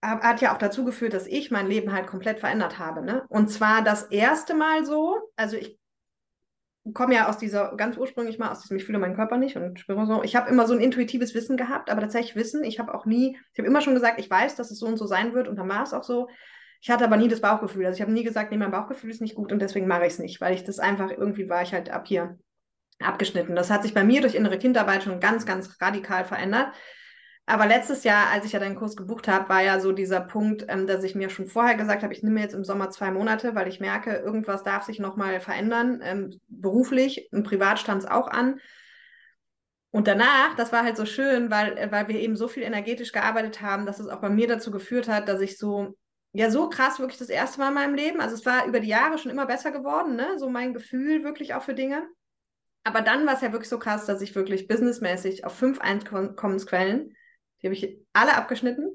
hat 0.00 0.40
ja 0.40 0.54
auch 0.54 0.58
dazu 0.58 0.84
geführt, 0.84 1.12
dass 1.12 1.26
ich 1.26 1.50
mein 1.50 1.66
Leben 1.66 1.92
halt 1.92 2.06
komplett 2.06 2.40
verändert 2.40 2.78
habe. 2.78 3.02
Ne? 3.02 3.24
Und 3.28 3.48
zwar 3.48 3.82
das 3.82 4.04
erste 4.04 4.54
Mal 4.54 4.84
so, 4.84 5.16
also 5.36 5.56
ich 5.56 5.78
komme 6.94 7.14
ja 7.14 7.28
aus 7.28 7.38
dieser, 7.38 7.74
ganz 7.76 7.96
ursprünglich 7.96 8.38
mal 8.38 8.50
aus 8.50 8.60
diesem, 8.60 8.76
ich 8.76 8.84
fühle 8.84 8.98
meinen 8.98 9.16
Körper 9.16 9.36
nicht 9.36 9.56
und 9.56 9.78
spüre 9.78 10.06
so. 10.06 10.22
Ich 10.22 10.36
habe 10.36 10.48
immer 10.50 10.66
so 10.66 10.74
ein 10.74 10.80
intuitives 10.80 11.34
Wissen 11.34 11.56
gehabt, 11.56 11.90
aber 11.90 12.00
tatsächlich 12.00 12.36
Wissen, 12.36 12.64
ich 12.64 12.78
habe 12.78 12.94
auch 12.94 13.06
nie, 13.06 13.36
ich 13.52 13.58
habe 13.58 13.68
immer 13.68 13.80
schon 13.80 13.94
gesagt, 13.94 14.20
ich 14.20 14.30
weiß, 14.30 14.56
dass 14.56 14.70
es 14.70 14.78
so 14.78 14.86
und 14.86 14.96
so 14.96 15.06
sein 15.06 15.34
wird 15.34 15.48
und 15.48 15.56
dann 15.56 15.68
war 15.68 15.82
es 15.82 15.92
auch 15.92 16.04
so. 16.04 16.28
Ich 16.80 16.90
hatte 16.90 17.04
aber 17.04 17.16
nie 17.16 17.28
das 17.28 17.40
Bauchgefühl. 17.40 17.84
Also 17.86 17.96
ich 17.96 18.02
habe 18.02 18.12
nie 18.12 18.22
gesagt, 18.22 18.50
nee, 18.50 18.56
mein 18.56 18.70
Bauchgefühl 18.70 19.10
ist 19.10 19.20
nicht 19.20 19.34
gut 19.34 19.52
und 19.52 19.58
deswegen 19.60 19.88
mache 19.88 20.06
ich 20.06 20.12
es 20.12 20.18
nicht, 20.18 20.40
weil 20.40 20.54
ich 20.54 20.64
das 20.64 20.78
einfach, 20.78 21.10
irgendwie 21.10 21.48
war 21.48 21.62
ich 21.62 21.72
halt 21.72 21.90
ab 21.90 22.06
hier 22.06 22.38
abgeschnitten. 23.00 23.56
Das 23.56 23.70
hat 23.70 23.82
sich 23.82 23.94
bei 23.94 24.04
mir 24.04 24.20
durch 24.20 24.34
innere 24.34 24.58
Kindarbeit 24.58 25.02
schon 25.02 25.20
ganz, 25.20 25.44
ganz 25.44 25.80
radikal 25.80 26.24
verändert. 26.24 26.72
Aber 27.50 27.64
letztes 27.64 28.04
Jahr, 28.04 28.28
als 28.30 28.44
ich 28.44 28.52
ja 28.52 28.60
deinen 28.60 28.76
Kurs 28.76 28.94
gebucht 28.94 29.26
habe, 29.26 29.48
war 29.48 29.62
ja 29.62 29.80
so 29.80 29.92
dieser 29.92 30.20
Punkt, 30.20 30.66
ähm, 30.68 30.86
dass 30.86 31.02
ich 31.02 31.14
mir 31.14 31.30
schon 31.30 31.46
vorher 31.46 31.76
gesagt 31.76 32.02
habe, 32.02 32.12
ich 32.12 32.22
nehme 32.22 32.42
jetzt 32.42 32.52
im 32.52 32.62
Sommer 32.62 32.90
zwei 32.90 33.10
Monate, 33.10 33.54
weil 33.54 33.68
ich 33.68 33.80
merke, 33.80 34.16
irgendwas 34.16 34.64
darf 34.64 34.84
sich 34.84 34.98
nochmal 34.98 35.40
verändern, 35.40 36.00
ähm, 36.04 36.38
beruflich 36.48 37.26
und 37.32 37.44
privat 37.44 37.78
stand 37.78 38.02
es 38.02 38.08
auch 38.08 38.28
an. 38.28 38.60
Und 39.90 40.08
danach, 40.08 40.56
das 40.56 40.72
war 40.72 40.82
halt 40.84 40.98
so 40.98 41.06
schön, 41.06 41.50
weil, 41.50 41.78
äh, 41.78 41.90
weil 41.90 42.06
wir 42.08 42.16
eben 42.16 42.36
so 42.36 42.48
viel 42.48 42.64
energetisch 42.64 43.12
gearbeitet 43.12 43.62
haben, 43.62 43.86
dass 43.86 43.98
es 43.98 44.08
auch 44.08 44.20
bei 44.20 44.28
mir 44.28 44.46
dazu 44.46 44.70
geführt 44.70 45.08
hat, 45.08 45.26
dass 45.26 45.40
ich 45.40 45.56
so, 45.56 45.96
ja, 46.32 46.50
so 46.50 46.68
krass 46.68 46.98
wirklich 46.98 47.18
das 47.18 47.30
erste 47.30 47.60
Mal 47.60 47.68
in 47.68 47.74
meinem 47.74 47.94
Leben, 47.94 48.20
also 48.20 48.34
es 48.34 48.44
war 48.44 48.66
über 48.66 48.80
die 48.80 48.88
Jahre 48.88 49.16
schon 49.16 49.30
immer 49.30 49.46
besser 49.46 49.72
geworden, 49.72 50.16
ne? 50.16 50.38
so 50.38 50.50
mein 50.50 50.74
Gefühl 50.74 51.24
wirklich 51.24 51.54
auch 51.54 51.62
für 51.62 51.74
Dinge. 51.74 52.06
Aber 52.84 53.00
dann 53.00 53.26
war 53.26 53.36
es 53.36 53.40
ja 53.40 53.52
wirklich 53.52 53.70
so 53.70 53.78
krass, 53.78 54.04
dass 54.04 54.20
ich 54.20 54.34
wirklich 54.34 54.68
businessmäßig 54.68 55.46
auf 55.46 55.54
fünf 55.54 55.80
Einkommensquellen 55.80 57.14
die 57.62 57.66
habe 57.66 57.74
ich 57.74 57.98
alle 58.12 58.36
abgeschnitten. 58.36 58.90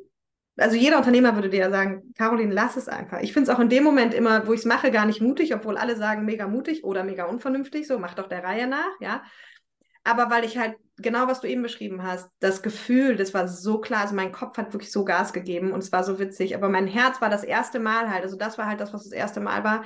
Also 0.57 0.76
jeder 0.76 0.98
Unternehmer 0.98 1.35
würde 1.35 1.49
dir 1.49 1.61
ja 1.61 1.69
sagen, 1.72 2.14
Caroline, 2.15 2.53
lass 2.53 2.77
es 2.77 2.88
einfach. 2.88 3.22
Ich 3.22 3.34
finde 3.34 3.49
es 3.49 3.56
auch 3.56 3.60
in 3.60 3.69
dem 3.69 3.84
Moment 3.84 4.14
immer, 4.14 4.45
wo 4.45 4.53
ich 4.53 4.60
es 4.60 4.65
mache, 4.65 4.91
gar 4.91 5.06
nicht 5.06 5.22
mutig, 5.22 5.53
obwohl 5.56 5.77
alle 5.77 5.95
sagen, 5.95 6.26
mega 6.26 6.48
mutig 6.48 6.84
oder 6.84 7.03
mega 7.03 7.26
unvernünftig, 7.26 7.88
so 7.88 7.98
mach 7.98 8.14
doch 8.14 8.27
der 8.27 8.44
Reihe 8.44 8.68
nach, 8.68 8.91
ja. 8.99 9.23
Aber 10.03 10.30
weil 10.30 10.44
ich 10.44 10.57
halt 10.57 10.76
genau, 10.98 11.27
was 11.27 11.41
du 11.41 11.48
eben 11.48 11.64
beschrieben 11.64 12.03
hast, 12.03 12.30
das 12.40 12.61
Gefühl, 12.61 13.15
das 13.15 13.34
war 13.34 13.48
so 13.48 13.80
klar, 13.80 14.02
also 14.02 14.15
mein 14.15 14.31
Kopf 14.31 14.57
hat 14.57 14.73
wirklich 14.73 14.91
so 14.91 15.06
Gas 15.06 15.34
gegeben 15.34 15.72
und 15.72 15.80
es 15.80 15.91
war 15.91 16.03
so 16.03 16.19
witzig, 16.19 16.56
aber 16.56 16.69
mein 16.69 16.88
Herz 16.88 17.22
war 17.22 17.30
das 17.30 17.44
erste 17.44 17.80
Mal 17.80 18.10
halt, 18.10 18.23
also 18.23 18.38
das 18.38 18.57
war 18.57 18.68
halt 18.68 18.80
das, 18.80 18.94
was 18.94 19.03
das 19.03 19.14
erste 19.14 19.40
Mal 19.40 19.64
war, 19.64 19.84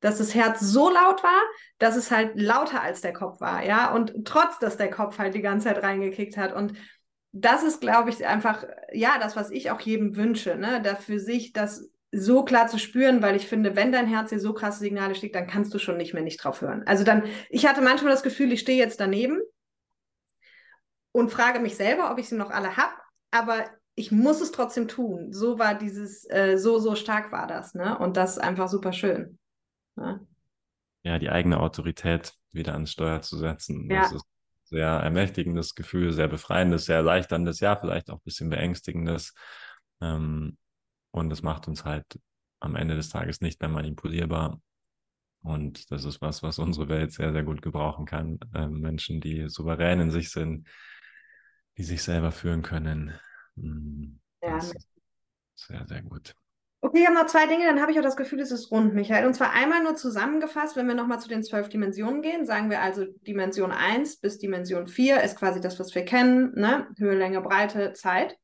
dass 0.00 0.18
das 0.18 0.34
Herz 0.34 0.60
so 0.60 0.90
laut 0.90 1.22
war, 1.22 1.40
dass 1.78 1.96
es 1.96 2.10
halt 2.10 2.32
lauter 2.34 2.82
als 2.82 3.00
der 3.00 3.12
Kopf 3.12 3.40
war, 3.40 3.64
ja, 3.64 3.92
und 3.92 4.24
trotz, 4.24 4.58
dass 4.58 4.76
der 4.76 4.90
Kopf 4.90 5.18
halt 5.18 5.34
die 5.34 5.42
ganze 5.42 5.68
Zeit 5.68 5.82
reingekickt 5.82 6.36
hat 6.36 6.52
und 6.52 6.74
das 7.36 7.64
ist, 7.64 7.80
glaube 7.80 8.10
ich, 8.10 8.24
einfach, 8.24 8.64
ja, 8.92 9.18
das, 9.18 9.34
was 9.34 9.50
ich 9.50 9.72
auch 9.72 9.80
jedem 9.80 10.14
wünsche, 10.14 10.54
ne? 10.54 10.80
da 10.80 10.94
für 10.94 11.18
sich 11.18 11.52
das 11.52 11.90
so 12.12 12.44
klar 12.44 12.68
zu 12.68 12.78
spüren, 12.78 13.22
weil 13.22 13.34
ich 13.34 13.48
finde, 13.48 13.74
wenn 13.74 13.90
dein 13.90 14.06
Herz 14.06 14.30
dir 14.30 14.38
so 14.38 14.54
krasse 14.54 14.78
Signale 14.78 15.16
schickt, 15.16 15.34
dann 15.34 15.48
kannst 15.48 15.74
du 15.74 15.80
schon 15.80 15.96
nicht 15.96 16.14
mehr 16.14 16.22
nicht 16.22 16.36
drauf 16.36 16.60
hören. 16.60 16.84
Also 16.86 17.02
dann, 17.02 17.24
ich 17.50 17.66
hatte 17.66 17.82
manchmal 17.82 18.12
das 18.12 18.22
Gefühl, 18.22 18.52
ich 18.52 18.60
stehe 18.60 18.78
jetzt 18.78 19.00
daneben 19.00 19.40
und 21.10 21.32
frage 21.32 21.58
mich 21.58 21.74
selber, 21.74 22.12
ob 22.12 22.18
ich 22.20 22.28
sie 22.28 22.36
noch 22.36 22.50
alle 22.50 22.76
habe, 22.76 22.94
aber 23.32 23.64
ich 23.96 24.12
muss 24.12 24.40
es 24.40 24.52
trotzdem 24.52 24.86
tun. 24.86 25.32
So 25.32 25.58
war 25.58 25.74
dieses, 25.74 26.30
äh, 26.30 26.56
so, 26.56 26.78
so 26.78 26.94
stark 26.94 27.32
war 27.32 27.48
das, 27.48 27.74
ne? 27.74 27.98
Und 27.98 28.16
das 28.16 28.36
ist 28.36 28.38
einfach 28.38 28.68
super 28.68 28.92
schön. 28.92 29.40
Ne? 29.96 30.24
Ja, 31.02 31.18
die 31.18 31.30
eigene 31.30 31.58
Autorität 31.58 32.32
wieder 32.52 32.74
ans 32.74 32.92
Steuer 32.92 33.22
zu 33.22 33.38
setzen. 33.38 33.90
Ja. 33.90 34.02
Das 34.02 34.12
ist 34.12 34.24
sehr 34.74 34.88
ermächtigendes 34.88 35.74
Gefühl, 35.76 36.12
sehr 36.12 36.26
befreiendes, 36.26 36.86
sehr 36.86 36.96
erleichterndes, 36.96 37.60
ja, 37.60 37.76
vielleicht 37.76 38.10
auch 38.10 38.16
ein 38.16 38.24
bisschen 38.24 38.50
beängstigendes. 38.50 39.34
Ähm, 40.00 40.58
und 41.12 41.32
es 41.32 41.42
macht 41.42 41.68
uns 41.68 41.84
halt 41.84 42.04
am 42.58 42.74
Ende 42.74 42.96
des 42.96 43.08
Tages 43.08 43.40
nicht 43.40 43.60
mehr 43.60 43.70
manipulierbar. 43.70 44.60
Und 45.42 45.90
das 45.92 46.04
ist 46.04 46.20
was, 46.20 46.42
was 46.42 46.58
unsere 46.58 46.88
Welt 46.88 47.12
sehr, 47.12 47.32
sehr 47.32 47.44
gut 47.44 47.62
gebrauchen 47.62 48.04
kann. 48.04 48.40
Ähm, 48.54 48.80
Menschen, 48.80 49.20
die 49.20 49.48
souverän 49.48 50.00
in 50.00 50.10
sich 50.10 50.30
sind, 50.30 50.66
die 51.76 51.84
sich 51.84 52.02
selber 52.02 52.32
führen 52.32 52.62
können. 52.62 53.14
Mm, 53.54 54.16
das 54.40 54.72
ja. 54.72 54.80
sehr, 55.54 55.86
sehr 55.86 56.02
gut. 56.02 56.34
Okay, 56.84 57.00
ich 57.00 57.06
habe 57.06 57.16
noch 57.16 57.24
zwei 57.24 57.46
Dinge, 57.46 57.64
dann 57.64 57.80
habe 57.80 57.92
ich 57.92 57.98
auch 57.98 58.02
das 58.02 58.14
Gefühl, 58.14 58.40
es 58.40 58.50
ist 58.50 58.70
rund, 58.70 58.92
Michael. 58.92 59.26
Und 59.26 59.32
zwar 59.32 59.54
einmal 59.54 59.82
nur 59.82 59.96
zusammengefasst, 59.96 60.76
wenn 60.76 60.86
wir 60.86 60.94
nochmal 60.94 61.18
zu 61.18 61.30
den 61.30 61.42
zwölf 61.42 61.70
Dimensionen 61.70 62.20
gehen, 62.20 62.44
sagen 62.44 62.68
wir 62.68 62.82
also 62.82 63.06
Dimension 63.26 63.72
1 63.72 64.18
bis 64.20 64.36
Dimension 64.36 64.86
4 64.86 65.22
ist 65.22 65.38
quasi 65.38 65.62
das, 65.62 65.80
was 65.80 65.94
wir 65.94 66.04
kennen, 66.04 66.52
ne? 66.56 66.86
Höhe, 66.98 67.14
Länge, 67.14 67.40
Breite, 67.40 67.94
Zeit. 67.94 68.36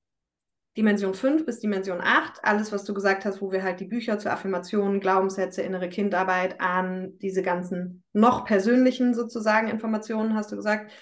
Dimension 0.74 1.12
5 1.12 1.44
bis 1.44 1.60
Dimension 1.60 2.00
8, 2.00 2.42
alles, 2.42 2.72
was 2.72 2.84
du 2.84 2.94
gesagt 2.94 3.26
hast, 3.26 3.42
wo 3.42 3.52
wir 3.52 3.62
halt 3.62 3.78
die 3.78 3.84
Bücher 3.84 4.18
zur 4.18 4.32
Affirmation, 4.32 5.00
Glaubenssätze, 5.00 5.60
innere 5.60 5.90
Kindarbeit 5.90 6.62
an 6.62 7.18
diese 7.18 7.42
ganzen 7.42 8.04
noch 8.14 8.46
persönlichen 8.46 9.12
sozusagen 9.12 9.68
Informationen, 9.68 10.34
hast 10.34 10.50
du 10.50 10.56
gesagt, 10.56 10.92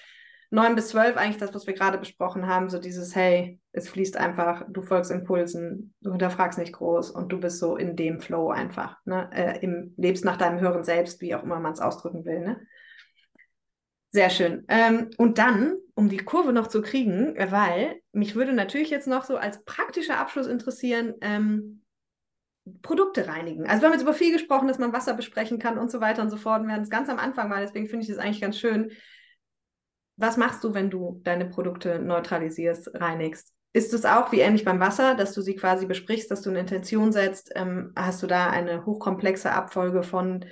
9 0.51 0.75
bis 0.75 0.89
12 0.89 1.15
eigentlich 1.15 1.37
das, 1.37 1.53
was 1.53 1.67
wir 1.67 1.73
gerade 1.73 1.99
besprochen 1.99 2.47
haben, 2.47 2.69
so 2.69 2.79
dieses, 2.79 3.15
hey, 3.15 3.59
es 3.71 3.87
fließt 3.87 4.17
einfach, 4.17 4.65
du 4.67 4.81
folgst 4.81 5.11
Impulsen, 5.11 5.93
du 6.01 6.11
hinterfragst 6.11 6.57
nicht 6.57 6.73
groß 6.73 7.11
und 7.11 7.31
du 7.31 7.39
bist 7.39 7.59
so 7.59 7.77
in 7.77 7.95
dem 7.95 8.19
Flow 8.19 8.49
einfach, 8.49 8.97
ne? 9.05 9.29
Äh, 9.31 9.59
im, 9.63 9.93
lebst 9.97 10.25
nach 10.25 10.37
deinem 10.37 10.59
höheren 10.59 10.83
Selbst, 10.83 11.21
wie 11.21 11.35
auch 11.35 11.43
immer 11.43 11.59
man 11.59 11.73
es 11.73 11.79
ausdrücken 11.79 12.25
will. 12.25 12.39
Ne? 12.39 12.59
Sehr 14.11 14.31
schön. 14.31 14.65
Ähm, 14.69 15.11
und 15.17 15.37
dann, 15.37 15.75
um 15.93 16.09
die 16.09 16.17
Kurve 16.17 16.51
noch 16.51 16.67
zu 16.67 16.81
kriegen, 16.81 17.35
weil 17.37 18.01
mich 18.11 18.35
würde 18.35 18.53
natürlich 18.53 18.89
jetzt 18.89 19.07
noch 19.07 19.25
so 19.25 19.37
als 19.37 19.63
praktischer 19.65 20.17
Abschluss 20.17 20.47
interessieren, 20.47 21.13
ähm, 21.21 21.83
Produkte 22.81 23.27
reinigen. 23.27 23.67
Also 23.67 23.81
wir 23.81 23.87
haben 23.87 23.93
jetzt 23.93 24.03
über 24.03 24.13
viel 24.13 24.33
gesprochen, 24.33 24.67
dass 24.67 24.79
man 24.79 24.93
Wasser 24.93 25.13
besprechen 25.13 25.59
kann 25.59 25.77
und 25.77 25.91
so 25.91 26.01
weiter 26.01 26.23
und 26.23 26.29
so 26.31 26.37
fort. 26.37 26.61
Und 26.61 26.67
wir 26.67 26.73
hatten 26.73 26.83
es 26.83 26.89
ganz 26.89 27.09
am 27.09 27.19
Anfang 27.19 27.49
mal, 27.49 27.61
deswegen 27.61 27.87
finde 27.87 28.03
ich 28.03 28.09
das 28.09 28.17
eigentlich 28.17 28.41
ganz 28.41 28.57
schön, 28.57 28.91
was 30.19 30.35
machst 30.35 30.63
du, 30.63 30.73
wenn 30.73 30.89
du 30.89 31.21
deine 31.23 31.45
Produkte 31.45 31.99
neutralisierst, 31.99 32.91
reinigst? 32.93 33.53
Ist 33.71 33.93
es 33.93 34.03
auch 34.03 34.31
wie 34.31 34.39
ähnlich 34.39 34.65
beim 34.65 34.79
Wasser, 34.79 35.15
dass 35.15 35.33
du 35.33 35.41
sie 35.41 35.55
quasi 35.55 35.85
besprichst, 35.85 36.29
dass 36.29 36.41
du 36.41 36.49
eine 36.49 36.59
Intention 36.59 37.11
setzt? 37.11 37.51
Ähm, 37.55 37.93
hast 37.95 38.21
du 38.21 38.27
da 38.27 38.49
eine 38.49 38.85
hochkomplexe 38.85 39.51
Abfolge 39.51 40.03
von 40.03 40.45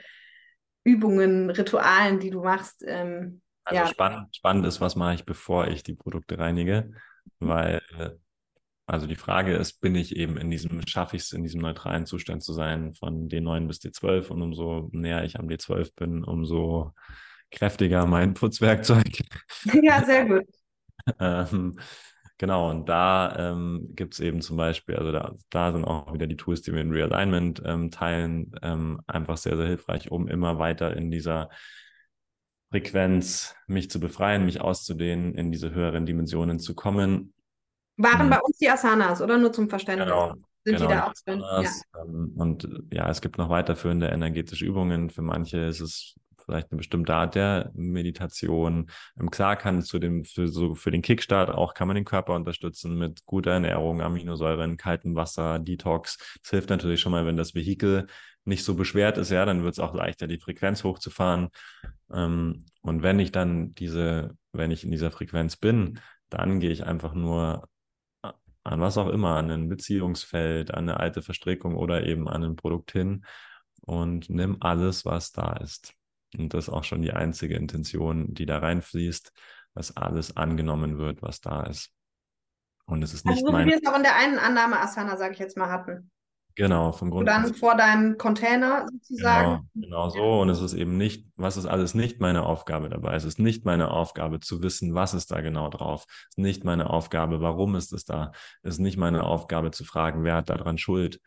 Übungen, 0.83 1.49
Ritualen, 1.49 2.19
die 2.19 2.29
du 2.29 2.43
machst? 2.43 2.83
Ähm, 2.87 3.41
also 3.65 3.81
ja. 3.81 3.87
spannend, 3.87 4.35
spannend 4.35 4.65
ist, 4.65 4.79
was 4.79 4.95
mache 4.95 5.15
ich, 5.15 5.25
bevor 5.25 5.67
ich 5.67 5.83
die 5.83 5.95
Produkte 5.95 6.39
reinige? 6.39 6.93
Weil, 7.39 7.81
also 8.85 9.05
die 9.05 9.15
Frage 9.15 9.53
ist, 9.55 9.81
bin 9.81 9.95
ich 9.95 10.15
eben 10.15 10.37
in 10.37 10.49
diesem, 10.49 10.85
schaffe 10.87 11.17
ich 11.17 11.23
es, 11.23 11.33
in 11.33 11.43
diesem 11.43 11.59
neutralen 11.59 12.05
Zustand 12.05 12.41
zu 12.41 12.53
sein 12.53 12.93
von 12.93 13.27
D9 13.27 13.67
bis 13.67 13.81
D12 13.81 14.29
und 14.29 14.41
umso 14.41 14.89
näher 14.93 15.25
ich 15.25 15.37
am 15.37 15.47
D12 15.47 15.93
bin, 15.95 16.23
umso 16.23 16.93
kräftiger 17.51 18.05
mein 18.05 18.33
Putzwerkzeug. 18.33 19.23
Ja, 19.81 20.03
sehr 20.03 20.25
gut. 20.25 20.45
ähm, 21.19 21.79
genau, 22.37 22.69
und 22.69 22.87
da 22.89 23.51
ähm, 23.51 23.91
gibt 23.95 24.13
es 24.13 24.19
eben 24.19 24.41
zum 24.41 24.57
Beispiel, 24.57 24.95
also 24.95 25.11
da, 25.11 25.35
da 25.49 25.71
sind 25.71 25.85
auch 25.85 26.13
wieder 26.13 26.27
die 26.27 26.37
Tools, 26.37 26.61
die 26.61 26.73
wir 26.73 26.81
in 26.81 26.91
Realignment 26.91 27.61
ähm, 27.65 27.91
teilen, 27.91 28.51
ähm, 28.61 29.01
einfach 29.07 29.37
sehr, 29.37 29.57
sehr 29.57 29.67
hilfreich, 29.67 30.11
um 30.11 30.27
immer 30.27 30.59
weiter 30.59 30.95
in 30.95 31.11
dieser 31.11 31.49
Frequenz 32.69 33.55
mich 33.67 33.89
zu 33.89 33.99
befreien, 33.99 34.45
mich 34.45 34.59
auszudehnen, 34.59 35.35
in 35.35 35.51
diese 35.51 35.71
höheren 35.71 36.05
Dimensionen 36.05 36.59
zu 36.59 36.75
kommen. 36.75 37.33
Waren 37.95 38.23
hm. 38.23 38.29
bei 38.29 38.39
uns 38.39 38.57
die 38.57 38.69
Asanas, 38.69 39.21
oder 39.21 39.37
nur 39.37 39.53
zum 39.53 39.69
Verständnis? 39.69 40.09
Genau. 40.09 40.33
Sind 40.63 40.75
genau, 40.75 40.87
die 40.89 40.93
da 40.93 41.07
auch 41.07 41.13
drin? 41.25 41.39
Ja. 41.39 41.63
Ähm, 42.03 42.33
und 42.35 42.69
ja, 42.91 43.09
es 43.09 43.21
gibt 43.21 43.37
noch 43.37 43.49
weiterführende 43.49 44.07
energetische 44.07 44.65
Übungen. 44.65 45.09
Für 45.09 45.21
manche 45.21 45.59
ist 45.59 45.79
es 45.79 46.15
vielleicht 46.47 46.71
eine 46.71 46.77
bestimmte 46.77 47.13
Art 47.13 47.35
der 47.35 47.71
Meditation. 47.75 48.89
Ähm, 49.19 49.29
klar 49.29 49.55
kann 49.55 49.81
zu 49.83 49.99
dem, 49.99 50.23
für, 50.23 50.47
so 50.47 50.73
für 50.73 50.91
den 50.91 51.01
Kickstart 51.01 51.49
auch 51.49 51.73
kann 51.73 51.87
man 51.87 51.95
den 51.95 52.05
Körper 52.05 52.33
unterstützen 52.33 52.97
mit 52.97 53.25
guter 53.25 53.51
Ernährung, 53.51 54.01
Aminosäuren, 54.01 54.77
kaltem 54.77 55.15
Wasser, 55.15 55.59
Detox. 55.59 56.17
Das 56.41 56.49
hilft 56.49 56.69
natürlich 56.69 57.01
schon 57.01 57.11
mal, 57.11 57.25
wenn 57.25 57.37
das 57.37 57.53
Vehikel 57.53 58.07
nicht 58.45 58.63
so 58.63 58.75
beschwert 58.75 59.17
ist, 59.17 59.29
ja, 59.29 59.45
dann 59.45 59.63
wird 59.63 59.73
es 59.73 59.79
auch 59.79 59.93
leichter, 59.93 60.25
die 60.25 60.39
Frequenz 60.39 60.83
hochzufahren. 60.83 61.49
Ähm, 62.11 62.65
und 62.81 63.03
wenn 63.03 63.19
ich 63.19 63.31
dann 63.31 63.75
diese, 63.75 64.37
wenn 64.53 64.71
ich 64.71 64.85
in 64.85 64.91
dieser 64.91 65.11
Frequenz 65.11 65.57
bin, 65.57 65.99
dann 66.29 66.59
gehe 66.61 66.71
ich 66.71 66.85
einfach 66.85 67.13
nur 67.13 67.67
an 68.63 68.81
was 68.81 68.97
auch 68.97 69.07
immer, 69.07 69.35
an 69.37 69.49
ein 69.51 69.69
Beziehungsfeld, 69.69 70.73
an 70.73 70.89
eine 70.89 70.99
alte 70.99 71.21
Verstrickung 71.21 71.75
oder 71.75 72.05
eben 72.05 72.27
an 72.27 72.43
ein 72.43 72.55
Produkt 72.55 72.91
hin 72.91 73.25
und 73.81 74.29
nimm 74.29 74.57
alles, 74.59 75.05
was 75.05 75.31
da 75.31 75.53
ist. 75.53 75.96
Und 76.37 76.53
das 76.53 76.67
ist 76.67 76.73
auch 76.73 76.83
schon 76.83 77.01
die 77.01 77.13
einzige 77.13 77.55
Intention, 77.55 78.33
die 78.33 78.45
da 78.45 78.59
reinfließt, 78.59 79.31
dass 79.75 79.95
alles 79.95 80.35
angenommen 80.35 80.97
wird, 80.97 81.21
was 81.21 81.41
da 81.41 81.63
ist. 81.63 81.91
Und 82.85 83.03
es 83.03 83.13
ist 83.13 83.25
nicht 83.25 83.43
also, 83.43 83.47
so 83.47 83.57
wie 83.57 83.65
wir 83.65 83.77
es 83.77 83.85
auch 83.85 83.95
in 83.95 84.03
der 84.03 84.15
einen 84.15 84.39
Annahme 84.39 84.79
Asana, 84.79 85.17
sage 85.17 85.33
ich 85.33 85.39
jetzt 85.39 85.57
mal, 85.57 85.69
hatten. 85.69 86.09
Genau, 86.57 86.91
vom 86.91 87.11
Grund. 87.11 87.19
Und 87.19 87.25
dann 87.27 87.53
vor 87.53 87.75
deinem 87.75 88.17
Container 88.17 88.87
sozusagen. 88.91 89.69
Genau, 89.75 90.07
genau 90.07 90.09
so. 90.09 90.41
Und 90.41 90.49
es 90.49 90.59
ist 90.59 90.73
eben 90.73 90.97
nicht, 90.97 91.27
was 91.35 91.55
ist 91.55 91.67
alles 91.67 91.93
nicht 91.93 92.19
meine 92.19 92.43
Aufgabe 92.43 92.89
dabei? 92.89 93.13
Es 93.13 93.25
ist 93.25 93.37
nicht 93.37 93.63
meine 93.63 93.91
Aufgabe 93.91 94.39
zu 94.39 94.63
wissen, 94.63 94.95
was 94.95 95.13
ist 95.13 95.29
da 95.29 95.41
genau 95.41 95.69
drauf. 95.69 96.05
Es 96.07 96.29
ist 96.29 96.39
nicht 96.39 96.63
meine 96.63 96.89
Aufgabe, 96.89 97.41
warum 97.41 97.75
ist 97.75 97.93
es 97.93 98.05
da. 98.05 98.31
Es 98.63 98.75
ist 98.75 98.79
nicht 98.79 98.97
meine 98.97 99.23
Aufgabe 99.23 99.69
zu 99.69 99.85
fragen, 99.85 100.23
wer 100.23 100.37
hat 100.37 100.49
daran 100.49 100.79
Schuld. 100.79 101.19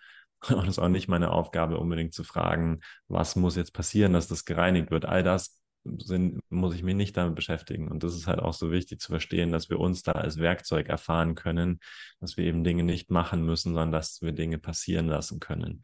Und 0.48 0.64
es 0.64 0.70
ist 0.70 0.78
auch 0.78 0.88
nicht 0.88 1.08
meine 1.08 1.30
Aufgabe, 1.32 1.78
unbedingt 1.78 2.14
zu 2.14 2.24
fragen, 2.24 2.80
was 3.08 3.36
muss 3.36 3.56
jetzt 3.56 3.72
passieren, 3.72 4.12
dass 4.12 4.28
das 4.28 4.44
gereinigt 4.44 4.90
wird. 4.90 5.04
All 5.04 5.22
das 5.22 5.60
sind, 5.84 6.40
muss 6.50 6.74
ich 6.74 6.82
mich 6.82 6.94
nicht 6.94 7.16
damit 7.16 7.34
beschäftigen. 7.34 7.88
Und 7.88 8.02
das 8.02 8.14
ist 8.14 8.26
halt 8.26 8.40
auch 8.40 8.52
so 8.52 8.70
wichtig 8.70 9.00
zu 9.00 9.08
verstehen, 9.08 9.52
dass 9.52 9.70
wir 9.70 9.80
uns 9.80 10.02
da 10.02 10.12
als 10.12 10.38
Werkzeug 10.38 10.88
erfahren 10.88 11.34
können, 11.34 11.80
dass 12.20 12.36
wir 12.36 12.44
eben 12.44 12.64
Dinge 12.64 12.82
nicht 12.82 13.10
machen 13.10 13.44
müssen, 13.44 13.74
sondern 13.74 13.92
dass 13.92 14.20
wir 14.22 14.32
Dinge 14.32 14.58
passieren 14.58 15.06
lassen 15.06 15.40
können. 15.40 15.82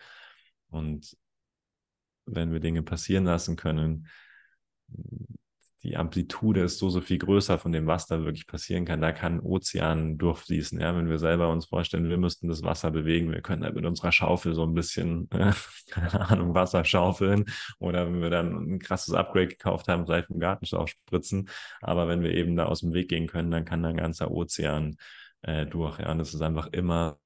Und 0.69 1.17
wenn 2.27 2.53
wir 2.53 2.61
Dinge 2.61 2.83
passieren 2.83 3.25
lassen 3.25 3.57
können, 3.57 4.09
die 5.87 5.97
Amplitude 5.97 6.63
ist 6.63 6.79
so, 6.79 6.91
so 6.91 7.01
viel 7.01 7.19
größer 7.19 7.59
von 7.59 7.71
dem, 7.71 7.87
was 7.87 8.07
da 8.09 8.25
wirklich 8.25 8.47
passieren 8.49 8.85
kann. 8.85 9.01
Da 9.01 9.13
kann 9.13 9.37
ein 9.37 9.41
Ozean 9.41 10.19
durchfließen. 10.19 10.81
Ja, 10.81 10.97
wenn 10.97 11.09
wir 11.09 11.19
selber 11.19 11.49
uns 11.51 11.67
vorstellen, 11.67 12.09
wir 12.09 12.19
müssten 12.19 12.49
das 12.49 12.65
Wasser 12.65 12.91
bewegen, 12.91 13.31
wir 13.31 13.41
können 13.41 13.63
halt 13.63 13.77
mit 13.77 13.87
unserer 13.87 14.11
Schaufel 14.11 14.53
so 14.55 14.65
ein 14.65 14.75
bisschen, 14.75 15.31
äh, 15.31 15.53
keine 15.91 16.29
Ahnung, 16.29 16.55
Wasser 16.55 16.85
schaufeln 16.85 17.45
oder 17.79 18.07
wenn 18.07 18.21
wir 18.21 18.31
dann 18.31 18.75
ein 18.75 18.79
krasses 18.81 19.15
Upgrade 19.15 19.49
gekauft 19.49 19.87
haben, 19.87 20.07
vielleicht 20.07 20.29
im 20.31 20.41
Gartenschlauch 20.41 20.89
spritzen. 20.89 21.49
Aber 21.81 22.09
wenn 22.09 22.23
wir 22.23 22.33
eben 22.33 22.57
da 22.57 22.67
aus 22.67 22.81
dem 22.81 22.93
Weg 22.93 23.09
gehen 23.09 23.29
können, 23.29 23.53
dann 23.53 23.65
kann 23.65 23.83
da 23.83 23.91
ein 23.91 23.97
ganzer 23.97 24.33
Ozean 24.33 24.97
äh, 25.43 25.67
durch. 25.67 26.01
Ja, 26.01 26.11
und 26.11 26.19
das 26.19 26.35
ist 26.35 26.43
einfach 26.43 26.67
immer 26.73 27.19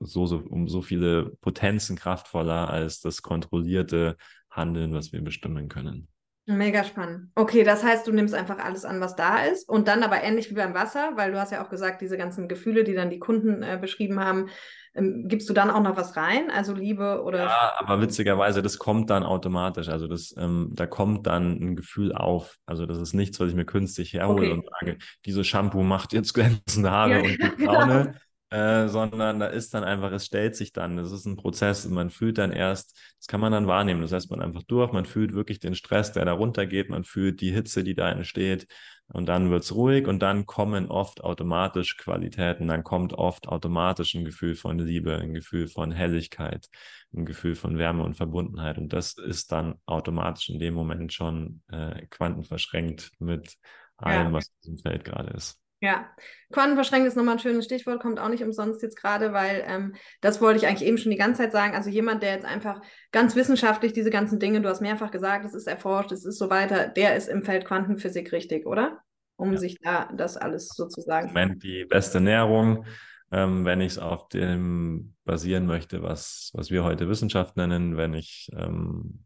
so, 0.00 0.26
so 0.26 0.38
um 0.38 0.68
so 0.68 0.82
viele 0.82 1.30
Potenzen 1.40 1.96
kraftvoller 1.96 2.68
als 2.68 3.00
das 3.00 3.22
kontrollierte 3.22 4.16
Handeln, 4.50 4.92
was 4.92 5.12
wir 5.12 5.22
bestimmen 5.22 5.68
können. 5.68 6.08
Mega 6.48 6.82
spannend. 6.82 7.30
Okay, 7.34 7.62
das 7.62 7.84
heißt, 7.84 8.06
du 8.06 8.12
nimmst 8.12 8.34
einfach 8.34 8.58
alles 8.58 8.86
an, 8.86 9.02
was 9.02 9.16
da 9.16 9.44
ist 9.44 9.68
und 9.68 9.86
dann 9.86 10.02
aber 10.02 10.22
ähnlich 10.22 10.48
wie 10.50 10.54
beim 10.54 10.72
Wasser, 10.72 11.12
weil 11.14 11.30
du 11.30 11.38
hast 11.38 11.52
ja 11.52 11.62
auch 11.62 11.68
gesagt, 11.68 12.00
diese 12.00 12.16
ganzen 12.16 12.48
Gefühle, 12.48 12.84
die 12.84 12.94
dann 12.94 13.10
die 13.10 13.18
Kunden 13.18 13.62
äh, 13.62 13.76
beschrieben 13.78 14.18
haben, 14.18 14.48
ähm, 14.94 15.28
gibst 15.28 15.50
du 15.50 15.52
dann 15.52 15.70
auch 15.70 15.82
noch 15.82 15.96
was 15.98 16.16
rein, 16.16 16.50
also 16.50 16.72
Liebe 16.72 17.22
oder? 17.22 17.44
Ja, 17.44 17.72
aber 17.76 18.00
witzigerweise, 18.00 18.62
das 18.62 18.78
kommt 18.78 19.10
dann 19.10 19.24
automatisch. 19.24 19.90
Also 19.90 20.08
das, 20.08 20.34
ähm, 20.38 20.70
da 20.72 20.86
kommt 20.86 21.26
dann 21.26 21.52
ein 21.52 21.76
Gefühl 21.76 22.14
auf. 22.14 22.56
Also 22.64 22.86
das 22.86 22.98
ist 22.98 23.12
nichts, 23.12 23.38
was 23.40 23.50
ich 23.50 23.54
mir 23.54 23.66
künstlich 23.66 24.14
herhole 24.14 24.46
okay. 24.46 24.52
und 24.52 24.64
sage, 24.80 24.98
dieses 25.26 25.46
Shampoo 25.46 25.82
macht 25.82 26.14
jetzt 26.14 26.32
glänzende 26.32 26.90
Haare 26.90 27.10
ja, 27.10 27.18
und 27.18 27.28
die 27.28 27.36
Braune. 27.66 28.04
Genau. 28.04 28.18
Äh, 28.50 28.88
sondern 28.88 29.40
da 29.40 29.46
ist 29.46 29.74
dann 29.74 29.84
einfach, 29.84 30.10
es 30.10 30.24
stellt 30.24 30.56
sich 30.56 30.72
dann, 30.72 30.96
das 30.96 31.12
ist 31.12 31.26
ein 31.26 31.36
Prozess 31.36 31.84
und 31.84 31.92
man 31.92 32.08
fühlt 32.08 32.38
dann 32.38 32.50
erst, 32.50 32.98
das 33.18 33.26
kann 33.26 33.40
man 33.40 33.52
dann 33.52 33.66
wahrnehmen, 33.66 34.00
das 34.00 34.12
heißt 34.12 34.30
man 34.30 34.40
einfach 34.40 34.62
durch, 34.62 34.90
man 34.90 35.04
fühlt 35.04 35.34
wirklich 35.34 35.58
den 35.60 35.74
Stress, 35.74 36.12
der 36.12 36.24
da 36.24 36.32
runtergeht, 36.32 36.88
man 36.88 37.04
fühlt 37.04 37.42
die 37.42 37.52
Hitze, 37.52 37.84
die 37.84 37.94
da 37.94 38.10
entsteht 38.10 38.66
und 39.08 39.26
dann 39.26 39.50
wird 39.50 39.64
es 39.64 39.74
ruhig 39.74 40.06
und 40.06 40.20
dann 40.20 40.46
kommen 40.46 40.86
oft 40.86 41.22
automatisch 41.22 41.98
Qualitäten, 41.98 42.68
dann 42.68 42.84
kommt 42.84 43.12
oft 43.12 43.48
automatisch 43.48 44.14
ein 44.14 44.24
Gefühl 44.24 44.54
von 44.54 44.78
Liebe, 44.78 45.18
ein 45.18 45.34
Gefühl 45.34 45.68
von 45.68 45.92
Helligkeit, 45.92 46.70
ein 47.12 47.26
Gefühl 47.26 47.54
von 47.54 47.76
Wärme 47.76 48.02
und 48.02 48.14
Verbundenheit 48.14 48.78
und 48.78 48.94
das 48.94 49.12
ist 49.18 49.52
dann 49.52 49.74
automatisch 49.84 50.48
in 50.48 50.58
dem 50.58 50.72
Moment 50.72 51.12
schon 51.12 51.60
äh, 51.70 52.06
quantenverschränkt 52.06 53.10
mit 53.18 53.58
allem, 53.98 54.28
ja. 54.28 54.32
was 54.32 54.46
in 54.46 54.54
diesem 54.62 54.78
Feld 54.78 55.04
gerade 55.04 55.34
ist. 55.34 55.60
Ja, 55.80 56.08
quantenverschränkt 56.52 57.06
ist 57.06 57.16
nochmal 57.16 57.36
ein 57.36 57.40
schönes 57.40 57.64
Stichwort, 57.64 58.02
kommt 58.02 58.18
auch 58.18 58.28
nicht 58.28 58.42
umsonst 58.42 58.82
jetzt 58.82 58.96
gerade, 58.96 59.32
weil 59.32 59.64
ähm, 59.64 59.94
das 60.20 60.40
wollte 60.40 60.58
ich 60.58 60.66
eigentlich 60.66 60.88
eben 60.88 60.98
schon 60.98 61.12
die 61.12 61.18
ganze 61.18 61.42
Zeit 61.42 61.52
sagen. 61.52 61.76
Also 61.76 61.88
jemand, 61.88 62.22
der 62.22 62.32
jetzt 62.32 62.44
einfach 62.44 62.80
ganz 63.12 63.36
wissenschaftlich 63.36 63.92
diese 63.92 64.10
ganzen 64.10 64.40
Dinge, 64.40 64.60
du 64.60 64.68
hast 64.68 64.80
mehrfach 64.80 65.12
gesagt, 65.12 65.44
es 65.44 65.54
ist 65.54 65.68
erforscht, 65.68 66.10
es 66.10 66.24
ist 66.24 66.38
so 66.38 66.50
weiter, 66.50 66.88
der 66.88 67.16
ist 67.16 67.28
im 67.28 67.44
Feld 67.44 67.64
Quantenphysik 67.64 68.32
richtig, 68.32 68.66
oder? 68.66 68.98
Um 69.36 69.52
ja. 69.52 69.58
sich 69.58 69.78
da 69.80 70.10
das 70.16 70.36
alles 70.36 70.68
sozusagen. 70.68 71.28
Moment 71.28 71.62
die 71.62 71.84
beste 71.84 72.20
Näherung, 72.20 72.84
ähm, 73.30 73.64
wenn 73.64 73.80
ich 73.80 73.92
es 73.92 73.98
auf 73.98 74.28
dem 74.30 75.14
basieren 75.24 75.66
möchte, 75.66 76.02
was, 76.02 76.50
was 76.54 76.72
wir 76.72 76.82
heute 76.82 77.08
Wissenschaft 77.08 77.56
nennen, 77.56 77.96
wenn 77.96 78.14
ich 78.14 78.50
ähm, 78.56 79.24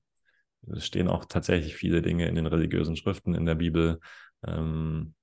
es 0.71 0.87
stehen 0.87 1.09
auch 1.09 1.25
tatsächlich 1.25 1.77
viele 1.77 2.03
Dinge 2.03 2.29
in 2.29 2.35
den 2.35 2.47
religiösen 2.47 2.97
Schriften 2.97 3.35
in 3.35 3.47
der 3.47 3.55
Bibel. 3.55 4.01
Ähm, 4.47 5.15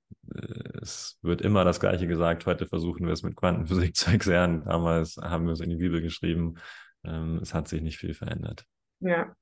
es 0.81 1.17
wird 1.21 1.41
immer 1.41 1.65
das 1.65 1.79
Gleiche 1.79 2.07
gesagt. 2.07 2.45
Heute 2.45 2.65
versuchen 2.65 3.05
wir 3.05 3.13
es 3.13 3.23
mit 3.23 3.35
Quantenphysik 3.35 3.95
zu 3.95 4.11
erklären. 4.11 4.63
Damals 4.65 5.17
haben 5.17 5.45
wir 5.45 5.53
es 5.53 5.59
in 5.59 5.69
die 5.69 5.77
Bibel 5.77 6.01
geschrieben. 6.01 6.55
Ähm, 7.03 7.39
es 7.41 7.53
hat 7.53 7.67
sich 7.67 7.81
nicht 7.81 7.97
viel 7.97 8.13
verändert. 8.13 8.65
Ja. 8.99 9.35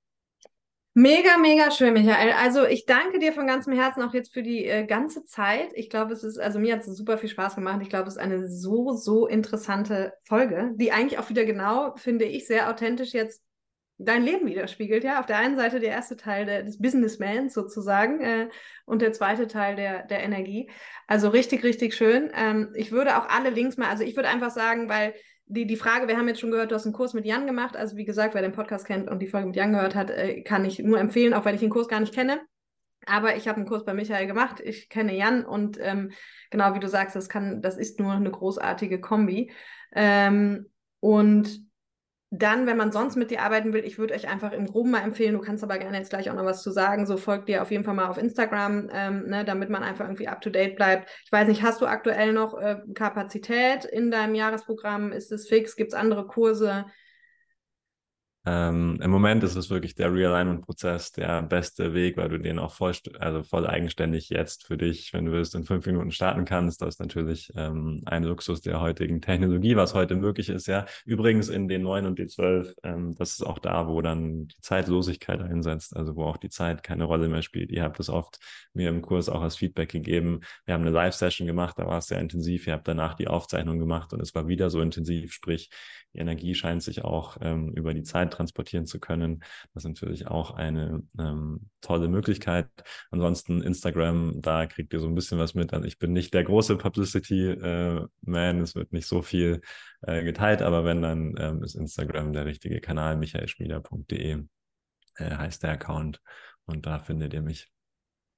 Mega, 0.94 1.38
mega 1.38 1.70
schön, 1.70 1.94
Michael. 1.94 2.32
Also 2.32 2.66
ich 2.66 2.88
danke 2.88 3.20
dir 3.20 3.32
von 3.32 3.46
ganzem 3.46 3.74
Herzen 3.74 4.02
auch 4.02 4.16
jetzt 4.16 4.34
für 4.34 4.42
die 4.42 4.66
äh, 4.66 4.84
ganze 4.88 5.24
Zeit. 5.26 5.70
Ich 5.76 5.92
glaube, 5.92 6.14
es 6.14 6.24
ist, 6.24 6.40
also 6.40 6.58
mir 6.58 6.74
hat 6.74 6.82
es 6.82 6.98
super 6.98 7.20
viel 7.20 7.30
Spaß 7.30 7.54
gemacht. 7.54 7.82
Ich 7.84 7.90
glaube, 7.90 8.08
es 8.08 8.16
ist 8.16 8.22
eine 8.22 8.50
so, 8.50 8.94
so 8.94 9.28
interessante 9.28 10.14
Folge, 10.24 10.72
die 10.76 10.92
eigentlich 10.92 11.20
auch 11.20 11.30
wieder 11.30 11.46
genau, 11.46 11.96
finde 11.98 12.26
ich, 12.26 12.48
sehr 12.48 12.68
authentisch 12.68 13.14
jetzt 13.14 13.44
dein 13.98 14.24
Leben 14.24 14.46
widerspiegelt, 14.46 15.04
ja. 15.04 15.20
Auf 15.20 15.26
der 15.26 15.38
einen 15.38 15.56
Seite 15.56 15.80
der 15.80 15.90
erste 15.90 16.18
Teil 16.18 16.46
der, 16.46 16.64
des 16.64 16.80
Businessmans 16.80 17.54
sozusagen 17.54 18.22
äh, 18.22 18.50
und 18.86 19.02
der 19.02 19.12
zweite 19.12 19.48
Teil 19.48 19.76
der, 19.76 20.04
der 20.04 20.24
Energie. 20.24 20.70
Also 21.08 21.30
richtig, 21.30 21.64
richtig 21.64 21.96
schön. 21.96 22.32
Ähm, 22.36 22.70
ich 22.76 22.92
würde 22.92 23.18
auch 23.18 23.28
alle 23.30 23.50
Links 23.50 23.78
mal, 23.78 23.90
also 23.90 24.04
ich 24.04 24.16
würde 24.16 24.30
einfach 24.30 24.52
sagen, 24.52 24.90
weil 24.90 25.14
die, 25.46 25.66
die 25.66 25.78
Frage, 25.78 26.08
wir 26.08 26.18
haben 26.18 26.28
jetzt 26.28 26.42
schon 26.42 26.52
gehört, 26.52 26.72
du 26.72 26.76
hast 26.76 26.86
einen 26.86 26.94
Kurs 26.94 27.14
mit 27.14 27.26
Jan 27.26 27.48
gemacht. 27.48 27.76
Also 27.76 27.96
wie 27.96 28.06
gesagt, 28.06 28.36
wer 28.36 28.42
den 28.42 28.52
Podcast 28.52 28.86
kennt 28.86 29.10
und 29.10 29.20
die 29.20 29.28
Folge 29.28 29.48
mit 29.48 29.56
Jan 29.56 29.74
gehört 29.74 29.96
hat, 29.96 30.12
äh, 30.12 30.42
kann 30.42 30.66
ich 30.66 30.80
nur 30.80 31.00
empfehlen, 31.00 31.34
auch 31.34 31.46
wenn 31.46 31.56
ich 31.56 31.62
den 31.62 31.70
Kurs 31.70 31.88
gar 31.88 32.00
nicht 32.00 32.14
kenne. 32.14 32.42
Aber 33.06 33.38
ich 33.38 33.48
habe 33.48 33.58
einen 33.58 33.68
Kurs 33.68 33.86
bei 33.86 33.94
Michael 33.94 34.28
gemacht. 34.28 34.60
Ich 34.60 34.90
kenne 34.90 35.16
Jan 35.16 35.46
und 35.46 35.78
ähm, 35.82 36.12
genau 36.52 36.76
wie 36.76 36.80
du 36.80 36.90
sagst, 36.90 37.16
das 37.16 37.30
kann, 37.30 37.62
das 37.62 37.78
ist 37.78 38.00
nur 38.00 38.12
eine 38.12 38.30
großartige 38.30 39.00
Kombi. 39.00 39.52
Ähm, 39.96 40.70
und 41.00 41.67
dann, 42.30 42.68
wenn 42.68 42.76
man 42.76 42.92
sonst 42.92 43.16
mit 43.16 43.32
dir 43.32 43.42
arbeiten 43.42 43.72
will, 43.72 43.86
ich 43.86 43.98
würde 43.98 44.14
euch 44.14 44.28
einfach 44.28 44.52
im 44.52 44.66
Groben 44.68 44.92
mal 44.92 45.04
empfehlen, 45.04 45.34
du 45.34 45.40
kannst 45.40 45.64
aber 45.64 45.78
gerne 45.78 45.98
jetzt 45.98 46.10
gleich 46.10 46.30
auch 46.30 46.36
noch 46.36 46.44
was 46.44 46.62
zu 46.62 46.72
sagen, 46.72 47.06
so 47.06 47.16
folgt 47.16 47.48
dir 47.48 47.62
auf 47.62 47.72
jeden 47.72 47.86
Fall 47.86 47.94
mal 47.94 48.10
auf 48.10 48.18
Instagram, 48.18 48.90
ähm, 48.92 49.28
ne, 49.28 49.46
damit 49.46 49.70
man 49.70 49.82
einfach 49.82 50.06
irgendwie 50.06 50.28
up-to-date 50.28 50.76
bleibt. 50.76 51.10
Ich 51.24 51.32
weiß 51.32 51.48
nicht, 51.48 51.64
hast 51.64 51.80
du 51.82 51.86
aktuell 51.86 52.34
noch 52.34 52.58
äh, 52.58 52.80
Kapazität 52.94 53.86
in 53.86 54.12
deinem 54.12 54.36
Jahresprogramm? 54.36 55.14
Ist 55.14 55.32
es 55.32 55.48
fix? 55.48 55.78
Gibt 55.78 55.94
es 55.94 56.00
andere 56.00 56.28
Kurse? 56.28 56.86
Ähm, 58.50 58.98
Im 59.02 59.12
Moment 59.12 59.44
ist 59.44 59.58
es 59.58 59.70
wirklich 59.70 59.94
der 59.94 60.14
Realignment-Prozess 60.14 61.12
der 61.12 61.42
beste 61.42 61.94
Weg, 61.94 62.16
weil 62.16 62.30
du 62.30 62.40
den 62.40 62.60
auch 62.60 62.72
voll, 62.72 62.94
also 63.20 63.44
voll 63.44 63.68
eigenständig 63.68 64.30
jetzt 64.30 64.66
für 64.66 64.78
dich, 64.78 65.12
wenn 65.12 65.26
du 65.26 65.34
willst, 65.34 65.54
in 65.54 65.66
fünf 65.66 65.86
Minuten 65.86 66.12
starten 66.12 66.46
kannst. 66.46 66.82
Das 66.82 66.96
ist 66.96 67.00
natürlich 67.02 67.52
ähm, 67.58 68.02
ein 68.06 68.24
Luxus 68.24 68.62
der 68.62 68.80
heutigen 68.80 69.20
Technologie, 69.20 69.76
was 69.76 69.94
heute 69.94 70.16
möglich 70.16 70.48
ist. 70.48 70.66
Ja, 70.66 70.86
übrigens 71.06 71.50
in 71.50 71.68
den 71.68 71.82
9 71.82 72.06
und 72.06 72.20
die 72.20 72.28
12, 72.28 72.74
ähm, 72.84 73.16
das 73.16 73.32
ist 73.32 73.42
auch 73.42 73.60
da, 73.60 73.90
wo 73.90 74.02
dann 74.02 74.48
die 74.48 74.62
Zeitlosigkeit 74.62 75.42
einsetzt, 75.42 75.94
also 75.94 76.16
wo 76.16 76.24
auch 76.24 76.38
die 76.38 76.50
Zeit 76.50 76.84
keine 76.84 77.04
Rolle 77.04 77.28
mehr 77.28 77.42
spielt. 77.42 77.70
Ihr 77.70 77.84
habt 77.84 78.00
es 78.00 78.08
oft 78.08 78.40
mir 78.74 78.88
im 78.88 79.02
Kurs 79.02 79.28
auch 79.28 79.42
als 79.42 79.58
Feedback 79.58 79.90
gegeben. 79.90 80.40
Wir 80.64 80.74
haben 80.74 80.84
eine 80.84 80.92
Live-Session 80.92 81.48
gemacht, 81.48 81.78
da 81.78 81.86
war 81.86 81.98
es 81.98 82.08
sehr 82.08 82.22
intensiv. 82.22 82.66
Ihr 82.66 82.74
habt 82.74 82.88
danach 82.88 83.16
die 83.16 83.28
Aufzeichnung 83.28 83.78
gemacht 83.78 84.14
und 84.14 84.22
es 84.22 84.34
war 84.34 84.48
wieder 84.48 84.70
so 84.70 84.80
intensiv, 84.80 85.34
sprich, 85.34 85.70
die 86.14 86.20
Energie 86.20 86.56
scheint 86.56 86.82
sich 86.82 87.04
auch 87.04 87.38
ähm, 87.42 87.72
über 87.74 87.94
die 87.94 88.04
Zeit 88.04 88.32
transportieren 88.38 88.86
zu 88.86 89.00
können. 89.00 89.44
Das 89.74 89.84
ist 89.84 89.88
natürlich 89.88 90.28
auch 90.28 90.52
eine 90.52 91.04
ähm, 91.20 91.70
tolle 91.82 92.08
Möglichkeit. 92.08 92.70
Ansonsten 93.12 93.62
Instagram, 93.62 94.42
da 94.42 94.66
kriegt 94.66 94.94
ihr 94.94 95.00
so 95.00 95.08
ein 95.08 95.16
bisschen 95.16 95.40
was 95.40 95.54
mit. 95.54 95.74
Also 95.74 95.86
ich 95.88 95.98
bin 95.98 96.14
nicht 96.14 96.34
der 96.34 96.44
große 96.44 96.78
Publicity-Man, 96.78 98.60
äh, 98.60 98.62
es 98.62 98.76
wird 98.76 98.94
nicht 98.94 99.08
so 99.08 99.22
viel 99.22 99.62
äh, 100.02 100.24
geteilt, 100.24 100.62
aber 100.62 100.86
wenn, 100.86 101.02
dann 101.02 101.36
ähm, 101.40 101.64
ist 101.64 101.76
Instagram 101.76 102.34
der 102.34 102.46
richtige 102.46 102.80
Kanal, 102.80 103.18
michaelschmieder.de 103.18 104.44
äh, 105.18 105.36
heißt 105.36 105.64
der 105.64 105.72
Account 105.72 106.22
und 106.66 106.86
da 106.86 107.00
findet 107.00 107.34
ihr 107.34 107.42
mich. 107.42 107.72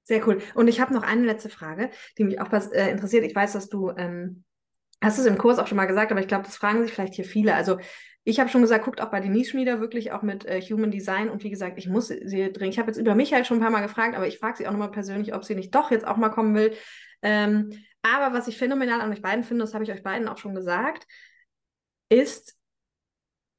Sehr 0.04 0.26
cool. 0.28 0.40
Und 0.56 0.68
ich 0.68 0.80
habe 0.80 0.94
noch 0.94 1.04
eine 1.04 1.26
letzte 1.26 1.50
Frage, 1.50 1.92
die 2.18 2.24
mich 2.24 2.42
auch 2.42 2.52
äh, 2.52 2.90
interessiert. 2.90 3.26
Ich 3.26 3.36
weiß, 3.36 3.54
dass 3.54 3.70
du 3.70 3.92
ähm, 3.92 4.44
hast 5.02 5.20
es 5.20 5.26
im 5.26 5.38
Kurs 5.38 5.60
auch 5.60 5.68
schon 5.68 5.78
mal 5.78 5.86
gesagt, 5.86 6.12
aber 6.12 6.20
ich 6.20 6.28
glaube, 6.28 6.46
das 6.46 6.58
fragen 6.58 6.82
sich 6.82 6.92
vielleicht 6.92 7.14
hier 7.14 7.26
viele. 7.26 7.56
Also 7.56 7.78
ich 8.24 8.40
habe 8.40 8.50
schon 8.50 8.62
gesagt, 8.62 8.86
guckt 8.86 9.02
auch 9.02 9.12
bei 9.12 9.22
Denise 9.22 9.52
Schmieder 9.52 9.80
wirklich 9.80 10.12
auch 10.12 10.22
mit 10.22 10.46
äh, 10.46 10.62
Human 10.62 10.92
Design. 10.92 11.30
Und 11.30 11.44
wie 11.44 11.50
gesagt, 11.50 11.78
ich 11.78 11.88
muss 11.88 12.08
sie 12.08 12.52
dringend. 12.52 12.74
Ich 12.74 12.80
habe 12.80 12.90
jetzt 12.90 12.98
über 12.98 13.16
mich 13.16 13.34
halt 13.34 13.48
schon 13.48 13.58
ein 13.58 13.62
paar 13.62 13.72
Mal 13.72 13.82
gefragt, 13.82 14.16
aber 14.16 14.28
ich 14.28 14.40
frage 14.40 14.58
sie 14.58 14.68
auch 14.68 14.72
nochmal 14.72 14.92
persönlich, 14.92 15.34
ob 15.34 15.46
sie 15.46 15.56
nicht 15.56 15.74
doch 15.74 15.92
jetzt 15.92 16.06
auch 16.06 16.18
mal 16.18 16.30
kommen 16.30 16.54
will. 16.56 16.74
Ähm, 17.22 17.72
aber 18.02 18.34
was 18.38 18.48
ich 18.48 18.58
phänomenal 18.58 19.02
an 19.02 19.12
euch 19.12 19.22
beiden 19.22 19.44
finde, 19.44 19.64
das 19.64 19.74
habe 19.74 19.84
ich 19.84 19.92
euch 19.92 20.04
beiden 20.04 20.28
auch 20.28 20.38
schon 20.38 20.56
gesagt, 20.56 21.06
ist, 22.10 22.56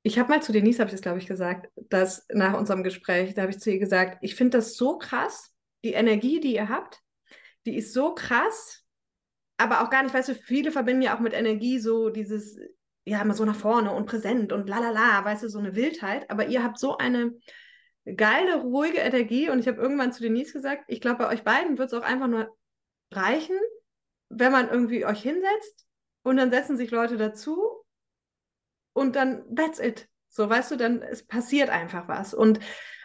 ich 0.03 0.19
habe 0.19 0.31
mal 0.31 0.43
zu 0.43 0.53
Denise, 0.53 0.81
habe 0.81 0.89
ich 0.89 0.95
das 0.95 1.03
glaube 1.03 1.19
ich 1.19 1.27
gesagt, 1.27 1.69
dass 1.91 2.27
nach 2.33 2.59
unserem 2.59 2.83
Gespräch, 2.83 3.35
da 3.35 3.43
habe 3.43 3.53
ich 3.53 3.61
zu 3.61 3.71
ihr 3.71 3.79
gesagt, 3.79 4.19
ich 4.23 4.35
finde 4.35 4.59
das 4.59 4.75
so 4.75 4.99
krass, 4.99 5.55
die 5.85 5.93
Energie, 5.93 6.41
die 6.41 6.55
ihr 6.55 6.69
habt, 6.69 7.01
die 7.67 7.77
ist 7.77 7.93
so 7.93 8.15
krass, 8.15 8.85
aber 9.59 9.83
auch 9.83 9.91
gar 9.91 10.03
nicht, 10.03 10.15
weißt 10.15 10.31
du, 10.31 10.35
viele 10.35 10.73
verbinden 10.73 11.03
ja 11.03 11.15
auch 11.15 11.21
mit 11.21 11.35
Energie 11.35 11.79
so 11.79 12.09
dieses, 12.09 12.59
ja 13.11 13.21
immer 13.21 13.35
so 13.35 13.45
nach 13.45 13.57
vorne 13.57 13.93
und 13.93 14.07
präsent 14.07 14.53
und 14.53 14.69
lalala, 14.69 15.25
weißt 15.25 15.43
du, 15.43 15.49
so 15.49 15.59
eine 15.59 15.75
Wildheit. 15.75 16.31
Aber 16.31 16.47
ihr 16.47 16.63
habt 16.63 16.79
so 16.79 16.97
eine 16.97 17.33
geile, 18.17 18.63
ruhige 18.63 18.99
Energie 18.99 19.51
und 19.51 19.59
ich 19.59 19.69
habe 19.69 19.81
irgendwann 19.81 20.13
zu 20.13 20.23
Denise 20.23 20.53
gesagt, 20.53 20.85
ich 20.87 21.01
glaube, 21.01 21.19
bei 21.19 21.29
euch 21.29 21.43
beiden 21.43 21.77
wird 21.77 21.93
es 21.93 21.99
auch 21.99 22.05
einfach 22.05 22.29
nur 22.29 22.57
reichen, 23.11 23.57
wenn 24.29 24.53
man 24.53 24.71
irgendwie 24.71 25.05
euch 25.05 25.23
hinsetzt 25.23 25.87
und 26.23 26.37
dann 26.37 26.51
setzen 26.51 26.77
sich 26.77 26.91
Leute 26.91 27.17
dazu 27.17 27.85
und 28.93 29.17
dann 29.17 29.43
that's 29.55 29.81
it. 29.81 30.09
So, 30.29 30.49
weißt 30.49 30.71
du, 30.71 30.77
dann 30.77 31.03
es 31.03 31.27
passiert 31.27 31.69
einfach 31.69 32.07
was 32.07 32.33
und 32.33 32.61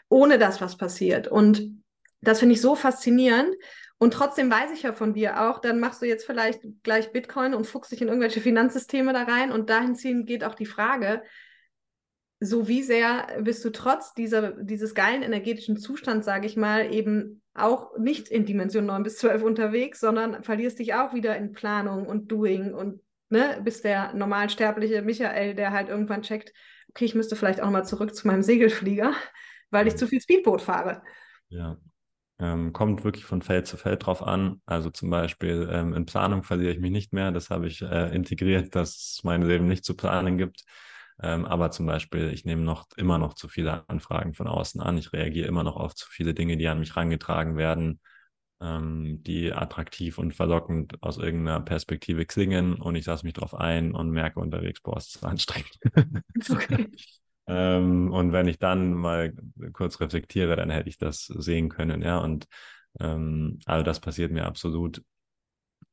ohne 0.07 0.37
das 0.37 0.61
was 0.61 0.77
passiert. 0.77 1.27
Und 1.27 1.83
das 2.21 2.39
finde 2.39 2.53
ich 2.53 2.61
so 2.61 2.75
faszinierend. 2.75 3.55
Und 3.97 4.13
trotzdem 4.13 4.51
weiß 4.51 4.71
ich 4.71 4.83
ja 4.83 4.93
von 4.93 5.13
dir 5.13 5.41
auch, 5.41 5.59
dann 5.59 5.79
machst 5.79 6.01
du 6.01 6.05
jetzt 6.05 6.25
vielleicht 6.25 6.61
gleich 6.83 7.11
Bitcoin 7.11 7.53
und 7.53 7.65
fuchst 7.65 7.91
dich 7.91 8.01
in 8.01 8.09
irgendwelche 8.09 8.41
Finanzsysteme 8.41 9.13
da 9.13 9.23
rein. 9.23 9.51
Und 9.51 9.69
dahin 9.69 9.95
ziehen 9.95 10.25
geht 10.25 10.43
auch 10.43 10.55
die 10.55 10.65
Frage, 10.65 11.23
so 12.39 12.67
wie 12.67 12.83
sehr 12.83 13.27
bist 13.41 13.63
du 13.63 13.69
trotz 13.69 14.13
dieser, 14.13 14.51
dieses 14.51 14.93
geilen 14.93 15.23
energetischen 15.23 15.77
Zustands, 15.77 16.25
sage 16.25 16.45
ich 16.45 16.57
mal, 16.57 16.93
eben 16.93 17.41
auch 17.53 17.97
nicht 17.97 18.27
in 18.27 18.45
Dimension 18.45 18.85
9 18.85 19.03
bis 19.03 19.17
12 19.17 19.43
unterwegs, 19.43 20.01
sondern 20.01 20.43
verlierst 20.43 20.79
dich 20.79 20.93
auch 20.93 21.13
wieder 21.13 21.37
in 21.37 21.53
Planung 21.53 22.05
und 22.05 22.29
Doing 22.29 22.73
und 22.73 22.99
ne, 23.29 23.61
bist 23.63 23.85
der 23.85 24.13
normalsterbliche 24.13 25.01
Michael, 25.01 25.55
der 25.55 25.71
halt 25.71 25.87
irgendwann 25.87 26.21
checkt, 26.21 26.51
okay, 26.89 27.05
ich 27.05 27.15
müsste 27.15 27.37
vielleicht 27.37 27.61
auch 27.61 27.69
mal 27.69 27.85
zurück 27.85 28.13
zu 28.13 28.27
meinem 28.27 28.43
Segelflieger, 28.43 29.13
weil 29.69 29.87
ich 29.87 29.95
zu 29.95 30.07
viel 30.07 30.21
Speedboot 30.21 30.61
fahre. 30.61 31.01
Ja. 31.47 31.77
Ähm, 32.37 32.73
kommt 32.73 33.03
wirklich 33.05 33.23
von 33.25 33.41
Feld 33.41 33.65
zu 33.65 33.77
Feld 33.77 34.05
drauf 34.05 34.21
an. 34.21 34.61
Also 34.65 34.89
zum 34.89 35.09
Beispiel 35.09 35.69
ähm, 35.71 35.93
in 35.93 36.05
Planung 36.05 36.43
verliere 36.43 36.73
ich 36.73 36.79
mich 36.79 36.91
nicht 36.91 37.13
mehr. 37.13 37.31
Das 37.31 37.49
habe 37.49 37.67
ich 37.67 37.81
äh, 37.81 38.13
integriert, 38.13 38.75
dass 38.75 38.89
es 38.95 39.21
mein 39.23 39.41
Leben 39.41 39.67
nicht 39.67 39.85
zu 39.85 39.95
planen 39.95 40.37
gibt. 40.37 40.63
Ähm, 41.21 41.45
aber 41.45 41.71
zum 41.71 41.85
Beispiel, 41.85 42.31
ich 42.33 42.43
nehme 42.43 42.63
noch 42.63 42.87
immer 42.97 43.17
noch 43.17 43.35
zu 43.35 43.47
viele 43.47 43.87
Anfragen 43.87 44.33
von 44.33 44.47
außen 44.47 44.81
an. 44.81 44.97
Ich 44.97 45.13
reagiere 45.13 45.47
immer 45.47 45.63
noch 45.63 45.77
auf 45.77 45.95
zu 45.95 46.07
viele 46.09 46.33
Dinge, 46.33 46.57
die 46.57 46.67
an 46.67 46.79
mich 46.79 46.95
herangetragen 46.95 47.55
werden, 47.55 48.01
ähm, 48.61 49.23
die 49.23 49.53
attraktiv 49.53 50.17
und 50.17 50.33
verlockend 50.33 51.01
aus 51.01 51.17
irgendeiner 51.17 51.61
Perspektive 51.61 52.25
klingen. 52.25 52.75
Und 52.75 52.95
ich 52.95 53.05
lasse 53.05 53.25
mich 53.25 53.33
drauf 53.33 53.53
ein 53.53 53.93
und 53.93 54.09
merke 54.11 54.41
unterwegs, 54.41 54.81
boah, 54.81 54.97
es 54.97 55.15
ist 55.15 55.23
anstrengend. 55.23 55.79
Okay. 56.49 56.87
ähm, 57.47 58.11
und 58.11 58.31
wenn 58.31 58.47
ich 58.47 58.59
dann 58.59 58.93
mal 58.93 59.33
kurz 59.73 59.99
reflektiere, 59.99 60.55
dann 60.55 60.69
hätte 60.69 60.89
ich 60.89 60.97
das 60.97 61.25
sehen 61.25 61.69
können, 61.69 62.01
ja. 62.01 62.17
Und 62.19 62.47
ähm, 62.99 63.59
all 63.65 63.83
das 63.83 63.99
passiert 63.99 64.31
mir 64.31 64.45
absolut. 64.45 65.03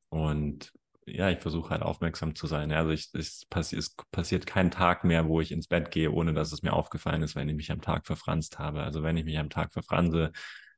Und 0.09 0.73
ja, 1.07 1.31
ich 1.31 1.39
versuche 1.41 1.70
halt 1.70 1.83
aufmerksam 1.83 2.35
zu 2.35 2.47
sein. 2.47 2.70
Also 2.73 2.91
ich, 2.91 3.11
es, 3.15 3.45
passi 3.47 3.77
es 3.77 3.97
passiert 4.12 4.47
kein 4.47 4.70
Tag 4.70 5.05
mehr, 5.05 5.27
wo 5.27 5.41
ich 5.41 5.51
ins 5.53 5.66
Bett 5.66 5.91
gehe, 5.91 6.11
ohne 6.12 6.33
dass 6.33 6.53
es 6.53 6.62
mir 6.62 6.73
aufgefallen 6.73 7.23
ist, 7.23 7.35
wenn 7.35 7.49
ich 7.49 7.57
mich 7.57 7.73
am 7.73 7.81
Tag 7.81 8.07
verfranst 8.07 8.59
habe. 8.59 8.83
Also 8.83 9.03
wenn 9.03 9.16
ich 9.16 9.24
mich 9.24 9.39
am 9.39 9.51
Tag 9.51 9.73
verfranse, 9.73 10.33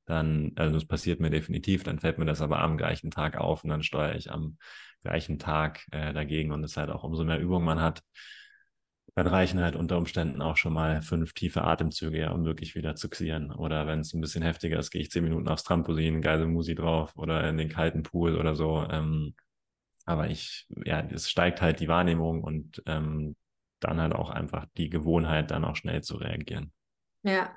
dann, 0.07 0.53
also 0.57 0.77
es 0.77 0.87
passiert 0.87 1.21
mir 1.21 1.31
definitiv, 1.31 1.83
dann 1.83 1.99
fällt 1.99 2.19
mir 2.19 2.25
das 2.27 2.41
aber 2.41 2.61
am 2.61 2.77
gleichen 2.77 3.11
Tag 3.11 3.37
auf 3.37 3.65
und 3.65 3.71
dann 3.71 3.83
steuere 3.83 4.17
ich 4.17 4.31
am 4.31 4.59
gleichen 5.03 5.39
Tag 5.39 5.87
äh, 5.91 6.13
dagegen 6.13 6.53
und 6.53 6.65
es 6.65 6.77
halt 6.77 6.91
auch 6.91 7.05
umso 7.05 7.25
mehr 7.25 7.41
Übung 7.41 7.65
man 7.65 7.81
hat, 7.81 8.03
dann 9.15 9.27
reichen 9.27 9.61
halt 9.61 9.77
unter 9.77 9.97
Umständen 9.97 10.43
auch 10.43 10.57
schon 10.57 10.73
mal 10.73 11.01
fünf 11.03 11.35
tiefe 11.35 11.63
Atemzüge, 11.63 12.19
ja, 12.19 12.33
um 12.33 12.45
wirklich 12.45 12.75
wieder 12.75 12.97
zu 12.97 13.09
xieren. 13.09 13.53
Oder 13.53 13.87
wenn 13.87 14.01
es 14.01 14.13
ein 14.13 14.21
bisschen 14.21 14.43
heftiger 14.43 14.79
ist, 14.79 14.91
gehe 14.91 15.03
ich 15.03 15.11
zehn 15.11 15.23
Minuten 15.23 15.49
aufs 15.49 15.63
Trampolin, 15.63 16.21
geile 16.21 16.47
Musi 16.47 16.75
drauf 16.75 17.17
oder 17.17 17.49
in 17.49 17.57
den 17.57 17.69
kalten 17.69 18.03
Pool 18.03 18.37
oder 18.37 18.57
so. 18.57 18.85
Ähm, 18.91 19.35
aber 20.05 20.29
ich, 20.29 20.67
ja, 20.85 21.01
es 21.01 21.31
steigt 21.31 21.63
halt 21.63 21.81
die 21.81 21.89
Wahrnehmung 21.89 22.43
und 22.43 22.83
ähm, 22.87 23.37
dann 23.81 24.01
halt 24.01 24.15
auch 24.15 24.31
einfach 24.31 24.67
die 24.77 24.91
Gewohnheit, 24.91 25.51
dann 25.51 25.65
auch 25.65 25.77
schnell 25.77 26.03
zu 26.03 26.17
reagieren. 26.17 26.73
Ja, 27.23 27.57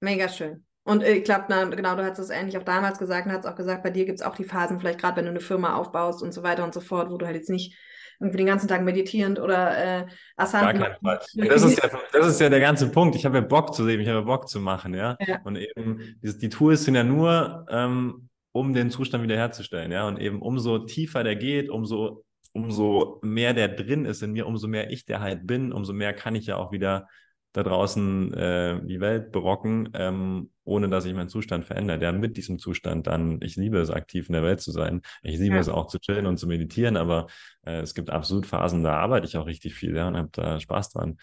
mega 0.00 0.28
schön. 0.28 0.66
Und 0.82 1.02
äh, 1.02 1.12
ich 1.12 1.24
glaube, 1.24 1.46
genau, 1.48 1.94
du 1.94 2.04
hast 2.04 2.18
es 2.18 2.30
ähnlich 2.30 2.58
auch 2.58 2.64
damals 2.64 2.98
gesagt 2.98 3.26
und 3.26 3.32
hast 3.32 3.46
auch 3.46 3.54
gesagt, 3.54 3.82
bei 3.82 3.90
dir 3.90 4.04
gibt 4.04 4.20
es 4.20 4.26
auch 4.26 4.34
die 4.34 4.44
Phasen, 4.44 4.80
vielleicht 4.80 5.00
gerade 5.00 5.16
wenn 5.16 5.26
du 5.26 5.30
eine 5.30 5.40
Firma 5.40 5.76
aufbaust 5.76 6.22
und 6.22 6.32
so 6.32 6.42
weiter 6.42 6.64
und 6.64 6.74
so 6.74 6.80
fort, 6.80 7.10
wo 7.10 7.18
du 7.18 7.26
halt 7.26 7.36
jetzt 7.36 7.50
nicht 7.50 7.76
irgendwie 8.20 8.38
den 8.38 8.46
ganzen 8.46 8.68
Tag 8.68 8.82
meditierend 8.82 9.38
oder 9.38 10.00
äh, 10.00 10.06
Asana. 10.36 10.72
Gar 10.72 10.82
keinen 10.82 10.96
Fall. 11.00 11.20
Das 11.48 11.62
ist, 11.62 11.82
ja, 11.82 11.90
das 12.12 12.26
ist 12.26 12.40
ja 12.40 12.48
der 12.48 12.60
ganze 12.60 12.90
Punkt. 12.90 13.14
Ich 13.14 13.24
habe 13.24 13.38
ja 13.38 13.44
Bock 13.44 13.74
zu 13.74 13.86
leben, 13.86 14.02
ich 14.02 14.08
habe 14.08 14.22
Bock 14.22 14.48
zu 14.48 14.60
machen, 14.60 14.94
ja. 14.94 15.16
ja. 15.26 15.40
Und 15.44 15.56
eben, 15.56 16.18
die, 16.22 16.38
die 16.38 16.48
Tools 16.48 16.84
sind 16.84 16.94
ja 16.94 17.04
nur, 17.04 17.66
ähm, 17.70 18.28
um 18.52 18.72
den 18.72 18.90
Zustand 18.90 19.22
wiederherzustellen. 19.22 19.92
Ja, 19.92 20.08
und 20.08 20.18
eben 20.18 20.42
umso 20.42 20.80
tiefer 20.80 21.22
der 21.22 21.36
geht, 21.36 21.70
umso, 21.70 22.24
umso 22.52 23.20
mehr 23.22 23.54
der 23.54 23.68
drin 23.68 24.04
ist 24.04 24.22
in 24.22 24.32
mir, 24.32 24.46
umso 24.46 24.66
mehr 24.66 24.90
ich 24.90 25.04
der 25.04 25.20
halt 25.20 25.46
bin, 25.46 25.72
umso 25.72 25.92
mehr 25.92 26.12
kann 26.12 26.34
ich 26.34 26.46
ja 26.46 26.56
auch 26.56 26.72
wieder 26.72 27.08
da 27.52 27.62
draußen 27.62 28.32
äh, 28.34 28.80
die 28.84 29.00
Welt 29.00 29.32
berocken, 29.32 29.90
ähm, 29.94 30.50
ohne 30.64 30.88
dass 30.88 31.04
sich 31.04 31.14
mein 31.14 31.28
Zustand 31.28 31.64
verändert. 31.64 32.02
Ja, 32.02 32.12
mit 32.12 32.36
diesem 32.36 32.58
Zustand 32.58 33.06
dann, 33.06 33.40
ich 33.42 33.56
liebe 33.56 33.78
es, 33.78 33.90
aktiv 33.90 34.28
in 34.28 34.34
der 34.34 34.42
Welt 34.42 34.60
zu 34.60 34.70
sein. 34.70 35.02
Ich 35.22 35.38
liebe 35.38 35.54
ja. 35.54 35.60
es 35.60 35.68
auch 35.68 35.86
zu 35.86 35.98
chillen 35.98 36.26
und 36.26 36.38
zu 36.38 36.46
meditieren, 36.46 36.96
aber 36.96 37.26
äh, 37.64 37.80
es 37.80 37.94
gibt 37.94 38.10
absolut 38.10 38.46
Phasen, 38.46 38.82
da 38.82 38.96
arbeite 38.98 39.26
ich 39.26 39.36
auch 39.36 39.46
richtig 39.46 39.74
viel 39.74 39.96
ja, 39.96 40.08
und 40.08 40.16
habe 40.16 40.30
da 40.32 40.60
Spaß 40.60 40.90
dran. 40.90 41.18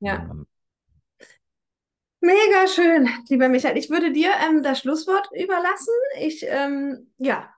Ja. 0.00 0.28
Ähm, 0.30 0.46
Mega 2.22 2.68
schön, 2.68 3.08
lieber 3.30 3.48
Michael. 3.48 3.78
Ich 3.78 3.88
würde 3.88 4.12
dir 4.12 4.30
ähm, 4.46 4.62
das 4.62 4.80
Schlusswort 4.80 5.30
überlassen. 5.32 5.94
Ich, 6.20 6.44
ähm, 6.46 7.10
ja, 7.16 7.48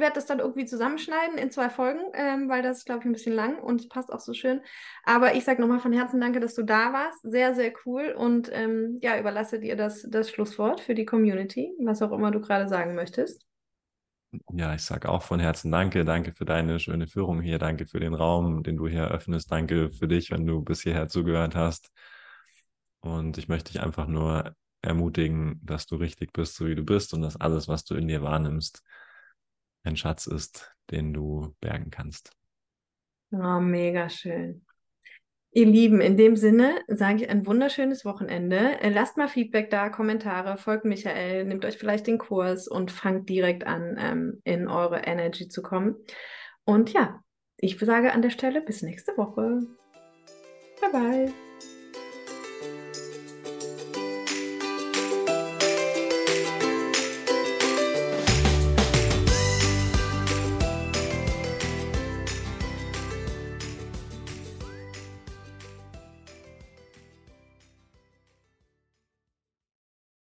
werde 0.00 0.14
das 0.14 0.26
dann 0.26 0.38
irgendwie 0.38 0.66
zusammenschneiden 0.66 1.38
in 1.38 1.50
zwei 1.50 1.70
Folgen, 1.70 2.00
ähm, 2.14 2.48
weil 2.48 2.62
das 2.62 2.78
ist, 2.78 2.84
glaube 2.86 3.00
ich, 3.00 3.06
ein 3.06 3.12
bisschen 3.12 3.34
lang 3.34 3.58
und 3.58 3.80
es 3.80 3.88
passt 3.88 4.12
auch 4.12 4.20
so 4.20 4.32
schön. 4.32 4.60
Aber 5.04 5.34
ich 5.34 5.44
sage 5.44 5.60
nochmal 5.60 5.80
von 5.80 5.92
Herzen 5.92 6.20
danke, 6.20 6.40
dass 6.40 6.54
du 6.54 6.62
da 6.62 6.92
warst. 6.92 7.22
Sehr, 7.22 7.54
sehr 7.54 7.72
cool. 7.86 8.14
Und 8.16 8.50
ähm, 8.52 8.98
ja, 9.02 9.18
überlasse 9.18 9.60
dir 9.60 9.76
das, 9.76 10.06
das 10.08 10.30
Schlusswort 10.30 10.80
für 10.80 10.94
die 10.94 11.06
Community, 11.06 11.72
was 11.80 12.02
auch 12.02 12.12
immer 12.12 12.30
du 12.30 12.40
gerade 12.40 12.68
sagen 12.68 12.94
möchtest. 12.94 13.46
Ja, 14.52 14.74
ich 14.74 14.82
sage 14.82 15.08
auch 15.08 15.22
von 15.22 15.40
Herzen 15.40 15.70
Danke. 15.72 16.04
Danke 16.04 16.32
für 16.32 16.44
deine 16.44 16.78
schöne 16.80 17.06
Führung 17.06 17.40
hier. 17.40 17.58
Danke 17.58 17.86
für 17.86 18.00
den 18.00 18.14
Raum, 18.14 18.62
den 18.62 18.76
du 18.76 18.86
hier 18.86 19.02
eröffnest. 19.02 19.50
Danke 19.50 19.90
für 19.90 20.06
dich, 20.06 20.30
wenn 20.30 20.46
du 20.46 20.62
bis 20.62 20.82
hierher 20.82 21.08
zugehört 21.08 21.54
hast. 21.54 21.90
Und 23.00 23.38
ich 23.38 23.48
möchte 23.48 23.72
dich 23.72 23.80
einfach 23.80 24.06
nur 24.06 24.54
ermutigen, 24.82 25.60
dass 25.64 25.86
du 25.86 25.96
richtig 25.96 26.32
bist, 26.32 26.56
so 26.56 26.66
wie 26.66 26.74
du 26.74 26.82
bist 26.82 27.14
und 27.14 27.22
dass 27.22 27.40
alles, 27.40 27.68
was 27.68 27.84
du 27.84 27.94
in 27.94 28.08
dir 28.08 28.22
wahrnimmst, 28.22 28.82
ein 29.84 29.96
Schatz 29.96 30.26
ist, 30.26 30.74
den 30.90 31.12
du 31.12 31.54
bergen 31.60 31.90
kannst. 31.90 32.32
Oh, 33.30 33.60
mega 33.60 34.08
schön. 34.08 34.64
Ihr 35.50 35.66
Lieben, 35.66 36.00
in 36.00 36.16
dem 36.16 36.36
Sinne 36.36 36.82
sage 36.88 37.24
ich 37.24 37.30
ein 37.30 37.46
wunderschönes 37.46 38.04
Wochenende. 38.04 38.80
Äh, 38.80 38.90
lasst 38.90 39.16
mal 39.16 39.28
Feedback 39.28 39.70
da, 39.70 39.88
Kommentare, 39.88 40.58
folgt 40.58 40.84
Michael, 40.84 41.46
nehmt 41.46 41.64
euch 41.64 41.78
vielleicht 41.78 42.06
den 42.06 42.18
Kurs 42.18 42.68
und 42.68 42.90
fangt 42.90 43.28
direkt 43.28 43.66
an, 43.66 43.96
ähm, 43.98 44.40
in 44.44 44.68
eure 44.68 45.00
Energy 45.00 45.48
zu 45.48 45.62
kommen. 45.62 45.96
Und 46.64 46.92
ja, 46.92 47.20
ich 47.56 47.78
sage 47.78 48.12
an 48.12 48.22
der 48.22 48.30
Stelle 48.30 48.60
bis 48.60 48.82
nächste 48.82 49.16
Woche. 49.16 49.66
Bye 50.80 50.92
bye. 50.92 51.47